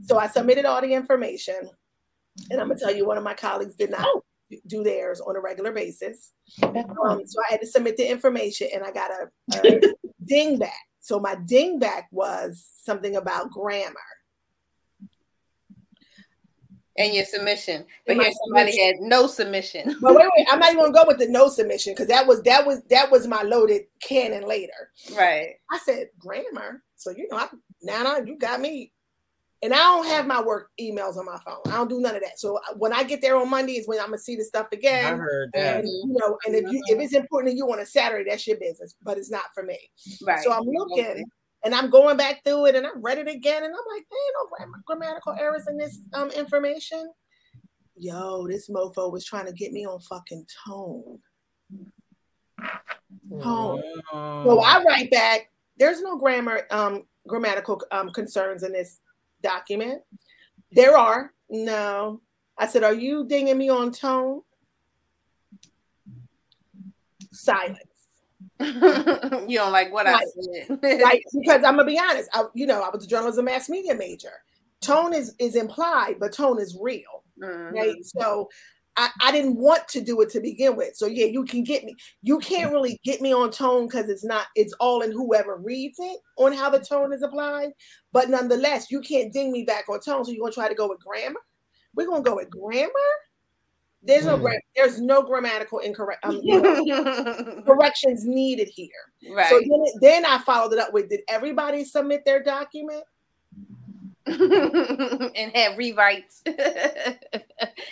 So 0.00 0.18
I 0.18 0.26
submitted 0.26 0.64
all 0.64 0.80
the 0.80 0.94
information, 0.94 1.68
and 2.50 2.60
I'm 2.60 2.68
gonna 2.68 2.78
tell 2.80 2.94
you, 2.94 3.06
one 3.06 3.18
of 3.18 3.24
my 3.24 3.34
colleagues 3.34 3.74
did 3.74 3.90
not 3.90 4.06
do 4.66 4.82
theirs 4.82 5.20
on 5.20 5.36
a 5.36 5.40
regular 5.40 5.72
basis. 5.72 6.32
Um, 6.62 7.22
so 7.26 7.40
I 7.48 7.52
had 7.52 7.60
to 7.60 7.66
submit 7.66 7.96
the 7.96 8.10
information, 8.10 8.68
and 8.74 8.82
I 8.82 8.90
got 8.92 9.10
a, 9.10 9.68
a 9.68 9.80
ding 10.24 10.58
back. 10.58 10.72
So 11.00 11.18
my 11.18 11.36
ding 11.46 11.78
back 11.78 12.08
was 12.10 12.66
something 12.82 13.16
about 13.16 13.50
grammar. 13.50 13.94
And 16.98 17.14
your 17.14 17.24
submission. 17.24 17.84
But 18.06 18.14
And 18.14 18.22
here 18.22 18.32
somebody 18.44 18.72
submission. 18.72 18.98
had 18.98 19.08
no 19.08 19.26
submission. 19.28 19.96
But 20.00 20.16
wait, 20.16 20.26
wait, 20.36 20.46
I'm 20.50 20.58
not 20.58 20.72
even 20.72 20.82
gonna 20.82 20.92
go 20.92 21.04
with 21.06 21.18
the 21.18 21.28
no 21.28 21.48
submission 21.48 21.92
because 21.92 22.08
that 22.08 22.26
was 22.26 22.42
that 22.42 22.66
was 22.66 22.82
that 22.90 23.08
was 23.10 23.28
my 23.28 23.42
loaded 23.42 23.82
cannon 24.02 24.42
later. 24.48 24.90
Right. 25.16 25.54
I 25.70 25.78
said 25.78 26.08
grammar. 26.18 26.82
So 26.96 27.12
you 27.12 27.28
know, 27.30 27.36
I, 27.36 27.48
now 27.82 28.02
now 28.02 28.18
you 28.18 28.36
got 28.36 28.60
me. 28.60 28.92
And 29.62 29.74
I 29.74 29.78
don't 29.78 30.06
have 30.06 30.26
my 30.26 30.40
work 30.40 30.70
emails 30.80 31.16
on 31.16 31.26
my 31.26 31.38
phone. 31.44 31.60
I 31.66 31.72
don't 31.72 31.88
do 31.88 32.00
none 32.00 32.14
of 32.14 32.22
that. 32.22 32.38
So 32.38 32.56
uh, 32.56 32.74
when 32.76 32.92
I 32.92 33.02
get 33.02 33.20
there 33.20 33.36
on 33.36 33.50
Monday 33.50 33.72
is 33.72 33.88
when 33.88 33.98
I'm 33.98 34.06
gonna 34.06 34.18
see 34.18 34.36
the 34.36 34.44
stuff 34.44 34.68
again. 34.72 35.04
I 35.04 35.08
again. 35.08 35.18
heard 35.18 35.50
that. 35.54 35.76
And 35.78 35.88
you 35.88 36.16
know, 36.16 36.38
and 36.46 36.54
if 36.54 36.70
you 36.70 36.80
if 36.86 37.00
it's 37.00 37.14
important 37.14 37.52
to 37.52 37.56
you 37.56 37.66
on 37.72 37.80
a 37.80 37.86
Saturday, 37.86 38.30
that's 38.30 38.46
your 38.46 38.58
business. 38.58 38.94
But 39.02 39.18
it's 39.18 39.30
not 39.30 39.46
for 39.54 39.64
me. 39.64 39.78
Right. 40.24 40.44
So 40.44 40.52
I'm 40.52 40.64
looking 40.64 41.24
and 41.64 41.74
I'm 41.74 41.90
going 41.90 42.16
back 42.16 42.44
through 42.44 42.66
it 42.66 42.76
and 42.76 42.86
I 42.86 42.90
read 42.96 43.18
it 43.18 43.28
again 43.28 43.64
and 43.64 43.74
I'm 43.74 43.96
like, 43.96 44.06
there 44.08 44.60
ain't 44.60 44.70
no 44.70 44.78
grammatical 44.86 45.34
errors 45.38 45.64
in 45.68 45.76
this 45.76 45.98
um 46.14 46.30
information. 46.30 47.10
Yo, 47.96 48.46
this 48.46 48.70
mofo 48.70 49.10
was 49.10 49.24
trying 49.24 49.46
to 49.46 49.52
get 49.52 49.72
me 49.72 49.84
on 49.84 49.98
fucking 50.00 50.46
tone. 50.64 51.18
Tone. 53.42 53.82
So 54.12 54.60
I 54.60 54.84
write 54.86 55.10
back, 55.10 55.50
there's 55.78 56.00
no 56.00 56.16
grammar 56.16 56.62
um 56.70 57.02
grammatical 57.26 57.82
um 57.90 58.10
concerns 58.10 58.62
in 58.62 58.72
this 58.72 59.00
document. 59.42 60.02
There 60.72 60.96
are. 60.96 61.32
No. 61.48 62.20
I 62.58 62.66
said, 62.66 62.84
are 62.84 62.94
you 62.94 63.24
dinging 63.26 63.56
me 63.58 63.68
on 63.68 63.92
tone? 63.92 64.42
Silence. 67.32 67.78
you 68.60 69.58
don't 69.58 69.72
like 69.72 69.92
what 69.92 70.06
I 70.06 70.12
Right. 70.12 70.26
said. 70.40 70.78
right? 71.02 71.22
Because 71.32 71.64
I'm 71.64 71.76
gonna 71.76 71.84
be 71.84 71.98
honest, 71.98 72.28
I, 72.32 72.44
you 72.54 72.66
know, 72.66 72.82
I 72.82 72.90
was 72.90 73.04
a 73.04 73.08
journalism 73.08 73.44
mass 73.44 73.68
media 73.68 73.94
major. 73.94 74.32
Tone 74.80 75.12
is 75.12 75.34
is 75.38 75.56
implied, 75.56 76.16
but 76.20 76.32
tone 76.32 76.60
is 76.60 76.76
real, 76.80 77.24
Mhm. 77.40 77.72
right? 77.72 77.96
So 78.04 78.48
I, 78.98 79.10
I 79.22 79.32
didn't 79.32 79.56
want 79.56 79.86
to 79.88 80.00
do 80.00 80.20
it 80.22 80.28
to 80.30 80.40
begin 80.40 80.76
with. 80.76 80.96
So 80.96 81.06
yeah, 81.06 81.26
you 81.26 81.44
can 81.44 81.62
get 81.62 81.84
me. 81.84 81.94
You 82.22 82.38
can't 82.40 82.72
really 82.72 82.98
get 83.04 83.20
me 83.20 83.32
on 83.32 83.50
tone 83.52 83.86
because 83.86 84.08
it's 84.08 84.24
not. 84.24 84.46
It's 84.56 84.74
all 84.80 85.02
in 85.02 85.12
whoever 85.12 85.56
reads 85.56 85.98
it 86.00 86.18
on 86.36 86.52
how 86.52 86.68
the 86.68 86.80
tone 86.80 87.12
is 87.12 87.22
applied. 87.22 87.70
But 88.12 88.28
nonetheless, 88.28 88.90
you 88.90 89.00
can't 89.00 89.32
ding 89.32 89.52
me 89.52 89.62
back 89.64 89.88
on 89.88 90.00
tone. 90.00 90.24
So 90.24 90.32
you're 90.32 90.40
gonna 90.42 90.52
try 90.52 90.68
to 90.68 90.74
go 90.74 90.88
with 90.88 90.98
grammar. 91.00 91.40
We're 91.94 92.08
gonna 92.08 92.22
go 92.22 92.36
with 92.36 92.50
grammar. 92.50 92.90
There's 94.02 94.26
no 94.26 94.36
Hmm. 94.36 94.46
there's 94.76 95.00
no 95.00 95.22
grammatical 95.22 95.80
incorrect 95.80 96.24
um, 96.24 96.40
you 96.42 96.60
corrections 97.66 98.24
needed 98.24 98.68
here. 98.72 98.88
right. 99.32 99.48
So 99.48 99.58
then, 99.60 99.84
then 100.00 100.24
I 100.24 100.38
followed 100.38 100.72
it 100.72 100.78
up 100.78 100.92
with 100.92 101.08
Did 101.10 101.20
everybody 101.28 101.84
submit 101.84 102.24
their 102.24 102.42
document? 102.42 103.02
and 105.36 105.52
have 105.56 105.78
rewrites. 105.78 106.46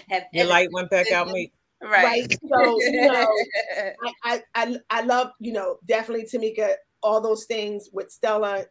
have 0.08 0.22
Your 0.32 0.46
light 0.46 0.68
went 0.72 0.90
back 0.90 1.10
out, 1.12 1.28
me. 1.28 1.52
Right. 1.82 2.04
Right. 2.04 2.38
So, 2.48 2.80
you 2.80 3.06
know, 3.06 3.28
I, 4.04 4.12
I, 4.24 4.42
I, 4.54 4.76
I 4.90 5.02
love, 5.02 5.32
you 5.40 5.52
know, 5.52 5.78
definitely 5.86 6.24
Tamika, 6.26 6.74
all 7.02 7.20
those 7.20 7.44
things 7.44 7.88
with 7.92 8.10
Stella, 8.10 8.64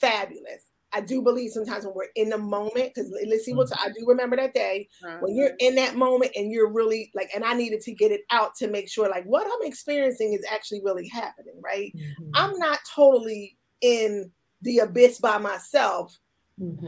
fabulous. 0.00 0.66
I 0.92 1.00
do 1.00 1.22
believe 1.22 1.52
sometimes 1.52 1.84
when 1.84 1.94
we're 1.94 2.08
in 2.16 2.30
the 2.30 2.38
moment, 2.38 2.92
because 2.94 3.12
let's 3.28 3.44
see 3.44 3.54
what 3.54 3.68
mm-hmm. 3.68 3.88
I 3.88 3.92
do 3.92 4.04
remember 4.06 4.36
that 4.36 4.54
day 4.54 4.88
uh-huh. 5.04 5.18
when 5.20 5.36
you're 5.36 5.52
in 5.60 5.76
that 5.76 5.94
moment 5.94 6.32
and 6.34 6.50
you're 6.50 6.70
really 6.70 7.12
like, 7.14 7.30
and 7.34 7.44
I 7.44 7.54
needed 7.54 7.80
to 7.82 7.94
get 7.94 8.10
it 8.10 8.22
out 8.30 8.56
to 8.56 8.68
make 8.68 8.88
sure 8.88 9.08
like 9.08 9.24
what 9.24 9.46
I'm 9.46 9.66
experiencing 9.66 10.32
is 10.32 10.44
actually 10.50 10.82
really 10.84 11.08
happening, 11.08 11.60
right? 11.62 11.92
Mm-hmm. 11.96 12.30
I'm 12.34 12.58
not 12.58 12.80
totally 12.92 13.56
in 13.80 14.32
the 14.62 14.80
abyss 14.80 15.18
by 15.18 15.38
myself 15.38 16.18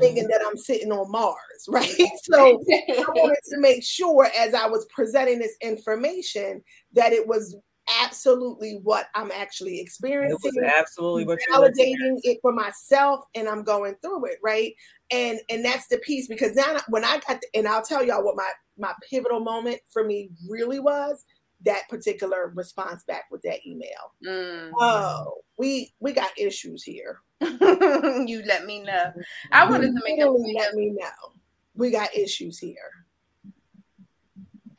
thinking 0.00 0.28
that 0.28 0.42
I'm 0.46 0.56
sitting 0.56 0.92
on 0.92 1.10
Mars, 1.10 1.36
right? 1.68 2.10
So 2.24 2.62
I 2.68 3.04
wanted 3.08 3.38
to 3.50 3.58
make 3.58 3.82
sure 3.82 4.28
as 4.38 4.54
I 4.54 4.66
was 4.66 4.86
presenting 4.94 5.38
this 5.38 5.56
information 5.60 6.62
that 6.92 7.12
it 7.12 7.26
was 7.26 7.56
absolutely 8.04 8.78
what 8.82 9.06
I'm 9.14 9.30
actually 9.32 9.78
It 9.78 9.82
experiencing, 9.82 10.38
was 10.42 10.72
absolutely 10.76 11.24
what 11.24 11.38
you 11.46 11.58
were 11.58 11.68
validating 11.68 12.18
it 12.22 12.38
for 12.42 12.52
myself, 12.52 13.24
and 13.34 13.48
I'm 13.48 13.64
going 13.64 13.94
through 14.02 14.26
it, 14.26 14.38
right? 14.42 14.72
And 15.10 15.40
and 15.48 15.64
that's 15.64 15.88
the 15.88 15.98
piece 15.98 16.28
because 16.28 16.54
now 16.54 16.78
when 16.88 17.04
I 17.04 17.20
got 17.26 17.40
the, 17.40 17.46
and 17.54 17.66
I'll 17.66 17.82
tell 17.82 18.04
y'all 18.04 18.24
what 18.24 18.36
my 18.36 18.50
my 18.78 18.92
pivotal 19.08 19.40
moment 19.40 19.80
for 19.92 20.04
me 20.04 20.30
really 20.48 20.80
was 20.80 21.24
that 21.64 21.88
particular 21.88 22.52
response 22.54 23.04
back 23.04 23.24
with 23.30 23.42
that 23.42 23.64
email. 23.66 24.12
Mm. 24.26 24.70
Oh, 24.78 25.34
we 25.58 25.92
we 26.00 26.12
got 26.12 26.30
issues 26.36 26.82
here. 26.82 27.20
you 28.28 28.42
let 28.46 28.66
me 28.66 28.82
know. 28.82 29.12
I 29.52 29.68
wanted 29.68 29.94
to 29.94 30.00
make 30.04 30.20
a 30.20 30.26
let 30.28 30.74
me 30.74 30.90
know. 30.90 31.32
We 31.74 31.90
got 31.90 32.14
issues 32.14 32.58
here. 32.58 33.04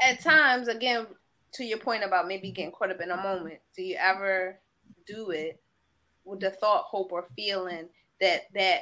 at 0.01 0.19
times 0.21 0.67
again 0.67 1.07
to 1.53 1.63
your 1.63 1.77
point 1.77 2.03
about 2.03 2.27
maybe 2.27 2.51
getting 2.51 2.71
caught 2.71 2.91
up 2.91 3.01
in 3.01 3.11
a 3.11 3.17
moment 3.17 3.59
do 3.75 3.83
you 3.83 3.95
ever 3.99 4.59
do 5.05 5.31
it 5.31 5.61
with 6.25 6.39
the 6.39 6.49
thought 6.49 6.85
hope 6.85 7.11
or 7.11 7.27
feeling 7.35 7.87
that 8.19 8.43
that 8.53 8.81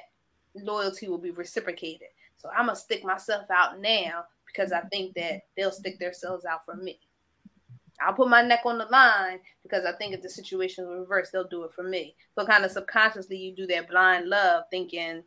loyalty 0.55 1.07
will 1.07 1.17
be 1.17 1.31
reciprocated 1.31 2.07
so 2.37 2.49
i'm 2.55 2.65
gonna 2.67 2.75
stick 2.75 3.03
myself 3.03 3.45
out 3.51 3.79
now 3.79 4.23
because 4.45 4.71
i 4.71 4.81
think 4.91 5.13
that 5.15 5.41
they'll 5.55 5.71
stick 5.71 5.99
themselves 5.99 6.45
out 6.45 6.65
for 6.65 6.75
me 6.75 6.99
i'll 8.05 8.13
put 8.13 8.29
my 8.29 8.41
neck 8.41 8.61
on 8.65 8.77
the 8.77 8.85
line 8.85 9.39
because 9.63 9.85
i 9.85 9.91
think 9.93 10.13
if 10.13 10.21
the 10.21 10.29
situation 10.29 10.83
is 10.85 10.89
reversed 10.89 11.31
they'll 11.31 11.47
do 11.47 11.63
it 11.63 11.73
for 11.73 11.83
me 11.83 12.15
so 12.37 12.45
kind 12.45 12.65
of 12.65 12.71
subconsciously 12.71 13.37
you 13.37 13.55
do 13.55 13.67
that 13.67 13.89
blind 13.89 14.27
love 14.27 14.63
thinking 14.71 15.23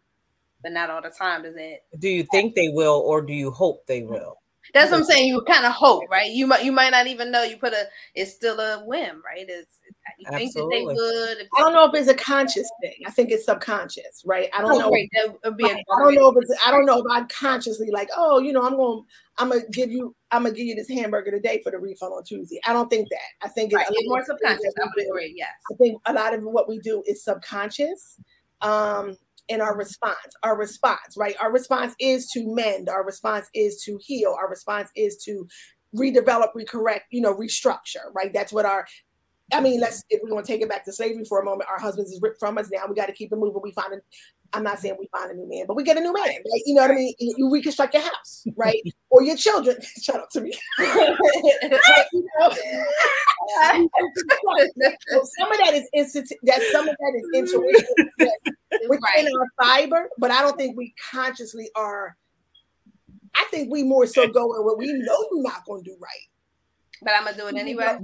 but 0.63 0.73
not 0.73 0.91
all 0.91 1.03
the 1.03 1.11
time 1.11 1.43
does 1.43 1.57
it 1.57 1.85
Do 1.99 2.09
you 2.09 2.25
think 2.33 2.55
they 2.55 2.69
will, 2.69 3.03
or 3.07 3.21
do 3.21 3.33
you 3.33 3.51
hope 3.51 3.87
they 3.87 4.03
will? 4.03 4.39
that's 4.73 4.91
what 4.91 4.99
I'm 4.99 5.05
saying. 5.05 5.29
You 5.29 5.43
kind 5.43 5.67
of 5.67 5.73
hope, 5.73 6.05
right? 6.11 6.31
You 6.31 6.47
might 6.47 6.65
you 6.65 6.73
might 6.73 6.91
not 6.91 7.07
even 7.07 7.31
know 7.31 7.43
you 7.43 7.57
put 7.57 7.73
a. 7.73 7.85
It's 8.15 8.33
still 8.33 8.59
a 8.59 8.83
whim, 8.85 9.23
right? 9.25 9.45
It's 9.47 9.79
you 10.19 10.27
think 10.31 10.55
that 10.55 10.69
they 10.71 10.85
would. 10.85 11.49
I 11.57 11.61
don't 11.61 11.73
know 11.73 11.85
if 11.85 11.95
it's 11.95 12.09
a 12.09 12.15
conscious 12.15 12.69
thing. 12.81 12.95
I 13.07 13.11
think 13.11 13.31
it's 13.31 13.45
subconscious, 13.45 14.23
right? 14.25 14.49
I 14.57 14.63
don't 14.63 14.73
oh, 14.73 14.79
know. 14.79 14.91
Right, 14.91 15.09
that 15.15 15.37
would 15.45 15.57
be 15.57 15.65
a- 15.65 15.75
I 15.75 16.03
don't 16.03 16.15
know 16.15 16.31
if 16.31 16.37
it's. 16.41 16.61
I 16.65 16.71
don't 16.71 16.87
know 16.87 16.99
if 16.99 17.05
I'm 17.11 17.29
consciously 17.29 17.91
like, 17.91 18.09
oh, 18.17 18.39
you 18.39 18.53
know, 18.53 18.63
I'm 18.63 18.77
going. 18.77 19.03
to 19.03 19.09
I'm 19.39 19.49
gonna 19.51 19.63
give 19.73 19.91
you. 19.91 20.15
I'm 20.31 20.45
gonna 20.45 20.55
give 20.55 20.67
you 20.67 20.75
this 20.75 20.89
hamburger 20.89 21.31
today 21.31 21.61
for 21.63 21.73
the 21.73 21.79
refund 21.79 22.13
on 22.13 22.25
Tuesday. 22.25 22.61
I 22.67 22.73
don't 22.73 22.89
think 22.89 23.09
that. 23.11 23.47
I 23.47 23.49
think 23.49 23.73
it's 23.73 23.77
Right, 23.77 23.89
a 23.89 23.93
it's 23.93 24.07
lot 24.07 24.17
more 24.17 24.25
subconscious. 24.25 24.75
I 24.81 24.87
would 24.97 25.07
agree. 25.07 25.35
Yes. 25.37 25.51
I 25.73 25.75
think 25.77 26.01
a 26.07 26.13
lot 26.13 26.35
of 26.35 26.43
what 26.43 26.69
we 26.69 26.79
do 26.79 27.03
is 27.07 27.25
subconscious. 27.25 28.19
Um, 28.61 29.17
in 29.49 29.61
our 29.61 29.77
response, 29.77 30.17
our 30.43 30.57
response, 30.57 31.17
right? 31.19 31.37
Our 31.39 31.53
response 31.53 31.95
is 32.01 32.29
to 32.31 32.47
mend. 32.47 32.89
Our 32.89 33.05
response 33.05 33.47
is 33.53 33.83
to 33.83 33.99
heal. 34.01 34.35
Our 34.39 34.49
response 34.49 34.89
is 34.97 35.19
to 35.25 35.47
redevelop, 35.95 36.49
recorrect, 36.57 37.01
you 37.11 37.21
know, 37.21 37.35
restructure, 37.35 38.13
right? 38.15 38.33
That's 38.33 38.53
what 38.53 38.65
our 38.65 38.87
I 39.53 39.61
mean, 39.61 39.81
let's 39.81 40.03
if 40.09 40.23
we 40.25 40.33
want 40.33 40.47
to 40.47 40.53
take 40.53 40.63
it 40.63 40.69
back 40.69 40.85
to 40.87 40.93
slavery 40.93 41.25
for 41.25 41.41
a 41.41 41.45
moment, 41.45 41.69
our 41.69 41.79
husbands 41.79 42.11
is 42.11 42.21
ripped 42.23 42.41
from 42.41 42.57
us. 42.57 42.71
Now 42.73 42.87
we 42.89 42.95
got 42.95 43.07
to 43.07 43.13
keep 43.13 43.31
it 43.31 43.37
moving. 43.37 43.61
We 43.63 43.73
find 43.73 43.93
a, 43.93 43.97
I'm 44.55 44.63
not 44.63 44.79
saying 44.79 44.97
we 44.99 45.09
find 45.09 45.31
a 45.31 45.35
new 45.35 45.49
man, 45.49 45.65
but 45.67 45.75
we 45.77 45.83
get 45.83 45.97
a 45.97 46.01
new 46.01 46.13
man, 46.13 46.25
right? 46.27 46.63
You 46.65 46.75
know 46.75 46.83
what 46.83 46.93
I 46.93 46.95
mean? 46.95 47.15
You 47.19 47.35
you 47.37 47.51
reconstruct 47.51 47.93
your 47.95 48.03
house, 48.03 48.45
right? 48.57 48.81
or 49.11 49.23
your 49.23 49.37
children. 49.37 49.77
Shout 50.03 50.21
out 50.21 50.31
to 50.33 50.41
me. 50.41 50.53
You? 52.13 53.89
So 55.09 55.23
some 55.39 55.53
of 55.53 55.59
that 55.59 55.75
is 55.75 55.89
instant. 55.93 56.29
That 56.45 56.63
some 56.73 56.89
of 56.89 56.97
that 56.99 57.13
is 57.15 57.29
intuition 57.35 58.11
that 58.19 58.39
within 58.89 59.01
Right. 59.03 59.27
our 59.27 59.65
fiber, 59.65 60.09
but 60.19 60.31
I 60.31 60.41
don't 60.43 60.57
think 60.57 60.77
we 60.77 60.95
consciously 61.11 61.69
are. 61.77 62.17
I 63.35 63.45
think 63.51 63.71
we 63.71 63.83
more 63.83 64.07
so 64.07 64.29
go 64.29 64.55
in 64.57 64.65
what 64.65 64.79
we 64.79 64.93
know 64.93 65.29
you're 65.31 65.43
not 65.43 65.65
going 65.67 65.85
to 65.85 65.91
do 65.91 65.97
right. 66.01 66.11
But 67.03 67.13
I'm 67.17 67.25
gonna 67.25 67.37
do 67.37 67.47
it 67.49 67.57
anyway. 67.57 67.99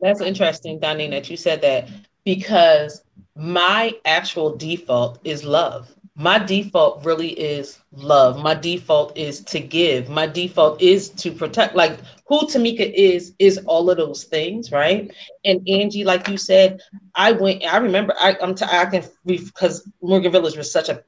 That's 0.00 0.20
interesting, 0.20 0.78
Donnie, 0.78 1.08
that 1.10 1.28
you 1.30 1.36
said 1.36 1.62
that 1.62 1.88
because 2.26 3.04
my 3.36 3.94
actual 4.06 4.56
default 4.56 5.20
is 5.24 5.44
love. 5.44 5.94
my 6.16 6.38
default 6.38 7.04
really 7.04 7.30
is 7.30 7.78
love. 7.92 8.38
My 8.42 8.54
default 8.54 9.16
is 9.18 9.42
to 9.44 9.60
give. 9.60 10.08
My 10.10 10.26
default 10.26 10.82
is 10.82 11.10
to 11.10 11.32
protect. 11.32 11.76
Like 11.76 12.00
who 12.26 12.40
Tamika 12.46 12.90
is, 12.94 13.34
is 13.38 13.58
all 13.66 13.90
of 13.90 13.98
those 13.98 14.24
things, 14.24 14.72
right? 14.72 15.12
And 15.44 15.66
Angie, 15.68 16.04
like 16.04 16.28
you 16.28 16.38
said, 16.38 16.80
I 17.14 17.32
went. 17.32 17.64
I 17.64 17.78
remember. 17.78 18.14
I, 18.20 18.36
I'm. 18.42 18.54
T- 18.54 18.66
I 18.66 18.86
can 18.86 19.04
because 19.26 19.88
Morgan 20.02 20.32
Village 20.32 20.56
was 20.56 20.72
such 20.72 20.88
a 20.90 21.02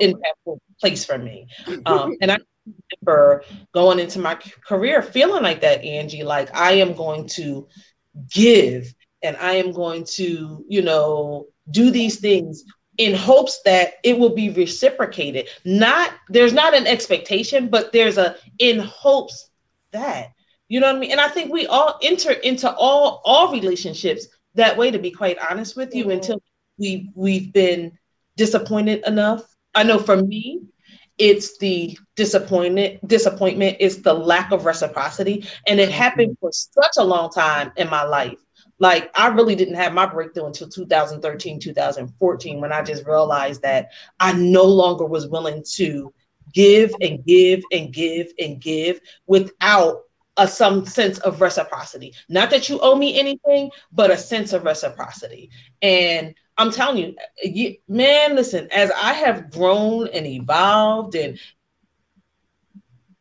impactful 0.00 0.58
place 0.80 1.04
for 1.04 1.18
me, 1.18 1.48
um, 1.86 2.16
and 2.20 2.32
I 2.32 2.38
remember 3.04 3.44
going 3.74 4.00
into 4.00 4.20
my 4.20 4.36
career 4.66 5.02
feeling 5.02 5.42
like 5.42 5.62
that, 5.62 5.84
Angie. 5.84 6.24
Like 6.24 6.54
I 6.54 6.72
am 6.74 6.94
going 6.94 7.28
to 7.30 7.68
give, 8.30 8.94
and 9.22 9.36
I 9.36 9.52
am 9.54 9.72
going 9.72 10.04
to, 10.04 10.64
you 10.68 10.82
know, 10.82 11.46
do 11.70 11.90
these 11.90 12.20
things 12.20 12.64
in 12.98 13.14
hopes 13.14 13.60
that 13.64 13.94
it 14.04 14.18
will 14.18 14.34
be 14.34 14.50
reciprocated. 14.50 15.48
Not 15.64 16.12
there's 16.28 16.52
not 16.52 16.74
an 16.74 16.86
expectation, 16.86 17.68
but 17.68 17.92
there's 17.92 18.18
a 18.18 18.36
in 18.58 18.80
hopes 18.80 19.50
that 19.92 20.32
you 20.68 20.80
know 20.80 20.86
what 20.86 20.96
I 20.96 20.98
mean. 20.98 21.10
And 21.12 21.20
I 21.20 21.28
think 21.28 21.52
we 21.52 21.66
all 21.66 21.98
enter 22.02 22.32
into 22.32 22.72
all 22.74 23.20
all 23.24 23.52
relationships 23.52 24.26
that 24.54 24.76
way. 24.76 24.90
To 24.90 24.98
be 24.98 25.10
quite 25.10 25.38
honest 25.50 25.76
with 25.76 25.94
you, 25.94 26.04
mm-hmm. 26.04 26.12
until 26.12 26.42
we 26.78 27.10
we've 27.14 27.52
been 27.52 27.98
disappointed 28.36 29.06
enough. 29.06 29.42
I 29.74 29.84
know 29.84 29.98
for 29.98 30.16
me, 30.16 30.62
it's 31.18 31.58
the 31.58 31.96
disappointment 32.16 33.06
disappointment 33.06 33.76
it's 33.80 33.96
the 33.96 34.12
lack 34.12 34.50
of 34.50 34.64
reciprocity 34.64 35.46
and 35.66 35.78
it 35.78 35.90
happened 35.90 36.36
for 36.40 36.50
such 36.52 36.92
a 36.98 37.04
long 37.04 37.30
time 37.30 37.70
in 37.76 37.88
my 37.88 38.02
life 38.02 38.38
like 38.82 39.12
I 39.14 39.28
really 39.28 39.54
didn't 39.54 39.76
have 39.76 39.94
my 39.94 40.06
breakthrough 40.06 40.46
until 40.46 40.68
2013, 40.68 41.60
2014, 41.60 42.60
when 42.60 42.72
I 42.72 42.82
just 42.82 43.06
realized 43.06 43.62
that 43.62 43.90
I 44.18 44.32
no 44.32 44.64
longer 44.64 45.06
was 45.06 45.28
willing 45.28 45.62
to 45.74 46.12
give 46.52 46.92
and 47.00 47.24
give 47.24 47.62
and 47.70 47.92
give 47.92 48.32
and 48.40 48.60
give 48.60 49.00
without 49.28 50.00
a 50.36 50.48
some 50.48 50.84
sense 50.84 51.18
of 51.20 51.40
reciprocity. 51.40 52.12
Not 52.28 52.50
that 52.50 52.68
you 52.68 52.80
owe 52.80 52.96
me 52.96 53.16
anything, 53.16 53.70
but 53.92 54.10
a 54.10 54.16
sense 54.16 54.52
of 54.52 54.64
reciprocity. 54.64 55.50
And 55.80 56.34
I'm 56.58 56.72
telling 56.72 56.96
you, 56.96 57.14
you 57.44 57.76
man, 57.86 58.34
listen, 58.34 58.66
as 58.72 58.90
I 58.90 59.12
have 59.12 59.52
grown 59.52 60.08
and 60.08 60.26
evolved 60.26 61.14
and 61.14 61.38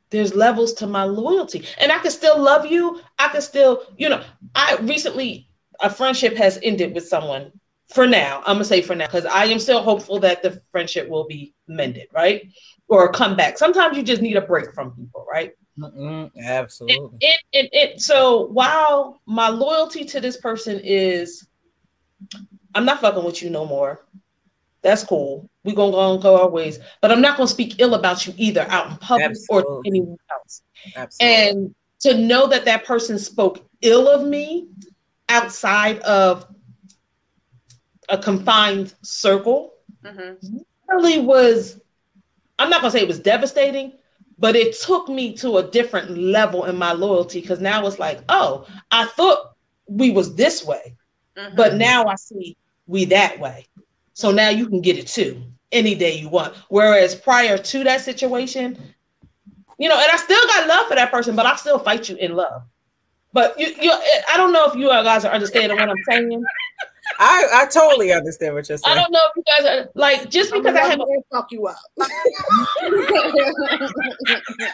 there's 0.10 0.34
levels 0.34 0.74
to 0.74 0.88
my 0.88 1.06
loyalty 1.06 1.66
and 1.80 1.90
i 1.90 1.98
can 2.00 2.12
still 2.12 2.38
love 2.38 2.66
you 2.66 3.00
i 3.18 3.30
can 3.30 3.42
still 3.42 3.84
you 3.96 4.10
know 4.10 4.22
i 4.56 4.76
recently 4.82 5.48
a 5.82 5.90
friendship 5.90 6.36
has 6.38 6.60
ended 6.64 6.94
with 6.94 7.08
someone 7.08 7.52
for 7.94 8.08
now. 8.08 8.40
I'm 8.46 8.56
gonna 8.56 8.66
say 8.66 8.82
for 8.82 8.96
now 8.96 9.06
because 9.06 9.26
I 9.26 9.46
am 9.46 9.60
still 9.60 9.82
hopeful 9.82 10.20
that 10.20 10.42
the 10.42 10.62
friendship 10.72 11.10
will 11.10 11.26
be 11.28 11.54
mended, 11.68 12.08
right? 12.14 12.48
Or 12.88 13.12
come 13.12 13.36
back. 13.36 13.58
Sometimes 13.58 13.98
you 13.98 14.04
just 14.04 14.22
need 14.22 14.38
a 14.38 14.42
break 14.42 14.74
from 14.74 14.92
people, 14.92 15.26
right? 15.32 15.54
Mm-mm, 15.80 16.30
absolutely. 16.44 17.18
It, 17.22 17.40
it, 17.54 17.70
it, 17.72 18.02
so 18.02 18.48
while 18.48 19.22
my 19.26 19.50
loyalty 19.50 20.04
to 20.06 20.20
this 20.20 20.38
person 20.38 20.80
is, 20.84 21.48
I'm 22.76 22.86
not 22.86 23.02
fucking 23.02 23.24
with 23.24 23.42
you 23.42 23.50
no 23.50 23.66
more. 23.66 24.06
That's 24.82 25.04
cool. 25.04 25.50
We're 25.64 25.76
gonna 25.76 25.92
go 25.92 26.14
and 26.14 26.22
go 26.22 26.42
our 26.42 26.50
ways, 26.50 26.80
but 27.02 27.12
I'm 27.12 27.22
not 27.22 27.38
gonna 27.38 27.48
speak 27.48 27.76
ill 27.80 27.94
about 27.94 28.26
you 28.26 28.34
either 28.38 28.66
out 28.70 28.92
in 28.92 28.98
public 28.98 29.32
absolutely. 29.32 29.72
or 29.72 29.82
anyone 29.86 30.18
else. 30.32 30.64
Absolutely. 30.96 31.38
And 31.38 31.76
to 32.02 32.18
know 32.18 32.48
that 32.48 32.66
that 32.66 32.86
person 32.86 33.20
spoke 33.20 33.66
ill 33.82 34.08
of 34.08 34.28
me 34.28 34.68
outside 35.32 36.00
of 36.00 36.46
a 38.10 38.18
confined 38.18 38.94
circle 39.02 39.74
mm-hmm. 40.04 40.58
really 40.90 41.20
was 41.20 41.80
i'm 42.60 42.70
not 42.70 42.82
going 42.82 42.92
to 42.92 42.98
say 42.98 43.04
it 43.04 43.08
was 43.08 43.20
devastating 43.20 43.94
but 44.38 44.56
it 44.56 44.76
took 44.82 45.08
me 45.08 45.34
to 45.34 45.58
a 45.58 45.64
different 45.64 46.18
level 46.18 46.66
in 46.66 46.76
my 46.76 46.92
loyalty 46.92 47.40
because 47.40 47.62
now 47.62 47.86
it's 47.88 48.00
like 48.00 48.20
oh 48.28 48.68
i 48.92 49.06
thought 49.06 49.54
we 49.88 50.12
was 50.12 50.36
this 50.36 50.66
way 50.66 50.96
mm-hmm. 51.38 51.56
but 51.56 51.76
now 51.76 52.06
i 52.06 52.16
see 52.16 52.58
we 52.88 53.06
that 53.06 53.40
way 53.40 53.66
so 54.14 54.32
now 54.32 54.50
you 54.50 54.68
can 54.68 54.82
get 54.82 54.98
it 54.98 55.08
too 55.08 55.42
any 55.72 55.96
day 55.96 56.18
you 56.18 56.28
want 56.28 56.54
whereas 56.68 57.16
prior 57.16 57.58
to 57.58 57.86
that 57.86 58.02
situation 58.02 58.78
you 59.80 59.88
know 59.88 59.98
and 59.98 60.12
i 60.12 60.18
still 60.18 60.46
got 60.48 60.68
love 60.68 60.88
for 60.88 60.96
that 60.96 61.10
person 61.10 61.38
but 61.38 61.46
i 61.46 61.56
still 61.56 61.80
fight 61.80 62.10
you 62.10 62.18
in 62.18 62.36
love 62.36 62.64
but 63.34 63.60
you, 63.60 63.68
you, 63.80 63.92
I 63.92 64.38
don't 64.38 64.52
know 64.52 64.66
if 64.66 64.76
you 64.76 64.88
guys 64.88 65.26
are 65.26 65.32
understanding 65.32 65.78
what 65.78 65.90
I'm 65.90 65.96
saying. 66.10 66.44
I, 67.20 67.48
I 67.54 67.66
totally 67.68 68.12
understand 68.12 68.56
what 68.56 68.68
you're 68.68 68.78
saying. 68.78 68.98
I 68.98 69.02
don't 69.02 69.12
know 69.12 69.20
if 69.30 69.36
you 69.36 69.44
guys 69.58 69.66
are 69.66 69.90
like 69.96 70.30
just 70.30 70.52
because 70.54 70.76
I 70.76 70.82
have 70.82 71.00
a 71.00 71.06
fuck 71.32 71.52
you 71.52 71.68
up. 71.68 71.78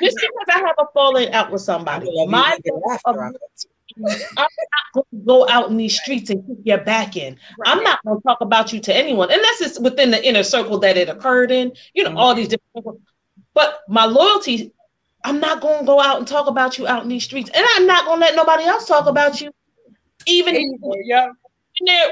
just 0.02 0.18
because 0.18 0.48
I 0.50 0.60
have 0.60 0.76
a 0.78 0.86
falling 0.94 1.32
out 1.34 1.52
with 1.52 1.62
somebody. 1.62 2.08
My 2.28 2.58
I'm 2.66 3.18
not 4.36 4.50
going 4.94 5.06
to 5.12 5.18
go 5.26 5.48
out 5.50 5.70
in 5.70 5.78
these 5.78 6.00
streets 6.00 6.30
and 6.30 6.46
kick 6.46 6.58
your 6.64 6.78
back 6.80 7.18
in. 7.18 7.38
Right. 7.60 7.76
I'm 7.76 7.84
not 7.84 8.04
going 8.06 8.18
to 8.18 8.24
talk 8.24 8.42
about 8.42 8.72
you 8.74 8.80
to 8.82 8.96
anyone 8.96 9.32
unless 9.32 9.62
it's 9.62 9.80
within 9.80 10.12
the 10.12 10.24
inner 10.26 10.44
circle 10.44 10.78
that 10.80 10.98
it 10.98 11.10
occurred 11.10 11.52
in. 11.52 11.72
You 11.94 12.04
know, 12.04 12.10
mm-hmm. 12.10 12.18
all 12.18 12.36
these 12.36 12.48
different. 12.48 12.74
People. 12.76 13.02
But 13.54 13.80
my 13.88 14.06
loyalty 14.06 14.72
I'm 15.28 15.42
not 15.42 15.60
going 15.60 15.82
to 15.82 15.86
go 15.86 16.00
out 16.00 16.20
and 16.20 16.26
talk 16.26 16.48
about 16.48 16.78
you 16.78 16.88
out 16.88 17.04
in 17.04 17.10
these 17.10 17.26
streets, 17.26 17.52
and 17.54 17.66
I'm 17.76 17.86
not 17.86 18.06
going 18.06 18.22
to 18.22 18.26
let 18.26 18.36
nobody 18.36 18.64
else 18.64 18.88
talk 18.88 19.08
about 19.08 19.42
you, 19.42 19.52
even 20.26 20.80
yeah. 21.04 21.28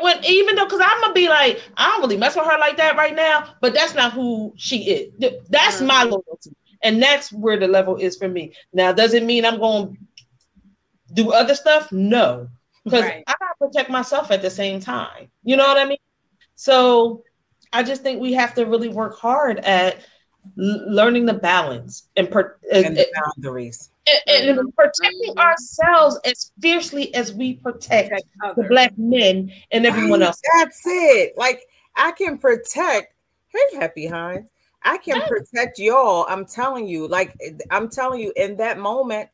when 0.01 0.17
even 0.25 0.57
though 0.57 0.65
because 0.65 0.81
I'm 0.83 0.99
gonna 0.99 1.13
be 1.13 1.29
like 1.29 1.61
I 1.77 1.87
don't 1.87 2.01
really 2.01 2.17
mess 2.17 2.35
with 2.35 2.45
her 2.45 2.59
like 2.59 2.75
that 2.75 2.97
right 2.97 3.15
now, 3.15 3.55
but 3.61 3.73
that's 3.73 3.95
not 3.95 4.11
who 4.11 4.53
she 4.57 4.83
is. 4.83 5.33
That's 5.49 5.79
my 5.79 6.03
loyalty, 6.03 6.53
and 6.83 7.01
that's 7.01 7.31
where 7.31 7.57
the 7.57 7.69
level 7.69 7.95
is 7.95 8.17
for 8.17 8.27
me. 8.27 8.51
Now, 8.73 8.91
does 8.91 9.13
it 9.13 9.23
mean 9.23 9.45
I'm 9.45 9.59
going 9.59 9.97
to 11.07 11.13
do 11.13 11.31
other 11.31 11.55
stuff? 11.55 11.89
No, 11.93 12.49
because 12.83 13.03
right. 13.03 13.23
I 13.27 13.35
gotta 13.39 13.55
protect 13.59 13.89
myself 13.89 14.29
at 14.29 14.41
the 14.41 14.49
same 14.49 14.81
time. 14.81 15.29
You 15.45 15.55
know 15.55 15.65
what 15.65 15.77
I 15.77 15.85
mean? 15.85 15.99
So 16.55 17.23
I 17.71 17.81
just 17.81 18.03
think 18.03 18.19
we 18.19 18.33
have 18.33 18.53
to 18.55 18.65
really 18.65 18.89
work 18.89 19.17
hard 19.17 19.59
at 19.59 19.99
learning 20.55 21.25
the 21.25 21.33
balance 21.33 22.07
and, 22.15 22.29
per, 22.29 22.57
and 22.71 22.97
the 22.97 23.07
boundaries 23.13 23.89
and, 24.27 24.59
and, 24.59 24.75
protecting 24.75 25.37
ourselves 25.37 26.19
as 26.25 26.51
fiercely 26.61 27.13
as 27.15 27.33
we 27.33 27.53
protect 27.53 28.23
the 28.55 28.63
black 28.63 28.97
men 28.97 29.51
and 29.71 29.85
everyone 29.85 30.21
else. 30.21 30.39
That's 30.57 30.81
it. 30.85 31.37
Like 31.37 31.61
I 31.95 32.11
can 32.11 32.37
protect. 32.37 33.13
Hey, 33.47 33.77
Happy 33.77 34.05
Hines. 34.05 34.49
I 34.83 34.97
can 34.97 35.21
protect 35.21 35.79
y'all. 35.79 36.25
I'm 36.29 36.45
telling 36.45 36.87
you. 36.87 37.07
Like 37.07 37.35
I'm 37.71 37.89
telling 37.89 38.19
you, 38.19 38.31
in 38.35 38.57
that 38.57 38.77
moment, 38.77 39.29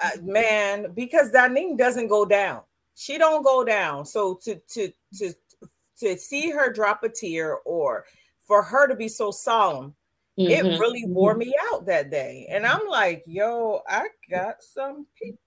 uh, 0.00 0.10
man, 0.22 0.92
because 0.94 1.32
Danine 1.32 1.76
doesn't 1.76 2.08
go 2.08 2.24
down. 2.24 2.60
She 2.94 3.18
don't 3.18 3.42
go 3.42 3.64
down. 3.64 4.06
So 4.06 4.38
to 4.44 4.60
to 4.70 4.92
to 5.18 5.34
to 5.98 6.16
see 6.16 6.50
her 6.50 6.72
drop 6.72 7.02
a 7.02 7.08
tear 7.08 7.56
or 7.64 8.04
for 8.46 8.62
her 8.62 8.86
to 8.86 8.94
be 8.94 9.08
so 9.08 9.30
solemn, 9.30 9.94
mm-hmm. 10.38 10.50
it 10.50 10.78
really 10.78 11.04
wore 11.06 11.34
me 11.34 11.54
out 11.70 11.86
that 11.86 12.10
day. 12.10 12.46
And 12.50 12.66
I'm 12.66 12.86
like, 12.88 13.24
yo, 13.26 13.80
I 13.88 14.08
got 14.30 14.62
some 14.62 15.06
people. 15.20 15.38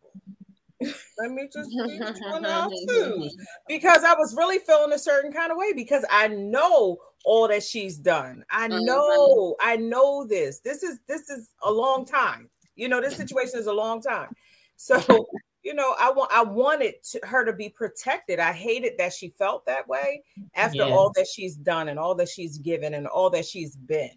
Let 1.18 1.32
me 1.32 1.50
just 1.52 1.70
see 1.72 2.00
which 2.00 2.18
one 2.30 2.46
I'll 2.46 2.72
choose. 2.88 3.36
Because 3.68 4.04
I 4.04 4.14
was 4.14 4.36
really 4.36 4.60
feeling 4.60 4.94
a 4.94 5.00
certain 5.00 5.32
kind 5.32 5.52
of 5.52 5.58
way 5.58 5.74
because 5.74 6.06
I 6.10 6.30
know 6.30 6.98
all 7.26 7.50
that 7.50 7.64
she's 7.64 7.98
done. 7.98 8.46
I 8.50 8.70
mm-hmm. 8.70 8.86
know, 8.86 9.56
I 9.62 9.76
know 9.76 10.26
this. 10.26 10.62
This 10.62 10.84
is 10.84 11.00
this 11.08 11.30
is 11.30 11.52
a 11.64 11.72
long 11.72 12.06
time. 12.06 12.50
You 12.76 12.88
know, 12.88 13.02
this 13.02 13.18
situation 13.18 13.60
is 13.60 13.68
a 13.68 13.74
long 13.74 14.02
time. 14.02 14.30
So 14.78 15.28
you 15.70 15.76
know, 15.76 15.94
I 16.00 16.12
want 16.12 16.32
I 16.34 16.42
wanted 16.42 16.96
to, 17.12 17.20
her 17.28 17.46
to 17.46 17.54
be 17.54 17.70
protected. 17.70 18.40
I 18.40 18.54
hated 18.54 18.94
that 18.98 19.14
she 19.14 19.30
felt 19.30 19.68
that 19.68 19.88
way 19.88 20.24
after 20.56 20.78
yes. 20.78 20.90
all 20.92 21.12
that 21.16 21.28
she's 21.28 21.56
done 21.56 21.90
and 21.90 22.00
all 22.00 22.16
that 22.16 22.28
she's 22.28 22.58
given 22.58 22.96
and 22.96 23.06
all 23.06 23.30
that 23.30 23.46
she's 23.46 23.76
been. 23.76 24.10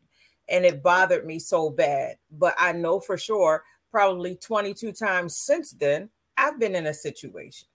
And 0.49 0.65
it 0.65 0.83
bothered 0.83 1.27
me 1.27 1.39
so 1.39 1.69
bad. 1.69 2.17
But 2.31 2.55
I 2.59 2.73
know 2.73 3.01
for 3.01 3.19
sure, 3.19 3.65
probably 3.91 4.37
22 4.37 4.93
times 4.93 5.37
since 5.37 5.73
then, 5.73 6.09
I've 6.39 6.59
been 6.59 6.75
in 6.75 6.87
a 6.87 6.95
situation. 6.95 7.69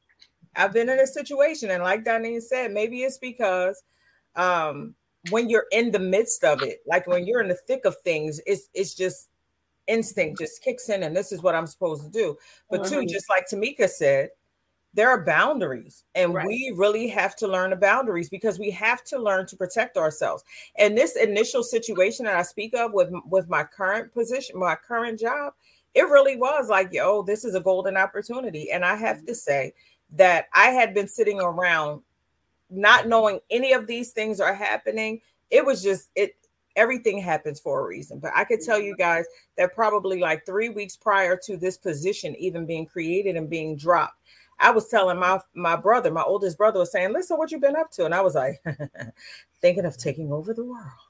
I've 0.56 0.74
been 0.74 0.90
in 0.90 1.00
a 1.00 1.06
situation, 1.06 1.70
and 1.70 1.84
like 1.84 2.04
Danine 2.04 2.42
said, 2.42 2.72
maybe 2.72 3.04
it's 3.04 3.20
because 3.20 3.84
um, 4.36 4.96
when 5.30 5.52
you're 5.52 5.68
in 5.72 5.92
the 5.92 6.00
midst 6.00 6.44
of 6.44 6.64
it, 6.64 6.80
like 6.88 7.06
when 7.06 7.28
you're 7.28 7.42
in 7.42 7.50
the 7.50 7.60
thick 7.68 7.86
of 7.86 7.96
things, 8.04 8.42
it's 8.48 8.70
it's 8.74 8.96
just 8.96 9.30
instinct 9.88 10.40
just 10.40 10.64
kicks 10.64 10.90
in 10.90 11.04
and 11.04 11.16
this 11.16 11.32
is 11.32 11.42
what 11.42 11.56
I'm 11.56 11.68
supposed 11.68 12.04
to 12.04 12.10
do. 12.10 12.38
But 12.70 12.82
mm-hmm. 12.82 13.02
two, 13.02 13.06
just 13.06 13.30
like 13.30 13.48
Tamika 13.48 13.90
said, 13.90 14.30
there 14.94 15.10
are 15.10 15.24
boundaries 15.24 16.04
and 16.16 16.34
right. 16.34 16.48
we 16.48 16.74
really 16.76 17.08
have 17.08 17.36
to 17.38 17.48
learn 17.48 17.70
the 17.70 17.76
boundaries 17.76 18.30
because 18.30 18.58
we 18.58 18.72
have 18.72 19.04
to 19.06 19.20
learn 19.20 19.46
to 19.48 19.56
protect 19.56 19.98
ourselves. 19.98 20.44
And 20.78 20.98
this 20.98 21.16
initial 21.16 21.64
situation 21.64 22.26
that 22.26 22.36
I 22.36 22.42
speak 22.42 22.74
of 22.74 22.94
with 22.94 23.12
with 23.30 23.50
my 23.50 23.64
current 23.64 24.12
position, 24.12 24.60
my 24.60 24.76
current 24.76 25.20
job, 25.20 25.54
it 25.94 26.04
really 26.04 26.36
was 26.36 26.70
like, 26.70 26.92
yo, 26.92 27.22
this 27.22 27.46
is 27.46 27.54
a 27.54 27.60
golden 27.60 27.98
opportunity. 27.98 28.72
And 28.72 28.84
I 28.84 28.96
have 28.96 29.26
to 29.26 29.36
say 29.36 29.74
that 30.14 30.48
I 30.54 30.70
had 30.70 30.94
been 30.94 31.08
sitting 31.08 31.40
around 31.40 32.02
not 32.70 33.08
knowing 33.08 33.40
any 33.50 33.74
of 33.74 33.88
these 33.88 34.12
things 34.12 34.40
are 34.40 34.54
happening 34.54 35.22
it 35.50 35.66
was 35.66 35.82
just 35.82 36.10
it 36.16 36.36
everything 36.78 37.18
happens 37.18 37.60
for 37.60 37.82
a 37.82 37.88
reason. 37.88 38.20
But 38.20 38.32
I 38.34 38.46
could 38.46 38.62
tell 38.62 38.80
you 38.80 38.96
guys 38.96 39.26
that 39.58 39.74
probably 39.74 40.20
like 40.20 40.46
three 40.46 40.70
weeks 40.70 40.96
prior 40.96 41.38
to 41.44 41.58
this 41.58 41.76
position 41.78 42.36
even 42.38 42.66
being 42.66 42.86
created 42.86 43.36
and 43.36 43.50
being 43.50 43.76
dropped, 43.76 44.22
I 44.60 44.72
was 44.72 44.88
telling 44.88 45.20
my 45.20 45.40
my 45.54 45.76
brother, 45.76 46.12
my 46.12 46.24
oldest 46.24 46.58
brother 46.58 46.80
was 46.80 46.92
saying, 46.92 47.12
listen, 47.12 47.38
what 47.38 47.52
you 47.52 47.60
been 47.60 47.76
up 47.76 47.92
to? 47.92 48.06
And 48.06 48.14
I 48.14 48.22
was 48.22 48.36
like, 48.36 48.64
thinking 49.62 49.86
of 49.86 49.98
taking 49.98 50.32
over 50.32 50.54
the 50.54 50.64
world. 50.64 51.07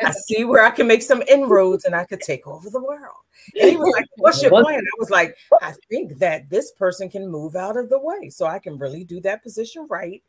I 0.00 0.10
see 0.12 0.44
where 0.44 0.64
I 0.64 0.70
can 0.70 0.86
make 0.86 1.02
some 1.02 1.22
inroads 1.28 1.84
and 1.84 1.94
I 1.94 2.04
could 2.04 2.20
take 2.20 2.46
over 2.46 2.70
the 2.70 2.80
world. 2.80 3.16
And 3.60 3.70
he 3.70 3.76
was 3.76 3.92
like, 3.92 4.06
What's 4.16 4.42
your 4.42 4.50
plan? 4.50 4.78
I 4.78 4.98
was 4.98 5.10
like, 5.10 5.36
I 5.62 5.74
think 5.90 6.18
that 6.18 6.48
this 6.48 6.72
person 6.72 7.08
can 7.08 7.28
move 7.28 7.56
out 7.56 7.76
of 7.76 7.88
the 7.88 7.98
way 7.98 8.30
so 8.30 8.46
I 8.46 8.58
can 8.58 8.78
really 8.78 9.04
do 9.04 9.20
that 9.20 9.42
position 9.42 9.86
right. 9.90 10.22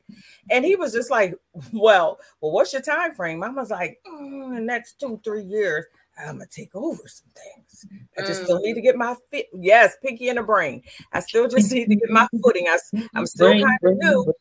And 0.49 0.65
he 0.65 0.75
was 0.75 0.93
just 0.93 1.09
like, 1.09 1.35
Well, 1.71 2.19
well, 2.41 2.51
what's 2.51 2.73
your 2.73 2.81
time 2.81 3.13
frame? 3.13 3.43
I 3.43 3.49
was 3.49 3.69
like, 3.69 3.99
mm, 4.07 4.55
the 4.55 4.61
next 4.61 4.99
two, 4.99 5.19
three 5.23 5.43
years. 5.43 5.85
I'm 6.19 6.37
gonna 6.37 6.47
take 6.47 6.73
over 6.73 7.03
some 7.07 7.27
things. 7.35 7.85
I 8.17 8.25
just 8.25 8.43
still 8.43 8.59
need 8.59 8.73
to 8.73 8.81
get 8.81 8.95
my 8.95 9.15
fit. 9.29 9.47
Yes, 9.53 9.95
Pinky 10.01 10.29
and 10.29 10.39
the 10.39 10.43
Brain. 10.43 10.81
I 11.13 11.19
still 11.19 11.47
just 11.47 11.71
need 11.71 11.89
to 11.89 11.95
get 11.95 12.09
my 12.09 12.27
footing. 12.43 12.65
I, 12.67 12.77
I'm 13.13 13.27
still 13.27 13.51
kind 13.51 13.77
of 13.83 13.97
new, 13.97 14.33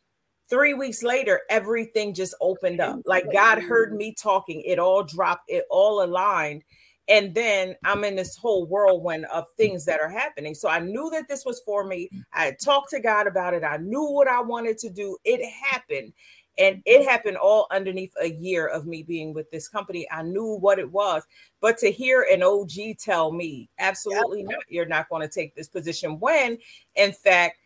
three 0.48 0.74
weeks 0.74 1.02
later, 1.02 1.40
everything 1.50 2.14
just 2.14 2.34
opened 2.40 2.80
up. 2.80 3.00
Like 3.04 3.32
God 3.32 3.58
heard 3.58 3.94
me 3.94 4.14
talking, 4.14 4.62
it 4.62 4.78
all 4.78 5.02
dropped, 5.02 5.44
it 5.48 5.64
all 5.70 6.02
aligned. 6.02 6.62
And 7.08 7.34
then 7.34 7.76
I'm 7.84 8.02
in 8.02 8.16
this 8.16 8.36
whole 8.36 8.66
whirlwind 8.66 9.26
of 9.26 9.46
things 9.56 9.84
that 9.84 10.00
are 10.00 10.08
happening. 10.08 10.54
So 10.54 10.68
I 10.68 10.80
knew 10.80 11.08
that 11.10 11.28
this 11.28 11.44
was 11.44 11.60
for 11.64 11.84
me. 11.84 12.10
I 12.32 12.56
talked 12.62 12.90
to 12.90 13.00
God 13.00 13.28
about 13.28 13.54
it. 13.54 13.62
I 13.62 13.76
knew 13.76 14.10
what 14.10 14.26
I 14.26 14.40
wanted 14.40 14.78
to 14.78 14.90
do. 14.90 15.16
It 15.24 15.44
happened. 15.48 16.12
And 16.58 16.82
it 16.86 17.06
happened 17.06 17.36
all 17.36 17.66
underneath 17.70 18.12
a 18.20 18.30
year 18.30 18.66
of 18.66 18.86
me 18.86 19.02
being 19.02 19.34
with 19.34 19.50
this 19.50 19.68
company. 19.68 20.08
I 20.10 20.22
knew 20.22 20.56
what 20.58 20.78
it 20.78 20.90
was. 20.90 21.22
But 21.60 21.78
to 21.78 21.92
hear 21.92 22.26
an 22.32 22.42
OG 22.42 22.98
tell 22.98 23.30
me, 23.30 23.68
absolutely 23.78 24.40
yep. 24.40 24.50
not, 24.50 24.60
you're 24.68 24.86
not 24.86 25.08
going 25.08 25.22
to 25.22 25.32
take 25.32 25.54
this 25.54 25.68
position 25.68 26.18
when, 26.18 26.58
in 26.94 27.12
fact, 27.12 27.58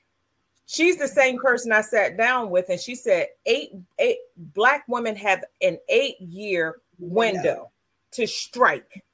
she's 0.70 0.96
the 0.96 1.08
same 1.08 1.38
person 1.40 1.72
I 1.72 1.80
sat 1.80 2.16
down 2.16 2.50
with, 2.50 2.66
and 2.68 2.80
she 2.80 2.94
said 2.94 3.28
eight 3.46 3.70
eight 3.98 4.18
black 4.36 4.84
women 4.88 5.16
have 5.16 5.44
an 5.60 5.78
eight 5.88 6.20
year 6.20 6.76
window 6.98 7.70
to 8.12 8.26
strike. 8.26 9.04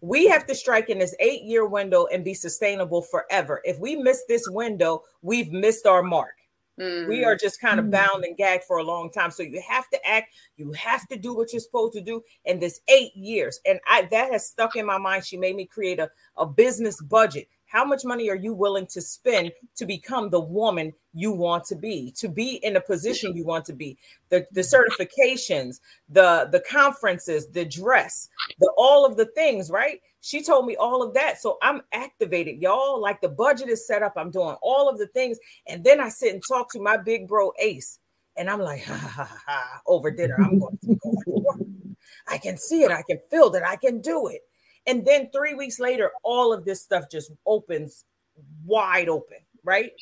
We 0.00 0.28
have 0.28 0.46
to 0.46 0.54
strike 0.54 0.88
in 0.88 0.98
this 0.98 1.14
eight 1.20 1.42
year 1.42 1.66
window 1.66 2.06
and 2.06 2.24
be 2.24 2.34
sustainable 2.34 3.02
forever. 3.02 3.60
If 3.64 3.78
we 3.78 3.96
miss 3.96 4.22
this 4.28 4.48
window, 4.48 5.02
we've 5.22 5.52
missed 5.52 5.86
our 5.86 6.02
mark. 6.02 6.34
Mm-hmm. 6.78 7.10
We 7.10 7.24
are 7.24 7.36
just 7.36 7.60
kind 7.60 7.78
of 7.78 7.86
mm-hmm. 7.86 7.92
bound 7.92 8.24
and 8.24 8.36
gagged 8.36 8.64
for 8.64 8.78
a 8.78 8.82
long 8.82 9.10
time. 9.10 9.30
So 9.30 9.42
you 9.42 9.62
have 9.68 9.90
to 9.90 10.08
act, 10.08 10.32
you 10.56 10.72
have 10.72 11.06
to 11.08 11.18
do 11.18 11.34
what 11.34 11.52
you're 11.52 11.60
supposed 11.60 11.92
to 11.94 12.00
do 12.00 12.22
in 12.46 12.58
this 12.58 12.80
eight 12.88 13.14
years. 13.14 13.60
And 13.66 13.78
I 13.86 14.08
that 14.10 14.32
has 14.32 14.48
stuck 14.48 14.76
in 14.76 14.86
my 14.86 14.96
mind. 14.96 15.26
She 15.26 15.36
made 15.36 15.56
me 15.56 15.66
create 15.66 15.98
a, 15.98 16.10
a 16.38 16.46
business 16.46 17.00
budget 17.02 17.48
how 17.70 17.84
much 17.84 18.04
money 18.04 18.28
are 18.28 18.36
you 18.36 18.52
willing 18.52 18.86
to 18.88 19.00
spend 19.00 19.52
to 19.76 19.86
become 19.86 20.28
the 20.28 20.40
woman 20.40 20.92
you 21.14 21.30
want 21.30 21.64
to 21.66 21.76
be, 21.76 22.12
to 22.16 22.28
be 22.28 22.56
in 22.64 22.74
the 22.74 22.80
position 22.80 23.36
you 23.36 23.44
want 23.44 23.64
to 23.66 23.72
be? 23.72 23.96
The, 24.28 24.44
the 24.50 24.62
certifications, 24.62 25.78
the, 26.08 26.48
the 26.50 26.64
conferences, 26.68 27.46
the 27.46 27.64
dress, 27.64 28.28
the 28.58 28.72
all 28.76 29.06
of 29.06 29.16
the 29.16 29.26
things, 29.26 29.70
right? 29.70 30.00
She 30.20 30.42
told 30.42 30.66
me 30.66 30.74
all 30.74 31.00
of 31.00 31.14
that. 31.14 31.40
So 31.40 31.58
I'm 31.62 31.82
activated, 31.92 32.60
y'all. 32.60 33.00
Like 33.00 33.20
the 33.20 33.28
budget 33.28 33.68
is 33.68 33.86
set 33.86 34.02
up. 34.02 34.14
I'm 34.16 34.32
doing 34.32 34.56
all 34.62 34.88
of 34.88 34.98
the 34.98 35.06
things. 35.06 35.38
And 35.68 35.84
then 35.84 36.00
I 36.00 36.08
sit 36.08 36.34
and 36.34 36.42
talk 36.46 36.72
to 36.72 36.80
my 36.80 36.96
big 36.96 37.28
bro 37.28 37.52
Ace. 37.60 38.00
And 38.36 38.50
I'm 38.50 38.60
like, 38.60 38.82
ha 38.82 38.94
ha 38.94 39.08
ha, 39.08 39.38
ha 39.46 39.80
over 39.86 40.10
dinner. 40.10 40.34
I'm 40.38 40.58
going 40.58 40.76
to 40.86 40.94
go. 40.96 41.56
I 42.26 42.38
can 42.38 42.58
see 42.58 42.82
it. 42.82 42.90
I 42.90 43.02
can 43.02 43.20
feel 43.30 43.48
that 43.50 43.64
I 43.64 43.76
can 43.76 44.00
do 44.00 44.26
it. 44.26 44.40
And 44.86 45.04
then 45.04 45.30
three 45.30 45.54
weeks 45.54 45.78
later, 45.78 46.10
all 46.22 46.52
of 46.52 46.64
this 46.64 46.82
stuff 46.82 47.10
just 47.10 47.30
opens 47.46 48.04
wide 48.64 49.08
open, 49.08 49.38
right? 49.64 49.92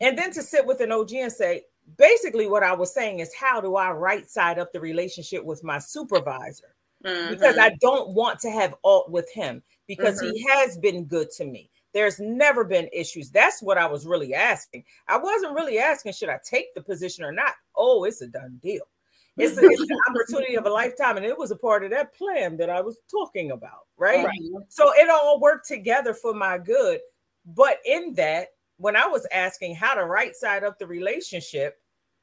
And 0.00 0.18
then 0.18 0.32
to 0.32 0.42
sit 0.42 0.66
with 0.66 0.80
an 0.80 0.92
OG 0.92 1.12
and 1.14 1.32
say, 1.32 1.62
basically, 1.96 2.48
what 2.48 2.62
I 2.62 2.74
was 2.74 2.92
saying 2.92 3.20
is, 3.20 3.32
how 3.34 3.60
do 3.60 3.76
I 3.76 3.90
right 3.90 4.28
side 4.28 4.58
up 4.58 4.72
the 4.72 4.80
relationship 4.80 5.44
with 5.44 5.62
my 5.62 5.78
supervisor? 5.78 6.74
Mm-hmm. 7.04 7.34
Because 7.34 7.58
I 7.58 7.76
don't 7.80 8.10
want 8.10 8.38
to 8.40 8.50
have 8.50 8.74
alt 8.84 9.10
with 9.10 9.30
him 9.32 9.62
because 9.86 10.20
mm-hmm. 10.20 10.34
he 10.34 10.46
has 10.48 10.76
been 10.78 11.04
good 11.04 11.30
to 11.32 11.44
me. 11.44 11.70
There's 11.92 12.18
never 12.18 12.64
been 12.64 12.88
issues. 12.92 13.30
That's 13.30 13.60
what 13.60 13.76
I 13.76 13.86
was 13.86 14.06
really 14.06 14.34
asking. 14.34 14.84
I 15.08 15.18
wasn't 15.18 15.54
really 15.54 15.78
asking, 15.78 16.12
should 16.12 16.30
I 16.30 16.38
take 16.48 16.72
the 16.74 16.82
position 16.82 17.24
or 17.24 17.32
not? 17.32 17.52
Oh, 17.76 18.04
it's 18.04 18.22
a 18.22 18.28
done 18.28 18.58
deal. 18.62 18.84
It's, 19.36 19.56
a, 19.56 19.64
it's 19.64 19.86
the 19.86 19.98
opportunity 20.10 20.56
of 20.56 20.66
a 20.66 20.70
lifetime, 20.70 21.16
and 21.16 21.24
it 21.24 21.38
was 21.38 21.50
a 21.50 21.56
part 21.56 21.84
of 21.84 21.90
that 21.90 22.14
plan 22.14 22.56
that 22.58 22.68
I 22.68 22.80
was 22.80 22.98
talking 23.10 23.50
about, 23.50 23.86
right? 23.96 24.24
right? 24.24 24.38
So 24.68 24.92
it 24.94 25.08
all 25.08 25.40
worked 25.40 25.66
together 25.66 26.14
for 26.14 26.34
my 26.34 26.58
good. 26.58 27.00
But 27.46 27.78
in 27.84 28.14
that, 28.14 28.48
when 28.76 28.96
I 28.96 29.06
was 29.06 29.26
asking 29.32 29.74
how 29.76 29.94
to 29.94 30.04
right 30.04 30.34
side 30.36 30.64
up 30.64 30.78
the 30.78 30.86
relationship 30.86 31.78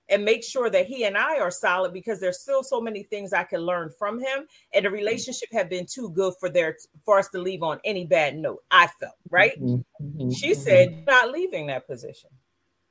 and 0.08 0.26
make 0.26 0.44
sure 0.44 0.70
that 0.70 0.88
he 0.88 1.04
and 1.04 1.18
I 1.18 1.40
are 1.40 1.52
solid, 1.52 1.94
because 1.94 2.20
there's 2.20 2.42
still 2.42 2.64
so 2.64 2.80
many 2.80 3.04
things 3.04 3.34
I 3.34 3.44
can 3.44 3.62
learn 3.62 3.92
from 3.98 4.20
him, 4.20 4.48
and 4.74 4.86
the 4.86 4.90
relationship 4.90 5.50
had 5.52 5.70
been 5.70 5.86
too 5.92 6.10
good 6.12 6.34
for 6.40 6.50
their 6.50 6.78
for 7.06 7.20
us 7.20 7.30
to 7.30 7.40
leave 7.40 7.64
on 7.64 7.80
any 7.84 8.06
bad 8.06 8.38
note. 8.38 8.64
I 8.72 8.88
felt 9.00 9.16
right. 9.30 9.60
Mm-hmm. 9.62 10.30
She 10.32 10.52
mm-hmm. 10.52 10.62
said, 10.62 11.06
"Not 11.06 11.32
leaving 11.32 11.68
that 11.68 11.88
position. 11.88 12.30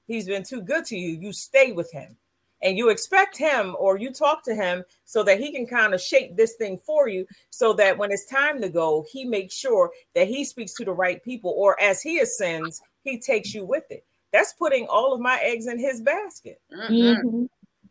He's 0.06 0.26
been 0.26 0.44
too 0.44 0.62
good 0.62 0.84
to 0.86 0.96
you. 0.96 1.18
You 1.20 1.32
stay 1.32 1.72
with 1.72 1.92
him." 1.92 2.16
And 2.62 2.76
you 2.76 2.88
expect 2.88 3.36
him 3.36 3.76
or 3.78 3.98
you 3.98 4.12
talk 4.12 4.42
to 4.44 4.54
him 4.54 4.82
so 5.04 5.22
that 5.22 5.38
he 5.38 5.52
can 5.52 5.66
kind 5.66 5.94
of 5.94 6.00
shape 6.00 6.36
this 6.36 6.54
thing 6.54 6.78
for 6.78 7.08
you 7.08 7.26
so 7.50 7.72
that 7.72 7.96
when 7.96 8.10
it's 8.10 8.26
time 8.26 8.60
to 8.60 8.68
go 8.68 9.04
he 9.12 9.24
makes 9.24 9.54
sure 9.54 9.90
that 10.14 10.28
he 10.28 10.44
speaks 10.44 10.74
to 10.74 10.84
the 10.84 10.92
right 10.92 11.22
people 11.22 11.54
or 11.56 11.80
as 11.80 12.02
he 12.02 12.18
ascends 12.18 12.80
he 13.08 13.18
takes 13.18 13.54
you 13.54 13.64
with 13.64 13.84
it. 13.90 14.04
That's 14.32 14.52
putting 14.54 14.86
all 14.88 15.12
of 15.14 15.20
my 15.20 15.38
eggs 15.42 15.66
in 15.66 15.78
his 15.78 16.00
basket. 16.00 16.60
Mm-hmm. 16.72 17.44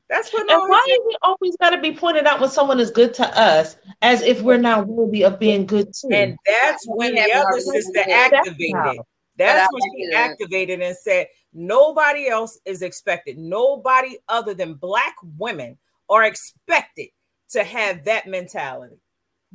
that's 0.07 0.31
what 0.31 0.49
and 0.49 0.69
why 0.69 0.85
is 0.89 0.99
it 1.13 1.17
always 1.23 1.57
got 1.57 1.71
to 1.71 1.81
be 1.81 1.91
pointed 1.91 2.25
out 2.25 2.39
when 2.39 2.49
someone 2.49 2.79
is 2.79 2.91
good 2.91 3.13
to 3.15 3.39
us 3.39 3.75
as 4.01 4.21
if 4.21 4.41
we're 4.41 4.57
not 4.57 4.87
worthy 4.87 5.23
of 5.23 5.39
being 5.39 5.65
good 5.65 5.87
too? 5.93 6.09
And 6.11 6.37
that's 6.45 6.85
when 6.87 7.15
the 7.15 7.33
other 7.33 7.59
sister 7.59 7.99
activated. 8.09 9.01
that's 9.37 9.67
when 9.71 9.81
she 9.97 10.13
activated 10.15 10.81
and 10.81 10.95
said 10.95 11.27
Nobody 11.57 12.29
else 12.29 12.59
is 12.65 12.83
expected. 12.83 13.39
Nobody 13.39 14.19
other 14.29 14.53
than 14.53 14.75
Black 14.75 15.15
women 15.39 15.75
are 16.07 16.23
expected 16.23 17.07
to 17.49 17.63
have 17.63 18.05
that 18.05 18.27
mentality. 18.27 18.97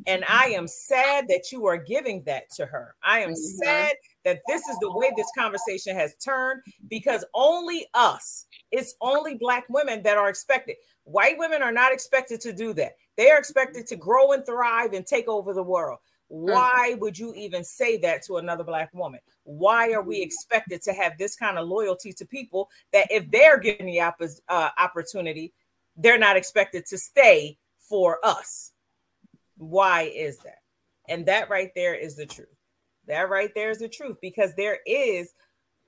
And 0.08 0.24
I 0.28 0.46
am 0.46 0.66
sad 0.66 1.28
that 1.28 1.52
you 1.52 1.64
are 1.66 1.76
giving 1.76 2.24
that 2.24 2.50
to 2.56 2.66
her. 2.66 2.96
I 3.04 3.20
am 3.20 3.30
mm-hmm. 3.30 3.64
sad 3.64 3.92
that 4.24 4.40
this 4.48 4.66
is 4.66 4.76
the 4.80 4.90
way 4.90 5.12
this 5.16 5.30
conversation 5.38 5.94
has 5.94 6.16
turned 6.16 6.62
because 6.88 7.24
only 7.34 7.86
us, 7.94 8.46
it's 8.72 8.96
only 9.00 9.34
Black 9.34 9.64
women 9.68 10.02
that 10.02 10.18
are 10.18 10.28
expected. 10.28 10.76
White 11.04 11.38
women 11.38 11.62
are 11.62 11.70
not 11.70 11.92
expected 11.92 12.40
to 12.40 12.52
do 12.52 12.72
that. 12.74 12.96
They 13.16 13.30
are 13.30 13.38
expected 13.38 13.86
to 13.86 13.96
grow 13.96 14.32
and 14.32 14.44
thrive 14.44 14.92
and 14.92 15.06
take 15.06 15.28
over 15.28 15.52
the 15.52 15.62
world. 15.62 15.98
Why 16.32 16.96
would 16.98 17.18
you 17.18 17.34
even 17.34 17.62
say 17.62 17.98
that 17.98 18.22
to 18.24 18.38
another 18.38 18.64
Black 18.64 18.88
woman? 18.94 19.20
Why 19.44 19.92
are 19.92 20.00
we 20.00 20.22
expected 20.22 20.80
to 20.84 20.94
have 20.94 21.18
this 21.18 21.36
kind 21.36 21.58
of 21.58 21.68
loyalty 21.68 22.10
to 22.14 22.24
people 22.24 22.70
that 22.94 23.06
if 23.10 23.30
they're 23.30 23.58
given 23.58 23.84
the 23.84 24.00
opp- 24.00 24.22
uh, 24.48 24.70
opportunity, 24.78 25.52
they're 25.94 26.18
not 26.18 26.38
expected 26.38 26.86
to 26.86 26.96
stay 26.96 27.58
for 27.86 28.18
us? 28.24 28.72
Why 29.58 30.04
is 30.04 30.38
that? 30.38 30.60
And 31.06 31.26
that 31.26 31.50
right 31.50 31.70
there 31.76 31.94
is 31.94 32.16
the 32.16 32.24
truth. 32.24 32.48
That 33.08 33.28
right 33.28 33.50
there 33.54 33.68
is 33.68 33.80
the 33.80 33.90
truth 33.90 34.16
because 34.22 34.54
there 34.54 34.78
is, 34.86 35.34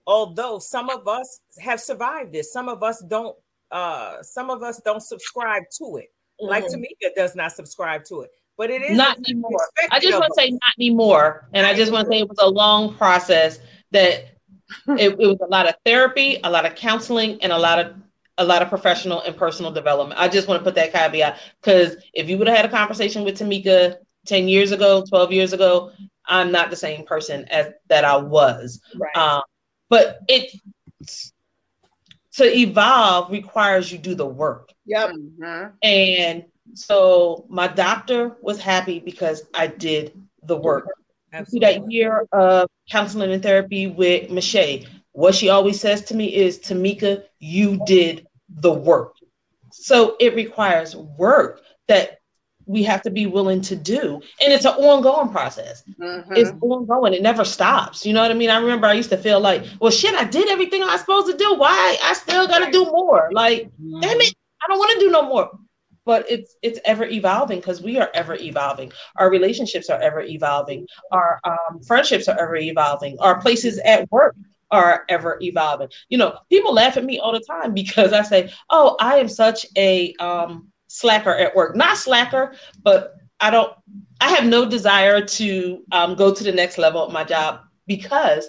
although 0.07 0.59
some 0.59 0.91
of 0.91 1.09
us 1.09 1.41
have 1.59 1.81
survived 1.81 2.35
this, 2.35 2.53
some 2.53 2.69
of 2.69 2.83
us 2.83 3.03
don't. 3.09 3.35
Uh, 3.71 4.23
some 4.23 4.51
of 4.51 4.63
us 4.63 4.81
don't 4.85 5.03
subscribe 5.03 5.63
to 5.79 5.97
it. 5.97 6.13
Mm-hmm. 6.41 6.49
Like 6.49 6.65
Tamika 6.67 7.15
does 7.17 7.35
not 7.35 7.53
subscribe 7.53 8.05
to 8.05 8.21
it 8.21 8.31
but 8.57 8.71
it 8.71 8.83
is 8.83 8.97
not 8.97 9.19
anymore. 9.19 9.69
I 9.91 10.01
just 10.01 10.19
want 10.19 10.33
to 10.35 10.41
say 10.41 10.51
not 10.51 10.61
anymore, 10.79 11.49
and 11.53 11.67
I 11.67 11.75
just 11.75 11.93
want 11.93 12.07
to 12.07 12.13
say 12.13 12.21
it 12.21 12.29
was 12.29 12.39
a 12.41 12.49
long 12.49 12.95
process. 12.95 13.59
That 13.91 14.27
it, 14.89 15.17
it 15.19 15.27
was 15.27 15.39
a 15.41 15.51
lot 15.51 15.69
of 15.69 15.75
therapy, 15.85 16.39
a 16.43 16.51
lot 16.51 16.67
of 16.67 16.75
counseling, 16.75 17.43
and 17.43 17.53
a 17.53 17.59
lot 17.59 17.79
of 17.79 17.95
a 18.39 18.45
lot 18.45 18.63
of 18.63 18.69
professional 18.69 19.21
and 19.23 19.37
personal 19.37 19.71
development. 19.71 20.21
I 20.21 20.29
just 20.29 20.49
want 20.49 20.61
to 20.61 20.65
put 20.65 20.75
that 20.75 20.93
caveat 20.93 21.39
because 21.63 21.97
if 22.15 22.29
you 22.29 22.37
would 22.39 22.49
have 22.49 22.57
had 22.57 22.67
a 22.67 22.71
conversation 22.71 23.25
with 23.25 23.39
Tamika 23.39 23.97
10 24.27 24.49
years 24.49 24.73
ago, 24.73 25.05
12 25.09 25.33
years 25.33 25.53
ago, 25.53 25.93
I'm 26.27 26.51
not 26.51 26.71
the 26.71 26.77
same 26.77 27.05
person 27.05 27.45
as 27.49 27.69
that 27.89 28.05
I 28.05 28.17
was. 28.17 28.81
Right. 28.97 29.17
Um, 29.17 29.43
but 29.89 30.19
it 30.29 30.51
to 32.37 32.45
evolve 32.45 33.31
requires 33.31 33.93
you 33.93 33.99
do 33.99 34.15
the 34.15 34.27
work. 34.27 34.73
Yep. 34.87 35.11
Mm-hmm. 35.11 35.67
And 35.83 36.45
so 36.73 37.45
my 37.49 37.69
doctor 37.69 38.37
was 38.41 38.61
happy 38.61 38.99
because 38.99 39.43
I 39.55 39.67
did 39.67 40.13
the 40.43 40.57
work. 40.57 40.89
Absolutely. 41.33 41.67
That 41.67 41.91
year 41.93 42.27
of 42.33 42.69
counseling 42.91 43.33
and 43.33 43.43
therapy 43.43 43.87
with 43.87 44.31
Michelle, 44.31 44.79
what 45.13 45.35
she 45.35 45.49
always 45.49 45.81
says 45.81 46.03
to 46.03 46.17
me 46.17 46.35
is, 46.35 46.59
Tamika, 46.59 47.25
you 47.39 47.81
did 47.87 48.27
the 48.49 48.73
work. 48.73 49.15
so 49.73 50.17
it 50.21 50.35
requires 50.37 50.95
work 50.95 51.61
that 51.89 52.19
we 52.67 52.83
have 52.85 53.03
to 53.03 53.11
be 53.11 53.27
willing 53.27 53.61
to 53.61 53.77
do. 53.77 54.15
And 54.41 54.53
it's 54.53 54.65
an 54.65 54.73
ongoing 54.73 55.29
process. 55.31 55.83
Mm-hmm. 56.01 56.33
It's 56.35 56.51
ongoing. 56.63 57.13
It 57.13 57.23
never 57.23 57.45
stops. 57.45 58.07
You 58.07 58.15
know 58.15 58.23
what 58.23 58.31
I 58.31 58.35
mean? 58.35 58.51
I 58.51 58.59
remember 58.59 58.87
I 58.87 58.95
used 58.95 59.11
to 59.11 59.19
feel 59.19 59.41
like, 59.41 59.65
well, 59.81 59.91
shit, 59.91 60.15
I 60.15 60.25
did 60.25 60.49
everything 60.49 60.83
I 60.83 60.87
was 60.87 61.01
supposed 61.01 61.27
to 61.31 61.37
do. 61.37 61.55
Why? 61.57 61.99
I 62.03 62.15
still 62.15 62.47
got 62.47 62.65
to 62.65 62.71
do 62.71 62.85
more. 62.87 63.29
Like, 63.33 63.65
mm-hmm. 63.65 64.01
damn 64.01 64.21
it, 64.21 64.35
I 64.63 64.69
don't 64.69 64.79
want 64.79 64.93
to 64.93 65.07
do 65.07 65.11
no 65.11 65.23
more. 65.29 65.51
But 66.07 66.31
it's 66.31 66.57
it's 66.63 66.79
ever 66.85 67.05
evolving 67.05 67.61
because 67.61 67.83
we 67.83 67.99
are 67.99 68.11
ever 68.15 68.35
evolving. 68.35 68.93
Our 69.17 69.31
relationships 69.31 69.89
are 69.89 70.01
ever 70.01 70.21
evolving. 70.21 70.87
Our 71.13 71.41
um, 71.45 71.81
friendships 71.83 72.29
are 72.29 72.39
ever 72.39 72.57
evolving. 72.57 73.19
Our 73.21 73.41
places 73.41 73.79
at 73.85 74.11
work 74.11 74.37
are 74.71 75.05
ever 75.09 75.39
evolving. 75.41 75.89
You 76.09 76.19
know, 76.19 76.39
people 76.51 76.75
laugh 76.75 76.97
at 76.97 77.05
me 77.05 77.19
all 77.19 77.33
the 77.33 77.41
time 77.41 77.73
because 77.73 78.13
I 78.13 78.23
say, 78.23 78.53
"Oh, 78.71 78.97
I 79.01 79.17
am 79.17 79.29
such 79.29 79.67
a 79.77 80.15
um, 80.21 80.69
slacker 80.89 81.35
at 81.35 81.55
work." 81.57 81.75
Not 81.77 81.97
slacker, 81.97 82.55
but 82.83 83.15
I 83.41 83.51
don't. 83.51 83.73
I 84.21 84.31
have 84.31 84.47
no 84.47 84.69
desire 84.69 85.25
to 85.25 85.85
um, 85.93 86.15
go 86.17 86.35
to 86.35 86.45
the 86.45 86.53
next 86.53 86.79
level 86.79 87.03
of 87.05 87.13
my 87.13 87.25
job 87.25 87.61
because 87.87 88.49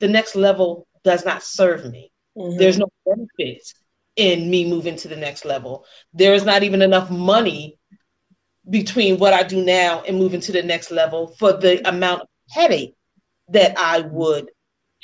the 0.00 0.08
next 0.08 0.36
level 0.36 0.86
does 1.04 1.24
not 1.24 1.42
serve 1.42 1.90
me. 1.90 2.12
Mm-hmm. 2.36 2.58
There's 2.58 2.78
no 2.78 2.88
benefits 3.04 3.74
in 4.18 4.50
me 4.50 4.68
moving 4.68 4.96
to 4.96 5.08
the 5.08 5.16
next 5.16 5.44
level. 5.44 5.86
There 6.12 6.34
is 6.34 6.44
not 6.44 6.64
even 6.64 6.82
enough 6.82 7.08
money 7.08 7.78
between 8.68 9.16
what 9.18 9.32
I 9.32 9.44
do 9.44 9.64
now 9.64 10.02
and 10.06 10.18
moving 10.18 10.40
to 10.40 10.52
the 10.52 10.62
next 10.62 10.90
level 10.90 11.28
for 11.38 11.52
the 11.52 11.88
amount 11.88 12.22
of 12.22 12.28
headache 12.50 12.96
that 13.48 13.78
I 13.78 14.00
would 14.00 14.50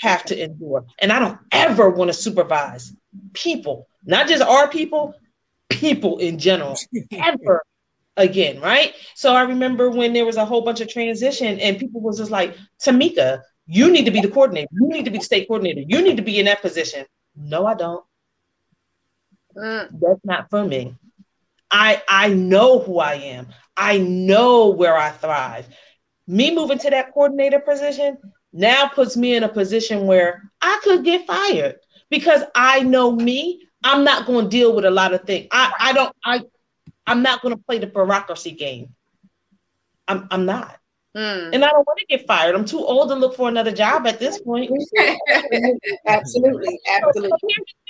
have 0.01 0.25
to 0.25 0.43
endure. 0.43 0.85
And 0.99 1.13
I 1.13 1.21
don't 1.21 1.39
ever 1.53 1.89
want 1.89 2.09
to 2.09 2.13
supervise 2.13 2.93
people, 3.33 3.87
not 4.05 4.27
just 4.27 4.43
our 4.43 4.69
people, 4.69 5.15
people 5.71 6.19
in 6.19 6.39
general, 6.39 6.77
ever 7.13 7.63
again, 8.17 8.61
right? 8.61 8.95
So 9.15 9.33
I 9.33 9.43
remember 9.43 9.91
when 9.91 10.13
there 10.13 10.27
was 10.27 10.37
a 10.37 10.45
whole 10.45 10.63
bunch 10.63 10.81
of 10.81 10.89
transition 10.89 11.61
and 11.61 11.79
people 11.79 12.01
was 12.01 12.19
just 12.19 12.33
like, 12.33 12.57
Tamika, 12.83 13.43
you 13.67 13.91
need 13.91 14.05
to 14.07 14.11
be 14.11 14.21
the 14.21 14.29
coordinator. 14.29 14.69
You 14.73 14.89
need 14.89 15.05
to 15.05 15.11
be 15.13 15.19
the 15.19 15.25
state 15.25 15.47
coordinator. 15.47 15.83
You 15.87 16.03
need 16.03 16.17
to 16.17 16.23
be 16.23 16.41
in 16.41 16.47
that 16.47 16.63
position. 16.63 17.07
No, 17.37 17.65
I 17.65 17.75
don't. 17.75 18.05
Mm. 19.57 19.89
That's 20.01 20.21
not 20.25 20.51
for 20.51 20.65
me. 20.65 20.95
I 21.71 22.03
I 22.09 22.29
know 22.29 22.79
who 22.79 22.99
I 22.99 23.15
am. 23.15 23.49
I 23.77 23.99
know 23.99 24.69
where 24.69 24.97
I 24.97 25.11
thrive. 25.11 25.67
Me 26.27 26.55
moving 26.55 26.79
to 26.79 26.91
that 26.91 27.13
coordinator 27.13 27.61
position 27.61 28.17
now 28.53 28.89
puts 28.89 29.17
me 29.17 29.35
in 29.35 29.43
a 29.43 29.49
position 29.49 30.07
where 30.07 30.43
I 30.63 30.81
could 30.83 31.05
get 31.05 31.27
fired 31.27 31.77
because 32.11 32.43
I 32.55 32.81
know 32.81 33.13
me. 33.13 33.61
I'm 33.87 34.03
not 34.03 34.27
going 34.27 34.45
to 34.45 34.51
deal 34.51 34.75
with 34.75 34.87
a 34.87 34.91
lot 34.91 35.13
of 35.13 35.25
things. 35.25 35.49
I, 35.51 35.73
I 35.79 35.93
don't 35.93 36.15
I 36.25 36.43
I'm 37.07 37.23
not 37.23 37.43
going 37.43 37.55
to 37.55 37.63
play 37.63 37.79
the 37.79 37.87
bureaucracy 37.87 38.53
game. 38.53 38.95
I'm 40.09 40.27
I'm 40.31 40.47
not. 40.47 40.79
Mm. 41.17 41.55
And 41.55 41.65
I 41.65 41.69
don't 41.69 41.87
want 41.87 41.99
to 42.01 42.07
get 42.07 42.27
fired. 42.27 42.57
I'm 42.57 42.65
too 42.65 42.85
old 42.85 43.09
to 43.11 43.15
look 43.15 43.37
for 43.37 43.49
another 43.49 43.71
job 43.71 44.07
at 44.07 44.19
this 44.19 44.41
point. 44.41 44.71
absolutely, 46.07 46.81
absolutely. 46.89 47.39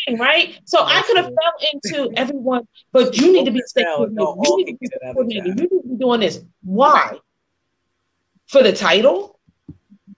So 0.08 0.16
right? 0.18 0.58
So 0.66 0.78
I 0.82 1.02
could 1.06 1.16
have 1.16 1.26
fell 1.26 1.70
into 1.72 2.12
everyone, 2.18 2.68
but 2.92 3.16
you 3.16 3.32
need 3.32 3.46
to 3.46 3.50
be 3.50 3.62
You 3.74 4.56
need 4.56 4.66
to 4.66 4.72
be, 5.26 5.34
you 5.34 5.54
need 5.54 5.68
to 5.68 5.82
be 5.88 5.96
doing 5.96 6.20
this. 6.20 6.40
Why? 6.62 7.18
For 8.48 8.62
the 8.62 8.72
title? 8.72 9.38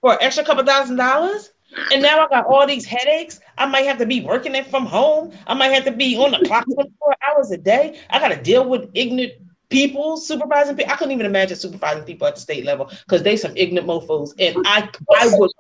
For 0.01 0.15
an 0.15 0.19
extra 0.21 0.45
couple 0.45 0.65
thousand 0.65 0.97
dollars? 0.97 1.53
And 1.93 2.03
now 2.03 2.25
I 2.25 2.29
got 2.29 2.47
all 2.47 2.67
these 2.67 2.85
headaches. 2.85 3.41
I 3.59 3.67
might 3.67 3.87
have 3.87 3.99
to 3.99 4.07
be 4.07 4.21
working 4.21 4.55
it 4.55 4.67
from 4.67 4.87
home. 4.87 5.33
I 5.47 5.55
might 5.55 5.69
have 5.69 5.85
to 5.85 5.93
be 5.93 6.17
on 6.17 6.33
the 6.33 6.39
clock 6.47 6.65
24 6.73 7.15
hours 7.29 7.51
a 7.51 7.59
day. 7.59 8.01
I 8.11 8.19
got 8.19 8.29
to 8.29 8.43
deal 8.43 8.69
with 8.69 8.91
ignorant 8.95 9.35
people 9.69 10.17
supervising 10.17 10.77
people. 10.77 10.93
I 10.93 10.97
couldn't 10.97 11.13
even 11.13 11.27
imagine 11.27 11.57
supervising 11.57 12.05
people 12.05 12.27
at 12.27 12.35
the 12.35 12.41
state 12.41 12.65
level 12.65 12.91
because 13.07 13.23
they 13.23 13.37
some 13.37 13.57
ignorant 13.57 13.89
mofos. 13.89 14.33
And 14.39 14.57
I 14.67 14.89
I 15.17 15.29
would 15.33 15.51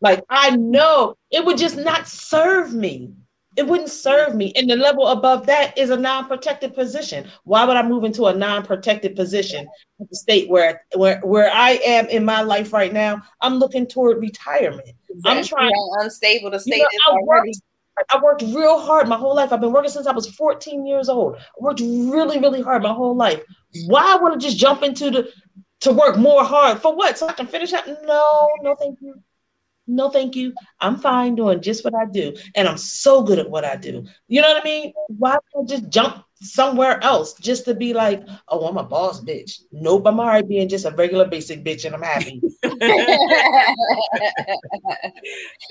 like 0.00 0.22
I 0.28 0.56
know 0.56 1.16
it 1.30 1.44
would 1.44 1.58
just 1.58 1.76
not 1.76 2.06
serve 2.06 2.74
me. 2.74 3.12
It 3.56 3.66
wouldn't 3.66 3.90
serve 3.90 4.36
me. 4.36 4.52
And 4.54 4.70
the 4.70 4.76
level 4.76 5.08
above 5.08 5.44
that 5.46 5.76
is 5.76 5.90
a 5.90 5.96
non-protected 5.96 6.72
position. 6.72 7.28
Why 7.42 7.64
would 7.64 7.76
I 7.76 7.82
move 7.82 8.04
into 8.04 8.26
a 8.26 8.34
non-protected 8.34 9.16
position 9.16 9.66
at 10.00 10.08
the 10.08 10.16
state 10.16 10.48
where 10.48 10.82
where 10.94 11.20
where 11.20 11.50
I 11.52 11.72
am 11.84 12.06
in 12.06 12.24
my 12.24 12.42
life 12.42 12.72
right 12.72 12.92
now? 12.92 13.22
I'm 13.40 13.54
looking 13.56 13.86
toward 13.86 14.20
retirement. 14.20 14.90
Exactly. 15.10 15.38
I'm 15.38 15.44
trying 15.44 15.72
unstable. 16.00 16.50
The 16.50 16.60
state 16.60 16.76
you 16.76 16.82
know, 17.08 17.18
is 17.18 17.28
already 17.28 17.52
I 18.10 18.18
worked 18.22 18.42
real 18.42 18.78
hard 18.78 19.08
my 19.08 19.16
whole 19.16 19.34
life. 19.34 19.52
I've 19.52 19.60
been 19.60 19.72
working 19.72 19.90
since 19.90 20.06
I 20.06 20.12
was 20.12 20.30
14 20.34 20.86
years 20.86 21.08
old. 21.08 21.36
I 21.36 21.40
worked 21.58 21.80
really, 21.80 22.38
really 22.38 22.62
hard 22.62 22.82
my 22.82 22.92
whole 22.92 23.14
life. 23.14 23.42
Why 23.86 24.16
would 24.16 24.32
I 24.32 24.36
just 24.36 24.58
jump 24.58 24.82
into 24.82 25.10
the 25.10 25.32
to 25.80 25.92
work 25.92 26.16
more 26.16 26.44
hard 26.44 26.80
for 26.80 26.94
what? 26.94 27.18
So 27.18 27.28
I 27.28 27.32
can 27.32 27.46
finish 27.46 27.72
up? 27.72 27.86
No, 27.86 28.48
no, 28.62 28.74
thank 28.74 28.98
you. 29.00 29.14
No, 29.86 30.08
thank 30.08 30.36
you. 30.36 30.54
I'm 30.78 30.96
fine 30.96 31.34
doing 31.34 31.60
just 31.60 31.84
what 31.84 31.94
I 31.94 32.06
do. 32.06 32.34
And 32.54 32.68
I'm 32.68 32.78
so 32.78 33.22
good 33.22 33.38
at 33.38 33.50
what 33.50 33.64
I 33.64 33.76
do. 33.76 34.06
You 34.28 34.40
know 34.40 34.48
what 34.48 34.62
I 34.62 34.64
mean? 34.64 34.92
Why 35.08 35.36
would 35.54 35.64
I 35.64 35.76
just 35.76 35.90
jump 35.90 36.24
somewhere 36.40 37.02
else 37.04 37.34
just 37.34 37.64
to 37.66 37.74
be 37.74 37.92
like, 37.92 38.26
oh, 38.48 38.66
I'm 38.66 38.78
a 38.78 38.82
boss 38.82 39.22
bitch? 39.22 39.60
Nope, 39.72 40.06
I'm 40.06 40.20
already 40.20 40.46
being 40.46 40.68
just 40.68 40.86
a 40.86 40.90
regular 40.90 41.26
basic 41.26 41.64
bitch 41.64 41.84
and 41.84 41.94
I'm 41.94 42.02
happy. 42.02 42.40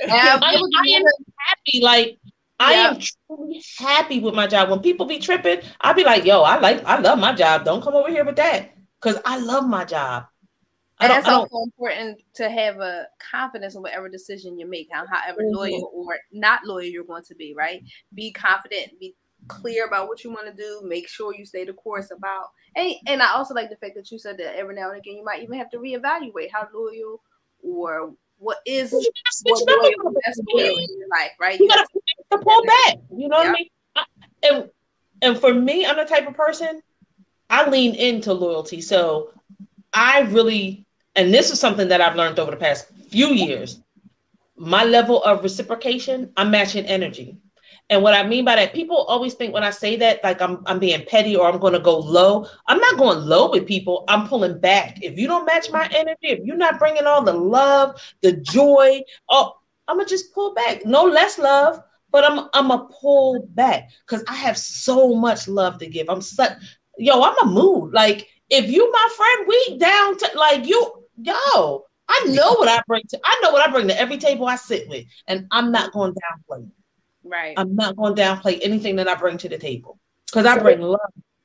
I, 0.09 0.39
I, 0.41 0.53
am 0.89 1.03
happy. 1.37 1.81
Like, 1.81 2.19
I 2.59 2.73
am 2.73 2.99
truly 2.99 3.63
happy 3.77 4.19
with 4.19 4.35
my 4.35 4.47
job. 4.47 4.69
When 4.69 4.79
people 4.79 5.05
be 5.05 5.19
tripping, 5.19 5.61
I'll 5.81 5.93
be 5.93 6.03
like, 6.03 6.25
yo, 6.25 6.41
I 6.43 6.59
like, 6.59 6.83
I 6.85 6.99
love 6.99 7.19
my 7.19 7.33
job. 7.33 7.65
Don't 7.65 7.83
come 7.83 7.95
over 7.95 8.09
here 8.09 8.25
with 8.25 8.35
that. 8.35 8.71
Because 9.01 9.19
I 9.25 9.39
love 9.39 9.67
my 9.67 9.85
job. 9.85 10.25
And 11.01 11.11
that's 11.11 11.29
also 11.29 11.63
important 11.63 12.21
to 12.35 12.49
have 12.49 12.79
a 12.79 13.07
confidence 13.31 13.75
in 13.75 13.81
whatever 13.81 14.09
decision 14.09 14.59
you 14.59 14.69
make, 14.69 14.89
how 14.91 15.07
however 15.07 15.43
mm-hmm. 15.43 15.55
loyal 15.55 15.91
or 15.93 16.17
not 16.33 16.65
loyal 16.65 16.83
you're 16.83 17.05
going 17.05 17.23
to 17.23 17.35
be, 17.35 17.53
right? 17.57 17.81
Be 18.13 18.33
confident, 18.33 18.99
be 18.99 19.15
clear 19.47 19.85
about 19.85 20.07
what 20.07 20.23
you 20.23 20.29
want 20.29 20.47
to 20.47 20.53
do, 20.53 20.81
make 20.83 21.07
sure 21.07 21.33
you 21.35 21.45
stay 21.45 21.65
the 21.65 21.73
course 21.73 22.11
about 22.11 22.49
and 22.75 22.93
and 23.07 23.21
I 23.21 23.31
also 23.33 23.53
like 23.53 23.69
the 23.69 23.75
fact 23.77 23.95
that 23.95 24.11
you 24.11 24.19
said 24.19 24.37
that 24.37 24.57
every 24.57 24.75
now 24.75 24.89
and 24.89 24.97
again 24.97 25.15
you 25.15 25.23
might 25.23 25.41
even 25.43 25.57
have 25.57 25.69
to 25.71 25.77
reevaluate 25.77 26.51
how 26.51 26.67
loyal 26.73 27.21
or 27.63 28.13
what 28.37 28.59
is 28.65 28.91
what 28.91 29.67
loyal, 29.67 30.13
that's 30.25 30.39
loyal 30.53 30.77
in 30.77 30.97
your 30.97 31.09
life, 31.09 31.31
right? 31.39 31.59
You, 31.59 31.65
you 31.65 31.69
gotta, 31.69 31.87
gotta 32.31 32.43
pull 32.43 32.63
back. 32.63 32.97
You 33.15 33.27
know 33.27 33.41
yeah. 33.41 33.43
what 33.43 33.47
I 33.47 33.51
mean? 33.51 33.67
I, 33.95 34.05
and 34.43 34.69
and 35.21 35.37
for 35.37 35.53
me, 35.53 35.85
I'm 35.85 35.97
the 35.97 36.05
type 36.05 36.27
of 36.27 36.35
person 36.35 36.81
I 37.49 37.69
lean 37.69 37.95
into 37.95 38.33
loyalty. 38.33 38.81
So 38.81 39.31
I 39.93 40.21
really 40.21 40.85
and 41.15 41.33
this 41.33 41.51
is 41.51 41.59
something 41.59 41.87
that 41.89 42.01
I've 42.01 42.15
learned 42.15 42.39
over 42.39 42.51
the 42.51 42.57
past 42.57 42.87
few 43.09 43.27
years. 43.27 43.81
My 44.55 44.83
level 44.83 45.23
of 45.23 45.43
reciprocation, 45.43 46.31
I'm 46.37 46.51
matching 46.51 46.85
energy. 46.85 47.37
And 47.89 48.03
what 48.03 48.13
I 48.13 48.21
mean 48.27 48.45
by 48.45 48.55
that, 48.55 48.73
people 48.73 48.97
always 48.97 49.33
think 49.33 49.53
when 49.53 49.63
I 49.63 49.71
say 49.71 49.95
that, 49.97 50.23
like 50.23 50.41
I'm 50.41 50.61
I'm 50.67 50.77
being 50.79 51.03
petty 51.05 51.35
or 51.35 51.47
I'm 51.47 51.59
to 51.59 51.79
go 51.79 51.97
low. 51.97 52.45
I'm 52.67 52.77
not 52.79 52.97
going 52.97 53.25
low 53.25 53.49
with 53.49 53.67
people. 53.67 54.05
I'm 54.07 54.27
pulling 54.27 54.59
back. 54.59 54.99
If 55.01 55.17
you 55.17 55.27
don't 55.27 55.45
match 55.45 55.71
my 55.71 55.89
energy, 55.95 56.17
if 56.21 56.45
you're 56.45 56.55
not 56.55 56.77
bringing 56.77 57.05
all 57.05 57.23
the 57.23 57.33
love, 57.33 57.99
the 58.21 58.33
joy, 58.33 59.01
oh, 59.29 59.53
I'm 59.87 59.97
gonna 59.97 60.07
just 60.07 60.33
pull 60.33 60.53
back. 60.53 60.85
No 60.85 61.03
less 61.03 61.39
love, 61.39 61.81
but 62.11 62.23
I'm 62.23 62.47
I'm 62.53 62.67
gonna 62.67 62.87
pull 63.01 63.47
back 63.55 63.89
because 64.07 64.23
I 64.27 64.35
have 64.35 64.57
so 64.57 65.15
much 65.15 65.47
love 65.47 65.79
to 65.79 65.87
give. 65.87 66.09
I'm 66.09 66.21
such 66.21 66.53
yo. 66.97 67.23
I'm 67.23 67.47
a 67.47 67.51
mood. 67.51 67.91
Like 67.93 68.27
if 68.51 68.69
you 68.69 68.91
my 68.91 69.07
friend, 69.17 69.47
we 69.47 69.77
down 69.79 70.17
to 70.17 70.31
like 70.35 70.67
you 70.67 71.05
yo, 71.23 71.85
I 72.07 72.25
know 72.27 72.53
what 72.53 72.67
I 72.67 72.81
bring 72.87 73.03
to 73.09 73.19
I 73.25 73.39
know 73.41 73.51
what 73.51 73.67
I 73.67 73.71
bring 73.71 73.87
to 73.87 73.99
every 73.99 74.17
table 74.17 74.45
I 74.45 74.57
sit 74.57 74.87
with, 74.89 75.05
and 75.27 75.47
I'm 75.51 75.71
not 75.71 75.91
going 75.91 76.13
downplay. 76.13 76.69
Right. 77.29 77.53
I'm 77.57 77.75
not 77.75 77.95
going 77.95 78.15
to 78.15 78.21
downplay 78.21 78.59
anything 78.63 78.95
that 78.97 79.07
I 79.07 79.15
bring 79.15 79.37
to 79.37 79.49
the 79.49 79.57
table 79.57 79.99
because 80.25 80.45
I 80.45 80.57
bring 80.57 80.81
love. 80.81 80.99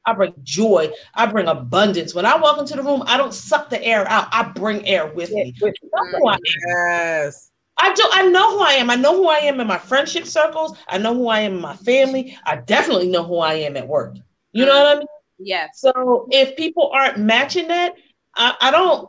I 0.07 0.13
bring 0.13 0.35
joy. 0.43 0.91
I 1.15 1.27
bring 1.27 1.47
abundance. 1.47 2.15
When 2.15 2.27
I 2.27 2.37
walk 2.37 2.59
into 2.59 2.77
the 2.77 2.83
room, 2.83 3.03
I 3.07 3.17
don't 3.17 3.33
suck 3.33 3.71
the 3.71 3.83
air 3.83 4.07
out. 4.09 4.29
I 4.33 4.43
bring 4.45 4.87
air 4.87 5.07
with 5.07 5.31
me. 5.33 5.55
Who 5.61 5.69
I 6.29 6.35
am. 6.35 6.41
Yes. 6.67 7.51
I 7.79 7.93
do. 7.93 8.03
I 8.13 8.29
know 8.29 8.59
who 8.59 8.65
I 8.65 8.73
am. 8.73 8.91
I 8.91 8.97
know 8.97 9.17
who 9.17 9.29
I 9.29 9.39
am 9.39 9.61
in 9.61 9.67
my 9.67 9.79
friendship 9.79 10.27
circles. 10.27 10.77
I 10.89 10.99
know 10.99 11.15
who 11.15 11.29
I 11.29 11.41
am 11.41 11.55
in 11.55 11.61
my 11.61 11.77
family. 11.77 12.39
I 12.45 12.57
definitely 12.57 13.09
know 13.09 13.25
who 13.25 13.39
I 13.39 13.55
am 13.55 13.77
at 13.77 13.89
work. 13.89 14.17
You 14.53 14.67
know 14.67 14.77
what 14.77 14.97
I 14.97 14.99
mean? 14.99 15.07
Yes. 15.39 15.81
So 15.81 16.29
if 16.31 16.57
people 16.57 16.91
aren't 16.95 17.19
matching 17.19 17.69
that, 17.69 17.95
I, 18.37 18.55
I 18.61 18.71
don't 18.71 19.09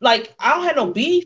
like 0.00 0.34
I 0.38 0.54
don't 0.54 0.64
have 0.64 0.76
no 0.76 0.90
beef, 0.92 1.24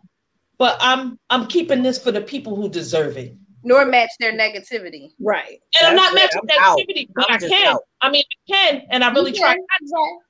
but 0.56 0.76
I'm 0.80 1.18
I'm 1.28 1.46
keeping 1.46 1.82
this 1.82 2.02
for 2.02 2.12
the 2.12 2.20
people 2.20 2.54
who 2.54 2.68
deserve 2.68 3.16
it. 3.16 3.34
Nor 3.68 3.84
match 3.84 4.10
their 4.18 4.32
negativity. 4.32 5.10
Right. 5.20 5.60
And 5.78 5.86
I'm 5.86 5.94
not 5.94 6.14
matching 6.14 6.40
negativity, 6.40 7.08
but 7.14 7.30
I 7.30 7.36
can. 7.36 7.66
Out. 7.66 7.82
I 8.00 8.10
mean, 8.10 8.22
I 8.30 8.52
can, 8.52 8.82
and 8.90 9.04
I 9.04 9.12
really 9.12 9.32
try. 9.32 9.56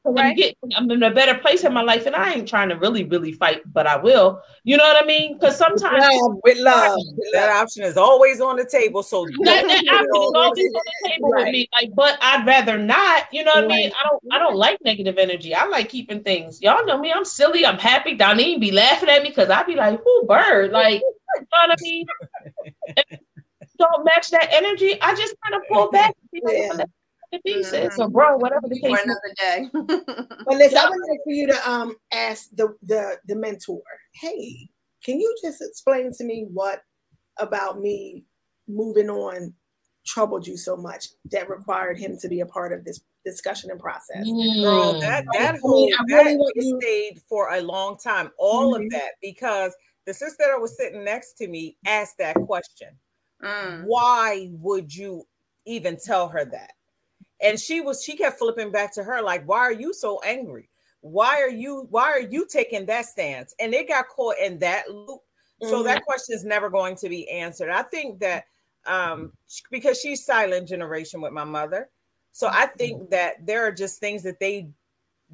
Right. 0.05 0.31
I'm, 0.31 0.35
getting, 0.35 0.57
I'm 0.75 0.91
in 0.91 1.03
a 1.03 1.11
better 1.11 1.39
place 1.39 1.65
in 1.65 1.73
my 1.73 1.83
life, 1.83 2.07
and 2.07 2.17
I 2.17 2.33
ain't 2.33 2.49
trying 2.49 2.71
to 2.71 2.77
really, 2.77 3.05
really 3.05 3.33
fight, 3.33 3.61
but 3.73 3.87
I 3.87 3.97
will. 3.97 4.41
You 4.65 4.77
know 4.77 4.85
what 4.85 5.03
I 5.03 5.07
mean? 5.07 5.35
Because 5.35 5.57
sometimes 5.57 6.03
love, 6.03 6.39
with 6.43 6.59
love, 6.59 6.99
that 7.33 7.51
option 7.51 7.85
is 7.85 7.97
always 7.97 8.41
on 8.41 8.57
the 8.57 8.65
table. 8.65 9.03
So 9.03 9.27
that, 9.45 9.67
that 9.67 9.85
option 9.87 10.23
is 10.23 10.31
always 10.35 10.75
on 10.75 10.83
the 11.03 11.09
table 11.09 11.31
right. 11.31 11.45
with 11.45 11.53
me. 11.53 11.69
Like, 11.81 11.95
but 11.95 12.19
I'd 12.23 12.47
rather 12.47 12.79
not. 12.79 13.25
You 13.33 13.45
know 13.45 13.53
what 13.55 13.67
right. 13.67 13.73
I 13.73 13.77
mean? 13.77 13.93
I 13.93 14.09
don't. 14.09 14.23
I 14.33 14.39
don't 14.39 14.57
like 14.57 14.79
negative 14.85 15.19
energy. 15.19 15.55
I 15.55 15.67
like 15.67 15.91
keeping 15.91 16.23
things. 16.23 16.63
Y'all 16.63 16.87
know 16.87 16.99
me. 16.99 17.13
I'm 17.13 17.25
silly. 17.25 17.67
I'm 17.67 17.79
happy. 17.79 18.15
Donnie 18.15 18.59
be 18.59 18.73
laughing 18.73 19.11
at 19.11 19.23
me 19.23 19.29
because 19.29 19.51
I'd 19.51 19.67
be 19.67 19.75
like, 19.75 20.01
"Who 20.03 20.27
bird?" 20.27 20.73
Like, 20.73 21.03
you 21.03 21.41
know 21.41 21.47
what 21.51 21.71
I 21.71 21.77
mean? 21.83 22.07
don't 23.79 24.05
match 24.05 24.31
that 24.31 24.49
energy. 24.53 25.01
I 25.01 25.15
just 25.15 25.35
kind 25.45 25.55
of 25.55 25.69
pull 25.69 25.91
back. 25.91 26.15
Yeah 26.33 26.85
pieces 27.45 27.73
mm-hmm. 27.73 28.03
or 28.03 28.09
bro, 28.09 28.37
whatever 28.37 28.69
the 28.69 28.81
case. 28.81 28.91
For 28.91 29.03
another 29.05 29.35
day. 29.37 29.69
but 30.47 30.57
listen, 30.57 30.79
I 30.79 30.89
would 30.89 31.01
like 31.09 31.21
for 31.25 31.33
you 31.33 31.47
to 31.49 31.71
um 31.71 31.97
ask 32.13 32.49
the 32.55 32.75
the 32.83 33.19
the 33.27 33.37
mentor, 33.37 33.83
hey, 34.15 34.69
can 35.05 35.21
you 35.21 35.35
just 35.43 35.61
explain 35.61 36.13
to 36.15 36.25
me 36.25 36.47
what 36.53 36.83
about 37.39 37.81
me 37.81 38.25
moving 38.67 39.09
on 39.09 39.55
troubled 40.07 40.47
you 40.47 40.57
so 40.57 40.77
much 40.77 41.09
that 41.31 41.51
required 41.51 41.99
him 41.99 42.17
to 42.19 42.29
be 42.29 42.41
a 42.41 42.47
part 42.47 42.73
of 42.73 42.83
this 42.85 43.01
discussion 43.27 43.71
and 43.71 43.79
process. 43.79 44.27
Mm. 44.27 44.63
Girl, 44.63 45.01
that 45.01 45.25
that 45.35 45.59
whole 45.61 45.91
I 45.99 46.15
really 46.15 46.37
that 46.37 46.53
you... 46.57 46.79
stayed 46.81 47.21
for 47.29 47.53
a 47.53 47.61
long 47.61 47.99
time. 47.99 48.31
All 48.39 48.75
mm-hmm. 48.75 48.85
of 48.85 48.91
that 48.93 49.13
because 49.21 49.75
the 50.07 50.15
sister 50.15 50.45
that 50.51 50.61
was 50.61 50.77
sitting 50.77 51.05
next 51.05 51.35
to 51.35 51.49
me 51.49 51.77
asked 51.87 52.17
that 52.19 52.37
question. 52.37 52.89
Mm. 53.43 53.85
Why 53.85 54.51
would 54.53 54.95
you 54.95 55.27
even 55.65 55.97
tell 55.97 56.29
her 56.29 56.45
that? 56.45 56.73
and 57.41 57.59
she 57.59 57.81
was 57.81 58.03
she 58.03 58.17
kept 58.17 58.39
flipping 58.39 58.71
back 58.71 58.93
to 58.93 59.03
her 59.03 59.23
like 59.23 59.45
why 59.47 59.59
are 59.59 59.73
you 59.73 59.93
so 59.93 60.21
angry 60.25 60.69
why 61.01 61.41
are 61.41 61.51
you 61.51 61.87
why 61.91 62.05
are 62.05 62.21
you 62.21 62.47
taking 62.47 62.87
that 62.87 63.07
stance 63.07 63.55
and 63.61 63.75
it 63.75 63.89
got 63.89 64.09
caught 64.09 64.37
in 64.43 64.59
that 64.59 64.91
loop 64.91 65.21
mm-hmm. 65.63 65.69
so 65.69 65.83
that 65.83 66.05
question 66.05 66.35
is 66.35 66.45
never 66.45 66.69
going 66.69 66.97
to 66.97 67.09
be 67.09 67.29
answered 67.31 67.71
i 67.71 67.83
think 67.83 68.19
that 68.19 68.45
um 68.87 69.33
because 69.71 70.01
she's 70.01 70.25
silent 70.25 70.67
generation 70.69 71.21
with 71.21 71.33
my 71.33 71.45
mother 71.45 71.89
so 72.33 72.49
i 72.49 72.67
think 72.67 72.99
mm-hmm. 72.99 73.11
that 73.11 73.35
there 73.47 73.65
are 73.65 73.73
just 73.73 74.01
things 74.01 74.23
that 74.23 74.41
they 74.41 74.69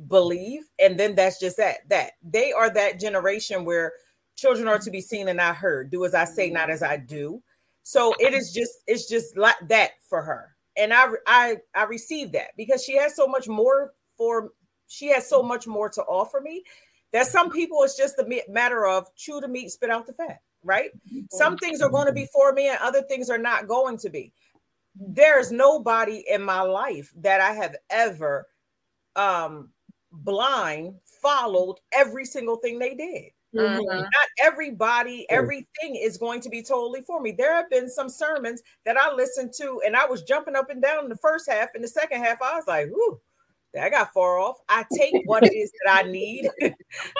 believe 0.08 0.62
and 0.80 0.98
then 0.98 1.14
that's 1.14 1.38
just 1.38 1.56
that 1.56 1.88
that 1.88 2.12
they 2.22 2.52
are 2.52 2.68
that 2.68 2.98
generation 2.98 3.64
where 3.64 3.92
children 4.36 4.66
are 4.66 4.78
to 4.78 4.90
be 4.90 5.00
seen 5.00 5.28
and 5.28 5.36
not 5.36 5.54
heard 5.54 5.90
do 5.90 6.04
as 6.04 6.14
i 6.14 6.24
say 6.24 6.50
not 6.50 6.68
as 6.68 6.82
i 6.82 6.96
do 6.96 7.40
so 7.84 8.12
it 8.18 8.34
is 8.34 8.50
just 8.52 8.72
it's 8.88 9.08
just 9.08 9.36
like 9.36 9.56
that 9.68 9.92
for 10.08 10.22
her 10.22 10.54
and 10.76 10.92
I 10.92 11.06
I 11.26 11.56
I 11.74 11.84
received 11.84 12.32
that 12.32 12.50
because 12.56 12.82
she 12.84 12.96
has 12.96 13.14
so 13.14 13.26
much 13.26 13.48
more 13.48 13.92
for 14.16 14.50
she 14.88 15.08
has 15.08 15.28
so 15.28 15.42
much 15.42 15.66
more 15.66 15.88
to 15.90 16.02
offer 16.02 16.40
me 16.40 16.64
that 17.12 17.26
some 17.26 17.50
people 17.50 17.82
it's 17.82 17.96
just 17.96 18.18
a 18.18 18.42
matter 18.48 18.86
of 18.86 19.06
chew 19.14 19.40
the 19.40 19.48
meat, 19.48 19.70
spit 19.70 19.90
out 19.90 20.06
the 20.06 20.12
fat, 20.12 20.40
right? 20.64 20.90
Some 21.30 21.56
things 21.56 21.80
are 21.80 21.88
going 21.88 22.06
to 22.06 22.12
be 22.12 22.26
for 22.32 22.52
me 22.52 22.68
and 22.68 22.78
other 22.80 23.02
things 23.02 23.30
are 23.30 23.38
not 23.38 23.68
going 23.68 23.98
to 23.98 24.10
be. 24.10 24.32
There's 24.96 25.52
nobody 25.52 26.24
in 26.28 26.42
my 26.42 26.62
life 26.62 27.12
that 27.16 27.40
I 27.40 27.52
have 27.52 27.76
ever 27.90 28.46
um 29.16 29.70
blind 30.10 30.94
followed 31.22 31.76
every 31.92 32.24
single 32.24 32.56
thing 32.56 32.78
they 32.78 32.94
did. 32.94 33.30
Mm-hmm. 33.54 34.00
Not 34.00 34.28
everybody, 34.42 35.26
everything 35.30 35.96
is 35.96 36.18
going 36.18 36.40
to 36.40 36.48
be 36.48 36.62
totally 36.62 37.02
for 37.02 37.20
me. 37.20 37.32
There 37.32 37.54
have 37.54 37.70
been 37.70 37.88
some 37.88 38.08
sermons 38.08 38.62
that 38.84 38.96
I 38.96 39.12
listened 39.14 39.52
to, 39.58 39.80
and 39.86 39.96
I 39.96 40.06
was 40.06 40.22
jumping 40.22 40.56
up 40.56 40.70
and 40.70 40.82
down 40.82 41.04
in 41.04 41.10
the 41.10 41.16
first 41.16 41.48
half. 41.48 41.68
In 41.74 41.82
the 41.82 41.88
second 41.88 42.22
half, 42.22 42.42
I 42.42 42.56
was 42.56 42.66
like, 42.66 42.88
"Ooh, 42.88 43.20
I 43.80 43.90
got 43.90 44.12
far 44.12 44.38
off." 44.38 44.56
I 44.68 44.84
take 44.96 45.14
what 45.26 45.44
it 45.44 45.54
is 45.54 45.70
that 45.84 46.04
I 46.04 46.08
need. 46.08 46.50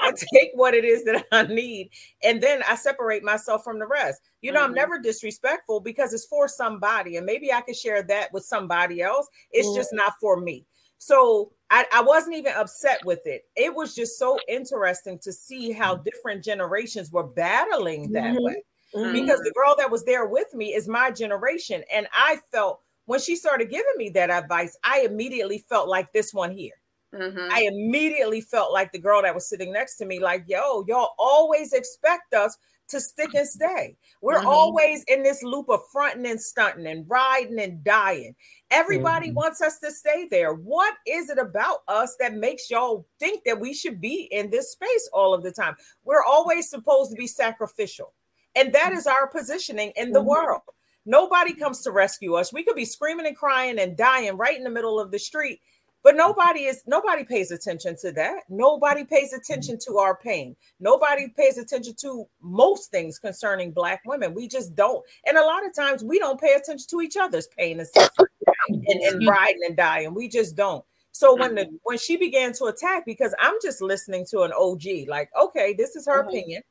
I 0.02 0.12
take 0.32 0.50
what 0.54 0.74
it 0.74 0.84
is 0.84 1.04
that 1.04 1.24
I 1.30 1.44
need, 1.44 1.90
and 2.22 2.42
then 2.42 2.62
I 2.68 2.74
separate 2.74 3.22
myself 3.22 3.62
from 3.62 3.78
the 3.78 3.86
rest. 3.86 4.20
You 4.42 4.52
know, 4.52 4.60
mm-hmm. 4.60 4.70
I'm 4.70 4.74
never 4.74 4.98
disrespectful 4.98 5.80
because 5.80 6.12
it's 6.12 6.26
for 6.26 6.48
somebody, 6.48 7.16
and 7.16 7.26
maybe 7.26 7.52
I 7.52 7.60
could 7.60 7.76
share 7.76 8.02
that 8.04 8.32
with 8.32 8.44
somebody 8.44 9.02
else. 9.02 9.28
It's 9.52 9.68
mm-hmm. 9.68 9.76
just 9.76 9.90
not 9.92 10.14
for 10.20 10.40
me. 10.40 10.66
So 10.98 11.52
I, 11.74 11.86
I, 11.92 12.02
wasn't 12.02 12.36
even 12.36 12.52
upset 12.52 13.04
with 13.04 13.26
it. 13.26 13.46
It 13.56 13.74
was 13.74 13.96
just 13.96 14.16
so 14.16 14.38
interesting 14.48 15.18
to 15.18 15.32
see 15.32 15.72
how 15.72 15.96
different 15.96 16.44
generations 16.44 17.10
were 17.10 17.24
battling 17.24 18.12
that 18.12 18.34
mm-hmm. 18.34 18.44
way. 18.44 18.62
Mm-hmm. 18.94 19.12
Because 19.12 19.40
the 19.40 19.52
girl 19.56 19.74
that 19.78 19.90
was 19.90 20.04
there 20.04 20.26
with 20.26 20.54
me 20.54 20.72
is 20.72 20.86
my 20.86 21.10
generation. 21.10 21.82
And 21.92 22.06
I 22.12 22.38
felt 22.52 22.80
when 23.06 23.18
she 23.18 23.34
started 23.34 23.70
giving 23.70 23.96
me 23.96 24.08
that 24.10 24.30
advice, 24.30 24.78
I 24.84 25.00
immediately 25.00 25.64
felt 25.68 25.88
like 25.88 26.12
this 26.12 26.32
one 26.32 26.52
here. 26.52 26.74
Mm-hmm. 27.12 27.52
I 27.52 27.68
immediately 27.68 28.40
felt 28.40 28.72
like 28.72 28.92
the 28.92 29.00
girl 29.00 29.22
that 29.22 29.34
was 29.34 29.48
sitting 29.48 29.72
next 29.72 29.96
to 29.96 30.06
me, 30.06 30.20
like, 30.20 30.44
yo, 30.46 30.84
y'all 30.86 31.14
always 31.18 31.72
expect 31.72 32.34
us 32.34 32.56
to 32.88 33.00
stick 33.00 33.34
and 33.34 33.48
stay. 33.48 33.96
We're 34.20 34.38
mm-hmm. 34.38 34.46
always 34.46 35.04
in 35.04 35.22
this 35.22 35.42
loop 35.42 35.68
of 35.68 35.80
fronting 35.92 36.26
and 36.26 36.40
stunting 36.40 36.86
and 36.86 37.04
riding 37.08 37.58
and 37.58 37.82
dying. 37.82 38.34
Everybody 38.74 39.28
mm-hmm. 39.28 39.36
wants 39.36 39.62
us 39.62 39.78
to 39.78 39.92
stay 39.92 40.26
there. 40.28 40.52
What 40.52 40.94
is 41.06 41.30
it 41.30 41.38
about 41.38 41.78
us 41.86 42.16
that 42.18 42.34
makes 42.34 42.68
y'all 42.70 43.06
think 43.20 43.44
that 43.44 43.60
we 43.60 43.72
should 43.72 44.00
be 44.00 44.28
in 44.32 44.50
this 44.50 44.72
space 44.72 45.08
all 45.12 45.32
of 45.32 45.44
the 45.44 45.52
time? 45.52 45.76
We're 46.04 46.24
always 46.24 46.68
supposed 46.68 47.12
to 47.12 47.16
be 47.16 47.28
sacrificial. 47.28 48.12
And 48.56 48.72
that 48.72 48.92
is 48.92 49.06
our 49.06 49.28
positioning 49.28 49.92
in 49.94 50.10
the 50.10 50.18
mm-hmm. 50.18 50.28
world. 50.28 50.62
Nobody 51.06 51.54
comes 51.54 51.82
to 51.82 51.92
rescue 51.92 52.34
us. 52.34 52.52
We 52.52 52.64
could 52.64 52.74
be 52.74 52.84
screaming 52.84 53.26
and 53.26 53.36
crying 53.36 53.78
and 53.78 53.96
dying 53.96 54.36
right 54.36 54.56
in 54.58 54.64
the 54.64 54.70
middle 54.70 54.98
of 54.98 55.12
the 55.12 55.20
street 55.20 55.60
but 56.04 56.16
nobody 56.16 56.64
is 56.64 56.82
nobody 56.86 57.24
pays 57.24 57.50
attention 57.50 57.96
to 58.02 58.12
that. 58.12 58.42
Nobody 58.50 59.04
pays 59.04 59.32
attention 59.32 59.78
to 59.86 59.96
our 59.96 60.14
pain. 60.14 60.54
Nobody 60.78 61.28
pays 61.34 61.56
attention 61.56 61.94
to 62.02 62.26
most 62.42 62.90
things 62.90 63.18
concerning 63.18 63.72
black 63.72 64.02
women. 64.04 64.34
We 64.34 64.46
just 64.46 64.74
don't. 64.74 65.02
And 65.26 65.38
a 65.38 65.44
lot 65.44 65.66
of 65.66 65.74
times 65.74 66.04
we 66.04 66.18
don't 66.18 66.38
pay 66.38 66.52
attention 66.52 66.86
to 66.90 67.00
each 67.00 67.16
other's 67.16 67.48
pain 67.58 67.80
and 67.80 67.88
suffering 67.88 68.28
and, 68.68 68.84
and 68.86 69.26
riding 69.26 69.60
and 69.66 69.76
dying. 69.76 70.14
We 70.14 70.28
just 70.28 70.56
don't. 70.56 70.84
So 71.12 71.36
when 71.36 71.54
the 71.54 71.68
when 71.84 71.98
she 71.98 72.16
began 72.16 72.52
to 72.54 72.64
attack, 72.64 73.04
because 73.06 73.34
I'm 73.38 73.54
just 73.62 73.80
listening 73.80 74.26
to 74.30 74.42
an 74.42 74.52
OG, 74.52 75.08
like, 75.08 75.30
okay, 75.40 75.72
this 75.72 75.94
is 75.94 76.06
her 76.06 76.20
mm-hmm. 76.20 76.28
opinion. 76.28 76.62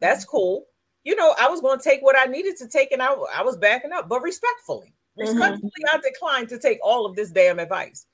That's 0.00 0.24
cool. 0.24 0.64
You 1.04 1.14
know, 1.14 1.34
I 1.38 1.48
was 1.48 1.60
going 1.60 1.78
to 1.78 1.84
take 1.84 2.02
what 2.02 2.18
I 2.18 2.24
needed 2.24 2.56
to 2.58 2.68
take, 2.68 2.90
and 2.90 3.00
I, 3.00 3.12
I 3.34 3.42
was 3.42 3.56
backing 3.56 3.92
up, 3.92 4.08
but 4.08 4.22
respectfully, 4.22 4.92
mm-hmm. 5.18 5.20
respectfully, 5.20 5.70
mm-hmm. 5.70 5.96
I 5.96 6.00
declined 6.00 6.48
to 6.48 6.58
take 6.58 6.78
all 6.82 7.06
of 7.06 7.14
this 7.14 7.30
damn 7.30 7.60
advice. 7.60 8.06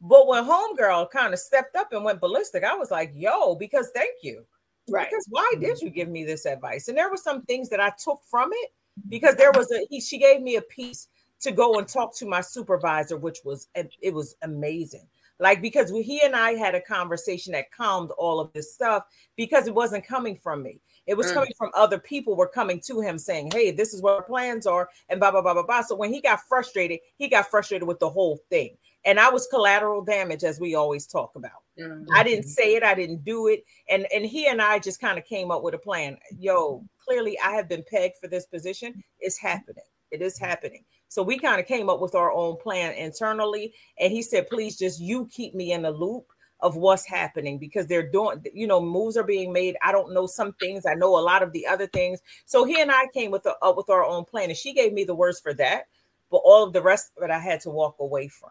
But 0.00 0.26
when 0.26 0.44
Homegirl 0.44 1.10
kind 1.10 1.34
of 1.34 1.38
stepped 1.38 1.76
up 1.76 1.92
and 1.92 2.02
went 2.02 2.20
ballistic, 2.20 2.64
I 2.64 2.74
was 2.74 2.90
like, 2.90 3.12
yo, 3.14 3.54
because 3.54 3.90
thank 3.94 4.14
you. 4.22 4.44
Right. 4.88 5.08
Because 5.08 5.26
why 5.28 5.52
did 5.60 5.80
you 5.82 5.90
give 5.90 6.08
me 6.08 6.24
this 6.24 6.46
advice? 6.46 6.88
And 6.88 6.96
there 6.96 7.10
were 7.10 7.18
some 7.18 7.42
things 7.42 7.68
that 7.68 7.80
I 7.80 7.92
took 8.02 8.20
from 8.30 8.50
it 8.52 8.70
because 9.08 9.36
there 9.36 9.52
was 9.52 9.70
a 9.70 9.86
he, 9.90 10.00
she 10.00 10.18
gave 10.18 10.40
me 10.40 10.56
a 10.56 10.62
piece 10.62 11.08
to 11.40 11.52
go 11.52 11.78
and 11.78 11.88
talk 11.88 12.16
to 12.16 12.26
my 12.26 12.40
supervisor, 12.40 13.16
which 13.16 13.38
was 13.44 13.68
it 13.74 14.14
was 14.14 14.36
amazing. 14.42 15.06
Like 15.38 15.62
because 15.62 15.90
he 15.90 16.20
and 16.22 16.36
I 16.36 16.52
had 16.52 16.74
a 16.74 16.82
conversation 16.82 17.52
that 17.52 17.72
calmed 17.72 18.10
all 18.18 18.40
of 18.40 18.52
this 18.52 18.74
stuff 18.74 19.04
because 19.36 19.66
it 19.66 19.74
wasn't 19.74 20.06
coming 20.06 20.36
from 20.36 20.62
me. 20.62 20.80
It 21.06 21.16
was 21.16 21.28
mm. 21.28 21.34
coming 21.34 21.52
from 21.56 21.70
other 21.74 21.98
people 21.98 22.36
were 22.36 22.46
coming 22.46 22.78
to 22.86 23.00
him 23.00 23.18
saying, 23.18 23.50
Hey, 23.52 23.70
this 23.70 23.94
is 23.94 24.02
what 24.02 24.16
our 24.16 24.22
plans 24.22 24.66
are, 24.66 24.90
and 25.08 25.18
blah 25.18 25.30
blah 25.30 25.40
blah 25.40 25.54
blah 25.54 25.62
blah. 25.62 25.82
So 25.82 25.96
when 25.96 26.12
he 26.12 26.20
got 26.20 26.40
frustrated, 26.46 27.00
he 27.16 27.28
got 27.28 27.50
frustrated 27.50 27.88
with 27.88 28.00
the 28.00 28.10
whole 28.10 28.38
thing 28.50 28.76
and 29.04 29.18
I 29.18 29.30
was 29.30 29.46
collateral 29.46 30.02
damage, 30.02 30.44
as 30.44 30.60
we 30.60 30.74
always 30.74 31.06
talk 31.06 31.34
about. 31.34 31.62
Mm-hmm. 31.78 32.04
I 32.14 32.22
didn't 32.22 32.48
say 32.48 32.74
it, 32.74 32.82
I 32.82 32.94
didn't 32.94 33.24
do 33.24 33.48
it, 33.48 33.64
and 33.88 34.06
and 34.14 34.24
he 34.24 34.46
and 34.46 34.60
I 34.60 34.78
just 34.78 35.00
kind 35.00 35.18
of 35.18 35.24
came 35.24 35.50
up 35.50 35.62
with 35.62 35.74
a 35.74 35.78
plan. 35.78 36.18
Yo, 36.38 36.84
clearly 37.02 37.38
I 37.38 37.52
have 37.52 37.68
been 37.68 37.84
pegged 37.90 38.16
for 38.20 38.28
this 38.28 38.46
position. 38.46 39.02
It's 39.18 39.38
happening. 39.38 39.84
It 40.10 40.22
is 40.22 40.38
happening. 40.38 40.84
So 41.08 41.22
we 41.22 41.38
kind 41.38 41.60
of 41.60 41.66
came 41.66 41.88
up 41.88 42.00
with 42.00 42.14
our 42.14 42.32
own 42.32 42.56
plan 42.56 42.92
internally, 42.94 43.74
and 43.98 44.12
he 44.12 44.22
said, 44.22 44.48
"Please, 44.48 44.78
just 44.78 45.00
you 45.00 45.26
keep 45.26 45.54
me 45.54 45.72
in 45.72 45.82
the 45.82 45.90
loop." 45.90 46.26
of 46.62 46.76
what's 46.76 47.06
happening 47.06 47.58
because 47.58 47.86
they're 47.86 48.10
doing 48.10 48.44
you 48.52 48.66
know 48.66 48.82
moves 48.82 49.16
are 49.16 49.24
being 49.24 49.50
made 49.50 49.76
i 49.82 49.90
don't 49.90 50.12
know 50.12 50.26
some 50.26 50.52
things 50.60 50.84
i 50.84 50.92
know 50.92 51.18
a 51.18 51.20
lot 51.20 51.42
of 51.42 51.52
the 51.52 51.66
other 51.66 51.86
things 51.86 52.20
so 52.44 52.64
he 52.64 52.80
and 52.80 52.90
i 52.90 53.06
came 53.14 53.30
with 53.30 53.46
a, 53.46 53.54
up 53.62 53.78
with 53.78 53.88
our 53.88 54.04
own 54.04 54.26
plan 54.26 54.50
and 54.50 54.58
she 54.58 54.74
gave 54.74 54.92
me 54.92 55.02
the 55.02 55.14
words 55.14 55.40
for 55.40 55.54
that 55.54 55.84
but 56.30 56.42
all 56.44 56.62
of 56.62 56.74
the 56.74 56.82
rest 56.82 57.12
it 57.16 57.30
i 57.30 57.38
had 57.38 57.60
to 57.60 57.70
walk 57.70 57.96
away 57.98 58.28
from 58.28 58.50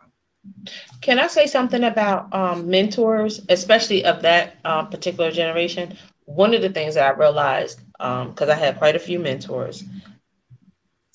can 1.02 1.19
I 1.19 1.27
say 1.27 1.48
something 1.48 1.84
about 1.84 2.34
um, 2.34 2.69
mentors, 2.69 3.41
especially 3.49 4.06
of 4.06 4.22
that 4.22 4.56
uh, 4.65 4.86
particular 4.86 5.31
generation? 5.31 5.98
One 6.26 6.53
of 6.53 6.61
the 6.61 6.69
things 6.69 6.95
that 6.95 7.06
I 7.06 7.18
realized, 7.18 7.81
because 7.94 8.41
um, 8.41 8.49
I 8.49 8.56
had 8.56 8.77
quite 8.77 8.95
a 8.95 8.99
few 8.99 9.19
mentors, 9.19 9.84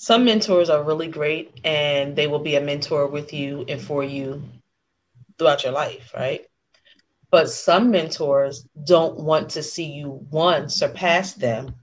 some 0.04 0.24
mentors 0.26 0.68
are 0.68 0.82
really 0.82 1.08
great 1.08 1.60
and 1.64 2.14
they 2.14 2.26
will 2.26 2.38
be 2.38 2.56
a 2.56 2.60
mentor 2.60 3.06
with 3.06 3.32
you 3.32 3.64
and 3.68 3.80
for 3.80 4.04
you 4.04 4.42
throughout 5.38 5.64
your 5.64 5.72
life, 5.72 6.12
right? 6.14 6.46
But 7.30 7.48
some 7.48 7.90
mentors 7.90 8.66
don't 8.84 9.18
want 9.18 9.48
to 9.50 9.62
see 9.62 9.86
you, 9.86 10.10
one, 10.28 10.68
surpass 10.68 11.32
them, 11.32 11.74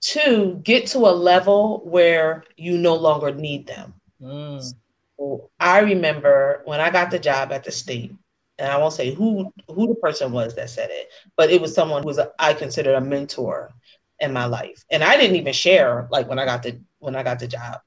Two, 0.00 0.60
get 0.62 0.86
to 0.88 0.98
a 1.00 1.10
level 1.10 1.82
where 1.84 2.44
you 2.56 2.78
no 2.78 2.94
longer 2.94 3.34
need 3.34 3.66
them. 3.66 3.94
Mm. 4.22 4.72
So 5.18 5.50
I 5.58 5.80
remember 5.80 6.62
when 6.64 6.80
I 6.80 6.90
got 6.90 7.10
the 7.10 7.18
job 7.18 7.50
at 7.50 7.64
the 7.64 7.72
state, 7.72 8.14
and 8.58 8.70
I 8.70 8.78
won't 8.78 8.94
say 8.94 9.12
who 9.12 9.52
who 9.68 9.88
the 9.88 9.96
person 9.96 10.32
was 10.32 10.54
that 10.54 10.70
said 10.70 10.90
it, 10.90 11.10
but 11.36 11.50
it 11.50 11.60
was 11.60 11.74
someone 11.74 12.02
who 12.02 12.08
was 12.08 12.18
a, 12.18 12.30
I 12.38 12.54
considered 12.54 12.94
a 12.94 13.00
mentor 13.00 13.72
in 14.20 14.32
my 14.32 14.46
life, 14.46 14.84
and 14.90 15.02
I 15.02 15.16
didn't 15.16 15.36
even 15.36 15.52
share 15.52 16.08
like 16.10 16.28
when 16.28 16.38
I 16.38 16.44
got 16.44 16.62
the 16.62 16.80
when 16.98 17.16
I 17.16 17.22
got 17.22 17.38
the 17.38 17.46
job, 17.46 17.80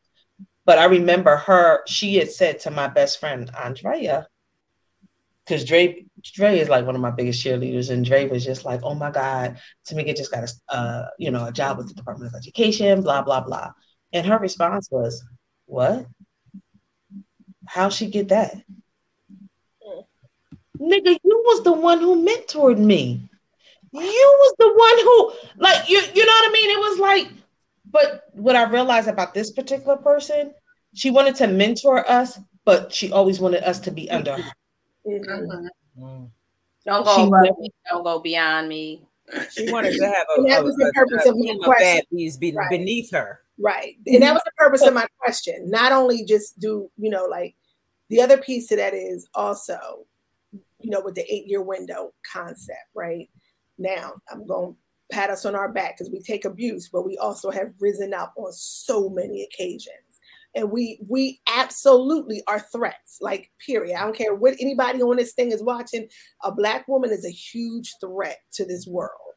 but 0.66 0.78
I 0.78 0.86
remember 0.86 1.36
her. 1.38 1.82
She 1.88 2.16
had 2.16 2.32
said 2.32 2.60
to 2.62 2.72
my 2.72 2.88
best 2.88 3.20
friend 3.20 3.50
Andrea, 3.58 4.28
because 5.46 5.66
Dre 5.66 6.06
Dre 6.24 6.60
is 6.60 6.70
like 6.70 6.86
one 6.86 6.96
of 6.96 7.02
my 7.02 7.12
biggest 7.12 7.44
cheerleaders, 7.44 7.90
and 7.90 8.06
Dre 8.06 8.28
was 8.28 8.46
just 8.46 8.66
like, 8.66 8.82
"Oh 8.84 8.96
my 8.96 9.12
God, 9.12 9.58
Tamika 9.88 10.16
just 10.16 10.32
got 10.32 10.44
a 10.44 10.76
uh, 10.76 11.08
you 11.18 11.32
know 11.32 11.46
a 11.48 11.52
job 11.52 11.78
with 11.78 11.88
the 11.88 11.94
Department 11.94 12.34
of 12.34 12.38
Education, 12.38 13.02
blah 13.02 13.22
blah 13.22 13.42
blah," 13.42 13.72
and 14.14 14.26
her 14.26 14.38
response 14.38 14.90
was, 14.92 15.24
"What? 15.66 16.06
How 17.68 17.90
she 17.90 18.08
get 18.08 18.30
that?" 18.30 18.56
Nigga, 20.80 21.18
you 21.24 21.44
was 21.46 21.64
the 21.64 21.74
one 21.74 22.00
who 22.00 22.26
mentored 22.26 22.80
me. 22.80 23.30
You 23.94 24.38
was 24.40 24.56
the 24.58 24.68
one 24.68 24.98
who, 25.04 25.62
like, 25.62 25.90
you, 25.90 26.00
you 26.16 26.26
know 26.26 26.32
what 26.32 26.50
I 26.50 26.52
mean? 26.54 26.70
It 26.72 26.80
was 26.80 27.00
like, 27.00 27.28
but 27.92 28.24
what 28.34 28.56
I 28.56 28.64
realized 28.70 29.08
about 29.08 29.34
this 29.34 29.52
particular 29.52 29.98
person, 29.98 30.54
she 30.94 31.12
wanted 31.12 31.36
to 31.36 31.48
mentor 31.48 32.10
us, 32.10 32.40
but 32.66 32.92
she 32.94 33.12
always 33.12 33.40
wanted 33.40 33.64
us 33.64 33.80
to 33.82 33.92
be 33.92 34.10
under 34.10 34.34
her. 34.38 34.52
Mhm. 35.08 35.68
Mm. 36.00 36.32
Don't 36.86 37.04
go 37.06 37.16
She 37.16 37.52
me. 37.60 37.70
Don't 37.90 38.04
go 38.04 38.20
beyond 38.20 38.68
me. 38.70 39.06
She 39.52 39.72
wanted 39.72 39.94
to 39.98 40.06
have 40.06 40.28
a, 40.36 40.42
And 40.42 40.50
that 40.52 40.62
a- 40.62 40.64
was 40.64 40.76
the 40.76 40.92
purpose 40.94 41.26
a 41.26 41.30
of 41.30 41.38
my 41.38 41.56
question. 41.64 42.02
bad 42.12 42.40
be- 42.40 42.52
Right. 42.54 42.70
beneath 42.70 43.12
her. 43.12 43.42
Right. 43.58 43.96
And 44.08 44.22
that 44.24 44.34
was 44.34 44.42
the 44.44 44.52
purpose 44.58 44.82
of 44.82 44.94
my 44.94 45.06
question. 45.20 45.70
Not 45.70 45.92
only 45.92 46.26
just 46.26 46.60
do, 46.60 46.90
you 46.98 47.10
know, 47.10 47.26
like 47.26 47.56
the 48.10 48.22
other 48.22 48.38
piece 48.38 48.68
to 48.68 48.76
that 48.78 48.94
is 48.94 49.28
also, 49.36 50.06
you 50.80 50.90
know, 50.90 51.02
with 51.02 51.16
the 51.16 51.32
eight 51.34 51.46
year 51.48 51.62
window 51.62 52.14
concept, 52.30 52.88
right? 52.96 53.30
Now, 53.78 54.14
I'm 54.30 54.46
going 54.46 54.74
to 54.74 54.78
pat 55.12 55.30
us 55.30 55.46
on 55.46 55.56
our 55.56 55.72
back 55.72 55.98
because 55.98 56.12
we 56.12 56.22
take 56.22 56.46
abuse, 56.46 56.90
but 56.90 57.06
we 57.06 57.18
also 57.18 57.52
have 57.52 57.74
risen 57.80 58.14
up 58.14 58.34
on 58.38 58.52
so 58.54 59.10
many 59.10 59.44
occasions. 59.44 59.90
And 60.54 60.70
we 60.70 61.00
we 61.08 61.40
absolutely 61.48 62.44
are 62.48 62.60
threats, 62.60 63.20
like 63.22 63.50
period. 63.66 63.96
I 63.96 64.04
don't 64.04 64.16
care 64.16 64.36
what 64.36 64.56
anybody 64.60 65.02
on 65.02 65.16
this 65.16 65.34
thing 65.34 65.52
is 65.52 65.64
watching. 65.64 66.08
A 66.44 66.52
black 66.52 66.88
woman 66.88 67.12
is 67.12 67.26
a 67.26 67.32
huge 67.32 67.94
threat 68.02 68.40
to 68.54 68.66
this 68.66 68.86
world 68.86 69.32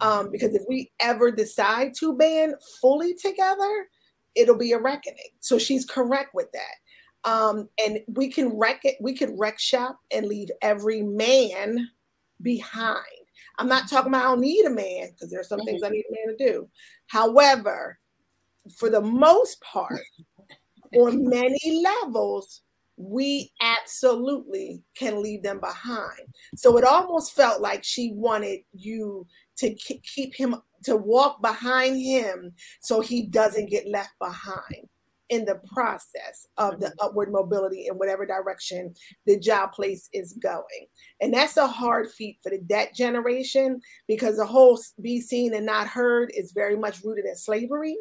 um, 0.00 0.30
because 0.30 0.54
if 0.54 0.62
we 0.68 0.92
ever 1.00 1.30
decide 1.30 1.94
to 1.98 2.16
band 2.16 2.54
fully 2.80 3.14
together, 3.14 3.86
it'll 4.34 4.56
be 4.56 4.72
a 4.72 4.78
reckoning. 4.78 5.30
So 5.40 5.58
she's 5.58 5.84
correct 5.84 6.30
with 6.34 6.48
that. 6.52 7.30
Um, 7.30 7.68
and 7.84 8.00
we 8.08 8.30
can 8.30 8.56
wreck 8.58 8.80
it, 8.84 8.96
we 9.00 9.14
could 9.14 9.30
wreck 9.38 9.58
shop 9.58 9.98
and 10.10 10.26
leave 10.26 10.48
every 10.60 11.02
man 11.02 11.88
behind. 12.40 13.06
I'm 13.58 13.68
not 13.68 13.88
talking 13.88 14.08
about 14.08 14.24
I 14.24 14.28
don't 14.28 14.40
need 14.40 14.64
a 14.64 14.70
man 14.70 15.10
because 15.10 15.30
there 15.30 15.40
are 15.40 15.44
some 15.44 15.60
things 15.60 15.82
I 15.82 15.86
mm-hmm. 15.86 15.94
need 15.94 16.04
a 16.08 16.28
man 16.28 16.36
to 16.36 16.52
do. 16.52 16.68
However, 17.06 17.98
for 18.76 18.90
the 18.90 19.00
most 19.00 19.60
part, 19.60 20.00
on 20.96 21.28
many 21.28 21.82
levels, 21.82 22.62
we 22.96 23.50
absolutely 23.60 24.82
can 24.94 25.22
leave 25.22 25.42
them 25.42 25.60
behind. 25.60 26.20
So 26.54 26.76
it 26.76 26.84
almost 26.84 27.34
felt 27.34 27.60
like 27.60 27.82
she 27.82 28.12
wanted 28.14 28.60
you 28.72 29.26
to 29.58 29.74
keep 29.74 30.34
him 30.34 30.56
to 30.84 30.96
walk 30.96 31.40
behind 31.40 32.00
him 32.00 32.52
so 32.80 33.00
he 33.00 33.26
doesn't 33.26 33.70
get 33.70 33.88
left 33.88 34.18
behind 34.18 34.88
in 35.32 35.46
the 35.46 35.58
process 35.72 36.46
of 36.58 36.78
the 36.78 36.92
upward 37.00 37.32
mobility 37.32 37.86
in 37.86 37.94
whatever 37.94 38.26
direction 38.26 38.92
the 39.24 39.38
job 39.38 39.72
place 39.72 40.10
is 40.12 40.34
going. 40.34 40.86
And 41.22 41.32
that's 41.32 41.56
a 41.56 41.66
hard 41.66 42.10
feat 42.10 42.36
for 42.42 42.50
the 42.50 42.58
debt 42.58 42.94
generation 42.94 43.80
because 44.06 44.36
the 44.36 44.44
whole 44.44 44.78
be 45.00 45.22
seen 45.22 45.54
and 45.54 45.64
not 45.64 45.86
heard 45.86 46.30
is 46.36 46.52
very 46.52 46.76
much 46.76 47.02
rooted 47.02 47.24
in 47.24 47.34
slavery, 47.34 47.96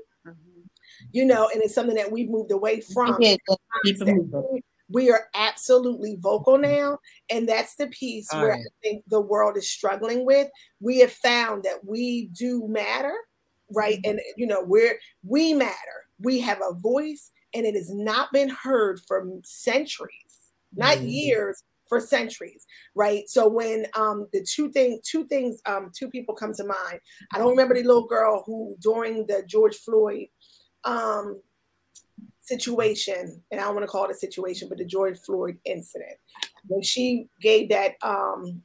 you 1.13 1.23
know, 1.23 1.49
and 1.53 1.63
it's 1.63 1.73
something 1.73 1.95
that 1.95 2.11
we've 2.11 2.29
moved 2.29 2.51
away 2.51 2.81
from. 2.81 3.15
Yeah, 3.21 3.37
keep 3.85 4.01
it 4.01 4.05
moving. 4.05 4.61
we 4.89 5.09
are 5.09 5.27
absolutely 5.33 6.17
vocal 6.19 6.57
now 6.57 6.99
and 7.29 7.47
that's 7.47 7.75
the 7.75 7.87
piece 7.87 8.27
All 8.33 8.41
where 8.41 8.51
right. 8.51 8.59
i 8.59 8.71
think 8.83 9.05
the 9.07 9.21
world 9.21 9.55
is 9.55 9.69
struggling 9.69 10.25
with. 10.25 10.49
We 10.81 10.99
have 10.99 11.13
found 11.13 11.63
that 11.63 11.85
we 11.85 12.29
do 12.33 12.67
matter 12.67 13.15
right? 13.73 13.99
And 14.03 14.19
you 14.35 14.45
know 14.47 14.63
we're 14.65 14.99
we 15.25 15.53
matter 15.53 16.00
we 16.23 16.39
have 16.39 16.59
a 16.59 16.73
voice 16.75 17.31
and 17.53 17.65
it 17.65 17.75
has 17.75 17.93
not 17.93 18.31
been 18.31 18.49
heard 18.49 18.99
for 19.07 19.27
centuries 19.43 20.37
not 20.75 20.97
Mhm. 20.97 21.11
years 21.11 21.63
for 21.89 21.99
centuries 21.99 22.65
right 22.95 23.29
so 23.29 23.47
when 23.47 23.85
um 23.95 24.27
the 24.31 24.41
two 24.43 24.71
thing 24.71 24.99
two 25.03 25.25
things 25.27 25.61
um 25.65 25.91
two 25.97 26.09
people 26.09 26.33
come 26.33 26.53
to 26.53 26.63
mind 26.63 26.99
i 27.33 27.37
don't 27.37 27.49
remember 27.49 27.75
the 27.75 27.83
little 27.83 28.07
girl 28.07 28.43
who 28.45 28.75
during 28.79 29.25
the 29.27 29.43
george 29.45 29.75
floyd 29.77 30.27
um 30.85 31.41
situation, 32.41 33.41
and 33.51 33.61
I 33.61 33.63
don't 33.63 33.75
want 33.75 33.83
to 33.83 33.91
call 33.91 34.05
it 34.05 34.11
a 34.11 34.15
situation, 34.15 34.67
but 34.67 34.77
the 34.77 34.85
George 34.85 35.17
Floyd 35.19 35.57
incident, 35.65 36.17
when 36.67 36.81
she 36.81 37.27
gave 37.39 37.69
that 37.69 37.93
um, 38.01 38.61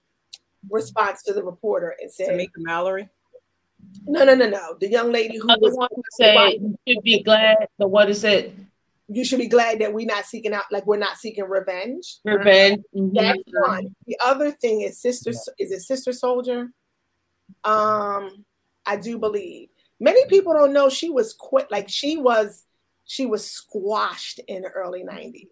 response 0.70 1.22
to 1.24 1.32
the 1.32 1.44
reporter 1.44 1.94
and 2.00 2.10
said, 2.10 2.30
Tamika 2.30 2.48
Mallory. 2.56 3.08
"No, 4.06 4.24
no, 4.24 4.34
no, 4.34 4.48
no." 4.48 4.76
The 4.80 4.88
young 4.88 5.12
lady 5.12 5.38
who 5.38 5.46
The 5.48 5.58
was, 5.60 5.74
one 5.76 5.88
who 5.94 6.02
said 6.12 6.34
you 6.60 6.76
should 6.86 7.02
be 7.02 7.22
glad. 7.22 7.68
The 7.78 7.86
one 7.88 8.06
who 8.08 8.14
said 8.14 8.52
you 9.08 9.24
should 9.24 9.38
be 9.38 9.46
glad 9.46 9.78
that 9.80 9.92
we're 9.92 10.06
not 10.06 10.24
seeking 10.26 10.52
out, 10.52 10.64
like 10.70 10.86
we're 10.86 10.96
not 10.96 11.16
seeking 11.16 11.44
revenge. 11.44 12.18
revenge. 12.24 12.82
That's 12.92 13.38
Mhm. 13.38 13.68
one. 13.68 13.96
The 14.06 14.18
other 14.24 14.50
thing 14.50 14.80
is 14.80 14.98
sister. 15.00 15.30
Is 15.58 15.70
it 15.72 15.80
Sister 15.80 16.10
Souljah? 16.10 16.72
Um, 17.64 18.44
I 18.84 18.96
do 18.96 19.18
believe 19.18 19.68
many 20.00 20.26
people 20.26 20.52
don't 20.54 20.72
know 20.72 20.88
she 20.88 21.10
was 21.10 21.32
quit. 21.34 21.70
Like 21.70 21.88
she 21.88 22.16
was, 22.16 22.64
she 23.04 23.26
was 23.26 23.48
squashed 23.48 24.40
in 24.48 24.62
the 24.62 24.68
early 24.70 25.04
'90s. 25.04 25.48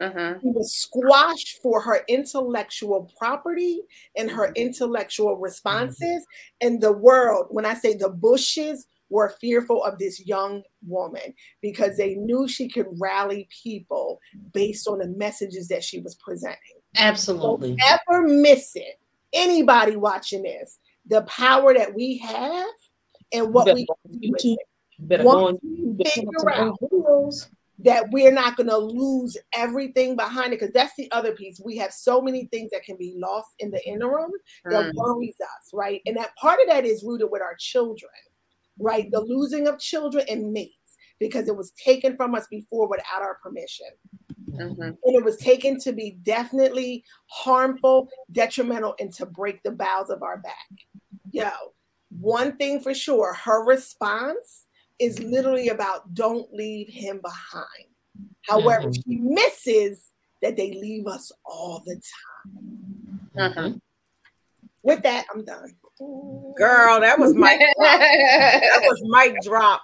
Mhm. 0.00 0.40
She 0.40 0.48
was 0.48 0.72
squashed 0.74 1.60
for 1.60 1.80
her 1.80 2.04
intellectual 2.08 3.10
property 3.18 3.82
and 4.16 4.30
her 4.30 4.52
intellectual 4.54 5.36
responses. 5.36 6.24
And 6.60 6.80
the 6.80 6.92
world, 6.92 7.46
when 7.50 7.66
I 7.66 7.74
say 7.74 7.94
the 7.94 8.10
bushes, 8.10 8.86
were 9.10 9.34
fearful 9.40 9.82
of 9.84 9.98
this 9.98 10.26
young 10.26 10.62
woman 10.86 11.34
because 11.62 11.96
they 11.96 12.14
knew 12.14 12.46
she 12.46 12.68
could 12.68 12.86
rally 13.00 13.48
people 13.62 14.20
based 14.52 14.86
on 14.86 14.98
the 14.98 15.08
messages 15.08 15.68
that 15.68 15.82
she 15.82 15.98
was 16.00 16.14
presenting. 16.16 16.58
Absolutely. 16.96 17.76
Don't 17.76 18.00
ever 18.08 18.28
miss 18.28 18.76
it. 18.76 19.00
Anybody 19.32 19.96
watching 19.96 20.42
this, 20.42 20.78
the 21.06 21.22
power 21.22 21.74
that 21.74 21.94
we 21.94 22.18
have 22.18 22.68
and 23.32 23.52
what 23.52 23.74
we 23.74 23.86
can 23.86 24.32
do. 24.38 24.56
Better 25.00 25.24
Once 25.24 25.38
go 25.38 25.46
on 25.46 25.58
you 25.62 25.96
figure 26.04 26.50
out 26.50 26.80
with 26.80 26.90
some 26.90 27.02
videos. 27.02 27.48
That 27.80 28.10
we're 28.10 28.32
not 28.32 28.56
going 28.56 28.68
to 28.68 28.76
lose 28.76 29.36
everything 29.52 30.16
behind 30.16 30.52
it 30.52 30.58
because 30.58 30.72
that's 30.72 30.94
the 30.96 31.10
other 31.12 31.32
piece. 31.32 31.60
We 31.64 31.76
have 31.76 31.92
so 31.92 32.20
many 32.20 32.46
things 32.46 32.70
that 32.72 32.82
can 32.82 32.96
be 32.96 33.14
lost 33.16 33.50
in 33.60 33.70
the 33.70 33.86
interim 33.86 34.32
that 34.64 34.86
Mm. 34.86 34.94
worries 34.94 35.36
us, 35.40 35.70
right? 35.72 36.02
And 36.06 36.16
that 36.16 36.34
part 36.36 36.60
of 36.60 36.66
that 36.68 36.84
is 36.84 37.04
rooted 37.04 37.30
with 37.30 37.42
our 37.42 37.54
children, 37.56 38.10
right? 38.78 39.08
The 39.10 39.20
losing 39.20 39.68
of 39.68 39.78
children 39.78 40.24
and 40.28 40.52
mates 40.52 40.74
because 41.20 41.48
it 41.48 41.56
was 41.56 41.72
taken 41.72 42.16
from 42.16 42.34
us 42.34 42.46
before 42.48 42.88
without 42.88 43.22
our 43.22 43.36
permission. 43.42 43.86
Mhm. 44.48 44.98
And 45.04 45.16
it 45.16 45.24
was 45.24 45.36
taken 45.36 45.78
to 45.80 45.92
be 45.92 46.12
definitely 46.22 47.04
harmful, 47.26 48.08
detrimental, 48.32 48.94
and 48.98 49.12
to 49.14 49.26
break 49.26 49.62
the 49.62 49.70
bowels 49.70 50.10
of 50.10 50.22
our 50.22 50.38
back. 50.38 50.68
Yo, 51.30 51.50
one 52.10 52.56
thing 52.56 52.80
for 52.80 52.94
sure, 52.94 53.34
her 53.34 53.64
response 53.64 54.66
is 54.98 55.20
literally 55.20 55.68
about 55.68 56.12
don't 56.14 56.52
leave 56.52 56.88
him 56.88 57.20
behind. 57.22 57.86
However, 58.42 58.88
Mhm. 58.88 58.94
she 59.04 59.16
misses 59.16 60.10
that 60.42 60.56
they 60.56 60.72
leave 60.72 61.06
us 61.06 61.30
all 61.44 61.82
the 61.86 62.00
time. 62.54 63.30
Mhm. 63.36 63.80
With 64.82 65.02
that, 65.02 65.26
I'm 65.32 65.44
done. 65.44 65.76
Girl, 66.56 67.00
that 67.00 67.18
was 67.18 67.34
my 67.34 67.56
that 67.78 68.80
was 68.82 69.02
mic 69.04 69.40
drop. 69.42 69.82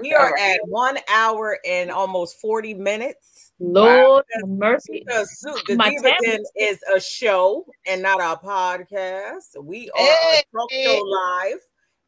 We 0.00 0.14
are 0.14 0.32
right. 0.32 0.54
at 0.54 0.66
one 0.68 0.98
hour 1.08 1.58
and 1.66 1.90
almost 1.90 2.40
40 2.40 2.72
minutes. 2.74 3.52
Lord 3.60 4.24
have 4.34 4.48
mercy. 4.48 5.02
The, 5.06 5.26
the 5.66 5.76
My 5.76 5.90
Diva 5.90 6.14
is 6.56 6.78
a 6.94 7.00
show 7.00 7.66
and 7.86 8.00
not 8.00 8.20
a 8.20 8.38
podcast. 8.44 9.62
We 9.62 9.90
are 9.90 9.98
Hey. 9.98 10.42
a 10.52 10.56
talk 10.56 10.70
show 10.72 11.02
live 11.04 11.60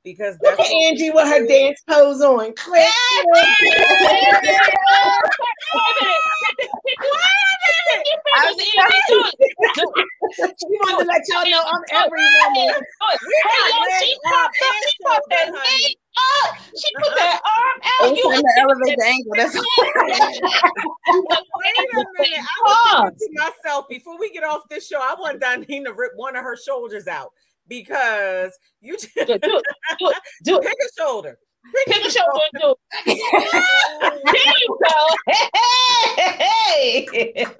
because 0.04 0.36
Look 0.42 0.56
that's 0.56 0.70
at 0.70 0.74
Angie 0.74 1.10
with 1.10 1.28
her 1.28 1.46
dance 1.46 1.82
pose 1.88 2.20
on. 2.22 2.54
Click. 2.54 2.86
she 10.32 10.76
wanted 10.80 11.04
to 11.04 11.08
let 11.08 11.22
y'all 11.28 11.50
know 11.50 11.62
I'm 11.66 11.82
every 11.92 12.24
woman. 12.42 12.74
Hey, 13.00 13.58
she 14.00 14.16
popped 14.24 14.56
up. 14.62 14.74
She 14.86 14.92
popped 15.04 15.30
that 15.30 15.52
leg 15.52 15.96
up. 16.44 16.56
She 16.76 16.88
put 16.96 17.14
that 17.16 17.40
arm 17.44 17.80
out. 18.00 18.16
You 18.16 18.22
You 18.24 18.40
to 18.40 18.52
elevate 18.60 18.98
the 18.98 19.04
angle. 19.04 19.32
That's 19.36 19.54
Wait 21.14 21.74
a 21.78 22.04
minute. 22.18 22.40
I 22.40 22.56
was 22.64 23.12
thinking 23.12 23.36
to 23.36 23.42
myself 23.64 23.88
before 23.88 24.18
we 24.18 24.30
get 24.30 24.44
off 24.44 24.62
this 24.70 24.86
show, 24.86 24.98
I 24.98 25.14
want 25.18 25.40
Donine 25.40 25.84
to 25.84 25.92
rip 25.92 26.12
one 26.16 26.36
of 26.36 26.42
her 26.42 26.56
shoulders 26.56 27.06
out 27.06 27.32
because 27.70 28.52
you 28.82 28.98
just 28.98 29.14
do 29.14 29.22
it. 29.22 29.40
Do 29.40 29.56
it. 29.56 29.64
Do 29.98 30.10
it. 30.10 30.16
Do 30.44 30.58
pick 30.62 30.74
a 30.74 31.02
shoulder. 31.02 31.38
Pick 31.86 32.06
a 32.06 32.10
shoulder 32.10 32.40
and 32.52 32.62
do 32.62 32.74
it. 33.06 33.20
There 34.26 34.52
you 34.60 34.78
go. 34.84 35.32
Hey, 36.16 37.06
hey. 37.06 37.46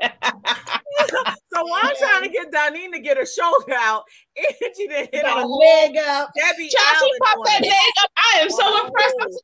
So 1.52 1.64
while 1.64 1.80
I'm 1.82 1.96
trying 1.96 2.22
to 2.22 2.28
get 2.28 2.52
Donine 2.52 2.92
to 2.92 3.00
get 3.00 3.16
her 3.16 3.26
shoulder 3.26 3.74
out, 3.74 4.04
Angie 4.36 4.86
done 4.86 5.08
hit 5.12 5.22
Got 5.22 5.38
a 5.38 5.40
a 5.40 5.42
whole 5.42 5.58
leg 5.58 5.96
up. 5.96 6.30
Debbie 6.36 6.68
she 6.68 6.76
popped 6.76 7.44
that 7.46 7.60
leg 7.60 7.72
up. 8.02 8.10
I 8.16 8.38
am 8.40 8.50
so 8.50 8.86
impressed. 8.86 9.42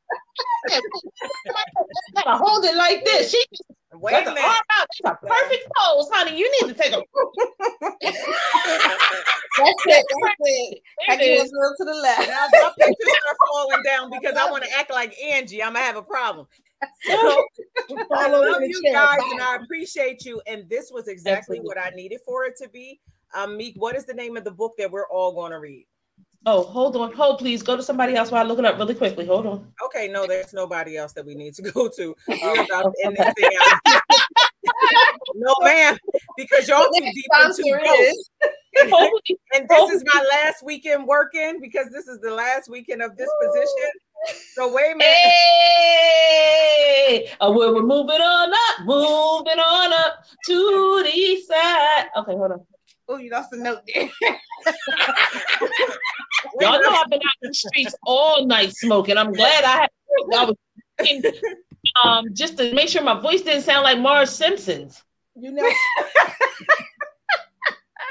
I 2.15 2.23
gotta 2.23 2.37
hold 2.37 2.63
it 2.63 2.75
like 2.75 3.03
this. 3.03 3.31
She 3.31 3.43
Wait 3.99 4.11
got 4.11 4.27
a 4.27 4.33
minute. 4.33 4.55
That's 4.77 4.99
a 5.05 5.25
perfect 5.27 5.69
pose, 5.75 6.09
honey. 6.11 6.37
You 6.37 6.51
need 6.61 6.73
to 6.73 6.79
take 6.81 6.93
a. 6.93 7.01
That's 8.01 9.85
it. 9.85 10.05
That's 10.09 10.35
it. 10.39 10.81
I 11.09 11.15
There 11.15 11.15
it 11.15 11.19
give 11.25 11.39
a 11.39 11.43
is. 11.43 11.51
little 11.51 11.75
to 11.77 11.85
the 11.85 11.93
left. 11.95 12.27
Now 12.27 12.47
my 12.51 12.71
pictures 12.77 13.13
are 13.29 13.35
falling 13.53 13.83
down 13.83 14.09
because 14.11 14.35
I 14.37 14.49
want 14.51 14.63
to 14.63 14.69
act 14.77 14.91
like 14.91 15.15
Angie. 15.21 15.63
I'm 15.63 15.73
gonna 15.73 15.85
have 15.85 15.95
a 15.97 16.01
problem. 16.03 16.47
So 17.07 17.43
I 18.13 18.29
love 18.29 18.61
you 18.61 18.79
guys 18.83 19.17
Bye. 19.17 19.29
and 19.31 19.41
I 19.41 19.55
appreciate 19.55 20.23
you. 20.25 20.39
And 20.45 20.69
this 20.69 20.91
was 20.91 21.07
exactly 21.07 21.57
Absolutely. 21.57 21.65
what 21.67 21.77
I 21.79 21.89
needed 21.95 22.19
for 22.23 22.43
it 22.45 22.55
to 22.61 22.69
be. 22.69 22.99
Um, 23.33 23.57
Meek, 23.57 23.73
what 23.77 23.95
is 23.95 24.05
the 24.05 24.13
name 24.13 24.37
of 24.37 24.43
the 24.43 24.51
book 24.51 24.73
that 24.77 24.91
we're 24.91 25.07
all 25.07 25.33
going 25.33 25.51
to 25.53 25.57
read? 25.59 25.87
Oh, 26.45 26.63
hold 26.63 26.95
on. 26.95 27.13
Hold, 27.13 27.39
please. 27.39 27.61
Go 27.61 27.75
to 27.75 27.83
somebody 27.83 28.15
else 28.15 28.31
while 28.31 28.43
I 28.43 28.47
look 28.47 28.59
it 28.59 28.65
up 28.65 28.77
really 28.77 28.95
quickly. 28.95 29.25
Hold 29.25 29.47
on. 29.47 29.71
Okay, 29.85 30.07
no, 30.07 30.25
there's 30.25 30.53
nobody 30.53 30.95
else 30.97 31.13
that 31.13 31.25
we 31.25 31.35
need 31.35 31.53
to 31.55 31.61
go 31.73 31.89
to. 31.89 32.15
We're 32.27 32.37
oh, 32.41 32.63
about 32.63 32.83
to 32.83 33.05
end 33.05 33.17
this 33.17 33.33
thing 33.37 33.49
out. 33.61 34.01
no, 35.35 35.55
ma'am, 35.61 35.97
because 36.37 36.67
y'all 36.67 36.89
too 36.93 36.99
deep 36.99 37.25
into 37.43 37.53
Sponsor 37.53 37.81
ghosts. 37.83 38.01
is. 38.01 38.29
And 39.55 39.67
this 39.67 39.91
is 39.91 40.03
my 40.13 40.23
last 40.29 40.63
weekend 40.63 41.07
working 41.07 41.57
because 41.59 41.87
this 41.91 42.07
is 42.07 42.19
the 42.19 42.29
last 42.29 42.69
weekend 42.69 43.01
of 43.01 43.17
this 43.17 43.29
position. 43.43 43.91
So 44.53 44.71
wait 44.71 44.93
a 44.93 44.95
minute. 44.95 45.13
Hey, 47.07 47.31
oh, 47.41 47.51
we're, 47.53 47.73
we're 47.73 47.81
moving 47.81 48.21
on 48.21 48.53
up, 48.53 48.85
moving 48.85 49.59
on 49.59 49.93
up 49.93 50.23
to 50.45 51.03
the 51.03 51.41
side. 51.41 52.05
Okay, 52.17 52.33
hold 52.33 52.51
on. 52.51 52.65
Oh, 53.09 53.17
you 53.17 53.31
lost 53.31 53.53
a 53.53 53.57
note 53.57 53.79
there. 53.93 54.09
Y'all 56.59 56.81
know 56.81 56.89
I've 56.89 57.09
been 57.09 57.19
out 57.19 57.37
in 57.41 57.49
the 57.49 57.53
streets 57.53 57.95
all 58.05 58.45
night 58.45 58.73
smoking. 58.75 59.17
I'm 59.17 59.31
glad 59.31 59.63
I 59.63 59.81
had. 59.81 59.89
I 60.35 60.45
was 60.45 60.55
thinking, 60.97 61.31
um 62.03 62.25
just 62.33 62.57
to 62.57 62.73
make 62.73 62.89
sure 62.89 63.03
my 63.03 63.19
voice 63.19 63.41
didn't 63.41 63.61
sound 63.61 63.83
like 63.83 63.99
Marge 63.99 64.27
Simpson's. 64.29 65.03
You 65.35 65.51
know, 65.51 65.63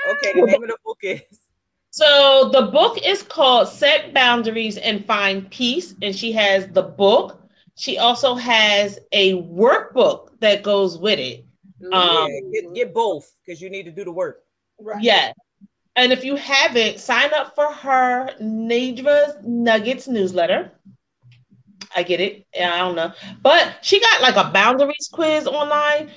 Okay, 0.09 0.32
the 0.35 0.47
name 0.47 0.62
of 0.62 0.68
the 0.68 0.77
book 0.85 0.98
is 1.02 1.23
So 1.90 2.51
the 2.52 2.62
book 2.62 2.98
is 3.05 3.23
called 3.23 3.68
Set 3.68 4.14
Boundaries 4.14 4.77
and 4.77 5.05
Find 5.05 5.51
Peace, 5.51 5.94
and 6.01 6.14
she 6.14 6.32
has 6.32 6.68
the 6.68 6.82
book. 6.82 7.43
She 7.74 7.98
also 7.98 8.35
has 8.36 8.98
a 9.12 9.43
workbook 9.43 10.39
that 10.40 10.62
goes 10.62 10.97
with 10.97 11.18
it. 11.18 11.44
Um, 11.93 12.28
yeah, 12.31 12.40
get, 12.52 12.74
get 12.74 12.94
both 12.94 13.31
because 13.44 13.60
you 13.60 13.68
need 13.68 13.82
to 13.85 13.90
do 13.90 14.05
the 14.05 14.12
work. 14.12 14.45
Right. 14.81 15.03
Yeah. 15.03 15.32
And 15.97 16.12
if 16.12 16.24
you 16.24 16.36
haven't, 16.36 17.01
sign 17.01 17.31
up 17.35 17.55
for 17.55 17.73
her 17.73 18.31
Nedra's 18.40 19.36
Nuggets 19.43 20.07
newsletter. 20.07 20.73
I 21.94 22.03
get 22.03 22.20
it. 22.20 22.47
I 22.55 22.78
don't 22.78 22.94
know. 22.94 23.12
But 23.43 23.78
she 23.82 24.01
got 24.01 24.20
like 24.20 24.36
a 24.36 24.51
boundaries 24.51 25.09
quiz 25.11 25.47
online. 25.47 26.11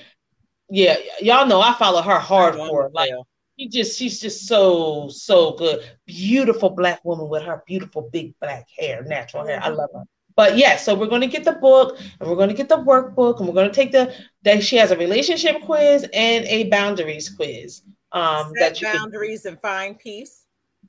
Yeah, 0.68 0.96
y'all 1.20 1.46
know 1.46 1.60
I 1.60 1.72
follow 1.74 2.02
her 2.02 2.18
hardcore. 2.18 2.92
Like 2.92 3.10
she 3.58 3.68
just 3.68 3.98
she's 3.98 4.20
just 4.20 4.46
so 4.46 5.08
so 5.08 5.52
good. 5.52 5.82
Beautiful 6.06 6.70
black 6.70 7.02
woman 7.04 7.28
with 7.28 7.42
her 7.42 7.62
beautiful 7.66 8.08
big 8.12 8.34
black 8.40 8.68
hair, 8.78 9.02
natural 9.04 9.46
hair. 9.46 9.60
I 9.62 9.68
mm-hmm. 9.68 9.78
love 9.78 9.90
her. 9.94 10.04
But 10.36 10.56
yeah, 10.56 10.76
so 10.76 10.94
we're 10.94 11.06
going 11.06 11.20
to 11.22 11.26
get 11.26 11.44
the 11.44 11.52
book 11.52 11.98
and 11.98 12.28
we're 12.28 12.36
going 12.36 12.48
to 12.48 12.54
get 12.54 12.68
the 12.68 12.76
workbook 12.76 13.38
and 13.38 13.48
we're 13.48 13.54
going 13.54 13.68
to 13.68 13.74
take 13.74 13.92
the 13.92 14.14
that 14.42 14.62
she 14.62 14.76
has 14.76 14.90
a 14.90 14.96
relationship 14.96 15.60
quiz 15.62 16.06
and 16.12 16.44
a 16.46 16.64
boundaries 16.68 17.28
quiz. 17.28 17.82
Um, 18.12 18.52
Set 18.56 18.58
that 18.58 18.80
you 18.80 18.86
can 18.88 18.96
boundaries 18.96 19.44
and 19.46 19.60
find 19.60 19.98
peace. 19.98 20.44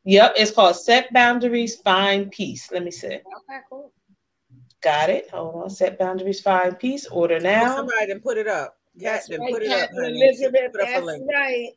Yep, 0.06 0.34
it's 0.38 0.52
called 0.52 0.76
Set 0.76 1.14
Boundaries, 1.14 1.76
Find 1.76 2.32
Peace. 2.32 2.72
Let 2.72 2.84
me 2.84 2.90
see. 2.92 3.08
Okay, 3.08 3.60
cool. 3.70 3.92
Got 4.82 5.10
it. 5.12 5.30
Hold 5.30 5.64
on. 5.64 5.70
Set 5.70 6.00
Boundaries, 6.00 6.42
Find 6.42 6.78
Peace. 6.80 7.06
Order 7.08 7.36
Oh, 7.36 7.40
now. 7.40 7.76
somebody 7.76 8.08
didn't 8.08 8.24
put 8.24 8.38
it 8.38 8.48
up. 8.48 8.78
Kat 9.00 9.24
That's 9.28 9.30
right, 9.30 9.52
put 9.54 9.62
it 9.62 9.72
up. 9.72 9.90
Catherine 9.92 10.16
Elizabeth. 10.16 10.72
put 10.74 10.82
up 10.82 11.02
a 11.04 11.06
link. 11.06 11.24
right. 11.32 11.70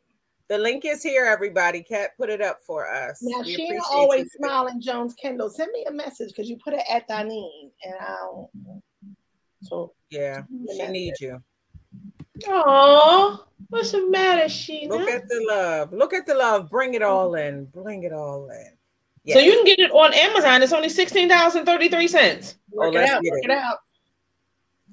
The 0.47 0.57
link 0.57 0.85
is 0.85 1.01
here, 1.03 1.25
everybody. 1.25 1.81
Cat 1.83 2.11
put 2.17 2.29
it 2.29 2.41
up 2.41 2.59
for 2.65 2.91
us. 2.91 3.19
Now 3.21 3.41
We 3.41 3.53
she 3.55 3.79
always 3.91 4.31
smiling. 4.33 4.81
Jones 4.81 5.13
Kendall, 5.15 5.49
send 5.49 5.71
me 5.71 5.85
a 5.87 5.91
message 5.91 6.29
because 6.29 6.49
you 6.49 6.57
put 6.63 6.73
it 6.73 6.83
at 6.89 7.07
Donine, 7.07 7.71
and 7.83 7.93
I 7.99 8.15
don't. 8.21 8.81
So 9.61 9.93
Yeah, 10.09 10.43
she 10.75 10.87
needs 10.87 11.21
you. 11.21 11.41
Oh, 12.47 13.45
what's 13.69 13.91
the 13.91 14.07
matter, 14.09 14.45
Sheena? 14.45 14.89
Look 14.89 15.09
at 15.09 15.27
the 15.27 15.45
love. 15.47 15.93
Look 15.93 16.13
at 16.13 16.25
the 16.25 16.35
love. 16.35 16.69
Bring 16.69 16.93
it 16.93 17.01
all 17.01 17.35
in. 17.35 17.65
Bring 17.65 18.03
it 18.03 18.13
all 18.13 18.49
in. 18.49 18.71
So 19.33 19.39
you 19.39 19.51
can 19.53 19.65
get 19.65 19.79
it 19.79 19.91
on 19.91 20.13
Amazon. 20.13 20.61
It's 20.61 20.73
only 20.73 20.89
sixteen 20.89 21.27
dollars 21.27 21.55
and 21.55 21.65
thirty 21.65 21.89
three 21.89 22.07
cents. 22.07 22.55
Oh, 22.73 22.77
work 22.77 22.93
it 22.93 22.97
let's 22.97 23.11
out. 23.11 23.23
get 23.23 23.31
Work 23.31 23.43
it. 23.43 23.49
it 23.49 23.57
out. 23.57 23.77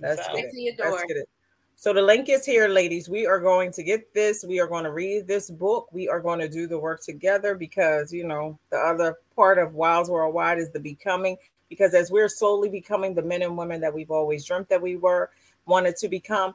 Let's 0.01 0.27
So- 0.27 0.35
get 0.35 0.45
it. 0.53 0.75
Let's 0.79 1.03
get 1.05 1.17
it. 1.19 1.29
So 1.77 1.93
the 1.93 2.01
link 2.01 2.29
is 2.29 2.47
here, 2.47 2.69
ladies. 2.69 3.09
We 3.09 3.27
are 3.27 3.41
going 3.41 3.73
to 3.73 3.83
get 3.83 4.15
this. 4.15 4.45
We 4.47 4.61
are 4.61 4.69
going 4.69 4.85
to 4.85 4.93
read 4.93 5.27
this 5.27 5.51
book. 5.51 5.89
We 5.91 6.09
are 6.09 6.21
going 6.21 6.39
to 6.39 6.49
do 6.49 6.69
the 6.69 6.79
work 6.79 7.03
together 7.03 7.57
because 7.57 8.13
you 8.13 8.25
know 8.25 8.59
the 8.71 8.79
other 8.79 9.17
part 9.35 9.59
of 9.59 9.75
Wilds 9.75 10.09
Worldwide 10.09 10.59
is 10.59 10.71
the 10.71 10.81
becoming. 10.81 11.37
Because 11.69 11.93
as 11.95 12.11
we're 12.11 12.29
slowly 12.29 12.69
becoming 12.69 13.15
the 13.15 13.23
men 13.23 13.43
and 13.43 13.57
women 13.59 13.81
that 13.81 13.93
we've 13.93 14.11
always 14.11 14.45
dreamt 14.45 14.69
that 14.69 14.81
we 14.81 14.97
were, 14.97 15.31
wanted 15.67 15.97
to 15.97 16.09
become, 16.09 16.55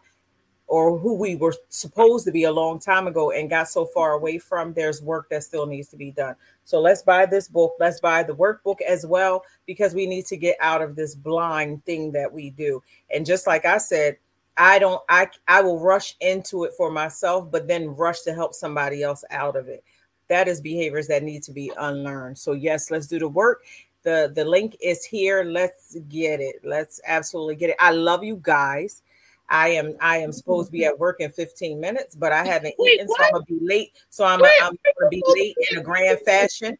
or 0.68 0.98
who 0.99 1.14
we 1.14 1.35
were 1.35 1.56
supposed 1.69 2.26
to 2.26 2.31
be 2.31 2.44
a 2.44 2.52
long 2.52 2.77
time 2.77 3.07
ago 3.07 3.31
and 3.31 3.49
got 3.49 3.69
so 3.69 3.85
far 3.85 4.14
away 4.14 4.38
from, 4.38 4.73
there's 4.73 5.02
work 5.02 5.30
that 5.30 5.44
still 5.44 5.65
needs 5.65 5.88
to 5.88 5.95
be 5.95 6.11
done. 6.11 6.35
So 6.65 6.81
let's 6.81 7.02
buy 7.02 7.26
this 7.26 7.48
book. 7.48 7.76
Let's 7.80 8.02
buy 8.02 8.23
the 8.23 8.35
workbook 8.35 8.81
as 8.81 9.06
well 9.06 9.44
because 9.65 9.95
we 9.95 10.06
need 10.06 10.26
to 10.26 10.35
get 10.35 10.57
out 10.60 10.81
of 10.81 10.95
this 10.95 11.15
blind 11.15 11.85
thing 11.85 12.11
that 12.11 12.31
we 12.31 12.49
do. 12.49 12.84
And 13.14 13.26
just 13.26 13.48
like 13.48 13.65
I 13.65 13.77
said, 13.77 14.18
I 14.57 14.80
don't 14.80 15.02
I 15.07 15.27
I 15.48 15.61
will 15.61 15.80
rush 15.80 16.15
into 16.19 16.64
it 16.64 16.73
for 16.76 16.91
myself, 16.91 17.49
but 17.52 17.68
then 17.68 17.95
rush 17.95 18.22
to 18.22 18.34
help 18.34 18.53
somebody 18.53 19.03
else 19.03 19.23
out 19.30 19.56
of 19.56 19.68
it. 19.68 19.84
That 20.30 20.48
is 20.48 20.60
behaviors 20.60 21.07
that 21.07 21.23
need 21.23 21.44
to 21.44 21.53
be 21.53 21.72
unlearned. 21.77 22.38
So 22.38 22.53
yes, 22.53 22.91
let's 22.91 23.07
do 23.07 23.19
the 23.19 23.30
work. 23.30 23.64
The 24.03 24.31
the 24.34 24.44
link 24.44 24.76
is 24.81 25.06
here. 25.06 25.44
Let's 25.44 25.95
get 26.10 26.41
it. 26.41 26.57
Let's 26.64 26.99
absolutely 27.06 27.56
get 27.56 27.69
it. 27.69 27.77
I 27.80 27.91
love 27.91 28.23
you 28.23 28.39
guys. 28.41 29.03
I 29.49 29.69
am 29.69 29.95
I 30.02 30.18
am 30.18 30.32
supposed 30.32 30.68
to 30.68 30.72
be 30.72 30.86
at 30.86 30.99
work 30.99 31.22
in 31.22 31.32
15 31.32 31.80
minutes, 31.80 32.15
but 32.15 32.32
I 32.32 32.45
haven't 32.45 32.76
Wait, 32.78 32.95
eaten, 32.95 33.07
so 33.07 33.15
I'm 33.19 33.32
gonna 33.32 33.45
be 33.45 33.60
late. 33.61 33.91
So 34.10 34.26
I'm, 34.26 34.41
Wait, 34.41 34.52
I'm 34.61 34.78
gonna 34.99 35.10
be 35.10 35.24
late 35.26 35.56
in 35.72 35.78
a 35.78 35.82
grand 35.82 36.19
fashion 36.26 36.78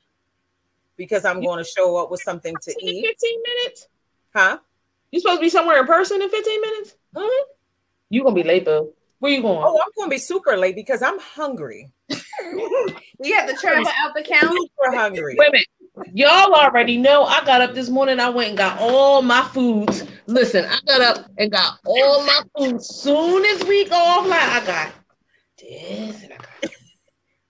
because 0.98 1.24
I'm 1.24 1.42
going 1.42 1.64
to 1.64 1.70
show 1.70 1.96
up 1.98 2.12
with 2.12 2.22
something 2.22 2.60
to 2.60 2.72
eat. 2.82 3.06
Fifteen 3.06 3.42
minutes. 3.44 3.88
Huh? 4.36 4.60
You 5.12 5.20
supposed 5.20 5.40
to 5.40 5.42
be 5.42 5.50
somewhere 5.50 5.80
in 5.80 5.86
person 5.86 6.22
in 6.22 6.30
fifteen 6.30 6.60
minutes. 6.60 6.96
Mhm. 7.16 7.44
You 8.10 8.24
gonna 8.24 8.36
be 8.36 8.44
late, 8.44 8.66
boo. 8.66 8.94
Where 9.20 9.32
you 9.32 9.42
going? 9.42 9.64
Oh, 9.64 9.80
I'm 9.82 9.92
gonna 9.98 10.10
be 10.10 10.18
super 10.18 10.58
late 10.58 10.76
because 10.76 11.02
I'm 11.02 11.20
hungry. 11.20 11.92
we 12.10 13.32
have 13.32 13.50
to 13.50 13.56
travel 13.56 13.88
out 13.88 14.14
the 14.14 14.24
county. 14.24 14.60
Super 14.60 14.98
hungry. 14.98 15.36
Wait 15.38 15.48
a 15.48 15.52
minute. 15.52 15.68
Y'all 16.14 16.54
already 16.54 16.98
know 16.98 17.24
I 17.24 17.44
got 17.46 17.62
up 17.62 17.74
this 17.74 17.90
morning. 17.90 18.20
I 18.20 18.30
went 18.30 18.50
and 18.50 18.58
got 18.58 18.80
all 18.80 19.22
my 19.22 19.42
foods. 19.54 20.04
Listen, 20.28 20.66
I 20.66 20.80
got 20.86 21.02
up 21.02 21.26
and 21.38 21.52
got 21.52 21.80
all 21.86 22.26
my 22.26 22.42
food. 22.58 22.84
Soon 22.84 23.46
as 23.46 23.64
we 23.66 23.86
go 23.86 23.96
offline, 23.96 24.34
I 24.34 24.66
got 24.66 24.94
this 25.60 26.24
and 26.24 26.34
I 26.34 26.38
got 26.38 26.72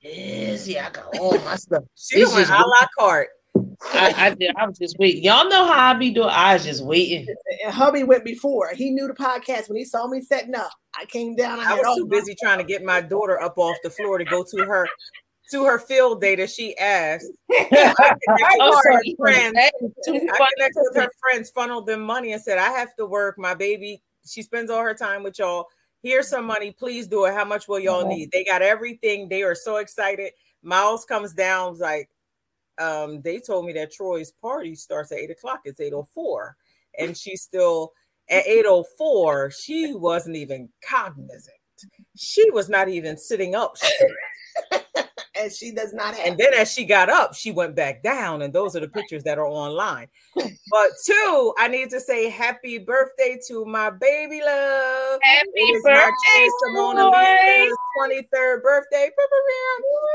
this. 0.04 0.68
Yeah, 0.68 0.88
I 0.88 0.92
got 0.92 1.18
all 1.18 1.38
my 1.40 1.56
stuff. 1.56 1.84
She 1.96 2.20
It's 2.20 2.34
went 2.34 2.50
a 2.50 2.54
la 2.54 2.88
carte. 2.98 3.30
I, 3.94 4.14
I, 4.18 4.30
did- 4.34 4.56
I 4.56 4.68
was 4.68 4.78
just 4.78 4.98
waiting. 5.00 5.24
Y'all 5.24 5.50
know 5.50 5.66
how 5.66 5.92
I 5.92 5.94
be 5.94 6.12
doing. 6.12 6.30
I 6.30 6.54
was 6.54 6.64
just 6.64 6.84
waiting. 6.86 7.28
And 7.66 7.74
hubby 7.74 8.04
went 8.04 8.24
before. 8.24 8.70
He 8.74 8.92
knew 8.92 9.08
the 9.08 9.14
podcast 9.14 9.68
when 9.70 9.78
he 9.78 9.86
saw 9.86 10.08
me 10.08 10.22
setting 10.22 10.56
up. 10.56 10.72
I 10.96 11.06
came 11.06 11.36
down. 11.36 11.60
I, 11.60 11.74
I 11.74 11.76
was 11.76 11.98
too 11.98 12.08
busy 12.08 12.36
trying 12.42 12.60
to 12.60 12.64
get 12.64 12.84
my 12.84 13.02
daughter 13.02 13.42
up 13.42 13.58
off 13.58 13.76
the 13.84 13.90
floor 13.90 14.18
to 14.18 14.26
go 14.26 14.44
to 14.44 14.66
her 14.66 14.88
to 15.52 15.66
her 15.66 15.80
field 15.80 16.22
day 16.22 16.36
that 16.36 16.50
she 16.50 16.78
asked. 16.78 17.32
I 17.52 17.64
connected 17.74 18.58
with 18.58 18.76
her 18.76 18.82
sorry. 18.84 19.16
friends. 19.18 19.54
That 19.54 19.74
is 19.82 19.92
too 20.06 20.14
I 20.16 20.48
connected 20.56 20.84
with 20.90 20.96
her 20.96 21.12
friends, 21.20 21.50
funneled 21.50 21.88
them 21.88 22.02
money, 22.02 22.34
and 22.34 22.42
said, 22.42 22.58
"I 22.58 22.70
have 22.72 22.96
to 22.96 23.06
work. 23.06 23.38
My 23.38 23.54
baby, 23.54 24.02
she 24.26 24.42
spends 24.42 24.70
all 24.70 24.82
her 24.82 24.94
time 24.94 25.24
with 25.24 25.40
y'all. 25.40 25.68
Here's 26.04 26.30
some 26.30 26.46
money. 26.46 26.72
Please 26.72 27.08
do 27.08 27.26
it. 27.26 27.34
How 27.34 27.46
much 27.46 27.68
will 27.68 27.80
y'all 27.80 28.08
need? 28.08 28.32
They 28.32 28.44
got 28.44 28.62
everything. 28.62 29.30
They 29.30 29.44
are 29.44 29.56
so 29.56 29.78
excited. 29.78 30.32
Miles 30.62 31.06
comes 31.06 31.34
down 31.34 31.78
like, 31.80 32.10
um, 32.78 33.22
they 33.22 33.40
told 33.40 33.66
me 33.66 33.74
that 33.74 33.92
Troy's 33.92 34.32
party 34.32 34.76
starts 34.76 35.12
at 35.12 35.18
eight 35.18 35.32
o'clock. 35.32 35.62
It's 35.66 35.80
804. 35.80 36.56
And 37.00 37.18
she's 37.18 37.42
still 37.42 37.94
at 38.30 38.48
804. 38.48 39.52
She 39.52 39.94
wasn't 39.94 40.36
even 40.36 40.70
cognizant. 40.88 41.58
She 42.16 42.50
was 42.52 42.70
not 42.70 42.90
even 42.90 43.18
sitting 43.18 43.56
up. 43.56 43.78
And 45.40 45.52
she 45.52 45.72
does 45.72 45.94
not 45.94 46.16
have. 46.16 46.26
And 46.26 46.38
then 46.38 46.54
as 46.54 46.72
she 46.72 46.86
got 46.86 47.10
up, 47.10 47.34
she 47.34 47.52
went 47.52 47.76
back 47.76 48.04
down, 48.04 48.42
and 48.42 48.54
those 48.54 48.76
are 48.76 48.80
the 48.80 48.88
pictures 48.88 49.24
that 49.24 49.38
are 49.38 49.48
online. 49.48 50.08
but 50.36 50.90
two, 51.06 51.54
I 51.58 51.68
need 51.68 51.90
to 51.92 52.00
say 52.00 52.30
happy 52.30 52.78
birthday 52.78 53.40
to 53.48 53.66
my 53.66 53.90
baby 53.90 54.42
love. 54.46 55.20
Happy 55.22 55.74
birthday, 55.84 56.48
Simona 56.66 57.12
Lisa's 57.12 57.78
23rd 58.00 58.64
birthday. 58.64 59.10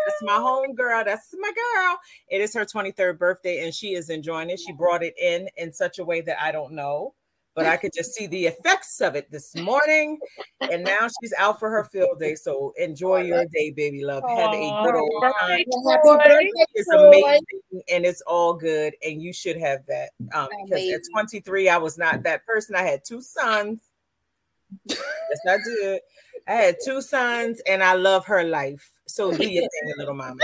That's 0.07 0.23
my 0.23 0.37
home 0.37 0.75
girl. 0.75 1.05
That's 1.05 1.29
my 1.39 1.53
girl. 1.53 1.99
It 2.29 2.41
is 2.41 2.55
her 2.55 2.65
23rd 2.65 3.19
birthday, 3.19 3.65
and 3.65 3.75
she 3.75 3.95
is 3.95 4.11
enjoying 4.11 4.51
it. 4.51 4.61
She 4.61 4.73
brought 4.73 5.03
it 5.03 5.15
in 5.19 5.49
in 5.57 5.73
such 5.73 5.99
a 5.99 6.05
way 6.05 6.21
that 6.23 6.43
I 6.43 6.53
don't 6.53 6.73
know 6.73 7.15
but 7.55 7.67
I 7.67 7.77
could 7.77 7.93
just 7.95 8.15
see 8.15 8.27
the 8.27 8.47
effects 8.47 9.01
of 9.01 9.15
it 9.15 9.31
this 9.31 9.55
morning. 9.57 10.19
And 10.61 10.85
now 10.85 11.09
she's 11.21 11.35
out 11.39 11.59
for 11.59 11.71
her 11.71 11.85
field 11.85 12.19
day. 12.19 12.35
So 12.35 12.73
enjoy 12.79 13.23
your 13.23 13.45
day, 13.47 13.71
baby 13.71 14.05
love. 14.05 14.25
Have 14.29 14.53
a 14.53 14.83
good 14.83 14.95
old 14.95 15.25
time. 15.41 15.61
It's 16.75 16.89
amazing 16.89 17.83
and 17.91 18.07
it's 18.07 18.23
all 18.23 18.55
good. 18.55 18.95
And 19.05 19.21
you 19.21 19.33
should 19.33 19.59
have 19.59 19.85
that. 19.87 20.11
Um, 20.35 20.49
because 20.65 20.91
at 20.93 21.01
23, 21.13 21.69
I 21.69 21.77
was 21.77 21.99
not 21.99 22.23
that 22.23 22.47
person. 22.47 22.75
I 22.75 22.83
had 22.83 23.03
two 23.05 23.21
sons. 23.21 23.81
yes, 24.87 24.99
I 25.47 25.59
did. 25.65 26.01
I 26.49 26.53
had 26.55 26.77
two 26.85 27.03
sons, 27.03 27.61
and 27.69 27.83
I 27.85 27.95
love 27.95 28.27
her 28.27 28.43
life. 28.43 28.91
So 29.13 29.31
do 29.31 29.47
your 29.47 29.63
thing, 29.63 29.95
little 29.99 30.15
mama. 30.15 30.41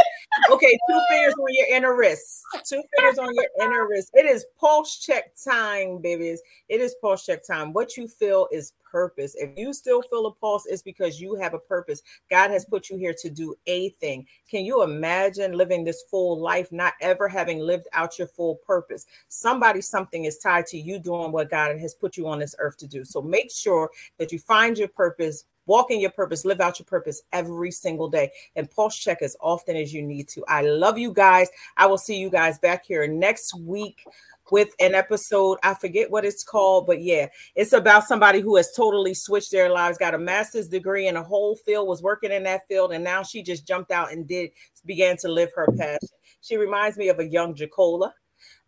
Okay, 0.51 0.79
two 0.91 1.01
fingers 1.09 1.33
on 1.41 1.47
your 1.55 1.75
inner 1.75 1.97
wrist. 1.97 2.43
Two 2.67 2.83
fingers 2.95 3.19
on 3.19 3.35
your 3.35 3.47
inner 3.63 3.89
wrist. 3.89 4.11
It 4.13 4.27
is 4.27 4.45
pulse 4.61 4.99
check 4.99 5.33
time, 5.43 6.03
babies. 6.03 6.43
It 6.69 6.83
is 6.83 6.95
pulse 7.01 7.25
check 7.25 7.47
time. 7.47 7.73
What 7.73 7.97
you 7.97 8.07
feel 8.07 8.47
is 8.53 8.75
purpose. 8.91 9.35
If 9.37 9.57
you 9.57 9.73
still 9.73 10.03
feel 10.03 10.27
a 10.27 10.33
pulse, 10.33 10.67
it's 10.67 10.83
because 10.83 11.19
you 11.19 11.35
have 11.37 11.55
a 11.55 11.59
purpose. 11.59 12.03
God 12.31 12.51
has 12.51 12.67
put 12.67 12.91
you 12.91 12.99
here 12.99 13.15
to 13.19 13.31
do 13.31 13.55
a 13.67 13.89
thing. 13.91 14.27
Can 14.51 14.67
you 14.67 14.83
imagine 14.83 15.53
living 15.53 15.83
this 15.83 16.03
full 16.11 16.39
life, 16.39 16.71
not 16.71 16.93
ever 17.01 17.27
having 17.27 17.61
lived 17.61 17.87
out 17.95 18.19
your 18.19 18.29
full 18.29 18.57
purpose? 18.57 19.07
Somebody, 19.29 19.81
something 19.81 20.27
is 20.27 20.39
tied 20.39 20.67
to 20.67 20.79
you 20.79 20.99
doing 20.99 21.33
what 21.33 21.49
God 21.51 21.79
has 21.79 21.95
put 21.95 22.19
you 22.19 22.29
on 22.29 22.39
this 22.39 22.55
earth 22.59 22.77
to 22.79 22.87
do. 22.87 23.03
So 23.03 23.23
make 23.23 23.51
sure 23.51 23.91
that 24.19 24.31
you 24.31 24.39
find 24.39 24.77
your 24.77 24.89
purpose 24.89 25.47
walk 25.69 25.93
in 25.93 26.01
your 26.01 26.11
purpose, 26.11 26.45
live 26.45 26.61
out 26.61 26.81
your 26.81 26.87
purpose 26.87 27.23
every 27.33 27.71
single 27.71 28.09
day, 28.09 28.33
and 28.57 28.69
pulse 28.71 28.97
check 28.97 29.23
as 29.23 29.37
often 29.41 29.77
as 29.77 29.95
you 29.95 30.03
need 30.03 30.29
to. 30.31 30.45
I 30.49 30.63
love 30.63 30.99
you 30.99 31.13
guys. 31.13 31.49
I 31.77 31.87
will 31.87 31.99
see 31.99 32.19
you 32.19 32.31
guys 32.31 32.59
back 32.59 32.85
here 32.85 33.07
next 33.07 33.57
week 33.61 34.05
with 34.51 34.75
an 34.81 34.95
episode. 34.95 35.59
I 35.63 35.75
forget 35.75 36.11
what 36.11 36.25
it's 36.25 36.43
called, 36.43 36.87
but 36.87 37.03
yeah, 37.03 37.27
it's 37.55 37.73
about 37.73 38.05
somebody 38.05 38.41
who 38.41 38.57
has 38.57 38.73
totally 38.75 39.15
switched 39.15 39.53
their 39.53 39.71
lives, 39.71 39.99
got 39.99 40.15
a 40.15 40.19
master's 40.19 40.69
degree 40.69 41.07
in 41.07 41.17
a 41.17 41.23
whole 41.23 41.55
field, 41.55 41.87
was 41.87 42.03
working 42.03 42.33
in 42.33 42.45
that 42.45 42.67
field, 42.67 42.93
and 42.93 43.05
now 43.05 43.23
she 43.23 43.43
just 43.43 43.67
jumped 43.67 43.91
out 43.91 44.11
and 44.11 44.27
did 44.27 44.51
began 44.87 45.17
to 45.19 45.29
live 45.29 45.51
her 45.55 45.69
passion. 45.77 46.09
She 46.41 46.57
reminds 46.57 46.97
me 46.97 47.09
of 47.09 47.19
a 47.19 47.29
young 47.29 47.55
Jacola. 47.55 48.13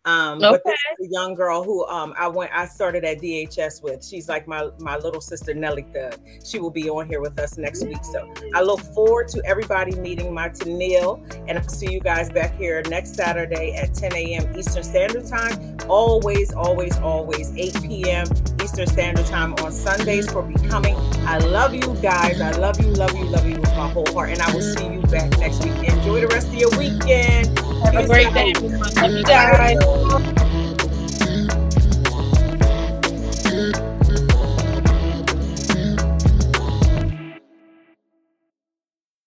Um, 0.05 0.43
okay. 0.43 0.49
but 0.49 0.63
this 0.65 0.75
is 0.99 1.09
a 1.09 1.11
young 1.11 1.35
girl 1.35 1.63
who 1.63 1.85
um 1.85 2.15
I 2.17 2.27
went 2.27 2.51
I 2.53 2.65
started 2.65 3.05
at 3.05 3.19
DHS 3.19 3.83
with. 3.83 4.03
She's 4.03 4.27
like 4.27 4.47
my 4.47 4.69
my 4.79 4.97
little 4.97 5.21
sister 5.21 5.53
Nelly 5.53 5.85
Thug. 5.93 6.17
She 6.43 6.59
will 6.59 6.71
be 6.71 6.89
on 6.89 7.07
here 7.07 7.21
with 7.21 7.39
us 7.39 7.57
next 7.57 7.85
week. 7.85 8.03
So 8.05 8.33
I 8.55 8.61
look 8.61 8.79
forward 8.79 9.27
to 9.29 9.41
everybody 9.45 9.95
meeting 9.95 10.33
my 10.33 10.51
Neil, 10.65 11.23
and 11.47 11.59
I'll 11.59 11.67
see 11.67 11.91
you 11.91 11.99
guys 11.99 12.31
back 12.31 12.57
here 12.57 12.81
next 12.89 13.15
Saturday 13.15 13.75
at 13.75 13.93
10 13.93 14.13
a.m. 14.13 14.57
Eastern 14.57 14.83
Standard 14.83 15.27
Time. 15.27 15.77
Always, 15.87 16.51
always, 16.53 16.97
always 16.99 17.51
8 17.55 17.83
p.m. 17.83 18.27
Eastern 18.63 18.87
Standard 18.87 19.25
Time 19.27 19.53
on 19.55 19.71
Sundays 19.71 20.31
for 20.31 20.41
becoming. 20.41 20.95
I 21.25 21.37
love 21.37 21.75
you 21.75 21.95
guys. 22.01 22.41
I 22.41 22.51
love 22.51 22.81
you, 22.81 22.87
love 22.87 23.15
you, 23.15 23.25
love 23.25 23.47
you 23.47 23.55
with 23.55 23.75
my 23.75 23.89
whole 23.89 24.11
heart, 24.13 24.31
and 24.31 24.41
I 24.41 24.51
will 24.51 24.61
see 24.61 24.87
you 24.87 25.01
back 25.01 25.29
next 25.37 25.63
week. 25.63 25.75
Enjoy 25.87 26.21
the 26.21 26.27
rest 26.27 26.47
of 26.47 26.55
your 26.55 26.75
weekend. 26.77 27.59
Have 27.85 27.95
a 27.95 28.07
great 28.07 28.33
day. 28.33 28.53
Love 28.53 29.11
you 29.11 29.23
guys. 29.23 29.90
Thank 29.91 30.39
you. 30.39 30.50